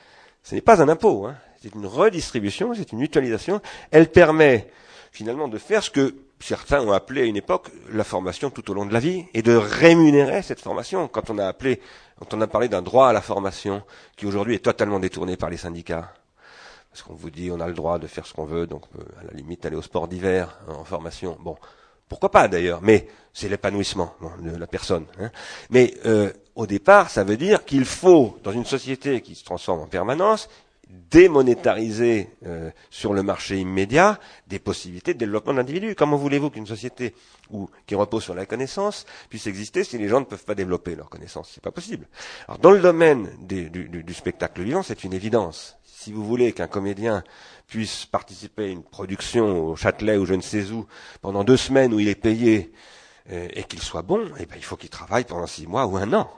Ce 0.43 0.55
n'est 0.55 0.61
pas 0.61 0.81
un 0.81 0.89
impôt, 0.89 1.25
hein. 1.25 1.35
C'est 1.65 1.73
une 1.73 1.87
redistribution, 1.87 2.75
c'est 2.75 2.91
une 2.91 3.01
utilisation. 3.01 3.59
Elle 3.89 4.11
permet 4.11 4.67
finalement 5.11 5.47
de 5.47 5.57
faire 5.57 5.81
ce 5.81 5.89
que 5.89 6.13
certains 6.39 6.79
ont 6.81 6.91
appelé 6.91 7.21
à 7.21 7.25
une 7.25 7.37
époque 7.37 7.69
la 7.91 8.03
formation 8.03 8.51
tout 8.51 8.69
au 8.69 8.75
long 8.75 8.85
de 8.85 8.93
la 8.93 8.99
vie 8.99 9.25
et 9.33 9.41
de 9.41 9.55
rémunérer 9.55 10.43
cette 10.43 10.59
formation. 10.59 11.07
Quand 11.07 11.31
on 11.31 11.39
a 11.39 11.47
appelé, 11.47 11.81
quand 12.19 12.35
on 12.35 12.41
a 12.41 12.45
parlé 12.45 12.67
d'un 12.67 12.83
droit 12.83 13.07
à 13.07 13.13
la 13.13 13.21
formation 13.21 13.81
qui 14.15 14.27
aujourd'hui 14.27 14.53
est 14.53 14.59
totalement 14.63 14.99
détourné 14.99 15.37
par 15.37 15.49
les 15.49 15.57
syndicats. 15.57 16.13
Parce 16.91 17.01
qu'on 17.01 17.15
vous 17.15 17.31
dit 17.31 17.49
on 17.51 17.59
a 17.59 17.67
le 17.67 17.73
droit 17.73 17.97
de 17.97 18.05
faire 18.05 18.27
ce 18.27 18.33
qu'on 18.33 18.45
veut, 18.45 18.67
donc 18.67 18.83
on 18.93 18.99
peut 18.99 19.05
à 19.19 19.23
la 19.23 19.31
limite 19.31 19.65
aller 19.65 19.75
au 19.75 19.81
sport 19.81 20.07
d'hiver 20.07 20.59
en 20.67 20.83
formation. 20.83 21.35
Bon, 21.39 21.57
pourquoi 22.07 22.29
pas 22.29 22.47
d'ailleurs, 22.47 22.81
mais 22.83 23.07
c'est 23.33 23.49
l'épanouissement 23.49 24.13
de 24.39 24.55
la 24.55 24.67
personne. 24.67 25.05
Hein. 25.19 25.31
Mais 25.71 25.95
euh, 26.05 26.31
au 26.53 26.67
départ, 26.67 27.09
ça 27.09 27.23
veut 27.23 27.37
dire 27.37 27.65
qu'il 27.65 27.85
faut, 27.85 28.37
dans 28.43 28.51
une 28.51 28.65
société 28.65 29.21
qui 29.21 29.33
se 29.33 29.43
transforme 29.43 29.79
en 29.79 29.87
permanence, 29.87 30.47
démonétariser 30.89 32.29
euh, 32.45 32.69
sur 32.89 33.13
le 33.13 33.23
marché 33.23 33.57
immédiat 33.57 34.19
des 34.47 34.59
possibilités 34.59 35.13
de 35.13 35.19
développement 35.19 35.53
de 35.53 35.57
l'individu. 35.57 35.95
Comment 35.95 36.17
voulez-vous 36.17 36.49
qu'une 36.49 36.67
société 36.67 37.13
où, 37.49 37.69
qui 37.85 37.95
repose 37.95 38.23
sur 38.23 38.35
la 38.35 38.45
connaissance 38.45 39.05
puisse 39.29 39.47
exister 39.47 39.83
si 39.83 39.97
les 39.97 40.07
gens 40.07 40.19
ne 40.19 40.25
peuvent 40.25 40.45
pas 40.45 40.55
développer 40.55 40.95
leur 40.95 41.09
connaissance? 41.09 41.51
C'est 41.53 41.63
pas 41.63 41.71
possible. 41.71 42.07
Dans 42.61 42.71
le 42.71 42.79
domaine 42.79 43.29
du, 43.41 43.69
du 43.69 44.13
spectacle 44.13 44.61
vivant, 44.61 44.83
c'est 44.83 45.03
une 45.03 45.13
évidence. 45.13 45.77
Si 45.83 46.11
vous 46.11 46.25
voulez 46.25 46.51
qu'un 46.53 46.67
comédien 46.67 47.23
puisse 47.67 48.05
participer 48.05 48.65
à 48.65 48.67
une 48.67 48.83
production 48.83 49.69
au 49.69 49.75
Châtelet 49.75 50.17
ou 50.17 50.25
je 50.25 50.35
ne 50.35 50.41
sais 50.41 50.69
où 50.71 50.85
pendant 51.21 51.43
deux 51.43 51.57
semaines 51.57 51.93
où 51.93 51.99
il 51.99 52.07
est 52.07 52.15
payé 52.15 52.71
et 53.29 53.63
qu'il 53.63 53.81
soit 53.81 54.03
bon, 54.03 54.21
eh 54.39 54.45
ben, 54.45 54.55
il 54.55 54.63
faut 54.63 54.75
qu'il 54.75 54.89
travaille 54.89 55.23
pendant 55.23 55.47
six 55.47 55.65
mois 55.65 55.87
ou 55.87 55.97
un 55.97 56.13
an. 56.13 56.29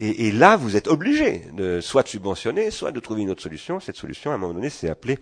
Et, 0.00 0.32
là, 0.32 0.56
vous 0.56 0.76
êtes 0.76 0.88
obligé 0.88 1.44
de 1.52 1.80
soit 1.80 2.02
de 2.04 2.08
subventionner, 2.08 2.70
soit 2.70 2.90
de 2.90 3.00
trouver 3.00 3.22
une 3.22 3.30
autre 3.30 3.42
solution. 3.42 3.80
Cette 3.80 3.96
solution, 3.96 4.30
à 4.30 4.34
un 4.34 4.38
moment 4.38 4.54
donné, 4.54 4.70
c'est 4.70 4.88
appelé 4.88 5.18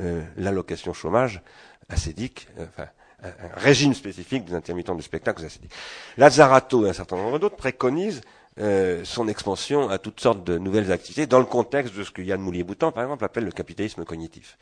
euh, 0.00 0.22
l'allocation 0.36 0.92
chômage 0.92 1.40
acédique, 1.88 2.48
euh, 2.58 2.66
enfin, 2.68 2.88
un, 3.22 3.30
régime 3.54 3.94
spécifique 3.94 4.44
des 4.44 4.54
intermittents 4.54 4.94
du 4.94 5.02
spectacle 5.02 5.44
acédique. 5.44 5.72
Lazarato 6.16 6.84
et 6.84 6.90
un 6.90 6.92
certain 6.92 7.16
nombre 7.16 7.38
d'autres 7.38 7.56
préconisent 7.56 8.20
euh, 8.58 9.04
son 9.04 9.28
expansion 9.28 9.88
à 9.88 9.98
toutes 9.98 10.20
sortes 10.20 10.44
de 10.44 10.58
nouvelles 10.58 10.92
activités 10.92 11.26
dans 11.26 11.40
le 11.40 11.44
contexte 11.44 11.94
de 11.94 12.04
ce 12.04 12.10
que 12.10 12.22
Yann 12.22 12.40
Moulier-Boutan, 12.40 12.92
par 12.92 13.02
exemple, 13.02 13.24
appelle 13.24 13.44
le 13.44 13.50
capitalisme 13.50 14.04
cognitif. 14.04 14.58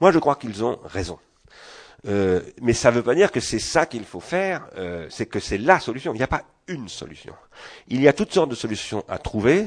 Moi, 0.00 0.12
je 0.12 0.18
crois 0.18 0.36
qu'ils 0.36 0.64
ont 0.64 0.78
raison. 0.84 1.18
Euh, 2.06 2.40
mais 2.62 2.72
ça 2.72 2.90
ne 2.90 2.96
veut 2.96 3.02
pas 3.02 3.14
dire 3.14 3.32
que 3.32 3.40
c'est 3.40 3.58
ça 3.58 3.86
qu'il 3.86 4.04
faut 4.04 4.20
faire, 4.20 4.68
euh, 4.76 5.06
c'est 5.10 5.26
que 5.26 5.40
c'est 5.40 5.58
la 5.58 5.80
solution. 5.80 6.14
Il 6.14 6.18
n'y 6.18 6.22
a 6.22 6.28
pas 6.28 6.44
une 6.68 6.88
solution. 6.88 7.34
Il 7.88 8.00
y 8.00 8.08
a 8.08 8.12
toutes 8.12 8.32
sortes 8.32 8.50
de 8.50 8.54
solutions 8.54 9.04
à 9.08 9.18
trouver. 9.18 9.66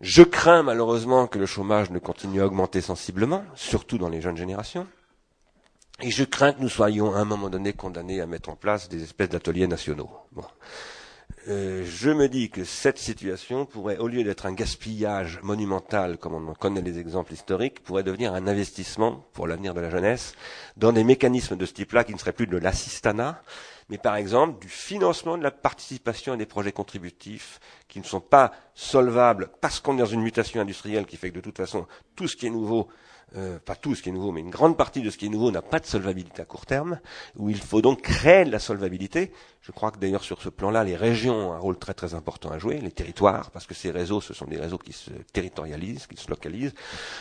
Je 0.00 0.22
crains 0.22 0.62
malheureusement 0.62 1.26
que 1.26 1.38
le 1.38 1.46
chômage 1.46 1.90
ne 1.90 1.98
continue 1.98 2.40
à 2.40 2.46
augmenter 2.46 2.80
sensiblement, 2.80 3.44
surtout 3.54 3.98
dans 3.98 4.08
les 4.08 4.20
jeunes 4.20 4.36
générations. 4.36 4.86
Et 6.02 6.10
je 6.10 6.24
crains 6.24 6.52
que 6.52 6.60
nous 6.60 6.68
soyons 6.68 7.14
à 7.14 7.18
un 7.18 7.24
moment 7.24 7.48
donné 7.48 7.72
condamnés 7.72 8.20
à 8.20 8.26
mettre 8.26 8.50
en 8.50 8.56
place 8.56 8.88
des 8.88 9.02
espèces 9.02 9.30
d'ateliers 9.30 9.66
nationaux. 9.66 10.10
Euh, 11.48 11.84
je 11.86 12.10
me 12.10 12.28
dis 12.28 12.50
que 12.50 12.64
cette 12.64 12.98
situation 12.98 13.66
pourrait, 13.66 13.98
au 13.98 14.08
lieu 14.08 14.24
d'être 14.24 14.46
un 14.46 14.52
gaspillage 14.52 15.38
monumental, 15.44 16.18
comme 16.18 16.34
on 16.34 16.48
en 16.48 16.54
connaît 16.54 16.80
les 16.80 16.98
exemples 16.98 17.32
historiques, 17.32 17.84
pourrait 17.84 18.02
devenir 18.02 18.34
un 18.34 18.48
investissement 18.48 19.24
pour 19.32 19.46
l'avenir 19.46 19.72
de 19.72 19.80
la 19.80 19.88
jeunesse 19.88 20.34
dans 20.76 20.92
des 20.92 21.04
mécanismes 21.04 21.56
de 21.56 21.64
ce 21.64 21.72
type-là 21.72 22.02
qui 22.02 22.12
ne 22.12 22.18
seraient 22.18 22.32
plus 22.32 22.48
de 22.48 22.56
l'assistanat, 22.56 23.40
mais 23.88 23.98
par 23.98 24.16
exemple 24.16 24.60
du 24.60 24.68
financement 24.68 25.38
de 25.38 25.44
la 25.44 25.52
participation 25.52 26.32
à 26.32 26.36
des 26.36 26.46
projets 26.46 26.72
contributifs 26.72 27.60
qui 27.86 28.00
ne 28.00 28.04
sont 28.04 28.20
pas 28.20 28.50
solvables 28.74 29.48
parce 29.60 29.78
qu'on 29.78 29.94
est 29.94 30.00
dans 30.00 30.06
une 30.06 30.22
mutation 30.22 30.60
industrielle 30.60 31.06
qui 31.06 31.16
fait 31.16 31.30
que 31.30 31.36
de 31.36 31.40
toute 31.40 31.58
façon 31.58 31.86
tout 32.16 32.26
ce 32.26 32.34
qui 32.34 32.48
est 32.48 32.50
nouveau 32.50 32.88
euh, 33.34 33.58
pas 33.58 33.74
tout 33.74 33.96
ce 33.96 34.02
qui 34.02 34.08
est 34.08 34.12
nouveau, 34.12 34.30
mais 34.30 34.40
une 34.40 34.50
grande 34.50 34.76
partie 34.76 35.02
de 35.02 35.10
ce 35.10 35.18
qui 35.18 35.26
est 35.26 35.28
nouveau 35.28 35.50
n'a 35.50 35.60
pas 35.60 35.80
de 35.80 35.86
solvabilité 35.86 36.42
à 36.42 36.44
court 36.44 36.64
terme, 36.64 37.00
où 37.36 37.50
il 37.50 37.60
faut 37.60 37.82
donc 37.82 38.02
créer 38.02 38.44
de 38.44 38.52
la 38.52 38.60
solvabilité. 38.60 39.32
Je 39.62 39.72
crois 39.72 39.90
que 39.90 39.98
d'ailleurs 39.98 40.22
sur 40.22 40.40
ce 40.40 40.48
plan-là, 40.48 40.84
les 40.84 40.94
régions 40.94 41.50
ont 41.50 41.52
un 41.52 41.58
rôle 41.58 41.76
très 41.76 41.92
très 41.92 42.14
important 42.14 42.50
à 42.50 42.58
jouer, 42.58 42.78
les 42.78 42.92
territoires, 42.92 43.50
parce 43.50 43.66
que 43.66 43.74
ces 43.74 43.90
réseaux, 43.90 44.20
ce 44.20 44.32
sont 44.32 44.46
des 44.46 44.58
réseaux 44.58 44.78
qui 44.78 44.92
se 44.92 45.10
territorialisent, 45.32 46.06
qui 46.06 46.16
se 46.16 46.30
localisent. 46.30 46.74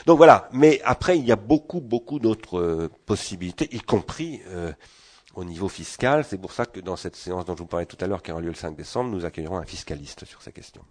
Donc 0.05 0.17
voilà, 0.17 0.47
mais 0.51 0.79
après, 0.85 1.17
il 1.17 1.25
y 1.25 1.31
a 1.31 1.35
beaucoup 1.35 1.81
beaucoup 1.81 2.19
d'autres 2.19 2.59
euh, 2.59 2.89
possibilités, 3.07 3.67
y 3.75 3.79
compris 3.79 4.41
euh, 4.49 4.71
au 5.33 5.43
niveau 5.43 5.69
fiscal. 5.69 6.23
C'est 6.23 6.37
pour 6.37 6.51
ça 6.51 6.67
que 6.67 6.79
dans 6.81 6.95
cette 6.95 7.15
séance 7.15 7.45
dont 7.45 7.55
je 7.55 7.63
vous 7.63 7.67
parlais 7.67 7.87
tout 7.87 7.97
à 7.99 8.05
l'heure, 8.05 8.21
qui 8.21 8.31
aura 8.31 8.41
lieu 8.41 8.49
le 8.49 8.53
5 8.53 8.75
décembre, 8.75 9.09
nous 9.09 9.25
accueillerons 9.25 9.57
un 9.57 9.65
fiscaliste 9.65 10.23
sur 10.25 10.43
ces 10.43 10.51
questions. 10.51 10.83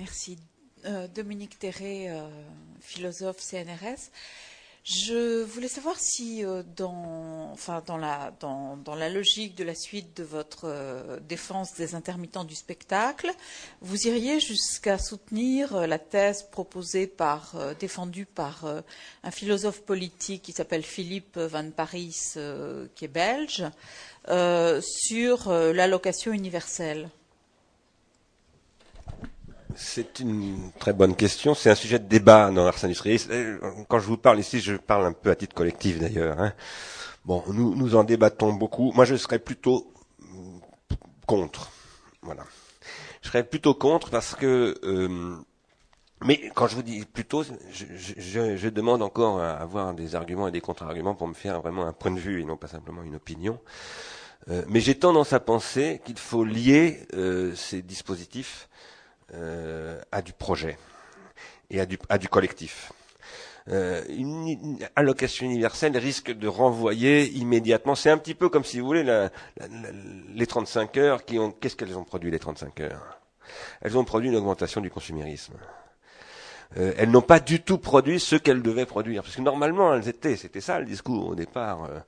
Merci. 0.00 0.38
Euh, 0.86 1.08
Dominique 1.08 1.58
Terré, 1.58 2.08
euh, 2.08 2.26
philosophe 2.80 3.38
CNRS. 3.38 4.08
Je 4.82 5.42
voulais 5.42 5.68
savoir 5.68 5.96
si, 5.98 6.42
euh, 6.42 6.62
dans, 6.74 7.50
enfin, 7.52 7.82
dans, 7.84 7.98
la, 7.98 8.32
dans, 8.40 8.94
la 8.94 9.10
logique 9.10 9.54
de 9.56 9.62
la 9.62 9.74
suite 9.74 10.16
de 10.16 10.22
votre 10.22 11.20
défense 11.28 11.74
des 11.74 11.94
intermittents 11.94 12.44
du 12.44 12.54
spectacle, 12.54 13.30
vous 13.82 14.06
iriez 14.06 14.40
jusqu'à 14.40 14.96
soutenir 14.96 15.86
la 15.86 15.98
thèse 15.98 16.44
proposée 16.50 17.06
par, 17.06 17.54
défendue 17.78 18.24
par 18.24 18.64
un 19.22 19.30
philosophe 19.30 19.82
politique 19.82 20.40
qui 20.40 20.52
s'appelle 20.52 20.82
Philippe 20.82 21.36
Van 21.36 21.70
Paris, 21.70 22.16
qui 22.94 23.04
est 23.04 23.08
belge, 23.08 23.66
sur 24.80 25.50
l'allocation 25.50 26.32
universelle. 26.32 27.10
C'est 29.82 30.20
une 30.20 30.70
très 30.78 30.92
bonne 30.92 31.16
question. 31.16 31.54
C'est 31.54 31.70
un 31.70 31.74
sujet 31.74 31.98
de 31.98 32.04
débat 32.04 32.50
dans 32.50 32.64
l'ars 32.64 32.84
industrialiste. 32.84 33.30
Quand 33.88 33.98
je 33.98 34.06
vous 34.06 34.18
parle 34.18 34.38
ici, 34.38 34.60
je 34.60 34.76
parle 34.76 35.06
un 35.06 35.12
peu 35.12 35.30
à 35.30 35.34
titre 35.34 35.54
collectif 35.54 35.98
d'ailleurs. 35.98 36.38
Hein. 36.38 36.52
Bon, 37.24 37.42
nous, 37.48 37.74
nous 37.74 37.96
en 37.96 38.04
débattons 38.04 38.52
beaucoup. 38.52 38.92
Moi, 38.92 39.06
je 39.06 39.16
serais 39.16 39.38
plutôt 39.38 39.90
contre. 41.26 41.70
Voilà. 42.20 42.44
Je 43.22 43.28
serais 43.28 43.42
plutôt 43.42 43.72
contre 43.72 44.10
parce 44.10 44.34
que. 44.34 44.78
Euh, 44.84 45.36
mais 46.22 46.50
quand 46.54 46.66
je 46.66 46.76
vous 46.76 46.82
dis 46.82 47.06
plutôt, 47.06 47.42
je, 47.42 47.86
je, 47.96 48.56
je, 48.56 48.68
demande 48.68 49.00
encore 49.00 49.40
à 49.40 49.52
avoir 49.52 49.94
des 49.94 50.14
arguments 50.14 50.46
et 50.46 50.52
des 50.52 50.60
contre-arguments 50.60 51.14
pour 51.14 51.26
me 51.26 51.34
faire 51.34 51.62
vraiment 51.62 51.86
un 51.86 51.94
point 51.94 52.10
de 52.10 52.20
vue 52.20 52.42
et 52.42 52.44
non 52.44 52.58
pas 52.58 52.68
simplement 52.68 53.02
une 53.02 53.14
opinion. 53.14 53.58
Euh, 54.50 54.62
mais 54.68 54.80
j'ai 54.80 54.94
tendance 54.94 55.32
à 55.32 55.40
penser 55.40 56.02
qu'il 56.04 56.18
faut 56.18 56.44
lier 56.44 57.06
euh, 57.14 57.54
ces 57.54 57.80
dispositifs 57.80 58.68
euh, 59.34 60.00
à 60.12 60.22
du 60.22 60.32
projet 60.32 60.78
et 61.70 61.80
à 61.80 61.86
du, 61.86 61.98
à 62.08 62.18
du 62.18 62.28
collectif. 62.28 62.92
Euh, 63.68 64.02
une 64.08 64.78
allocation 64.96 65.46
universelle 65.46 65.96
risque 65.96 66.32
de 66.32 66.48
renvoyer 66.48 67.28
immédiatement. 67.30 67.94
C'est 67.94 68.10
un 68.10 68.18
petit 68.18 68.34
peu 68.34 68.48
comme 68.48 68.64
si 68.64 68.80
vous 68.80 68.86
voulez 68.86 69.04
la, 69.04 69.30
la, 69.58 69.68
la, 69.68 69.88
les 70.34 70.46
35 70.46 70.96
heures 70.96 71.24
qui 71.24 71.38
ont. 71.38 71.52
Qu'est-ce 71.52 71.76
qu'elles 71.76 71.96
ont 71.96 72.04
produit 72.04 72.30
les 72.30 72.38
35 72.38 72.80
heures? 72.80 73.20
Elles 73.82 73.96
ont 73.98 74.04
produit 74.04 74.28
une 74.30 74.36
augmentation 74.36 74.80
du 74.80 74.90
consumérisme. 74.90 75.54
Euh, 76.78 76.94
elles 76.96 77.10
n'ont 77.10 77.22
pas 77.22 77.40
du 77.40 77.60
tout 77.60 77.78
produit 77.78 78.20
ce 78.20 78.36
qu'elles 78.36 78.62
devaient 78.62 78.86
produire, 78.86 79.22
parce 79.22 79.34
que 79.34 79.42
normalement 79.42 79.94
elles 79.94 80.08
étaient. 80.08 80.36
C'était 80.36 80.60
ça 80.60 80.78
le 80.78 80.86
discours 80.86 81.28
au 81.28 81.34
départ. 81.34 81.84
Euh, 81.84 81.98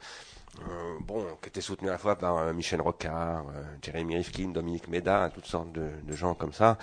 euh, 0.61 0.99
bon, 1.01 1.27
qui 1.41 1.49
était 1.49 1.61
soutenu 1.61 1.89
à 1.89 1.93
la 1.93 1.99
fois 1.99 2.17
par 2.17 2.39
euh, 2.39 2.53
Michel 2.53 2.81
Rocard, 2.81 3.47
euh, 3.49 3.63
Jérémy 3.83 4.17
Rifkin, 4.17 4.49
Dominique 4.49 4.89
Méda, 4.89 5.31
toutes 5.35 5.47
sortes 5.47 5.73
de, 5.73 5.91
gens 6.13 6.35
comme 6.35 6.53
ça. 6.53 6.77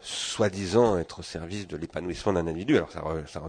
soi-disant 0.00 0.98
être 0.98 1.20
au 1.20 1.22
service 1.22 1.66
de 1.68 1.76
l'épanouissement 1.76 2.32
d'un 2.32 2.46
individu. 2.46 2.76
Alors 2.76 2.90
ça, 2.90 3.02
ça, 3.26 3.40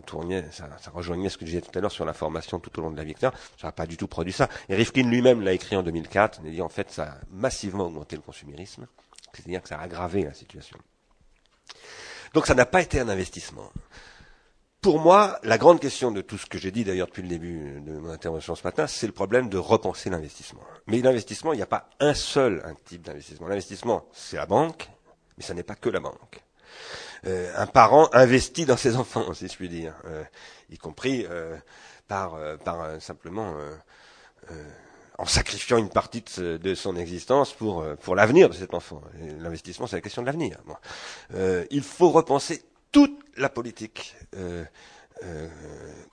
ça, 0.52 0.92
rejoignait 0.92 1.30
ce 1.30 1.38
que 1.38 1.46
je 1.46 1.52
disais 1.52 1.62
tout 1.62 1.78
à 1.78 1.82
l'heure 1.82 1.92
sur 1.92 2.06
la 2.06 2.14
formation 2.14 2.60
tout 2.60 2.78
au 2.80 2.82
long 2.84 2.92
de 2.92 2.98
la 2.98 3.04
vie, 3.04 3.16
Ça 3.20 3.32
n'a 3.64 3.72
pas 3.72 3.88
du 3.88 3.98
tout 3.98 4.08
produit 4.08 4.34
ça. 4.34 4.50
Et 4.68 4.76
Rifkin 4.76 5.04
lui-même 5.04 5.42
l'a 5.42 5.54
écrit 5.54 5.76
en 5.76 5.84
2004, 5.84 6.42
il 6.46 6.52
dit 6.52 6.62
en 6.62 6.70
fait 6.70 6.92
ça 6.92 7.04
a 7.04 7.18
massivement 7.32 7.86
augmenté 7.86 8.16
le 8.16 8.22
consumérisme, 8.22 8.88
c'est-à-dire 9.34 9.62
que 9.62 9.70
ça 9.70 9.80
a 9.80 9.82
aggravé 9.82 10.24
la 10.24 10.34
situation. 10.34 10.78
Donc 12.34 12.46
ça 12.46 12.54
n'a 12.54 12.66
pas 12.66 12.82
été 12.82 13.00
un 13.00 13.10
investissement. 13.10 13.72
Pour 14.82 15.00
moi, 15.00 15.40
la 15.44 15.58
grande 15.58 15.82
question 15.82 16.10
de 16.10 16.22
tout 16.22 16.38
ce 16.38 16.46
que 16.46 16.58
j'ai 16.58 16.72
dit 16.72 16.86
d'ailleurs 16.86 17.08
depuis 17.08 17.22
le 17.22 17.28
début 17.28 17.82
de 17.82 18.00
mon 18.00 18.12
intervention 18.12 18.56
ce 18.56 18.64
matin, 18.64 18.88
c'est 18.88 19.08
le 19.08 19.12
problème 19.12 19.50
de 19.50 19.58
repenser 19.58 20.10
l'investissement. 20.10 20.62
Mais 20.88 21.00
l'investissement, 21.02 21.52
il 21.52 21.58
n'y 21.58 21.62
a 21.62 21.66
pas 21.68 21.90
un 22.00 22.14
seul 22.14 22.64
type 22.86 23.02
d'investissement. 23.02 23.50
L'investissement, 23.50 24.06
c'est 24.14 24.38
la 24.38 24.46
banque, 24.46 24.90
mais 25.38 25.44
ça 25.44 25.54
n'est 25.54 25.64
pas 25.64 25.76
que 25.76 25.90
la 25.90 26.00
banque. 26.00 26.42
Euh, 27.28 27.52
un 27.58 27.68
parent 27.68 28.10
investit 28.14 28.66
dans 28.66 28.78
ses 28.78 28.96
enfants, 28.96 29.34
si 29.34 29.50
je 29.50 29.56
puis 29.56 29.68
dire, 29.68 29.96
euh, 30.06 30.24
y 30.70 30.78
compris 30.78 31.26
euh, 31.30 31.58
par, 32.08 32.38
par 32.64 33.02
simplement 33.02 33.56
en 35.18 35.26
sacrifiant 35.26 35.78
une 35.78 35.90
partie 35.90 36.24
de, 36.38 36.74
son 36.74 36.96
existence 36.96 37.54
pour, 37.54 37.86
pour 37.98 38.16
l'avenir 38.16 38.48
de 38.50 38.56
cet 38.56 38.74
enfant. 38.74 39.02
L'investissement, 39.40 39.86
c'est 39.86 39.98
la 39.98 40.02
question 40.02 40.22
de 40.22 40.26
l'avenir. 40.26 40.58
il 41.70 41.84
faut 41.84 42.10
repenser 42.10 42.64
toute 42.92 43.20
la 43.38 43.50
politique 43.50 44.16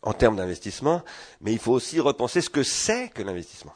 en 0.03 0.13
termes 0.13 0.37
d'investissement, 0.37 1.03
mais 1.41 1.53
il 1.53 1.59
faut 1.59 1.73
aussi 1.73 2.01
repenser 2.01 2.41
ce 2.41 2.51
que 2.51 2.63
c'est 2.63 3.09
que 3.09 3.23
l'investissement. 3.23 3.75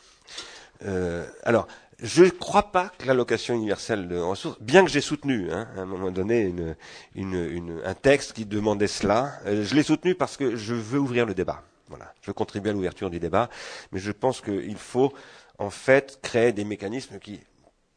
alors, 1.44 1.66
je 2.02 2.24
ne 2.24 2.30
crois 2.30 2.72
pas 2.72 2.90
que 2.98 3.06
l'allocation 3.06 3.54
universelle 3.54 4.08
de 4.08 4.16
ressources, 4.16 4.58
bien 4.60 4.84
que 4.84 4.90
j'ai 4.90 5.00
soutenu 5.00 5.50
hein, 5.52 5.68
à 5.76 5.80
un 5.80 5.84
moment 5.84 6.10
donné 6.10 6.42
une, 6.42 6.76
une, 7.14 7.34
une, 7.34 7.80
un 7.84 7.94
texte 7.94 8.32
qui 8.32 8.46
demandait 8.46 8.86
cela, 8.86 9.38
euh, 9.46 9.64
je 9.64 9.74
l'ai 9.74 9.82
soutenu 9.82 10.14
parce 10.14 10.36
que 10.36 10.56
je 10.56 10.74
veux 10.74 10.98
ouvrir 10.98 11.26
le 11.26 11.34
débat. 11.34 11.62
Voilà, 11.88 12.14
je 12.22 12.28
veux 12.28 12.32
contribuer 12.32 12.70
à 12.70 12.72
l'ouverture 12.72 13.10
du 13.10 13.18
débat, 13.18 13.50
mais 13.92 13.98
je 13.98 14.12
pense 14.12 14.40
qu'il 14.40 14.76
faut 14.76 15.12
en 15.58 15.70
fait 15.70 16.20
créer 16.22 16.52
des 16.52 16.64
mécanismes 16.64 17.18
qui 17.18 17.40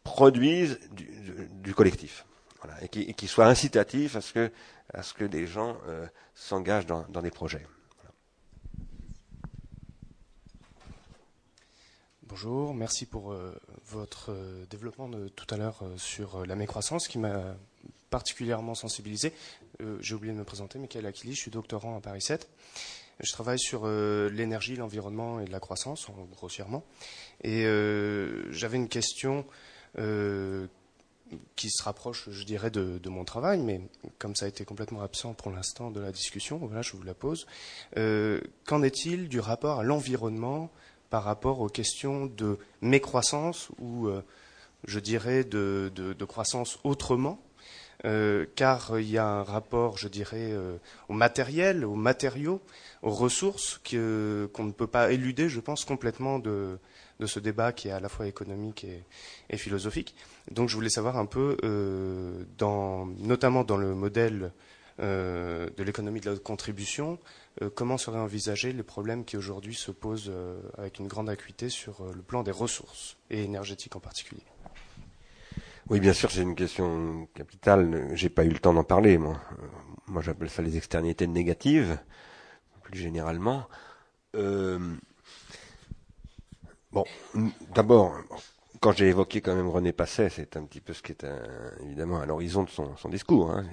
produisent 0.04 0.80
du, 0.92 1.10
du, 1.50 1.74
collectif, 1.74 2.26
voilà, 2.62 2.84
et, 2.84 2.90
qui, 2.90 3.04
et, 3.04 3.14
qui, 3.14 3.28
soient 3.28 3.46
incitatifs 3.46 4.16
à 4.16 4.22
ce 4.22 4.34
que, 4.34 4.52
à 4.94 5.02
ce 5.02 5.14
que 5.14 5.26
des 5.26 5.48
gens 5.48 5.78
euh, 5.88 6.06
s'engagent 6.36 6.86
dans, 6.86 7.22
des 7.22 7.32
projets. 7.32 7.66
Bonjour, 12.24 12.74
merci 12.74 13.06
pour 13.06 13.32
euh, 13.32 13.54
votre 13.86 14.32
euh, 14.32 14.66
développement 14.70 15.10
de 15.10 15.28
tout 15.28 15.48
à 15.54 15.58
l'heure 15.58 15.84
sur 15.98 16.46
la 16.46 16.56
mécroissance 16.56 17.08
qui 17.08 17.18
m'a 17.18 17.56
particulièrement 18.10 18.76
sensibilisé. 18.76 19.34
J'ai 20.00 20.14
oublié 20.14 20.34
de 20.34 20.38
me 20.38 20.44
présenter, 20.44 20.78
Michael 20.78 21.08
Akili, 21.08 21.34
je 21.34 21.40
suis 21.40 21.52
doctorant 21.52 21.98
à 21.98 22.00
Paris 22.00 22.22
7. 22.22 22.48
Je 23.20 23.32
travaille 23.32 23.58
sur 23.58 23.88
l'énergie, 23.88 24.76
l'environnement 24.76 25.40
et 25.40 25.48
la 25.48 25.60
croissance, 25.60 26.08
grossièrement. 26.32 26.84
Et 27.44 27.64
j'avais 28.52 28.78
une 28.78 28.88
question 28.88 29.46
qui 31.56 31.70
se 31.70 31.82
rapproche, 31.82 32.30
je 32.30 32.44
dirais, 32.44 32.70
de, 32.70 33.10
mon 33.10 33.26
travail, 33.26 33.60
mais 33.60 33.82
comme 34.20 34.36
ça 34.36 34.46
a 34.46 34.50
été 34.50 34.66
complètement 34.66 35.02
absent 35.02 35.34
pour 35.34 35.52
l'instant 35.52 35.90
de 35.90 36.00
la 36.00 36.12
discussion, 36.12 36.58
voilà, 36.58 36.82
je 36.82 36.94
vous 36.94 37.04
la 37.04 37.14
pose. 37.14 37.48
Qu'en 37.96 38.84
est-il 38.84 39.30
du 39.30 39.40
rapport 39.40 39.80
à 39.80 39.84
l'environnement 39.84 40.70
par 41.14 41.26
rapport 41.26 41.60
aux 41.60 41.70
questions 41.70 42.26
de 42.26 42.58
mécroissance 42.82 43.70
ou, 43.78 44.08
euh, 44.08 44.24
je 44.88 45.00
dirais, 45.00 45.44
de, 45.44 46.26
croissance 46.28 46.80
autrement, 46.84 47.40
euh, 48.04 48.48
car 48.56 49.00
il 49.00 49.12
y 49.12 49.20
a 49.20 49.28
un 49.28 49.44
rapport, 49.44 50.00
je 50.00 50.08
dirais, 50.08 50.50
euh, 50.54 50.76
au 51.10 51.14
matériel, 51.14 51.86
aux 51.86 51.94
matériaux, 51.94 52.62
aux 53.04 53.12
ressources 53.12 53.80
qu'on 53.88 54.64
ne 54.64 54.72
peut 54.72 54.88
pas 54.88 55.12
éluder, 55.12 55.50
je 55.50 55.60
pense, 55.60 55.86
complètement 55.86 56.40
de, 56.40 56.80
ce 57.24 57.40
débat 57.40 57.74
qui 57.74 57.90
est 57.90 57.92
à 57.92 58.00
la 58.00 58.10
fois 58.10 58.26
économique 58.26 58.84
et, 59.52 59.58
philosophique. 59.58 60.16
Donc 60.52 60.70
je 60.70 60.76
voulais 60.76 60.90
savoir 60.90 61.18
un 61.18 61.26
peu, 61.26 61.58
notamment 62.60 63.64
dans 63.64 63.78
le 63.78 63.96
modèle 63.96 64.52
de 65.00 65.84
l'économie 65.84 66.22
de 66.22 66.32
la 66.32 66.38
contribution, 66.38 67.18
euh, 67.62 67.70
comment 67.74 67.98
seraient 67.98 68.20
envisagés 68.20 68.74
les 68.74 68.84
problèmes 68.84 69.26
qui 69.26 69.38
aujourd'hui 69.38 69.76
se 69.76 69.92
posent 69.92 70.30
euh, 70.30 70.60
avec 70.78 70.98
une 70.98 71.08
grande 71.08 71.30
acuité 71.30 71.70
sur 71.70 72.02
euh, 72.02 72.12
le 72.16 72.24
plan 72.24 72.42
des 72.42 72.52
ressources, 72.52 73.18
et 73.30 73.44
énergétiques 73.44 73.96
en 73.96 74.00
particulier? 74.00 74.42
Oui, 75.90 76.00
bien 76.00 76.14
sûr, 76.14 76.32
c'est 76.32 76.42
une 76.42 76.56
question 76.56 77.28
capitale. 77.36 78.10
J'ai 78.14 78.30
pas 78.30 78.46
eu 78.46 78.50
le 78.50 78.58
temps 78.58 78.74
d'en 78.74 78.86
parler, 78.86 79.18
moi. 79.18 79.42
Moi, 80.08 80.22
j'appelle 80.22 80.50
ça 80.50 80.62
les 80.62 80.78
externalités 80.78 81.28
négatives, 81.28 82.00
plus 82.84 82.98
généralement. 82.98 83.68
Bon, 84.34 84.98
d'abord, 87.76 88.18
quand 88.84 88.92
j'ai 88.92 89.08
évoqué 89.08 89.40
quand 89.40 89.56
même 89.56 89.70
René 89.70 89.94
Passet, 89.94 90.28
c'est 90.30 90.58
un 90.58 90.66
petit 90.66 90.82
peu 90.82 90.92
ce 90.92 91.02
qui 91.02 91.14
est 91.14 91.26
évidemment 91.86 92.20
à 92.20 92.26
l'horizon 92.26 92.64
de 92.64 92.70
son, 92.70 93.10
discours. 93.10 93.50
Hein. 93.50 93.64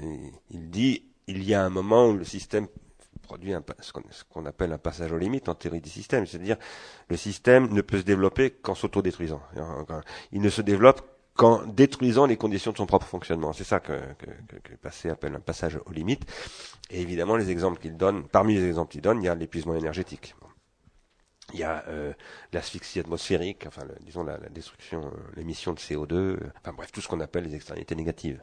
il 0.51 0.71
dit 0.71 1.03
il 1.27 1.43
y 1.43 1.53
a 1.53 1.65
un 1.65 1.69
moment 1.69 2.07
où 2.11 2.17
le 2.17 2.23
système 2.23 2.69
produit 3.21 3.53
ce 3.81 3.93
qu'on 4.31 4.47
appelle 4.47 4.73
un 4.73 4.79
passage 4.79 5.11
aux 5.11 5.19
limites 5.19 5.49
en 5.49 5.57
théorie 5.57 5.81
du 5.81 5.91
système, 5.91 6.27
c'est-à-dire 6.27 6.59
le 7.09 7.17
système 7.17 7.75
ne 7.75 7.81
peut 7.81 7.99
se 7.99 8.05
développer 8.05 8.51
qu'en 8.51 8.77
s'autodétruisant. 8.77 9.43
Il 10.31 10.43
ne 10.43 10.49
se 10.49 10.63
développe 10.63 11.03
qu'en 11.35 11.67
détruisant 11.67 12.27
les 12.27 12.37
conditions 12.37 12.71
de 12.71 12.77
son 12.77 12.87
propre 12.87 13.07
fonctionnement. 13.07 13.53
C'est 13.53 13.65
ça 13.65 13.81
que, 13.81 13.99
Passé 14.81 15.11
appelle 15.11 15.35
un 15.35 15.41
passage 15.41 15.77
aux 15.87 15.93
limites. 15.93 16.25
Et 16.89 17.01
évidemment, 17.01 17.35
les 17.35 17.51
exemples 17.51 17.81
qu'il 17.81 17.97
donne, 17.97 18.29
parmi 18.29 18.55
les 18.55 18.69
exemples 18.69 18.93
qu'il 18.93 19.01
donne, 19.01 19.21
il 19.21 19.25
y 19.25 19.29
a 19.29 19.35
l'épuisement 19.35 19.75
énergétique. 19.75 20.37
Il 21.53 21.61
y 21.61 21.65
a 21.65 21.85
euh, 21.89 22.13
l'asphyxie 22.53 23.01
atmosphérique, 23.01 23.65
enfin, 23.67 23.83
disons 24.01 24.25
la, 24.25 24.39
destruction, 24.51 25.07
euh, 25.07 25.11
l'émission 25.37 25.73
de 25.73 25.79
CO2, 25.79 26.15
euh, 26.15 26.39
enfin 26.59 26.73
bref, 26.73 26.93
tout 26.93 27.01
ce 27.01 27.09
qu'on 27.09 27.21
appelle 27.21 27.45
les 27.45 27.55
externalités 27.55 27.95
négatives. 27.95 28.41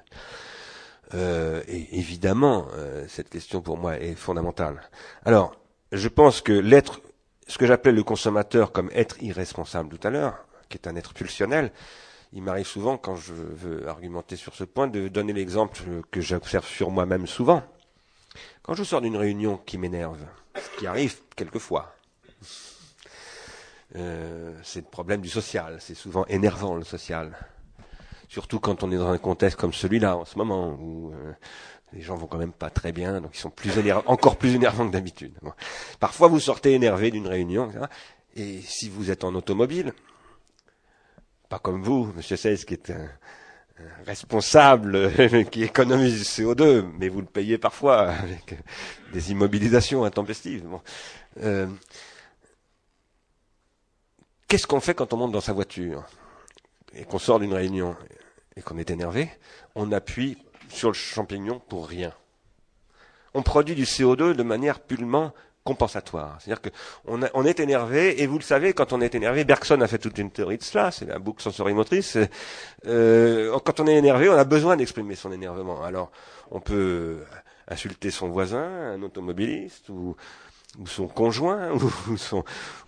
Et 1.14 1.98
évidemment, 1.98 2.68
cette 3.08 3.30
question 3.30 3.62
pour 3.62 3.78
moi 3.78 3.98
est 3.98 4.16
fondamentale. 4.16 4.82
Alors, 5.24 5.56
je 5.94 6.10
pense 6.10 6.42
que 6.42 6.52
l'être, 6.52 7.00
ce 7.48 7.58
que 7.58 7.66
j'appelais 7.66 7.94
le 7.94 8.04
consommateur 8.04 8.74
comme 8.74 8.90
être 8.94 9.16
irresponsable 9.24 9.88
tout 9.88 10.06
à 10.06 10.12
l'heure, 10.12 10.46
qui 10.68 10.78
est 10.78 10.86
un 10.86 10.98
être 10.98 11.14
pulsionnel, 11.14 11.72
il 12.34 12.44
m'arrive 12.44 12.68
souvent, 12.68 12.98
quand 12.98 13.16
je 13.16 13.32
veux 13.32 13.88
argumenter 13.88 14.36
sur 14.36 14.54
ce 14.54 14.66
point, 14.66 14.88
de 14.88 15.08
donner 15.08 15.32
l'exemple 15.32 15.80
que 16.12 16.20
j'observe 16.20 16.68
sur 16.68 16.92
moi-même 16.92 17.26
souvent. 17.26 17.64
Quand 18.62 18.74
je 18.74 18.84
sors 18.84 19.00
d'une 19.00 19.16
réunion 19.16 19.62
qui 19.66 19.78
m'énerve, 19.78 20.20
ce 20.56 20.78
qui 20.78 20.88
arrive 20.88 21.22
quelquefois, 21.38 21.96
euh, 23.96 24.54
c'est 24.64 24.82
le 24.82 24.90
problème 24.90 25.22
du 25.22 25.30
social, 25.30 25.78
c'est 25.80 25.96
souvent 25.96 26.26
énervant 26.26 26.76
le 26.76 26.84
social. 26.84 27.38
Surtout 28.28 28.60
quand 28.60 28.84
on 28.84 28.92
est 28.92 28.98
dans 28.98 29.10
un 29.10 29.18
contexte 29.18 29.58
comme 29.58 29.74
celui-là 29.74 30.18
en 30.18 30.26
ce 30.26 30.38
moment 30.38 30.78
où 30.80 31.14
euh, 31.14 31.34
les 31.94 32.02
gens 32.02 32.16
vont 32.16 32.28
quand 32.28 32.38
même 32.38 32.52
pas 32.52 32.70
très 32.70 32.92
bien, 32.92 33.22
donc 33.22 33.32
ils 33.34 33.40
sont 33.40 33.50
plus 33.50 33.72
encore 34.06 34.38
plus 34.38 34.56
énervants 34.56 34.88
que 34.88 34.92
d'habitude. 34.92 35.34
Parfois, 36.00 36.28
vous 36.28 36.40
sortez 36.40 36.74
énervé 36.74 37.12
d'une 37.12 37.28
réunion, 37.28 37.72
et 38.36 38.62
si 38.62 38.90
vous 38.90 39.10
êtes 39.10 39.24
en 39.24 39.34
automobile, 39.36 39.94
pas 41.48 41.60
comme 41.60 41.82
vous, 41.82 42.12
Monsieur 42.16 42.36
Seyss, 42.36 42.66
qui 42.66 42.74
est 42.74 42.90
un, 42.90 43.10
responsable 44.06 45.12
qui 45.52 45.64
économise 45.64 46.18
du 46.18 46.24
CO2, 46.24 46.86
mais 47.00 47.10
vous 47.10 47.22
le 47.22 47.28
payez 47.28 47.58
parfois 47.58 48.10
avec 48.10 48.56
des 49.14 49.32
immobilisations 49.32 50.04
intempestives. 50.04 50.68
Euh, 51.42 51.68
qu'est-ce 54.48 54.68
qu'on 54.68 54.80
fait 54.80 54.94
quand 54.94 55.14
on 55.14 55.18
monte 55.18 55.32
dans 55.32 55.42
sa 55.42 55.54
voiture 55.54 56.06
et 56.94 57.06
qu'on 57.06 57.20
sort 57.20 57.40
d'une 57.40 57.54
réunion 57.54 57.96
et 58.56 58.62
qu'on 58.62 58.78
est 58.78 58.90
énervé, 58.90 59.30
on 59.76 59.92
appuie 59.92 60.38
sur 60.70 60.90
le 60.90 60.94
champignon 60.94 61.62
pour 61.70 61.88
rien. 61.88 62.12
On 63.34 63.44
produit 63.44 63.76
du 63.76 63.84
CO2 63.84 64.34
de 64.34 64.44
manière 64.44 64.80
purement 64.80 65.34
compensatoire. 65.64 66.38
C'est-à-dire 66.40 66.72
qu'on 67.08 67.22
on 67.34 67.46
est 67.46 67.60
énervé, 67.60 68.22
et 68.22 68.26
vous 68.26 68.38
le 68.38 68.44
savez, 68.44 68.74
quand 68.74 68.94
on 68.94 69.02
est 69.02 69.14
énervé, 69.16 69.44
Bergson 69.44 69.82
a 69.82 69.88
fait 69.88 69.98
toute 69.98 70.18
une 70.18 70.32
théorie 70.32 70.58
de 70.58 70.64
cela, 70.64 70.92
c'est 70.92 71.06
la 71.06 71.20
boucle 71.20 71.44
sensorimotrice. 71.44 72.18
Euh, 72.86 73.60
quand 73.66 73.82
on 73.82 73.88
est 73.88 73.96
énervé, 73.96 74.30
on 74.30 74.38
a 74.38 74.46
besoin 74.46 74.78
d'exprimer 74.78 75.16
son 75.16 75.32
énervement. 75.34 75.84
Alors, 75.84 76.10
on 76.52 76.62
peut 76.62 77.20
insulter 77.68 78.12
son 78.12 78.30
voisin, 78.30 78.64
un 78.64 79.04
automobiliste, 79.04 79.90
ou, 79.90 80.16
ou 80.78 80.88
son 80.88 81.08
conjoint, 81.08 81.72
ou, 82.10 82.18
son, 82.18 82.44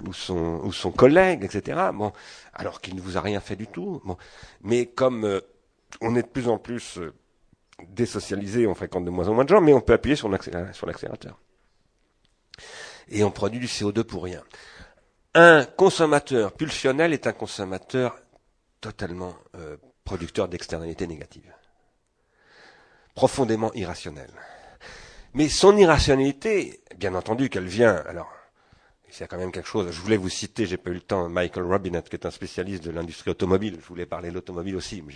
ou, 0.05 0.13
son, 0.13 0.61
ou 0.63 0.71
son 0.71 0.91
collègue, 0.91 1.43
etc. 1.43 1.89
Bon, 1.93 2.11
alors 2.53 2.81
qu'il 2.81 2.95
ne 2.95 3.01
vous 3.01 3.17
a 3.17 3.21
rien 3.21 3.39
fait 3.39 3.55
du 3.55 3.67
tout. 3.67 4.01
Bon, 4.05 4.17
mais 4.61 4.85
comme 4.85 5.25
euh, 5.25 5.41
on 6.01 6.15
est 6.15 6.23
de 6.23 6.27
plus 6.27 6.47
en 6.47 6.57
plus 6.57 6.97
euh, 6.97 7.13
désocialisé, 7.87 8.67
on 8.67 8.75
fréquente 8.75 9.05
de 9.05 9.09
moins 9.09 9.27
en 9.27 9.33
moins 9.33 9.45
de 9.45 9.49
gens, 9.49 9.61
mais 9.61 9.73
on 9.73 9.81
peut 9.81 9.93
appuyer 9.93 10.15
sur 10.15 10.29
l'accélérateur. 10.29 11.39
Et 13.09 13.23
on 13.23 13.31
produit 13.31 13.59
du 13.59 13.67
CO2 13.67 14.03
pour 14.03 14.23
rien. 14.23 14.43
Un 15.33 15.65
consommateur 15.65 16.51
pulsionnel 16.53 17.13
est 17.13 17.27
un 17.27 17.33
consommateur 17.33 18.19
totalement 18.81 19.35
euh, 19.55 19.77
producteur 20.03 20.47
d'externalités 20.47 21.07
négatives. 21.07 21.53
profondément 23.15 23.73
irrationnel. 23.73 24.29
Mais 25.33 25.47
son 25.47 25.77
irrationalité, 25.77 26.81
bien 26.97 27.13
entendu 27.13 27.49
qu'elle 27.49 27.67
vient, 27.67 28.03
alors, 28.07 28.31
c'est 29.09 29.27
quand 29.27 29.37
même 29.37 29.51
quelque 29.51 29.67
chose, 29.67 29.91
je 29.91 30.01
voulais 30.01 30.17
vous 30.17 30.29
citer, 30.29 30.65
j'ai 30.65 30.77
pas 30.77 30.89
eu 30.89 30.95
le 30.95 31.01
temps, 31.01 31.29
Michael 31.29 31.65
Robinet, 31.65 32.01
qui 32.03 32.15
est 32.15 32.25
un 32.25 32.31
spécialiste 32.31 32.83
de 32.83 32.91
l'industrie 32.91 33.31
automobile, 33.31 33.77
je 33.81 33.87
voulais 33.87 34.05
parler 34.05 34.29
de 34.29 34.35
l'automobile 34.35 34.75
aussi, 34.75 35.03
mais 35.05 35.13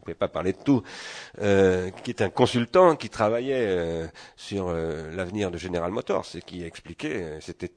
ne 0.00 0.04
pouvais 0.04 0.14
pas 0.14 0.28
parler 0.28 0.52
de 0.52 0.58
tout, 0.58 0.82
euh, 1.40 1.90
qui 2.02 2.10
est 2.10 2.22
un 2.22 2.30
consultant 2.30 2.96
qui 2.96 3.10
travaillait 3.10 3.66
euh, 3.66 4.06
sur 4.36 4.68
euh, 4.68 5.14
l'avenir 5.14 5.50
de 5.50 5.58
General 5.58 5.90
Motors, 5.90 6.26
et 6.34 6.40
qui 6.40 6.64
expliquait, 6.64 7.38
c'était 7.40 7.70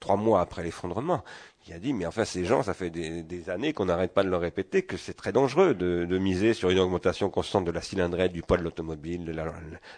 trois 0.00 0.16
mois 0.16 0.40
après 0.40 0.62
l'effondrement, 0.62 1.22
il 1.66 1.72
a 1.72 1.78
dit, 1.78 1.94
mais 1.94 2.04
enfin, 2.04 2.24
ces 2.24 2.44
gens, 2.44 2.62
ça 2.62 2.74
fait 2.74 2.90
des, 2.90 3.50
années 3.50 3.72
qu'on 3.72 3.86
n'arrête 3.86 4.12
pas 4.12 4.22
de 4.22 4.28
leur 4.28 4.40
répéter 4.40 4.82
que 4.82 4.96
c'est 4.96 5.14
très 5.14 5.32
dangereux 5.32 5.74
de, 5.74 6.18
miser 6.18 6.54
sur 6.54 6.70
une 6.70 6.78
augmentation 6.78 7.30
constante 7.30 7.64
de 7.64 7.70
la 7.70 7.80
cylindrette, 7.80 8.32
du 8.32 8.42
poids 8.42 8.56
de 8.56 8.62
l'automobile, 8.62 9.24
de 9.24 9.32
la, 9.32 9.52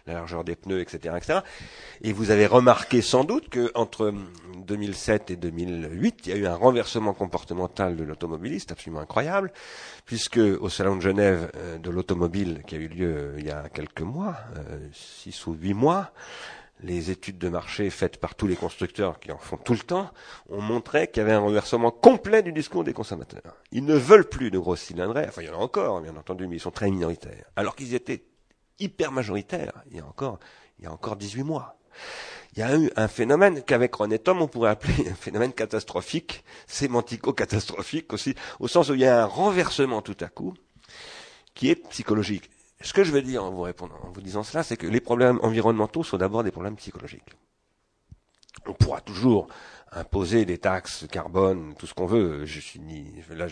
largeur 0.06 0.44
des 0.44 0.56
pneus, 0.56 0.80
etc., 0.80 1.14
etc. 1.16 1.40
Et 2.02 2.12
vous 2.12 2.30
avez 2.30 2.46
remarqué 2.46 3.02
sans 3.02 3.24
doute 3.24 3.48
qu'entre 3.48 4.14
2007 4.66 5.30
et 5.32 5.36
2008, 5.36 6.26
il 6.26 6.30
y 6.30 6.32
a 6.32 6.36
eu 6.36 6.46
un 6.46 6.54
renversement 6.54 7.14
comportemental 7.14 7.96
de 7.96 8.04
l'automobiliste 8.04 8.72
absolument 8.72 9.00
incroyable, 9.00 9.52
puisque 10.04 10.38
au 10.38 10.68
salon 10.68 10.96
de 10.96 11.02
Genève 11.02 11.50
euh, 11.56 11.78
de 11.78 11.90
l'automobile 11.90 12.62
qui 12.66 12.76
a 12.76 12.78
eu 12.78 12.88
lieu 12.88 13.16
euh, 13.16 13.36
il 13.38 13.46
y 13.46 13.50
a 13.50 13.68
quelques 13.68 14.02
mois, 14.02 14.36
euh, 14.56 14.88
six 14.92 15.46
ou 15.46 15.54
huit 15.54 15.74
mois, 15.74 16.12
les 16.80 17.10
études 17.10 17.38
de 17.38 17.48
marché 17.48 17.90
faites 17.90 18.18
par 18.18 18.34
tous 18.34 18.46
les 18.46 18.56
constructeurs 18.56 19.18
qui 19.18 19.32
en 19.32 19.38
font 19.38 19.56
tout 19.56 19.72
le 19.72 19.80
temps 19.80 20.10
ont 20.48 20.60
montré 20.60 21.08
qu'il 21.08 21.22
y 21.22 21.24
avait 21.24 21.34
un 21.34 21.40
renversement 21.40 21.90
complet 21.90 22.42
du 22.42 22.52
discours 22.52 22.84
des 22.84 22.92
consommateurs. 22.92 23.56
Ils 23.72 23.84
ne 23.84 23.94
veulent 23.94 24.28
plus 24.28 24.50
de 24.50 24.58
grosses 24.58 24.82
cylindrées, 24.82 25.24
enfin 25.28 25.42
il 25.42 25.48
y 25.48 25.50
en 25.50 25.58
a 25.58 25.62
encore 25.62 26.00
bien 26.00 26.16
entendu, 26.16 26.46
mais 26.46 26.56
ils 26.56 26.60
sont 26.60 26.70
très 26.70 26.90
minoritaires. 26.90 27.46
Alors 27.56 27.76
qu'ils 27.76 27.94
étaient 27.94 28.24
hyper 28.78 29.10
majoritaires 29.10 29.72
il 29.90 29.96
y 29.96 30.00
a 30.00 30.06
encore, 30.06 30.38
il 30.78 30.84
y 30.84 30.88
a 30.88 30.92
encore 30.92 31.16
18 31.16 31.42
mois. 31.42 31.78
Il 32.54 32.60
y 32.60 32.62
a 32.62 32.76
eu 32.76 32.90
un 32.96 33.08
phénomène 33.08 33.62
qu'avec 33.62 33.94
René 33.94 34.18
Tom 34.18 34.42
on 34.42 34.48
pourrait 34.48 34.70
appeler 34.70 35.08
un 35.10 35.14
phénomène 35.14 35.52
catastrophique, 35.52 36.44
sémantico-catastrophique 36.66 38.12
aussi, 38.12 38.34
au 38.60 38.68
sens 38.68 38.90
où 38.90 38.94
il 38.94 39.00
y 39.00 39.06
a 39.06 39.22
un 39.22 39.26
renversement 39.26 40.02
tout 40.02 40.16
à 40.20 40.28
coup 40.28 40.54
qui 41.54 41.70
est 41.70 41.88
psychologique. 41.88 42.50
Ce 42.80 42.92
que 42.92 43.04
je 43.04 43.12
veux 43.12 43.22
dire 43.22 43.42
en 43.42 43.50
vous 43.50 43.62
répondant, 43.62 43.98
en 44.02 44.10
vous 44.10 44.20
disant 44.20 44.42
cela, 44.42 44.62
c'est 44.62 44.76
que 44.76 44.86
les 44.86 45.00
problèmes 45.00 45.38
environnementaux 45.42 46.04
sont 46.04 46.18
d'abord 46.18 46.44
des 46.44 46.50
problèmes 46.50 46.76
psychologiques. 46.76 47.30
On 48.66 48.72
pourra 48.74 49.00
toujours 49.00 49.48
imposer 49.92 50.44
des 50.44 50.58
taxes 50.58 51.06
carbone, 51.10 51.74
tout 51.78 51.86
ce 51.86 51.94
qu'on 51.94 52.06
veut. 52.06 52.44
Je 52.44 52.60
suis 52.60 52.80
ni, 52.80 53.14
là, 53.30 53.46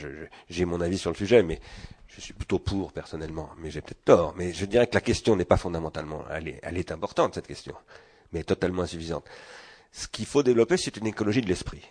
j'ai 0.49 0.65
mon 0.65 0.81
avis 0.81 0.99
sur 0.99 1.11
le 1.11 1.17
sujet, 1.17 1.43
mais 1.43 1.61
je 2.09 2.21
suis 2.21 2.35
plutôt 2.35 2.59
pour 2.59 2.93
personnellement. 2.93 3.51
Mais 3.59 3.71
j'ai 3.71 3.81
peut-être 3.81 4.05
tort. 4.05 4.35
Mais 4.37 4.53
je 4.53 4.67
dirais 4.67 4.87
que 4.87 4.95
la 4.95 5.01
question 5.01 5.37
n'est 5.37 5.45
pas 5.45 5.57
fondamentalement, 5.57 6.25
elle 6.31 6.49
est, 6.49 6.61
elle 6.63 6.77
est 6.77 6.93
importante 6.93 7.35
cette 7.35 7.47
question, 7.47 7.75
mais 8.33 8.45
totalement 8.45 8.83
insuffisante. 8.83 9.25
Ce 9.93 10.09
qu'il 10.09 10.27
faut 10.27 10.43
développer, 10.43 10.77
c'est 10.77 10.97
une 10.97 11.07
écologie 11.07 11.41
de 11.41 11.49
l'esprit. 11.49 11.83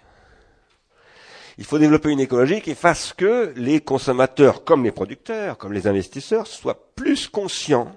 Il 1.57 1.65
faut 1.65 1.77
développer 1.77 2.09
une 2.09 2.19
écologie 2.19 2.61
qui 2.61 2.75
fasse 2.75 3.13
que 3.13 3.53
les 3.55 3.81
consommateurs, 3.81 4.63
comme 4.63 4.83
les 4.83 4.91
producteurs, 4.91 5.57
comme 5.57 5.73
les 5.73 5.87
investisseurs, 5.87 6.47
soient 6.47 6.87
plus 6.95 7.27
conscients 7.27 7.91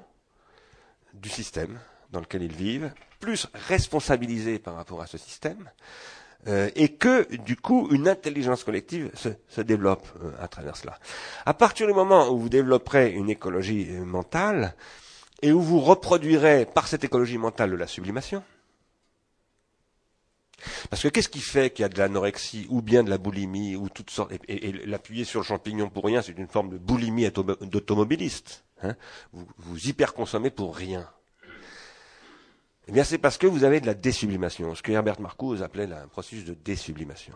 du 1.14 1.28
système 1.28 1.78
dans 2.12 2.20
lequel 2.20 2.42
ils 2.42 2.52
vivent, 2.52 2.92
plus 3.20 3.46
responsabilisés 3.68 4.58
par 4.58 4.74
rapport 4.74 5.00
à 5.00 5.06
ce 5.06 5.18
système, 5.18 5.70
euh, 6.48 6.70
et 6.76 6.90
que 6.90 7.34
du 7.36 7.56
coup 7.56 7.88
une 7.90 8.06
intelligence 8.06 8.62
collective 8.62 9.10
se, 9.14 9.60
développe 9.62 10.06
euh, 10.22 10.30
à 10.40 10.46
travers 10.46 10.76
cela. 10.76 10.98
À 11.44 11.54
partir 11.54 11.88
du 11.88 11.92
moment 11.92 12.28
où 12.28 12.38
vous 12.38 12.48
développerez 12.48 13.10
une 13.10 13.30
écologie 13.30 13.88
euh, 13.90 14.04
mentale 14.04 14.74
et 15.42 15.50
où 15.50 15.60
vous 15.60 15.80
reproduirez 15.80 16.66
par 16.66 16.86
cette 16.86 17.02
écologie 17.02 17.38
mentale 17.38 17.70
de 17.70 17.76
la 17.76 17.88
sublimation, 17.88 18.44
parce 20.90 21.02
que 21.02 21.08
qu'est-ce 21.08 21.28
qui 21.28 21.40
fait 21.40 21.70
qu'il 21.70 21.82
y 21.82 21.86
a 21.86 21.88
de 21.88 21.98
l'anorexie 21.98 22.66
ou 22.70 22.80
bien 22.80 23.04
de 23.04 23.10
la 23.10 23.18
boulimie 23.18 23.76
ou 23.76 23.88
toutes 23.88 24.10
sortes 24.10 24.32
et, 24.48 24.72
l'appuyer 24.86 25.24
sur 25.24 25.40
le 25.40 25.44
champignon 25.44 25.90
pour 25.90 26.04
rien, 26.04 26.22
c'est 26.22 26.32
une 26.32 26.48
forme 26.48 26.70
de 26.70 26.78
boulimie 26.78 27.28
d'automobiliste. 27.30 28.64
Hein 28.82 28.96
vous, 29.32 29.46
vous 29.58 29.88
hyper 29.88 30.14
consommez 30.14 30.50
pour 30.50 30.74
rien. 30.76 31.08
Eh 32.88 32.92
bien, 32.92 33.04
c'est 33.04 33.18
parce 33.18 33.36
que 33.36 33.46
vous 33.46 33.64
avez 33.64 33.80
de 33.80 33.86
la 33.86 33.94
désublimation, 33.94 34.74
ce 34.74 34.82
que 34.82 34.92
Herbert 34.92 35.20
Marcuse 35.20 35.62
appelait 35.62 35.92
un 35.92 36.06
processus 36.08 36.44
de 36.44 36.54
désublimation. 36.54 37.34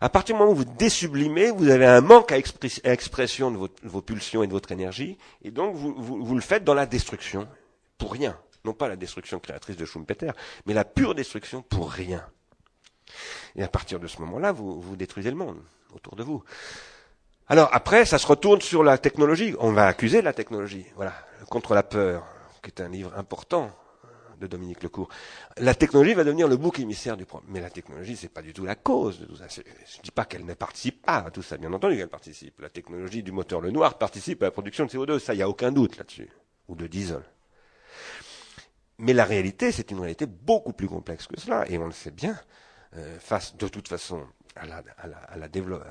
À 0.00 0.08
partir 0.08 0.34
du 0.34 0.40
moment 0.40 0.52
où 0.52 0.56
vous 0.56 0.64
désublimez, 0.64 1.50
vous 1.50 1.68
avez 1.68 1.86
un 1.86 2.00
manque 2.00 2.32
à, 2.32 2.38
expression 2.38 3.50
de, 3.50 3.70
vos 3.82 4.02
pulsions 4.02 4.42
et 4.42 4.46
de 4.46 4.52
votre 4.52 4.72
énergie, 4.72 5.18
et 5.42 5.50
donc 5.50 5.74
vous 5.74 6.34
le 6.34 6.40
faites 6.40 6.64
dans 6.64 6.74
la 6.74 6.86
destruction, 6.86 7.48
pour 7.98 8.12
rien 8.12 8.38
non 8.66 8.74
pas 8.74 8.88
la 8.88 8.96
destruction 8.96 9.38
créatrice 9.40 9.76
de 9.76 9.86
Schumpeter, 9.86 10.32
mais 10.66 10.74
la 10.74 10.84
pure 10.84 11.14
destruction 11.14 11.62
pour 11.62 11.90
rien. 11.90 12.22
Et 13.54 13.62
à 13.62 13.68
partir 13.68 13.98
de 14.00 14.06
ce 14.06 14.20
moment-là, 14.20 14.52
vous, 14.52 14.80
vous 14.80 14.96
détruisez 14.96 15.30
le 15.30 15.36
monde 15.36 15.58
autour 15.94 16.16
de 16.16 16.22
vous. 16.22 16.42
Alors 17.48 17.70
après, 17.72 18.04
ça 18.04 18.18
se 18.18 18.26
retourne 18.26 18.60
sur 18.60 18.82
la 18.82 18.98
technologie. 18.98 19.54
On 19.60 19.72
va 19.72 19.86
accuser 19.86 20.20
la 20.20 20.32
technologie. 20.32 20.84
Voilà, 20.96 21.14
contre 21.48 21.74
la 21.74 21.84
peur, 21.84 22.24
qui 22.62 22.70
est 22.70 22.80
un 22.80 22.88
livre 22.88 23.12
important 23.16 23.70
de 24.40 24.46
Dominique 24.46 24.82
Lecourt. 24.82 25.08
La 25.58 25.74
technologie 25.74 26.12
va 26.12 26.24
devenir 26.24 26.48
le 26.48 26.56
bouc 26.56 26.80
émissaire 26.80 27.16
du 27.16 27.24
problème. 27.24 27.50
Mais 27.52 27.60
la 27.60 27.70
technologie, 27.70 28.16
c'est 28.16 28.28
pas 28.28 28.42
du 28.42 28.52
tout 28.52 28.64
la 28.64 28.74
cause 28.74 29.20
de 29.20 29.26
tout 29.26 29.36
ça. 29.36 29.46
Je 29.48 29.60
ne 29.60 30.02
dis 30.02 30.10
pas 30.10 30.24
qu'elle 30.24 30.44
ne 30.44 30.54
participe 30.54 31.02
pas 31.06 31.18
à 31.18 31.30
tout 31.30 31.42
ça. 31.42 31.56
Bien 31.56 31.72
entendu 31.72 31.96
qu'elle 31.96 32.08
participe. 32.08 32.60
La 32.60 32.68
technologie 32.68 33.22
du 33.22 33.32
moteur 33.32 33.60
Le 33.60 33.70
Noir 33.70 33.96
participe 33.96 34.42
à 34.42 34.46
la 34.46 34.50
production 34.50 34.84
de 34.84 34.90
CO2. 34.90 35.18
Ça, 35.18 35.32
il 35.32 35.38
n'y 35.38 35.42
a 35.42 35.48
aucun 35.48 35.72
doute 35.72 35.96
là-dessus. 35.96 36.28
Ou 36.68 36.74
de 36.74 36.86
diesel. 36.86 37.22
Mais 38.98 39.12
la 39.12 39.24
réalité, 39.24 39.72
c'est 39.72 39.90
une 39.90 40.00
réalité 40.00 40.26
beaucoup 40.26 40.72
plus 40.72 40.88
complexe 40.88 41.26
que 41.26 41.38
cela, 41.38 41.68
et 41.70 41.78
on 41.78 41.86
le 41.86 41.92
sait 41.92 42.10
bien, 42.10 42.38
euh, 42.96 43.18
face 43.18 43.56
de 43.56 43.68
toute 43.68 43.88
façon 43.88 44.22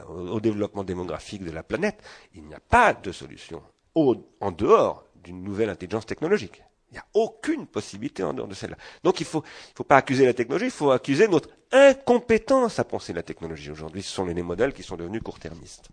au 0.10 0.40
développement 0.40 0.84
démographique 0.84 1.44
de 1.44 1.52
la 1.52 1.62
planète, 1.62 2.02
il 2.34 2.44
n'y 2.46 2.56
a 2.56 2.60
pas 2.60 2.94
de 2.94 3.12
solution 3.12 3.62
en 3.96 4.52
dehors 4.52 5.06
d'une 5.24 5.44
nouvelle 5.44 5.70
intelligence 5.70 6.06
technologique. 6.06 6.64
Il 6.92 6.96
n'y 6.96 7.00
a 7.00 7.06
aucune 7.14 7.68
possibilité 7.68 8.24
en 8.24 8.34
dehors 8.34 8.48
de 8.48 8.54
celle-là. 8.54 8.78
Donc 9.04 9.20
il 9.20 9.24
ne 9.24 9.28
faut, 9.28 9.44
faut 9.76 9.84
pas 9.84 9.98
accuser 9.98 10.26
la 10.26 10.34
technologie, 10.34 10.66
il 10.66 10.72
faut 10.72 10.92
accuser 10.92 11.28
notre 11.28 11.50
incompétence 11.72 12.80
à 12.80 12.84
penser 12.84 13.14
la 13.14 13.24
technologie. 13.24 13.72
Aujourd'hui, 13.72 14.02
ce 14.02 14.12
sont 14.12 14.26
les 14.26 14.42
modèles 14.42 14.74
qui 14.74 14.84
sont 14.84 14.96
devenus 14.96 15.22
court-termistes. 15.22 15.90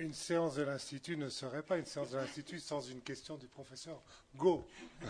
Une 0.00 0.14
séance 0.14 0.54
de 0.54 0.62
l'Institut 0.62 1.16
ne 1.16 1.28
serait 1.28 1.62
pas 1.62 1.76
une 1.76 1.86
séance 1.86 2.10
de 2.10 2.16
l'Institut 2.16 2.58
sans 2.58 2.80
une 2.80 3.00
question 3.00 3.36
du 3.36 3.46
professeur 3.46 4.02
Go. 4.36 4.66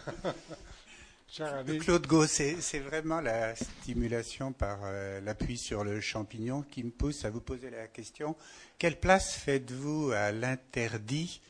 Claude 1.81 2.09
Go, 2.09 2.27
c'est 2.27 2.81
vraiment 2.81 3.21
la 3.21 3.55
stimulation 3.55 4.53
par 4.53 4.81
euh, 4.83 5.21
l'appui 5.21 5.57
sur 5.57 5.85
le 5.85 6.01
champignon 6.01 6.63
qui 6.63 6.83
me 6.83 6.91
pousse 6.91 7.25
à 7.25 7.31
vous 7.31 7.41
poser 7.41 7.71
la 7.71 7.87
question 7.87 8.35
quelle 8.81 8.99
place 8.99 9.35
faites-vous 9.35 10.11
à 10.13 10.33
l'interdit 10.33 11.43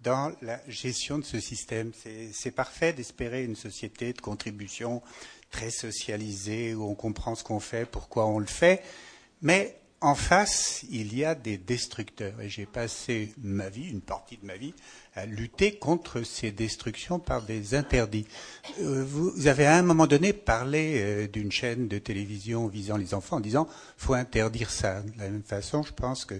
dans 0.00 0.34
la 0.42 0.60
gestion 0.66 1.20
de 1.20 1.24
ce 1.24 1.38
système? 1.38 1.92
C'est 2.32 2.50
parfait 2.50 2.92
d'espérer 2.92 3.44
une 3.44 3.54
société 3.54 4.12
de 4.12 4.20
contribution 4.20 5.00
très 5.52 5.70
socialisée 5.70 6.74
où 6.74 6.82
on 6.82 6.96
comprend 6.96 7.36
ce 7.36 7.44
qu'on 7.44 7.60
fait, 7.60 7.86
pourquoi 7.86 8.26
on 8.26 8.40
le 8.40 8.46
fait, 8.46 8.82
mais 9.42 9.78
en 10.02 10.14
face, 10.14 10.84
il 10.90 11.16
y 11.16 11.24
a 11.24 11.34
des 11.34 11.56
destructeurs. 11.56 12.40
Et 12.40 12.48
j'ai 12.48 12.66
passé 12.66 13.32
ma 13.42 13.68
vie, 13.68 13.88
une 13.88 14.00
partie 14.00 14.36
de 14.36 14.44
ma 14.44 14.56
vie, 14.56 14.74
à 15.14 15.26
lutter 15.26 15.78
contre 15.78 16.22
ces 16.22 16.50
destructions 16.50 17.18
par 17.18 17.42
des 17.42 17.74
interdits. 17.74 18.26
Euh, 18.80 19.04
vous 19.06 19.46
avez 19.46 19.66
à 19.66 19.76
un 19.76 19.82
moment 19.82 20.06
donné 20.06 20.32
parlé 20.32 20.96
euh, 20.96 21.28
d'une 21.28 21.52
chaîne 21.52 21.86
de 21.86 21.98
télévision 21.98 22.66
visant 22.66 22.96
les 22.96 23.14
enfants 23.14 23.36
en 23.36 23.40
disant 23.40 23.68
faut 23.96 24.14
interdire 24.14 24.70
ça. 24.70 25.02
De 25.02 25.18
la 25.18 25.28
même 25.28 25.44
façon, 25.44 25.82
je 25.82 25.92
pense 25.92 26.24
que 26.24 26.34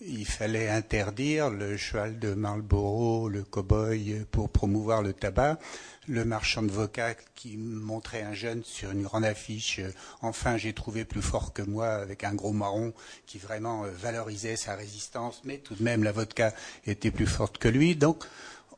il 0.00 0.26
fallait 0.26 0.68
interdire 0.68 1.48
le 1.50 1.76
cheval 1.76 2.18
de 2.18 2.34
Marlborough, 2.34 3.30
le 3.30 3.42
cow-boy 3.42 4.26
pour 4.30 4.50
promouvoir 4.50 5.02
le 5.02 5.12
tabac, 5.12 5.58
le 6.06 6.24
marchand 6.24 6.62
de 6.62 6.70
vodka 6.70 7.14
qui 7.34 7.56
montrait 7.56 8.22
un 8.22 8.34
jeune 8.34 8.62
sur 8.62 8.90
une 8.90 9.02
grande 9.02 9.24
affiche. 9.24 9.80
Enfin, 10.20 10.58
j'ai 10.58 10.74
trouvé 10.74 11.04
plus 11.04 11.22
fort 11.22 11.52
que 11.52 11.62
moi 11.62 11.88
avec 11.88 12.24
un 12.24 12.34
gros 12.34 12.52
marron 12.52 12.92
qui 13.26 13.38
vraiment 13.38 13.84
euh, 13.84 13.90
valorisait 13.90 14.56
sa 14.56 14.76
résistance, 14.76 15.40
mais 15.44 15.58
tout 15.58 15.74
de 15.74 15.82
même 15.82 16.04
la 16.04 16.12
vodka 16.12 16.52
était 16.86 17.10
plus 17.10 17.26
forte 17.26 17.58
que 17.58 17.68
lui. 17.68 17.96
Donc, 17.96 18.24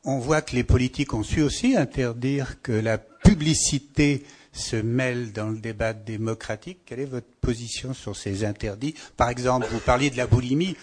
on 0.05 0.19
voit 0.19 0.41
que 0.41 0.55
les 0.55 0.63
politiques 0.63 1.13
ont 1.13 1.23
su 1.23 1.41
aussi 1.41 1.75
interdire 1.75 2.61
que 2.61 2.71
la 2.71 2.97
publicité 2.97 4.23
se 4.53 4.77
mêle 4.77 5.31
dans 5.33 5.49
le 5.49 5.59
débat 5.59 5.93
démocratique. 5.93 6.79
Quelle 6.85 7.01
est 7.01 7.05
votre 7.05 7.27
position 7.41 7.93
sur 7.93 8.15
ces 8.15 8.45
interdits? 8.45 8.95
Par 9.17 9.29
exemple, 9.29 9.67
vous 9.69 9.79
parliez 9.79 10.09
de 10.09 10.17
la 10.17 10.25
boulimie 10.25 10.75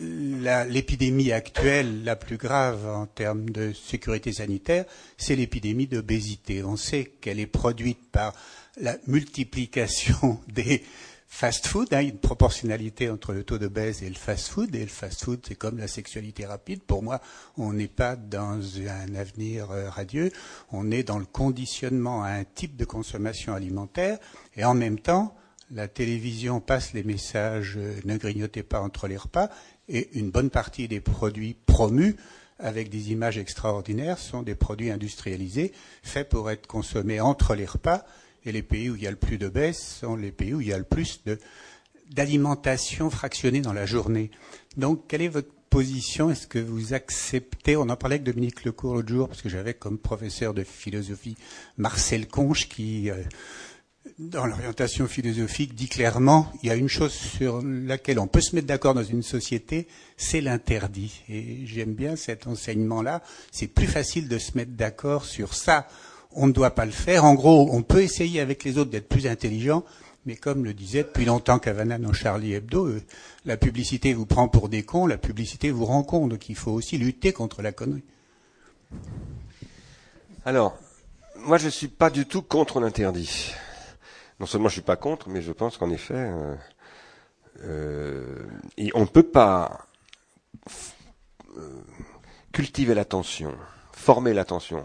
l'épidémie 0.00 1.32
actuelle 1.32 2.04
la 2.04 2.16
plus 2.16 2.36
grave 2.36 2.86
en 2.86 3.06
termes 3.06 3.50
de 3.50 3.72
sécurité 3.72 4.32
sanitaire, 4.32 4.84
c'est 5.16 5.36
l'épidémie 5.36 5.86
d'obésité. 5.86 6.62
On 6.62 6.76
sait 6.76 7.04
qu'elle 7.20 7.40
est 7.40 7.46
produite 7.46 8.10
par 8.10 8.34
la 8.80 8.96
multiplication 9.06 10.40
des 10.48 10.82
fast-food, 11.28 11.92
hein, 11.92 12.00
une 12.00 12.18
proportionnalité 12.18 13.10
entre 13.10 13.32
le 13.32 13.44
taux 13.44 13.58
de 13.58 13.68
baisse 13.68 14.02
et 14.02 14.08
le 14.08 14.14
fast-food. 14.14 14.74
Et 14.74 14.80
le 14.80 14.86
fast-food, 14.86 15.44
c'est 15.46 15.54
comme 15.54 15.78
la 15.78 15.88
sexualité 15.88 16.46
rapide. 16.46 16.82
Pour 16.82 17.02
moi, 17.02 17.20
on 17.56 17.72
n'est 17.72 17.86
pas 17.86 18.16
dans 18.16 18.60
un 18.80 19.14
avenir 19.14 19.70
euh, 19.70 19.90
radieux. 19.90 20.32
On 20.72 20.90
est 20.90 21.02
dans 21.02 21.18
le 21.18 21.26
conditionnement 21.26 22.24
à 22.24 22.30
un 22.30 22.44
type 22.44 22.76
de 22.76 22.84
consommation 22.84 23.54
alimentaire. 23.54 24.18
Et 24.56 24.64
en 24.64 24.74
même 24.74 24.98
temps, 24.98 25.36
la 25.70 25.86
télévision 25.86 26.60
passe 26.60 26.94
les 26.94 27.04
messages 27.04 27.74
euh, 27.76 28.00
ne 28.04 28.16
grignotez 28.16 28.62
pas 28.62 28.80
entre 28.80 29.06
les 29.06 29.18
repas. 29.18 29.50
Et 29.88 30.18
une 30.18 30.30
bonne 30.30 30.50
partie 30.50 30.88
des 30.88 31.00
produits 31.00 31.56
promus 31.66 32.16
avec 32.58 32.90
des 32.90 33.12
images 33.12 33.38
extraordinaires 33.38 34.18
sont 34.18 34.42
des 34.42 34.54
produits 34.54 34.90
industrialisés 34.90 35.72
faits 36.02 36.28
pour 36.28 36.50
être 36.50 36.66
consommés 36.66 37.20
entre 37.20 37.54
les 37.54 37.66
repas. 37.66 38.04
Et 38.44 38.52
les 38.52 38.62
pays 38.62 38.90
où 38.90 38.96
il 38.96 39.02
y 39.02 39.06
a 39.06 39.10
le 39.10 39.16
plus 39.16 39.38
de 39.38 39.48
baisse 39.48 39.98
sont 40.00 40.16
les 40.16 40.32
pays 40.32 40.54
où 40.54 40.60
il 40.60 40.68
y 40.68 40.72
a 40.72 40.78
le 40.78 40.84
plus 40.84 41.22
d'alimentation 42.10 43.10
fractionnée 43.10 43.60
dans 43.60 43.72
la 43.72 43.86
journée. 43.86 44.30
Donc, 44.76 45.06
quelle 45.08 45.22
est 45.22 45.28
votre 45.28 45.52
position? 45.70 46.30
Est-ce 46.30 46.46
que 46.46 46.58
vous 46.58 46.94
acceptez? 46.94 47.76
On 47.76 47.88
en 47.88 47.96
parlait 47.96 48.14
avec 48.14 48.24
Dominique 48.24 48.64
Lecourt 48.64 48.94
l'autre 48.94 49.08
jour, 49.08 49.28
parce 49.28 49.42
que 49.42 49.48
j'avais 49.48 49.74
comme 49.74 49.98
professeur 49.98 50.54
de 50.54 50.64
philosophie 50.64 51.36
Marcel 51.76 52.26
Conche 52.26 52.68
qui, 52.68 53.10
euh, 53.10 53.22
dans 54.18 54.46
l'orientation 54.46 55.06
philosophique, 55.06 55.74
dit 55.74 55.88
clairement 55.88 56.52
il 56.62 56.68
y 56.68 56.70
a 56.70 56.74
une 56.74 56.88
chose 56.88 57.12
sur 57.12 57.62
laquelle 57.62 58.18
on 58.18 58.26
peut 58.26 58.40
se 58.40 58.54
mettre 58.54 58.66
d'accord 58.66 58.94
dans 58.94 59.02
une 59.02 59.22
société, 59.22 59.88
c'est 60.16 60.40
l'interdit. 60.40 61.22
Et 61.28 61.66
j'aime 61.66 61.94
bien 61.94 62.16
cet 62.16 62.46
enseignement-là. 62.46 63.22
C'est 63.52 63.68
plus 63.68 63.86
facile 63.86 64.28
de 64.28 64.38
se 64.38 64.56
mettre 64.56 64.72
d'accord 64.72 65.24
sur 65.24 65.54
ça 65.54 65.86
on 66.32 66.46
ne 66.46 66.52
doit 66.52 66.74
pas 66.74 66.84
le 66.84 66.92
faire. 66.92 67.24
En 67.24 67.34
gros, 67.34 67.68
on 67.72 67.82
peut 67.82 68.02
essayer 68.02 68.40
avec 68.40 68.64
les 68.64 68.78
autres 68.78 68.90
d'être 68.90 69.08
plus 69.08 69.26
intelligent, 69.26 69.84
mais 70.26 70.36
comme 70.36 70.64
le 70.64 70.74
disait 70.74 71.02
depuis 71.02 71.24
longtemps 71.24 71.58
Cavana 71.58 71.98
dans 71.98 72.12
Charlie 72.12 72.54
Hebdo, 72.54 72.86
euh, 72.86 73.02
la 73.44 73.56
publicité 73.56 74.12
vous 74.12 74.26
prend 74.26 74.48
pour 74.48 74.68
des 74.68 74.82
cons, 74.82 75.06
la 75.06 75.18
publicité 75.18 75.70
vous 75.70 75.84
rend 75.84 76.02
con, 76.02 76.28
donc 76.28 76.48
il 76.48 76.54
faut 76.54 76.72
aussi 76.72 76.98
lutter 76.98 77.32
contre 77.32 77.62
la 77.62 77.72
connerie. 77.72 78.04
Alors, 80.44 80.78
moi 81.36 81.58
je 81.58 81.66
ne 81.66 81.70
suis 81.70 81.88
pas 81.88 82.10
du 82.10 82.26
tout 82.26 82.42
contre 82.42 82.80
l'interdit. 82.80 83.52
Non 84.40 84.46
seulement 84.46 84.68
je 84.68 84.74
suis 84.74 84.82
pas 84.82 84.96
contre, 84.96 85.28
mais 85.28 85.42
je 85.42 85.52
pense 85.52 85.76
qu'en 85.78 85.90
effet, 85.90 86.14
euh, 86.14 86.54
euh, 87.64 88.46
on 88.94 89.00
ne 89.00 89.06
peut 89.06 89.28
pas 89.28 89.86
cultiver 92.52 92.94
l'attention, 92.94 93.54
former 93.92 94.32
l'attention, 94.32 94.84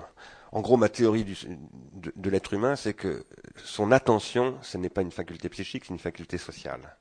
en 0.54 0.62
gros, 0.62 0.78
ma 0.78 0.88
théorie 0.88 1.26
de, 1.26 2.30
l'être 2.30 2.54
humain, 2.54 2.76
c'est 2.76 2.94
que 2.94 3.26
son 3.58 3.92
attention, 3.92 4.56
ce 4.62 4.78
n'est 4.78 4.90
pas 4.90 5.02
une 5.02 5.12
faculté 5.12 5.50
psychique, 5.50 5.86
c'est 5.86 5.94
une 5.94 6.00
faculté 6.00 6.38
sociale. 6.38 6.96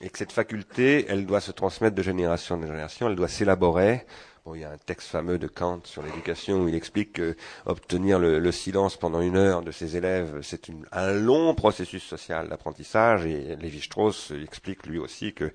Et 0.00 0.08
que 0.08 0.16
cette 0.16 0.32
faculté, 0.32 1.04
elle 1.10 1.26
doit 1.26 1.42
se 1.42 1.52
transmettre 1.52 1.94
de 1.94 2.02
génération 2.02 2.54
en 2.54 2.62
génération, 2.62 3.06
elle 3.06 3.16
doit 3.16 3.28
s'élaborer. 3.28 4.06
Bon, 4.44 4.54
il 4.54 4.60
y 4.60 4.64
a 4.64 4.70
un 4.70 4.76
texte 4.76 5.08
fameux 5.08 5.38
de 5.38 5.46
Kant 5.46 5.80
sur 5.84 6.02
l'éducation 6.02 6.64
où 6.64 6.68
il 6.68 6.74
explique 6.74 7.14
que 7.14 7.34
obtenir 7.64 8.18
le, 8.18 8.52
silence 8.52 8.98
pendant 8.98 9.22
une 9.22 9.38
heure 9.38 9.62
de 9.62 9.70
ses 9.70 9.96
élèves, 9.96 10.40
c'est 10.42 10.70
un 10.92 11.12
long 11.12 11.54
processus 11.54 12.02
social 12.02 12.50
d'apprentissage. 12.50 13.24
Et 13.24 13.56
Lévi-Strauss 13.56 14.32
explique 14.32 14.84
lui 14.84 14.98
aussi 14.98 15.32
que 15.32 15.50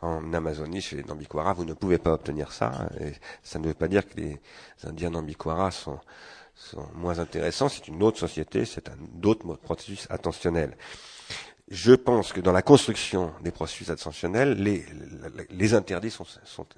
en 0.00 0.32
Amazonie, 0.32 0.80
chez 0.80 0.96
les 0.96 1.02
vous 1.02 1.64
ne 1.66 1.74
pouvez 1.74 1.98
pas 1.98 2.14
obtenir 2.14 2.52
ça. 2.52 2.88
Et 2.98 3.12
ça 3.42 3.58
ne 3.58 3.66
veut 3.66 3.74
pas 3.74 3.88
dire 3.88 4.08
que 4.08 4.16
les 4.16 4.40
Indiens 4.84 5.10
Nambiquara 5.10 5.70
sont 5.70 6.00
sont 6.54 6.86
moins 6.94 7.18
intéressants, 7.18 7.68
c'est 7.68 7.88
une 7.88 8.02
autre 8.02 8.18
société, 8.18 8.64
c'est 8.64 8.88
un 8.88 8.98
autre 9.24 9.54
processus 9.56 10.06
attentionnel. 10.10 10.76
Je 11.70 11.92
pense 11.92 12.32
que 12.32 12.40
dans 12.40 12.50
la 12.50 12.62
construction 12.62 13.32
des 13.42 13.52
processus 13.52 13.90
attentionnels, 13.90 14.54
les, 14.60 15.74
interdits 15.74 16.10
sont, 16.10 16.26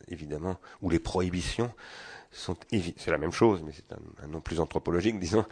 évidemment, 0.09 0.59
ou 0.83 0.91
les 0.91 0.99
prohibitions 0.99 1.73
sont 2.31 2.57
c'est 2.71 3.11
la 3.11 3.19
même 3.19 3.33
chose, 3.33 3.63
mais 3.65 3.73
c'est 3.73 3.93
un, 4.23 4.27
nom 4.27 4.41
plus 4.41 4.61
anthropologique, 4.61 5.19
disons, 5.19 5.45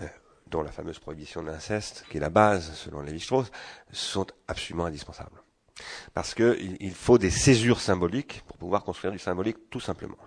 euh, 0.00 0.06
dont 0.46 0.62
la 0.62 0.70
fameuse 0.70 0.98
prohibition 0.98 1.42
de 1.42 1.48
l'inceste, 1.48 2.04
qui 2.10 2.18
est 2.18 2.20
la 2.20 2.30
base, 2.30 2.74
selon 2.74 3.00
Lévi-Strauss, 3.00 3.50
sont 3.92 4.26
absolument 4.48 4.86
indispensables. 4.86 5.42
Parce 6.12 6.34
qu'il 6.34 6.76
il 6.80 6.94
faut 6.94 7.18
des 7.18 7.30
césures 7.30 7.80
symboliques 7.80 8.42
pour 8.46 8.56
pouvoir 8.58 8.84
construire 8.84 9.12
du 9.12 9.18
symbolique, 9.18 9.70
tout 9.70 9.80
simplement. 9.80 10.18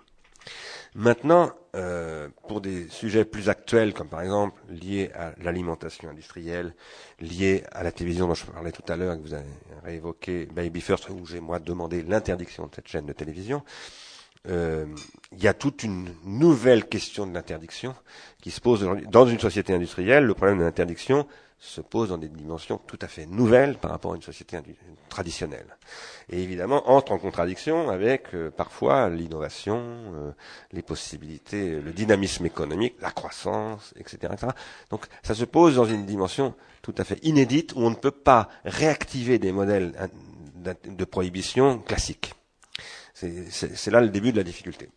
Maintenant, 0.94 1.52
euh, 1.76 2.28
pour 2.48 2.60
des 2.60 2.88
sujets 2.88 3.24
plus 3.24 3.48
actuels, 3.48 3.92
comme 3.92 4.08
par 4.08 4.22
exemple 4.22 4.60
liés 4.68 5.10
à 5.14 5.32
l'alimentation 5.42 6.08
industrielle, 6.08 6.74
liés 7.20 7.64
à 7.72 7.82
la 7.82 7.92
télévision 7.92 8.26
dont 8.26 8.34
je 8.34 8.46
parlais 8.46 8.72
tout 8.72 8.82
à 8.88 8.96
l'heure, 8.96 9.16
que 9.16 9.22
vous 9.22 9.34
avez 9.34 9.44
réévoqué 9.84 10.46
Baby 10.46 10.80
First, 10.80 11.08
où 11.10 11.26
j'ai 11.26 11.40
moi 11.40 11.58
demandé 11.58 12.02
l'interdiction 12.02 12.66
de 12.66 12.74
cette 12.74 12.88
chaîne 12.88 13.06
de 13.06 13.12
télévision, 13.12 13.62
euh, 14.48 14.86
il 15.32 15.42
y 15.42 15.48
a 15.48 15.54
toute 15.54 15.82
une 15.82 16.14
nouvelle 16.24 16.86
question 16.86 17.26
de 17.26 17.34
l'interdiction 17.34 17.94
qui 18.40 18.50
se 18.50 18.60
pose 18.60 18.88
dans 19.10 19.26
une 19.26 19.40
société 19.40 19.74
industrielle. 19.74 20.24
Le 20.24 20.34
problème 20.34 20.58
de 20.58 20.64
l'interdiction, 20.64 21.26
se 21.60 21.80
pose 21.80 22.10
dans 22.10 22.18
des 22.18 22.28
dimensions 22.28 22.78
tout 22.86 22.98
à 23.02 23.08
fait 23.08 23.26
nouvelles 23.26 23.78
par 23.78 23.90
rapport 23.90 24.12
à 24.12 24.16
une 24.16 24.22
société 24.22 24.58
traditionnelle. 25.08 25.76
Et 26.30 26.42
évidemment, 26.42 26.88
entre 26.88 27.12
en 27.12 27.18
contradiction 27.18 27.90
avec 27.90 28.34
euh, 28.34 28.50
parfois 28.50 29.08
l'innovation, 29.08 29.80
euh, 30.14 30.30
les 30.72 30.82
possibilités, 30.82 31.80
le 31.80 31.92
dynamisme 31.92 32.46
économique, 32.46 32.94
la 33.00 33.10
croissance, 33.10 33.92
etc., 33.98 34.32
etc. 34.32 34.52
Donc 34.90 35.06
ça 35.22 35.34
se 35.34 35.44
pose 35.44 35.76
dans 35.76 35.84
une 35.84 36.06
dimension 36.06 36.54
tout 36.82 36.94
à 36.96 37.04
fait 37.04 37.18
inédite 37.24 37.72
où 37.74 37.80
on 37.80 37.90
ne 37.90 37.96
peut 37.96 38.12
pas 38.12 38.48
réactiver 38.64 39.38
des 39.38 39.50
modèles 39.50 39.92
de 40.84 41.04
prohibition 41.04 41.78
classiques. 41.78 42.34
C'est 43.18 43.90
là 43.90 44.00
le 44.00 44.10
début 44.10 44.30
de 44.30 44.36
la 44.36 44.44
difficulté. 44.44 44.88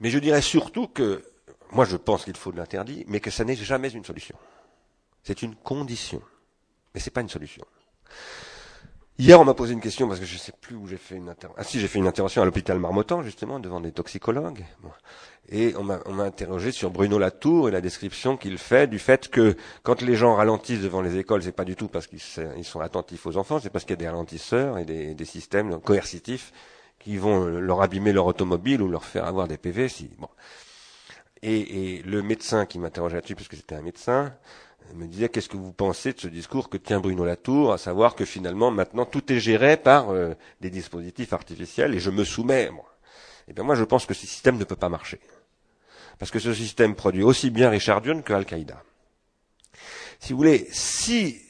Mais 0.00 0.10
je 0.10 0.18
dirais 0.18 0.42
surtout 0.42 0.88
que 0.88 1.24
moi 1.70 1.84
je 1.86 1.96
pense 1.96 2.24
qu'il 2.24 2.36
faut 2.36 2.52
de 2.52 2.58
l'interdit, 2.58 3.04
mais 3.08 3.20
que 3.20 3.30
ça 3.30 3.44
n'est 3.44 3.56
jamais 3.56 3.88
une 3.90 4.04
solution. 4.04 4.36
C'est 5.22 5.40
une 5.40 5.54
condition. 5.54 6.20
Mais 6.92 7.00
c'est 7.00 7.10
pas 7.10 7.22
une 7.22 7.30
solution. 7.30 7.64
Hier, 9.16 9.40
on 9.40 9.44
m'a 9.44 9.54
posé 9.54 9.72
une 9.72 9.80
question 9.80 10.08
parce 10.08 10.18
que 10.18 10.26
je 10.26 10.34
ne 10.34 10.38
sais 10.40 10.52
plus 10.60 10.74
où 10.74 10.88
j'ai 10.88 10.96
fait 10.96 11.14
une 11.14 11.28
intervention. 11.28 11.60
Ah 11.60 11.64
si, 11.64 11.78
j'ai 11.78 11.86
fait 11.86 12.00
une 12.00 12.08
intervention 12.08 12.42
à 12.42 12.44
l'hôpital 12.44 12.80
Marmottan, 12.80 13.22
justement, 13.22 13.60
devant 13.60 13.80
des 13.80 13.92
toxicologues. 13.92 14.64
Et 15.50 15.74
on 15.76 15.84
m'a, 15.84 16.00
interrogé 16.24 16.72
sur 16.72 16.90
Bruno 16.90 17.18
Latour 17.18 17.68
et 17.68 17.70
la 17.70 17.80
description 17.80 18.36
qu'il 18.36 18.58
fait 18.58 18.88
du 18.88 18.98
fait 18.98 19.28
que 19.28 19.56
quand 19.84 20.02
les 20.02 20.16
gens 20.16 20.34
ralentissent 20.34 20.80
devant 20.80 21.00
les 21.00 21.16
écoles, 21.16 21.44
c'est 21.44 21.52
pas 21.52 21.64
du 21.64 21.76
tout 21.76 21.86
parce 21.86 22.08
qu'ils 22.08 22.18
sont 22.64 22.80
attentifs 22.80 23.24
aux 23.26 23.36
enfants, 23.36 23.60
c'est 23.60 23.70
parce 23.70 23.84
qu'il 23.84 23.92
y 23.92 23.98
a 23.98 24.02
des 24.02 24.08
ralentisseurs 24.08 24.78
et 24.78 24.84
des, 24.84 25.24
systèmes 25.24 25.80
coercitifs 25.80 26.52
qui 26.98 27.16
vont 27.16 27.44
leur 27.44 27.82
abîmer 27.82 28.12
leur 28.12 28.26
automobile 28.26 28.82
ou 28.82 28.88
leur 28.88 29.04
faire 29.04 29.26
avoir 29.26 29.46
des 29.46 29.58
PV. 29.58 29.88
Si, 29.88 30.10
et, 31.42 31.98
et 31.98 32.02
le 32.02 32.22
médecin 32.22 32.66
qui 32.66 32.78
m'interrogeait 32.78 33.16
là-dessus, 33.16 33.34
parce 33.36 33.48
que 33.48 33.56
c'était 33.56 33.74
un 33.76 33.82
médecin, 33.82 34.34
me 34.92 35.06
disait 35.06 35.28
qu'est-ce 35.28 35.48
que 35.48 35.56
vous 35.56 35.72
pensez 35.72 36.12
de 36.12 36.20
ce 36.20 36.28
discours 36.28 36.68
que 36.68 36.76
tient 36.76 37.00
Bruno 37.00 37.24
Latour, 37.24 37.72
à 37.72 37.78
savoir 37.78 38.14
que 38.14 38.24
finalement 38.24 38.70
maintenant 38.70 39.06
tout 39.06 39.32
est 39.32 39.40
géré 39.40 39.76
par 39.76 40.10
euh, 40.10 40.34
des 40.60 40.70
dispositifs 40.70 41.32
artificiels 41.32 41.94
et 41.94 42.00
je 42.00 42.10
me 42.10 42.24
soumets. 42.24 42.70
Moi. 42.70 42.84
Eh 43.48 43.52
bien 43.52 43.64
moi 43.64 43.74
je 43.74 43.84
pense 43.84 44.06
que 44.06 44.14
ce 44.14 44.26
système 44.26 44.58
ne 44.58 44.64
peut 44.64 44.76
pas 44.76 44.88
marcher. 44.88 45.20
Parce 46.18 46.30
que 46.30 46.38
ce 46.38 46.54
système 46.54 46.94
produit 46.94 47.22
aussi 47.22 47.50
bien 47.50 47.70
Richard 47.70 48.02
Dion 48.02 48.22
que 48.22 48.32
Al-Qaïda. 48.32 48.82
Si 50.20 50.32
vous 50.32 50.38
voulez, 50.38 50.68
si 50.70 51.40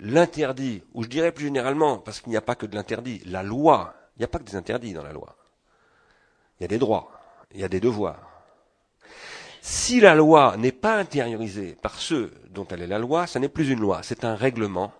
l'interdit, 0.00 0.82
ou 0.94 1.02
je 1.02 1.08
dirais 1.08 1.32
plus 1.32 1.46
généralement, 1.46 1.98
parce 1.98 2.20
qu'il 2.20 2.30
n'y 2.30 2.36
a 2.36 2.42
pas 2.42 2.54
que 2.54 2.66
de 2.66 2.74
l'interdit, 2.74 3.22
la 3.26 3.42
loi, 3.42 3.94
il 4.16 4.20
n'y 4.20 4.24
a 4.24 4.28
pas 4.28 4.38
que 4.38 4.44
des 4.44 4.56
interdits 4.56 4.92
dans 4.92 5.02
la 5.02 5.12
loi. 5.12 5.36
Il 6.58 6.62
y 6.62 6.64
a 6.64 6.68
des 6.68 6.78
droits, 6.78 7.10
il 7.52 7.60
y 7.60 7.64
a 7.64 7.68
des 7.68 7.80
devoirs. 7.80 8.25
Si 9.68 9.98
la 9.98 10.14
loi 10.14 10.54
n'est 10.56 10.70
pas 10.70 10.94
intériorisée 10.94 11.76
par 11.82 11.96
ceux 11.96 12.30
dont 12.50 12.68
elle 12.70 12.82
est 12.82 12.86
la 12.86 13.00
loi, 13.00 13.26
ça 13.26 13.40
n'est 13.40 13.48
plus 13.48 13.68
une 13.68 13.80
loi, 13.80 13.98
c'est 14.04 14.24
un 14.24 14.36
règlement, 14.36 14.92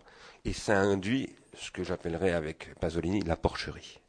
et 0.45 0.53
ça 0.53 0.77
induit 0.77 1.31
ce 1.57 1.71
que 1.71 1.85
j'appellerais 1.85 2.33
avec 2.33 2.75
Pasolini 2.81 3.21
la 3.21 3.37
porcherie. 3.37 4.01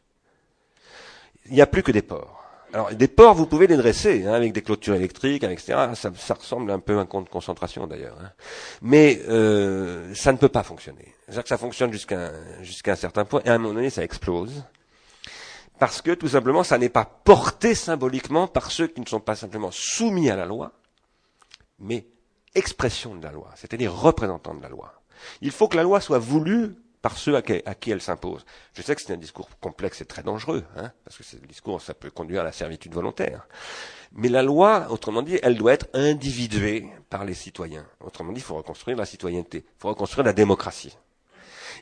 Il 1.45 1.53
n'y 1.53 1.61
a 1.61 1.67
plus 1.67 1.83
que 1.83 1.91
des 1.91 2.01
ports. 2.01 2.43
Alors 2.73 2.91
des 2.91 3.07
ports, 3.07 3.35
vous 3.35 3.45
pouvez 3.45 3.67
les 3.67 3.77
dresser 3.77 4.25
hein, 4.25 4.33
avec 4.33 4.51
des 4.51 4.63
clôtures 4.63 4.95
électriques, 4.95 5.43
etc. 5.43 5.91
Ça, 5.93 6.33
ressemble 6.33 6.71
un 6.71 6.79
peu 6.79 6.97
à 6.97 7.01
un 7.01 7.05
compte 7.05 7.25
de 7.25 7.29
concentration 7.29 7.85
d'ailleurs. 7.85 8.17
Hein. 8.19 8.31
Mais 8.81 9.21
euh, 9.29 10.11
ça 10.15 10.31
ne 10.31 10.39
peut 10.39 10.49
pas 10.49 10.63
fonctionner. 10.63 11.13
C'est-à-dire 11.25 11.43
que 11.43 11.49
ça 11.49 11.59
fonctionne 11.59 11.91
jusqu'à 11.91 12.31
jusqu'à 12.63 12.93
un 12.93 12.95
certain 12.95 13.25
point, 13.25 13.41
et 13.45 13.49
à 13.49 13.53
un 13.53 13.57
moment 13.59 13.75
donné, 13.75 13.91
ça 13.91 14.03
explose 14.03 14.63
parce 15.79 16.01
que 16.01 16.11
tout 16.11 16.29
simplement 16.29 16.63
ça 16.63 16.77
n'est 16.77 16.89
pas 16.89 17.05
porté 17.05 17.75
symboliquement 17.75 18.47
par 18.47 18.71
ceux 18.71 18.87
qui 18.87 19.01
ne 19.01 19.05
sont 19.05 19.19
pas 19.19 19.35
simplement 19.35 19.71
soumis 19.71 20.29
à 20.29 20.35
la 20.35 20.45
loi, 20.45 20.73
mais 21.79 22.07
expression 22.55 23.15
de 23.15 23.23
la 23.23 23.31
loi, 23.31 23.51
c'est-à-dire 23.55 23.93
représentants 23.93 24.55
de 24.55 24.61
la 24.61 24.69
loi. 24.69 24.93
Il 25.41 25.51
faut 25.51 25.67
que 25.67 25.77
la 25.77 25.83
loi 25.83 26.01
soit 26.01 26.19
voulue 26.19 26.75
par 27.01 27.17
ceux 27.17 27.35
à 27.35 27.41
qui, 27.41 27.91
elle 27.91 28.01
s'impose. 28.01 28.45
Je 28.73 28.81
sais 28.81 28.95
que 28.95 29.01
c'est 29.01 29.13
un 29.13 29.17
discours 29.17 29.49
complexe 29.61 30.01
et 30.01 30.05
très 30.05 30.23
dangereux, 30.23 30.65
hein, 30.75 30.91
parce 31.05 31.17
que 31.17 31.23
ce 31.23 31.37
discours, 31.37 31.81
ça 31.81 31.93
peut 31.93 32.09
conduire 32.09 32.41
à 32.41 32.43
la 32.43 32.51
servitude 32.51 32.93
volontaire. 32.93 33.47
Mais 34.11 34.29
la 34.29 34.41
loi, 34.41 34.87
autrement 34.89 35.21
dit, 35.21 35.39
elle 35.43 35.57
doit 35.57 35.73
être 35.73 35.87
individuée 35.93 36.89
par 37.09 37.23
les 37.23 37.33
citoyens. 37.33 37.85
Autrement 38.01 38.31
dit, 38.31 38.39
il 38.39 38.43
faut 38.43 38.55
reconstruire 38.55 38.97
la 38.97 39.05
citoyenneté, 39.05 39.59
il 39.65 39.79
faut 39.79 39.89
reconstruire 39.89 40.25
la 40.25 40.33
démocratie. 40.33 40.97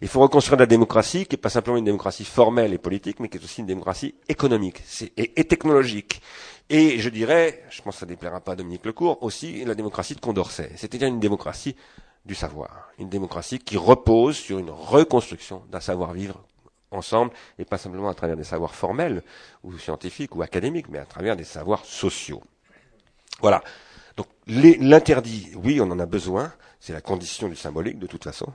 Il 0.01 0.07
faut 0.07 0.19
reconstruire 0.19 0.59
la 0.59 0.65
démocratie, 0.65 1.25
qui 1.25 1.35
n'est 1.35 1.41
pas 1.41 1.49
simplement 1.49 1.77
une 1.77 1.85
démocratie 1.85 2.25
formelle 2.25 2.73
et 2.73 2.77
politique, 2.77 3.19
mais 3.19 3.29
qui 3.29 3.37
est 3.37 3.43
aussi 3.43 3.61
une 3.61 3.67
démocratie 3.67 4.15
économique 4.27 4.81
et, 5.17 5.43
technologique. 5.45 6.21
Et 6.69 6.99
je 6.99 7.09
dirais, 7.09 7.63
je 7.69 7.81
pense 7.81 7.95
que 7.95 7.99
ça 8.01 8.05
ne 8.05 8.11
déplaira 8.11 8.41
pas 8.41 8.53
à 8.53 8.55
Dominique 8.55 8.85
Lecourt, 8.85 9.21
aussi 9.21 9.63
la 9.65 9.75
démocratie 9.75 10.15
de 10.15 10.19
Condorcet. 10.19 10.71
C'est-à-dire 10.75 11.07
une 11.07 11.19
démocratie 11.19 11.75
du 12.25 12.35
savoir. 12.35 12.89
Une 12.97 13.09
démocratie 13.09 13.59
qui 13.59 13.77
repose 13.77 14.35
sur 14.35 14.57
une 14.57 14.71
reconstruction 14.71 15.63
d'un 15.71 15.79
savoir-vivre 15.79 16.43
ensemble, 16.91 17.31
et 17.59 17.65
pas 17.65 17.77
simplement 17.77 18.09
à 18.09 18.13
travers 18.13 18.37
des 18.37 18.43
savoirs 18.43 18.73
formels 18.73 19.21
ou 19.63 19.77
scientifiques 19.77 20.35
ou 20.35 20.41
académiques, 20.41 20.89
mais 20.89 20.99
à 20.99 21.05
travers 21.05 21.35
des 21.35 21.43
savoirs 21.43 21.85
sociaux. 21.85 22.41
Voilà. 23.41 23.63
Donc 24.17 24.27
l'interdit, 24.47 25.51
oui, 25.55 25.79
on 25.81 25.91
en 25.91 25.99
a 25.99 26.05
besoin, 26.05 26.53
c'est 26.79 26.93
la 26.93 27.01
condition 27.01 27.49
du 27.49 27.55
symbolique 27.55 27.99
de 27.99 28.07
toute 28.07 28.23
façon, 28.23 28.47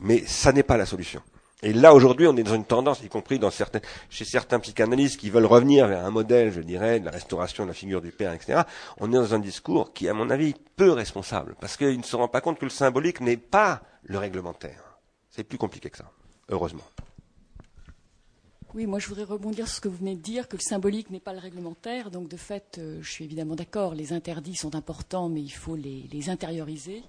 mais 0.00 0.24
ça 0.26 0.52
n'est 0.52 0.62
pas 0.62 0.76
la 0.76 0.86
solution. 0.86 1.22
Et 1.62 1.72
là, 1.72 1.94
aujourd'hui, 1.94 2.26
on 2.26 2.36
est 2.36 2.42
dans 2.42 2.54
une 2.54 2.66
tendance, 2.66 3.02
y 3.02 3.08
compris 3.08 3.40
chez 4.10 4.24
certains 4.24 4.60
psychanalystes 4.60 5.18
qui 5.18 5.30
veulent 5.30 5.46
revenir 5.46 5.88
vers 5.88 6.04
un 6.04 6.10
modèle, 6.10 6.52
je 6.52 6.60
dirais, 6.60 7.00
de 7.00 7.06
la 7.06 7.10
restauration 7.10 7.64
de 7.64 7.68
la 7.68 7.74
figure 7.74 8.02
du 8.02 8.12
père, 8.12 8.34
etc. 8.34 8.62
On 8.98 9.10
est 9.10 9.16
dans 9.16 9.34
un 9.34 9.38
discours 9.38 9.94
qui, 9.94 10.06
à 10.08 10.12
mon 10.12 10.28
avis, 10.28 10.54
peu 10.76 10.92
responsable, 10.92 11.56
parce 11.58 11.78
qu'il 11.78 11.96
ne 11.96 12.02
se 12.02 12.14
rend 12.14 12.28
pas 12.28 12.42
compte 12.42 12.58
que 12.58 12.66
le 12.66 12.70
symbolique 12.70 13.20
n'est 13.20 13.38
pas 13.38 13.80
le 14.04 14.18
réglementaire. 14.18 14.98
C'est 15.30 15.44
plus 15.44 15.58
compliqué 15.58 15.88
que 15.88 15.96
ça, 15.96 16.10
heureusement. 16.50 16.84
Oui, 18.76 18.84
moi 18.84 18.98
je 18.98 19.08
voudrais 19.08 19.24
rebondir 19.24 19.66
sur 19.66 19.76
ce 19.76 19.80
que 19.80 19.88
vous 19.88 19.96
venez 19.96 20.16
de 20.16 20.20
dire, 20.20 20.48
que 20.48 20.56
le 20.56 20.60
symbolique 20.60 21.10
n'est 21.10 21.18
pas 21.18 21.32
le 21.32 21.38
réglementaire. 21.38 22.10
Donc 22.10 22.28
de 22.28 22.36
fait, 22.36 22.76
euh, 22.76 22.98
je 23.00 23.10
suis 23.10 23.24
évidemment 23.24 23.54
d'accord, 23.54 23.94
les 23.94 24.12
interdits 24.12 24.54
sont 24.54 24.74
importants, 24.74 25.30
mais 25.30 25.40
il 25.40 25.48
faut 25.48 25.76
les, 25.76 26.28
intérioriser. 26.28 27.02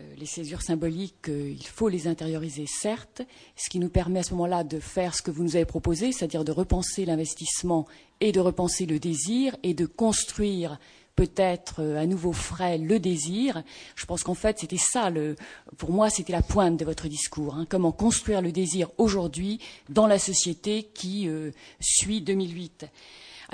Euh, 0.00 0.14
les 0.16 0.26
césures 0.26 0.62
symboliques, 0.62 1.28
euh, 1.28 1.50
il 1.50 1.66
faut 1.66 1.88
les 1.88 2.08
intérioriser, 2.08 2.66
certes, 2.66 3.22
ce 3.56 3.70
qui 3.70 3.78
nous 3.78 3.88
permet 3.88 4.20
à 4.20 4.22
ce 4.24 4.32
moment-là 4.32 4.64
de 4.64 4.80
faire 4.80 5.14
ce 5.14 5.22
que 5.22 5.30
vous 5.30 5.44
nous 5.44 5.56
avez 5.56 5.64
proposé, 5.64 6.10
c'est-à-dire 6.10 6.44
de 6.44 6.52
repenser 6.52 7.04
l'investissement 7.04 7.86
et 8.20 8.32
de 8.32 8.40
repenser 8.40 8.86
le 8.86 8.98
désir 8.98 9.56
et 9.62 9.74
de 9.74 9.86
construire 9.86 10.78
peut-être 11.16 11.80
euh, 11.80 11.96
à 11.96 12.06
nouveau 12.06 12.32
frais 12.32 12.78
le 12.78 12.98
désir. 12.98 13.62
Je 13.94 14.06
pense 14.06 14.22
qu'en 14.22 14.34
fait, 14.34 14.58
c'était 14.58 14.76
ça, 14.76 15.10
le, 15.10 15.36
pour 15.76 15.92
moi, 15.92 16.10
c'était 16.10 16.32
la 16.32 16.42
pointe 16.42 16.76
de 16.76 16.84
votre 16.84 17.08
discours. 17.08 17.54
Hein. 17.54 17.66
comment 17.68 17.92
construire 17.92 18.42
le 18.42 18.52
désir 18.52 18.90
aujourd'hui 18.98 19.60
dans 19.88 20.06
la 20.06 20.18
société 20.18 20.90
qui 20.94 21.28
euh, 21.28 21.50
suit 21.80 22.20
2008. 22.20 22.86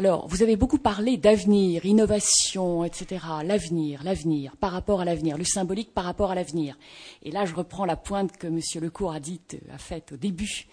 Alors, 0.00 0.26
vous 0.28 0.42
avez 0.42 0.56
beaucoup 0.56 0.78
parlé 0.78 1.18
d'avenir, 1.18 1.84
innovation, 1.84 2.84
etc. 2.86 3.22
L'avenir, 3.44 4.02
l'avenir, 4.02 4.56
par 4.56 4.72
rapport 4.72 5.02
à 5.02 5.04
l'avenir, 5.04 5.36
le 5.36 5.44
symbolique 5.44 5.92
par 5.92 6.04
rapport 6.04 6.30
à 6.30 6.34
l'avenir. 6.34 6.78
Et 7.22 7.30
là, 7.30 7.44
je 7.44 7.54
reprends 7.54 7.84
la 7.84 7.96
pointe 7.96 8.34
que 8.38 8.46
M. 8.46 8.60
Lecourt 8.80 9.12
a 9.12 9.20
dite, 9.20 9.58
a 9.70 9.76
faite 9.76 10.12
au 10.12 10.16
début 10.16 10.68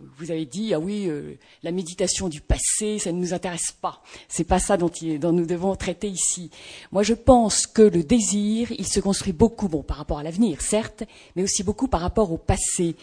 vous 0.00 0.30
avez 0.30 0.46
dit 0.46 0.74
ah 0.74 0.78
oui 0.78 1.08
euh, 1.08 1.34
la 1.64 1.72
méditation 1.72 2.28
du 2.28 2.40
passé 2.40 3.00
ça 3.00 3.10
ne 3.10 3.18
nous 3.18 3.34
intéresse 3.34 3.72
pas. 3.72 4.00
C'est 4.28 4.44
pas 4.44 4.60
ça 4.60 4.76
dont, 4.76 4.90
nous 5.02 5.46
devons 5.46 5.74
traiter 5.74 6.08
ici. 6.08 6.50
Moi 6.92 7.02
je 7.02 7.14
pense 7.14 7.66
que 7.66 7.82
le 7.82 8.04
désir 8.04 8.70
il 8.70 8.86
se 8.86 9.00
construit 9.00 9.32
beaucoup 9.32 9.66
bon 9.66 9.82
par 9.82 9.96
rapport 9.96 10.18
à 10.18 10.22
l'avenir 10.22 10.60
certes 10.60 11.02
mais 11.34 11.42
aussi 11.42 11.64
beaucoup 11.64 11.88
par 11.88 12.00
rapport 12.00 12.30
au 12.30 12.38
passé 12.38 12.94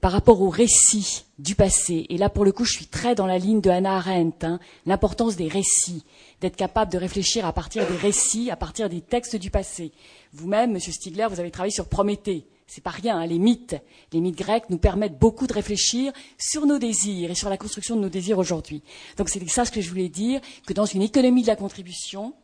par 0.00 0.12
rapport 0.12 0.40
au 0.40 0.48
récit 0.48 1.26
du 1.38 1.54
passé. 1.54 2.06
Et 2.08 2.16
là 2.16 2.30
pour 2.30 2.46
le 2.46 2.52
coup 2.52 2.64
je 2.64 2.72
suis 2.72 2.86
très 2.86 3.14
dans 3.14 3.26
la 3.26 3.38
ligne 3.38 3.60
de 3.60 3.68
Hannah 3.68 3.96
Arendt 3.96 4.46
hein, 4.46 4.58
l'importance 4.86 5.36
des 5.36 5.48
récits 5.48 6.04
d'être 6.40 6.56
capable 6.56 6.90
de 6.90 6.98
réfléchir 6.98 7.44
à 7.44 7.52
partir 7.52 7.86
des 7.86 7.96
récits 7.96 8.50
à 8.50 8.56
partir 8.56 8.88
des 8.88 9.02
textes 9.02 9.36
du 9.36 9.50
passé. 9.50 9.92
Vous-même 10.32 10.72
monsieur 10.72 10.92
Stigler 10.92 11.26
vous 11.28 11.40
avez 11.40 11.50
travaillé 11.50 11.72
sur 11.72 11.88
Prométhée 11.88 12.46
c'est 12.68 12.84
pas 12.84 12.90
rien, 12.90 13.18
hein, 13.18 13.26
les 13.26 13.38
mythes, 13.38 13.76
les 14.12 14.20
mythes 14.20 14.36
grecs 14.36 14.68
nous 14.68 14.78
permettent 14.78 15.18
beaucoup 15.18 15.46
de 15.46 15.54
réfléchir 15.54 16.12
sur 16.38 16.66
nos 16.66 16.78
désirs 16.78 17.30
et 17.30 17.34
sur 17.34 17.48
la 17.48 17.56
construction 17.56 17.96
de 17.96 18.02
nos 18.02 18.10
désirs 18.10 18.38
aujourd'hui. 18.38 18.82
Donc 19.16 19.30
c'est 19.30 19.46
ça 19.48 19.64
ce 19.64 19.72
que 19.72 19.80
je 19.80 19.88
voulais 19.88 20.10
dire, 20.10 20.40
que 20.66 20.74
dans 20.74 20.84
une 20.84 21.02
économie 21.02 21.42
de 21.42 21.46
la 21.46 21.56
contribution, 21.56 22.34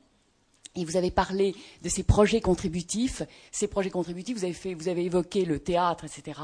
et 0.77 0.85
vous 0.85 0.97
avez 0.97 1.11
parlé 1.11 1.55
de 1.83 1.89
ces 1.89 2.03
projets 2.03 2.41
contributifs. 2.41 3.23
Ces 3.53 3.69
projets 3.69 3.91
contributifs, 3.91 4.37
vous 4.39 4.45
avez, 4.45 4.53
fait, 4.53 4.75
vous 4.75 4.89
avez 4.89 5.05
évoqué 5.05 5.45
le 5.45 5.61
théâtre, 5.61 6.05
etc. 6.05 6.41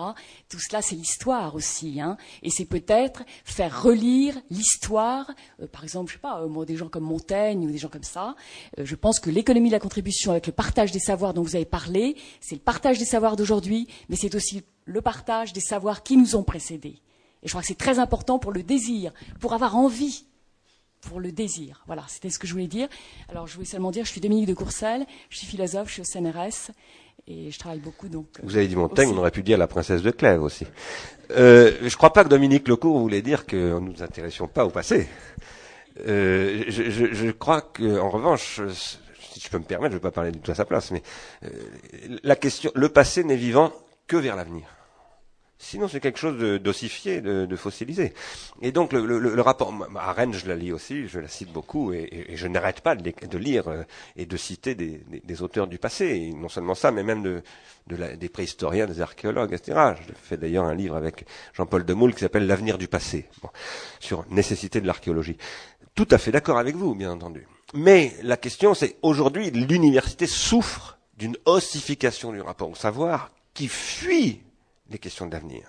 Tout 0.49 0.61
cela, 0.61 0.83
c'est 0.83 0.95
l'histoire 0.95 1.55
aussi. 1.55 2.01
Hein. 2.01 2.17
Et 2.43 2.51
c'est 2.51 2.65
peut-être 2.65 3.25
faire 3.45 3.83
relire 3.83 4.41
l'histoire, 4.51 5.31
euh, 5.61 5.67
par 5.67 5.83
exemple, 5.83 6.11
je 6.11 6.15
sais 6.15 6.21
pas, 6.21 6.43
euh, 6.43 6.65
des 6.65 6.77
gens 6.77 6.89
comme 6.89 7.05
Montaigne 7.05 7.67
ou 7.67 7.71
des 7.71 7.79
gens 7.79 7.89
comme 7.89 8.05
ça. 8.05 8.37
Euh, 8.79 8.85
je 8.85 8.95
pense 8.95 9.19
que 9.19 9.31
l'économie 9.31 9.69
de 9.69 9.75
la 9.75 9.81
contribution 9.81 10.31
avec 10.31 10.47
le 10.47 10.53
partage 10.53 10.93
des 10.93 11.01
savoirs 11.01 11.35
dont 11.35 11.43
vous 11.43 11.57
avez 11.57 11.65
parlé, 11.65 12.17
c'est 12.41 12.55
le 12.55 12.61
partage 12.61 12.99
des 12.99 13.05
savoirs 13.05 13.35
d'aujourd'hui, 13.35 13.89
mais 14.09 14.17
c'est 14.17 14.35
aussi 14.35 14.63
le 14.85 15.03
partage 15.03 15.53
des 15.53 15.61
savoirs 15.61 16.03
qui 16.03 16.17
nous 16.17 16.37
ont 16.37 16.45
précédés. 16.45 17.01
Et 17.43 17.47
je 17.47 17.51
crois 17.51 17.63
que 17.63 17.69
c'est 17.69 17.75
très 17.75 17.99
important 17.99 18.39
pour 18.39 18.53
le 18.53 18.63
désir, 18.63 19.13
pour 19.41 19.55
avoir 19.55 19.77
envie 19.77 20.25
pour 21.01 21.21
le 21.21 21.33
désir. 21.33 21.83
Voilà, 21.87 22.05
c'était 22.09 22.31
ce 22.31 22.39
que 22.39 22.47
je 22.47 22.53
voulais 22.53 22.67
dire. 22.67 22.89
Alors, 23.29 23.47
je 23.47 23.55
voulais 23.55 23.67
seulement 23.67 23.91
dire, 23.91 24.05
je 24.05 24.11
suis 24.11 24.21
Dominique 24.21 24.47
de 24.47 24.55
Courcelles, 24.55 25.07
je 25.29 25.39
suis 25.39 25.47
philosophe, 25.47 25.89
je 25.89 26.03
suis 26.03 26.03
au 26.03 26.05
CNRS, 26.05 26.71
et 27.27 27.51
je 27.51 27.59
travaille 27.59 27.81
beaucoup. 27.81 28.09
Donc, 28.09 28.27
Vous 28.43 28.57
avez 28.57 28.69
dit 28.69 28.77
Montaigne, 28.77 29.11
on 29.13 29.19
aurait 29.19 29.31
pu 29.31 29.43
dire 29.43 29.59
la 29.59 29.67
princesse 29.67 30.03
de 30.03 30.11
Clèves 30.11 30.43
aussi. 30.43 30.67
Euh, 31.31 31.73
je 31.81 31.85
ne 31.85 31.91
crois 31.97 32.13
pas 32.13 32.25
que 32.25 32.29
Dominique 32.29 32.69
Lecourt 32.69 32.99
voulait 32.99 33.23
dire 33.23 33.47
que 33.47 33.79
nous 33.79 33.93
nous 33.93 34.03
intéressions 34.03 34.49
pas 34.49 34.65
au 34.65 34.71
passé. 34.71 35.09
Euh, 36.07 36.65
je, 36.69 36.91
je, 36.91 37.13
je, 37.13 37.31
crois 37.31 37.61
que, 37.61 37.99
en 37.99 38.11
revanche, 38.11 38.61
si 38.71 39.41
je 39.41 39.49
peux 39.49 39.59
me 39.59 39.65
permettre, 39.65 39.93
je 39.93 39.97
ne 39.97 40.01
vais 40.01 40.09
pas 40.09 40.13
parler 40.13 40.33
du 40.33 40.41
tout 40.41 40.51
à 40.51 40.55
sa 40.55 40.65
place, 40.65 40.91
mais 40.91 41.03
euh, 41.45 41.49
la 42.23 42.37
question, 42.37 42.71
le 42.75 42.89
passé 42.89 43.25
n'est 43.25 43.37
vivant 43.37 43.73
que 44.07 44.17
vers 44.17 44.37
l'avenir. 44.37 44.67
Sinon, 45.63 45.89
c'est 45.89 46.01
quelque 46.01 46.19
chose 46.19 46.39
d'ossifié, 46.59 47.21
de, 47.21 47.45
de, 47.45 47.57
fossilisé. 47.57 48.15
Et 48.63 48.73
donc, 48.73 48.95
le, 48.95 49.05
le, 49.05 49.19
le 49.19 49.43
rapport, 49.43 49.75
à 49.95 50.13
Rennes, 50.15 50.33
je 50.33 50.49
la 50.49 50.57
lis 50.57 50.73
aussi, 50.73 51.07
je 51.07 51.21
la 51.21 51.29
cite 51.29 51.53
beaucoup, 51.53 51.93
et, 51.93 52.09
et, 52.31 52.37
je 52.39 52.49
n'arrête 52.49 52.81
pas 52.81 52.95
de, 52.97 53.13
de, 53.27 53.39
lire 53.39 53.69
euh, 53.69 53.83
et 54.17 54.25
de 54.25 54.37
citer 54.39 54.75
des, 54.75 55.03
des, 55.07 55.21
des, 55.21 55.43
auteurs 55.43 55.67
du 55.67 55.77
passé. 55.77 56.07
Et 56.07 56.33
non 56.33 56.49
seulement 56.49 56.75
ça, 56.75 56.91
mais 56.91 57.03
même 57.03 57.23
de, 57.23 57.43
des 58.17 58.29
préhistoriens, 58.31 58.87
des 58.87 59.03
archéologues, 59.03 59.53
etc. 59.53 59.93
Je 60.01 60.15
fais 60.23 60.39
d'ailleurs 60.39 60.65
un 60.65 60.75
livre 60.75 60.97
avec 60.97 61.27
Jean-Paul 61.53 61.85
Demoule 61.85 62.15
qui 62.15 62.21
s'appelle 62.21 62.47
L'avenir 62.47 62.79
du 62.79 62.89
passé, 62.89 63.29
bon, 63.43 63.51
sur 64.01 64.25
nécessité 64.31 64.81
de 64.81 64.87
l'archéologie. 64.87 65.37
Tout 65.95 66.09
à 66.11 66.17
fait 66.17 66.33
d'accord 66.33 66.57
avec 66.57 66.75
vous, 66.75 66.95
bien 66.95 67.13
entendu. 67.13 67.47
Mais 67.75 68.15
la 68.23 68.39
question, 68.39 68.73
c'est 68.73 68.97
aujourd'hui, 69.03 69.51
l'université 69.51 70.27
souffre 70.27 70.99
d'une 71.19 71.37
ossification 71.45 72.33
du 72.33 72.41
rapport 72.41 72.71
au 72.71 72.75
savoir 72.75 73.31
qui 73.53 73.69
fuit 73.69 74.41
les 74.91 74.99
questions 74.99 75.27
d'avenir. 75.27 75.63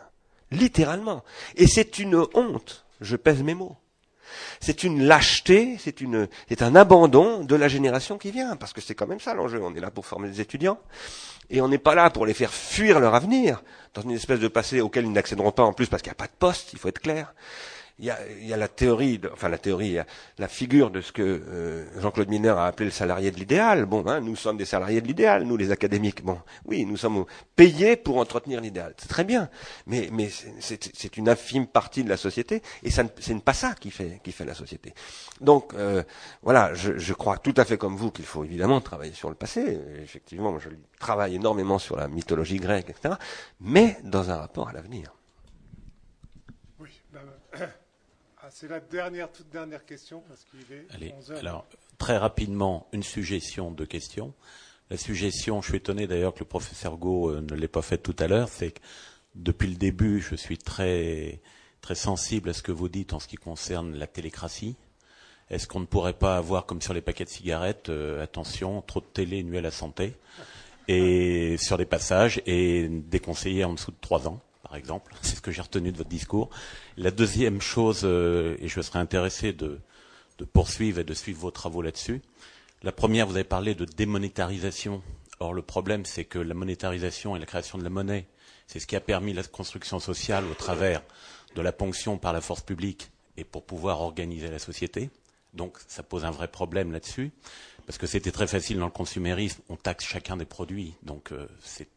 Littéralement. 0.52 1.23
Et 1.56 1.68
c'est 1.68 1.99
une 1.99 2.26
honte. 2.34 2.85
Je 2.99 3.15
pèse 3.15 3.41
mes 3.41 3.53
mots. 3.53 3.77
C'est 4.60 4.84
une 4.84 5.03
lâcheté, 5.03 5.77
c'est 5.80 6.02
une, 6.02 6.27
c'est 6.48 6.61
un 6.61 6.76
abandon 6.76 7.43
de 7.43 7.56
la 7.56 7.68
génération 7.68 8.18
qui 8.18 8.31
vient, 8.31 8.56
parce 8.56 8.72
que 8.73 8.80
c'est 8.80 8.95
quand 8.95 9.07
même 9.07 9.19
ça 9.19 9.34
l'enjeu. 9.34 9.61
On 9.61 9.76
est 9.76 9.81
là 9.81 9.91
pour 9.91 10.06
former 10.06 10.30
des 10.30 10.39
étudiants, 10.39 10.80
et 11.49 11.61
on 11.61 11.68
n'est 11.68 11.77
pas 11.77 11.95
là 11.95 12.10
pour 12.10 12.26
les 12.26 12.34
faire 12.34 12.53
fuir 12.53 12.99
leur 12.99 13.14
avenir 13.14 13.61
dans 13.93 14.02
une 14.02 14.11
espèce 14.11 14.39
de 14.39 14.48
passé 14.48 14.80
auquel 14.80 15.06
ils 15.06 15.11
n'accéderont 15.11 15.52
pas 15.52 15.64
en 15.64 15.73
plus 15.73 15.88
parce 15.88 16.02
qu'il 16.02 16.10
n'y 16.10 16.15
a 16.15 16.15
pas 16.15 16.27
de 16.27 16.38
poste, 16.38 16.72
il 16.72 16.80
faut 16.80 16.88
être 16.88 16.99
clair 16.99 17.34
il 17.99 18.05
y 18.05 18.09
a, 18.09 18.18
il 18.39 18.47
y 18.47 18.53
a 18.53 18.57
la 18.57 18.68
théorie, 18.68 19.19
de, 19.19 19.30
enfin 19.31 19.49
la 19.49 19.57
théorie, 19.57 19.89
y 19.91 19.99
a 19.99 20.05
la 20.38 20.47
figure 20.47 20.91
de 20.91 21.01
ce 21.01 21.11
que 21.11 21.22
euh, 21.22 21.85
Jean-Claude 21.99 22.30
Miner 22.30 22.49
a 22.49 22.65
appelé 22.65 22.85
le 22.85 22.91
salarié 22.91 23.31
de 23.31 23.38
l'idéal. 23.38 23.85
Bon, 23.85 24.05
hein, 24.07 24.22
nous 24.22 24.35
sommes 24.35 24.57
des 24.57 24.65
salariés 24.65 25.01
de 25.01 25.07
l'idéal, 25.07 25.43
nous 25.43 25.57
les 25.57 25.72
académiques. 25.72 26.23
Bon, 26.23 26.39
oui, 26.65 26.85
nous 26.85 26.97
sommes 26.97 27.26
payés 27.55 27.95
pour 27.95 28.18
entretenir 28.18 28.61
l'idéal. 28.61 28.93
C'est 28.97 29.07
très 29.07 29.23
bien, 29.23 29.49
mais, 29.85 30.09
mais 30.11 30.30
c'est 30.59 31.18
une 31.18 31.30
infime 31.30 31.68
partie 31.68 32.03
de 32.03 32.09
la 32.09 32.18
société, 32.18 32.61
et 32.84 32.91
ça, 32.91 33.03
c'est 33.19 33.39
pas 33.43 33.53
ça 33.53 33.73
qui 33.73 33.91
fait, 33.91 34.19
qui 34.23 34.31
fait 34.31 34.45
la 34.45 34.55
société. 34.55 34.93
Donc, 35.39 35.73
euh, 35.73 36.03
voilà, 36.41 36.73
je, 36.73 36.97
je, 36.97 37.13
crois 37.13 37.38
tout 37.38 37.53
à 37.57 37.65
fait 37.65 37.77
comme 37.77 37.95
vous 37.95 38.11
qu'il 38.11 38.26
faut 38.26 38.43
évidemment 38.43 38.81
travailler 38.81 39.13
sur 39.13 39.30
le 39.30 39.35
passé. 39.35 39.80
Effectivement, 40.01 40.57
je 40.59 40.69
travaille 40.99 41.35
énormément 41.35 41.80
sur 41.80 41.97
la 41.97 42.07
mythologie 42.07 42.57
grecque, 42.57 42.89
etc., 42.89 43.15
mais 43.59 43.97
dans 44.03 44.30
un 44.30 44.38
rapport 44.38 44.69
à 44.69 44.73
l'avenir. 44.73 45.13
C'est 48.52 48.68
la 48.68 48.80
dernière, 48.80 49.32
toute 49.32 49.49
dernière 49.49 49.86
question 49.86 50.23
parce 50.28 50.45
qu'il 50.45 50.61
est 50.76 50.86
Allez, 50.94 51.14
Alors, 51.40 51.65
très 51.98 52.18
rapidement, 52.18 52.88
une 52.91 53.03
suggestion 53.03 53.72
de 53.72 53.86
question. 53.86 54.34
La 54.90 54.98
suggestion, 54.98 55.61
je 55.61 55.69
suis 55.69 55.78
étonné 55.78 56.06
d'ailleurs 56.06 56.34
que 56.34 56.40
le 56.40 56.45
professeur 56.45 56.98
Go 56.98 57.30
euh, 57.30 57.41
ne 57.41 57.56
l'ait 57.56 57.68
pas 57.68 57.82
faite 57.82 58.03
tout 58.03 58.15
à 58.19 58.28
l'heure, 58.28 58.49
c'est 58.49 58.72
que 58.72 58.80
depuis 59.36 59.69
le 59.69 59.76
début, 59.76 60.19
je 60.19 60.36
suis 60.36 60.57
très, 60.57 61.41
très 61.80 61.95
sensible 61.95 62.49
à 62.49 62.53
ce 62.53 62.61
que 62.61 62.73
vous 62.73 62.90
dites 62.90 63.14
en 63.14 63.19
ce 63.19 63.28
qui 63.28 63.38
concerne 63.38 63.95
la 63.95 64.07
télécratie. 64.07 64.76
Est-ce 65.49 65.68
qu'on 65.68 65.80
ne 65.80 65.86
pourrait 65.86 66.14
pas 66.14 66.38
avoir, 66.38 66.65
comme 66.65 66.82
sur 66.82 66.94
les 66.94 67.02
paquets 67.02 67.23
de 67.23 67.30
cigarettes, 67.30 67.90
euh, 67.90 68.22
attention, 68.22 68.82
trop 68.82 68.99
de 68.99 69.06
télé 69.06 69.44
nuit 69.44 69.57
à 69.57 69.61
la 69.61 69.72
santé, 69.72 70.15
et 70.88 71.56
sur 71.57 71.78
les 71.78 71.86
passages, 71.86 72.41
et 72.45 72.90
déconseiller 72.90 73.64
en 73.64 73.73
dessous 73.73 73.91
de 73.91 73.98
trois 74.02 74.28
ans? 74.28 74.41
Par 74.72 74.77
exemple. 74.77 75.14
C'est 75.22 75.35
ce 75.35 75.41
que 75.41 75.52
j'ai 75.52 75.61
retenu 75.61 75.91
de 75.91 75.98
votre 75.98 76.10
discours. 76.10 76.49
La 76.95 77.11
deuxième 77.11 77.60
chose, 77.60 78.02
euh, 78.06 78.56
et 78.60 78.69
je 78.69 78.80
serais 78.81 78.99
intéressé 78.99 79.52
de, 79.52 79.80
poursuivre 80.53 80.99
et 80.99 81.03
de 81.03 81.14
suivre 81.14 81.41
vos 81.41 81.52
travaux 81.52 81.81
là-dessus. 81.81 82.22
La 82.81 82.93
première, 82.93 83.27
vous 83.27 83.35
avez 83.35 83.43
parlé 83.43 83.76
de 83.76 83.84
démonétarisation. 83.84 85.03
Or, 85.39 85.53
le 85.53 85.61
problème, 85.61 86.06
c'est 86.06 86.23
que 86.23 86.39
la 86.39 86.53
monétarisation 86.53 87.35
et 87.35 87.39
la 87.39 87.45
création 87.45 87.77
de 87.77 87.84
la 87.84 87.89
monnaie, 87.89 88.27
C'est 88.65 88.80
ce 88.80 88.88
qui 88.88 88.95
a 88.95 89.02
permis 89.02 89.34
la 89.34 89.43
construction 89.43 89.99
sociale 89.99 90.45
au 90.45 90.53
travers 90.53 91.03
de 91.56 91.61
la 91.61 91.73
ponction 91.73 92.18
par 92.18 92.31
la 92.31 92.39
force 92.39 92.61
publique 92.61 93.11
et 93.35 93.43
pour 93.43 93.65
pouvoir 93.65 93.99
organiser 93.99 94.49
la 94.49 94.60
société. 94.60 95.10
Donc 95.53 95.80
ça 95.88 96.02
pose 96.02 96.23
un 96.23 96.31
vrai 96.31 96.48
problème 96.48 96.93
là-dessus, 96.93 97.31
parce 97.85 97.98
que 97.98 98.07
c'était 98.07 98.31
très 98.31 98.48
facile 98.48 98.80
dans 98.80 98.85
le 98.85 98.91
consumérisme, 98.91 99.61
on 99.68 99.76
taxe 99.76 100.06
chacun 100.06 100.38
des 100.38 100.45
produits, 100.45 100.93
donc 101.03 101.34
euh, 101.34 101.45
c'est 101.61 101.89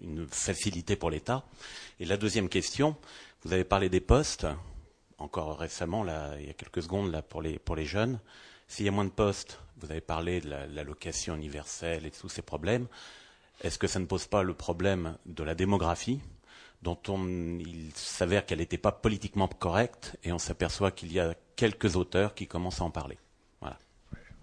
une 0.00 0.26
facilité 0.28 0.96
pour 0.96 1.10
l'État. 1.10 1.44
Et 2.00 2.04
la 2.04 2.16
deuxième 2.16 2.48
question, 2.48 2.96
vous 3.42 3.52
avez 3.52 3.64
parlé 3.64 3.88
des 3.88 4.00
postes, 4.00 4.46
encore 5.18 5.58
récemment, 5.58 6.04
il 6.38 6.46
y 6.46 6.50
a 6.50 6.54
quelques 6.54 6.82
secondes, 6.82 7.22
pour 7.28 7.42
les, 7.42 7.86
jeunes. 7.86 8.18
S'il 8.68 8.86
y 8.86 8.88
a 8.88 8.92
moins 8.92 9.04
de 9.04 9.10
postes, 9.10 9.60
vous 9.78 9.90
avez 9.90 10.00
parlé 10.00 10.40
de 10.40 10.50
l'allocation 10.50 11.36
universelle 11.36 12.06
et 12.06 12.10
de 12.10 12.16
tous 12.16 12.28
ces 12.28 12.42
problèmes. 12.42 12.86
Est-ce 13.62 13.78
que 13.78 13.86
ça 13.86 13.98
ne 13.98 14.06
pose 14.06 14.26
pas 14.26 14.42
le 14.42 14.54
problème 14.54 15.16
de 15.24 15.42
la 15.42 15.54
démographie, 15.54 16.20
dont 16.82 16.98
on, 17.08 17.26
il 17.58 17.92
s'avère 17.94 18.44
qu'elle 18.44 18.58
n'était 18.58 18.78
pas 18.78 18.92
politiquement 18.92 19.48
correcte, 19.48 20.16
et 20.24 20.32
on 20.32 20.38
s'aperçoit 20.38 20.90
qu'il 20.90 21.12
y 21.12 21.20
a 21.20 21.34
quelques 21.54 21.96
auteurs 21.96 22.34
qui 22.34 22.46
commencent 22.46 22.80
à 22.80 22.84
en 22.84 22.90
parler? 22.90 23.18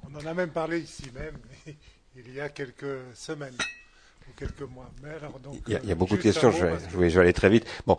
On 0.06 0.16
en 0.16 0.26
a 0.26 0.34
même 0.34 0.52
parlé 0.52 0.82
ici 0.82 1.10
même, 1.14 1.38
il 2.16 2.34
y 2.34 2.42
a 2.42 2.50
quelques 2.50 3.16
semaines 3.16 3.56
quelques 4.38 4.62
mois. 4.62 4.90
Mais 5.02 5.10
alors, 5.10 5.40
donc, 5.40 5.56
il, 5.68 5.74
y 5.74 5.76
a, 5.76 5.80
il 5.84 5.90
y 5.90 5.92
a 5.92 5.96
beaucoup 5.96 6.18
de 6.18 6.22
questions, 6.22 6.52
je 6.52 6.66
vais, 6.66 6.74
je, 6.92 6.98
vais, 6.98 7.10
je 7.10 7.16
vais, 7.16 7.22
aller 7.22 7.34
très 7.34 7.50
vite. 7.50 7.66
Bon, 7.86 7.98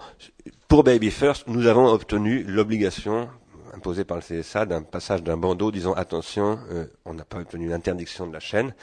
pour 0.68 0.84
Baby 0.84 1.10
First, 1.10 1.46
nous 1.46 1.66
avons 1.66 1.86
obtenu 1.86 2.42
l'obligation 2.44 3.28
imposée 3.74 4.04
par 4.04 4.18
le 4.18 4.22
CSA 4.22 4.66
d'un 4.66 4.82
passage 4.82 5.22
d'un 5.22 5.36
bandeau 5.36 5.70
disant 5.70 5.92
attention, 5.94 6.58
euh, 6.70 6.86
on 7.04 7.14
n'a 7.14 7.24
pas 7.24 7.38
obtenu 7.38 7.68
l'interdiction 7.68 8.26
de 8.26 8.32
la 8.32 8.40
chaîne, 8.40 8.74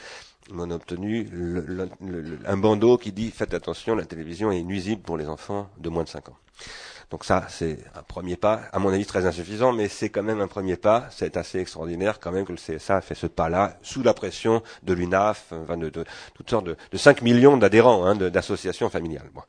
on 0.52 0.70
a 0.70 0.74
obtenu 0.74 1.24
le, 1.32 1.60
le, 1.60 1.88
le, 2.00 2.38
un 2.46 2.56
bandeau 2.56 2.98
qui 2.98 3.12
dit 3.12 3.30
faites 3.30 3.54
attention, 3.54 3.94
la 3.94 4.04
télévision 4.04 4.50
est 4.50 4.62
nuisible 4.62 5.02
pour 5.02 5.16
les 5.16 5.28
enfants 5.28 5.70
de 5.78 5.88
moins 5.88 6.04
de 6.04 6.08
5 6.08 6.28
ans. 6.28 6.36
Donc 7.12 7.26
ça, 7.26 7.44
c'est 7.50 7.76
un 7.94 8.02
premier 8.02 8.36
pas, 8.36 8.62
à 8.72 8.78
mon 8.78 8.88
avis 8.88 9.04
très 9.04 9.26
insuffisant, 9.26 9.74
mais 9.74 9.88
c'est 9.88 10.08
quand 10.08 10.22
même 10.22 10.40
un 10.40 10.48
premier 10.48 10.76
pas. 10.76 11.08
C'est 11.10 11.36
assez 11.36 11.58
extraordinaire 11.58 12.18
quand 12.18 12.32
même 12.32 12.46
que 12.46 12.52
le 12.52 12.56
CSA 12.56 12.96
a 12.96 13.00
fait 13.02 13.14
ce 13.14 13.26
pas-là, 13.26 13.76
sous 13.82 14.02
la 14.02 14.14
pression 14.14 14.62
de 14.82 14.94
l'UNAF, 14.94 15.52
enfin 15.52 15.76
de, 15.76 15.90
toutes 15.90 16.48
sortes 16.48 16.64
de, 16.64 16.76
de 16.90 16.96
5 16.96 17.20
millions 17.20 17.58
d'adhérents, 17.58 18.06
hein, 18.06 18.16
d'associations 18.16 18.88
familiales. 18.88 19.28
Bon. 19.34 19.42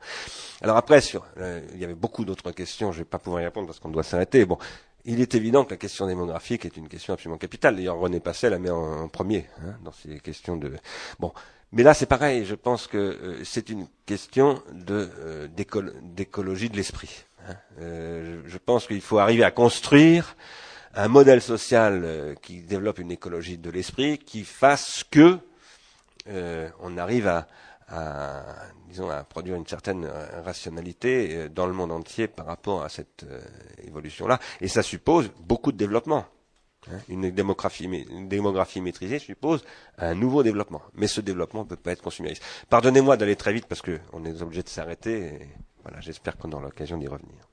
Alors 0.60 0.76
après, 0.76 1.00
sur, 1.00 1.24
euh, 1.38 1.62
il 1.72 1.80
y 1.80 1.84
avait 1.84 1.94
beaucoup 1.94 2.26
d'autres 2.26 2.52
questions, 2.52 2.92
je 2.92 2.98
ne 2.98 3.04
vais 3.04 3.08
pas 3.08 3.18
pouvoir 3.18 3.40
y 3.40 3.46
répondre 3.46 3.66
parce 3.66 3.78
qu'on 3.78 3.88
doit 3.88 4.02
s'arrêter. 4.02 4.44
Bon, 4.44 4.58
il 5.06 5.22
est 5.22 5.34
évident 5.34 5.64
que 5.64 5.70
la 5.70 5.78
question 5.78 6.06
démographique 6.06 6.66
est 6.66 6.76
une 6.76 6.88
question 6.88 7.14
absolument 7.14 7.38
capitale. 7.38 7.76
D'ailleurs, 7.76 7.96
René 7.96 8.20
Passet 8.20 8.50
la 8.50 8.58
met 8.58 8.68
en, 8.68 9.08
premier 9.08 9.46
hein, 9.62 9.76
dans 9.82 9.92
ces 9.92 10.20
questions 10.20 10.58
de. 10.58 10.70
Bon, 11.18 11.32
mais 11.72 11.82
là, 11.82 11.94
c'est 11.94 12.04
pareil. 12.04 12.44
Je 12.44 12.56
pense 12.56 12.86
que 12.86 12.98
euh, 12.98 13.42
c'est 13.42 13.70
une 13.70 13.86
question 14.04 14.62
de 14.70 15.08
euh, 15.18 15.48
d'écologie 15.48 16.68
de 16.68 16.76
l'esprit. 16.76 17.24
Hein. 17.46 17.56
Euh, 17.80 18.42
je 18.46 18.58
pense 18.58 18.86
qu'il 18.86 19.00
faut 19.00 19.18
arriver 19.18 19.44
à 19.44 19.50
construire 19.50 20.36
un 20.94 21.08
modèle 21.08 21.42
social 21.42 22.02
euh, 22.04 22.34
qui 22.40 22.62
développe 22.62 22.98
une 22.98 23.10
écologie 23.10 23.58
de 23.58 23.70
l'esprit, 23.70 24.18
qui 24.18 24.44
fasse 24.44 25.04
que 25.10 25.38
euh, 26.28 26.68
on 26.80 26.96
arrive 26.96 27.26
à, 27.26 27.46
disons, 28.88 29.10
à 29.10 29.24
produire 29.24 29.56
une 29.56 29.66
certaine 29.66 30.06
rationalité 30.42 31.48
dans 31.50 31.66
le 31.66 31.74
monde 31.74 31.92
entier 31.92 32.28
par 32.28 32.46
rapport 32.46 32.82
à 32.82 32.88
cette 32.88 33.26
évolution-là. 33.86 34.40
Et 34.60 34.68
ça 34.68 34.82
suppose 34.82 35.30
beaucoup 35.40 35.70
de 35.70 35.76
développement. 35.76 36.24
Hein. 36.90 36.98
Une, 37.08 37.30
démographie, 37.30 37.84
une 37.84 38.28
démographie 38.28 38.80
maîtrisée 38.80 39.18
suppose 39.18 39.62
un 39.98 40.14
nouveau 40.14 40.42
développement. 40.42 40.82
Mais 40.94 41.06
ce 41.06 41.20
développement 41.20 41.64
ne 41.64 41.68
peut 41.68 41.76
pas 41.76 41.92
être 41.92 42.02
consumériste. 42.02 42.42
Pardonnez-moi 42.70 43.18
d'aller 43.18 43.36
très 43.36 43.52
vite 43.52 43.66
parce 43.66 43.82
qu'on 43.82 44.24
est 44.24 44.42
obligé 44.42 44.62
de 44.62 44.68
s'arrêter. 44.68 45.40
Voilà, 45.84 46.00
j'espère 46.00 46.36
qu'on 46.36 46.50
aura 46.52 46.64
l'occasion 46.64 46.98
d'y 46.98 47.06
revenir. 47.06 47.46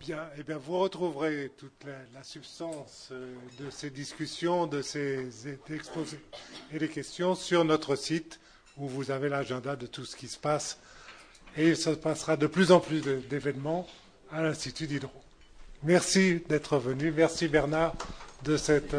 Bien, 0.00 0.28
eh 0.36 0.42
bien, 0.42 0.58
vous 0.58 0.78
retrouverez 0.78 1.50
toute 1.56 1.84
la, 1.84 1.96
la, 2.12 2.22
substance 2.22 3.10
de 3.58 3.70
ces 3.70 3.88
discussions, 3.88 4.66
de 4.66 4.82
ces 4.82 5.48
exposés 5.72 6.20
et 6.72 6.78
les 6.78 6.88
questions 6.88 7.34
sur 7.34 7.64
notre 7.64 7.96
site 7.96 8.38
où 8.76 8.86
vous 8.86 9.10
avez 9.10 9.28
l'agenda 9.28 9.76
de 9.76 9.86
tout 9.86 10.04
ce 10.04 10.16
qui 10.16 10.28
se 10.28 10.38
passe. 10.38 10.78
Et 11.56 11.68
il 11.68 11.76
se 11.76 11.90
passera 11.90 12.36
de 12.36 12.46
plus 12.46 12.72
en 12.72 12.80
plus 12.80 13.00
d'événements 13.00 13.86
à 14.30 14.42
l'Institut 14.42 14.86
d'Hydro. 14.86 15.12
Merci 15.84 16.42
d'être 16.48 16.78
venu. 16.78 17.12
Merci 17.12 17.46
Bernard 17.48 17.94
de 18.42 18.56
cette. 18.56 18.94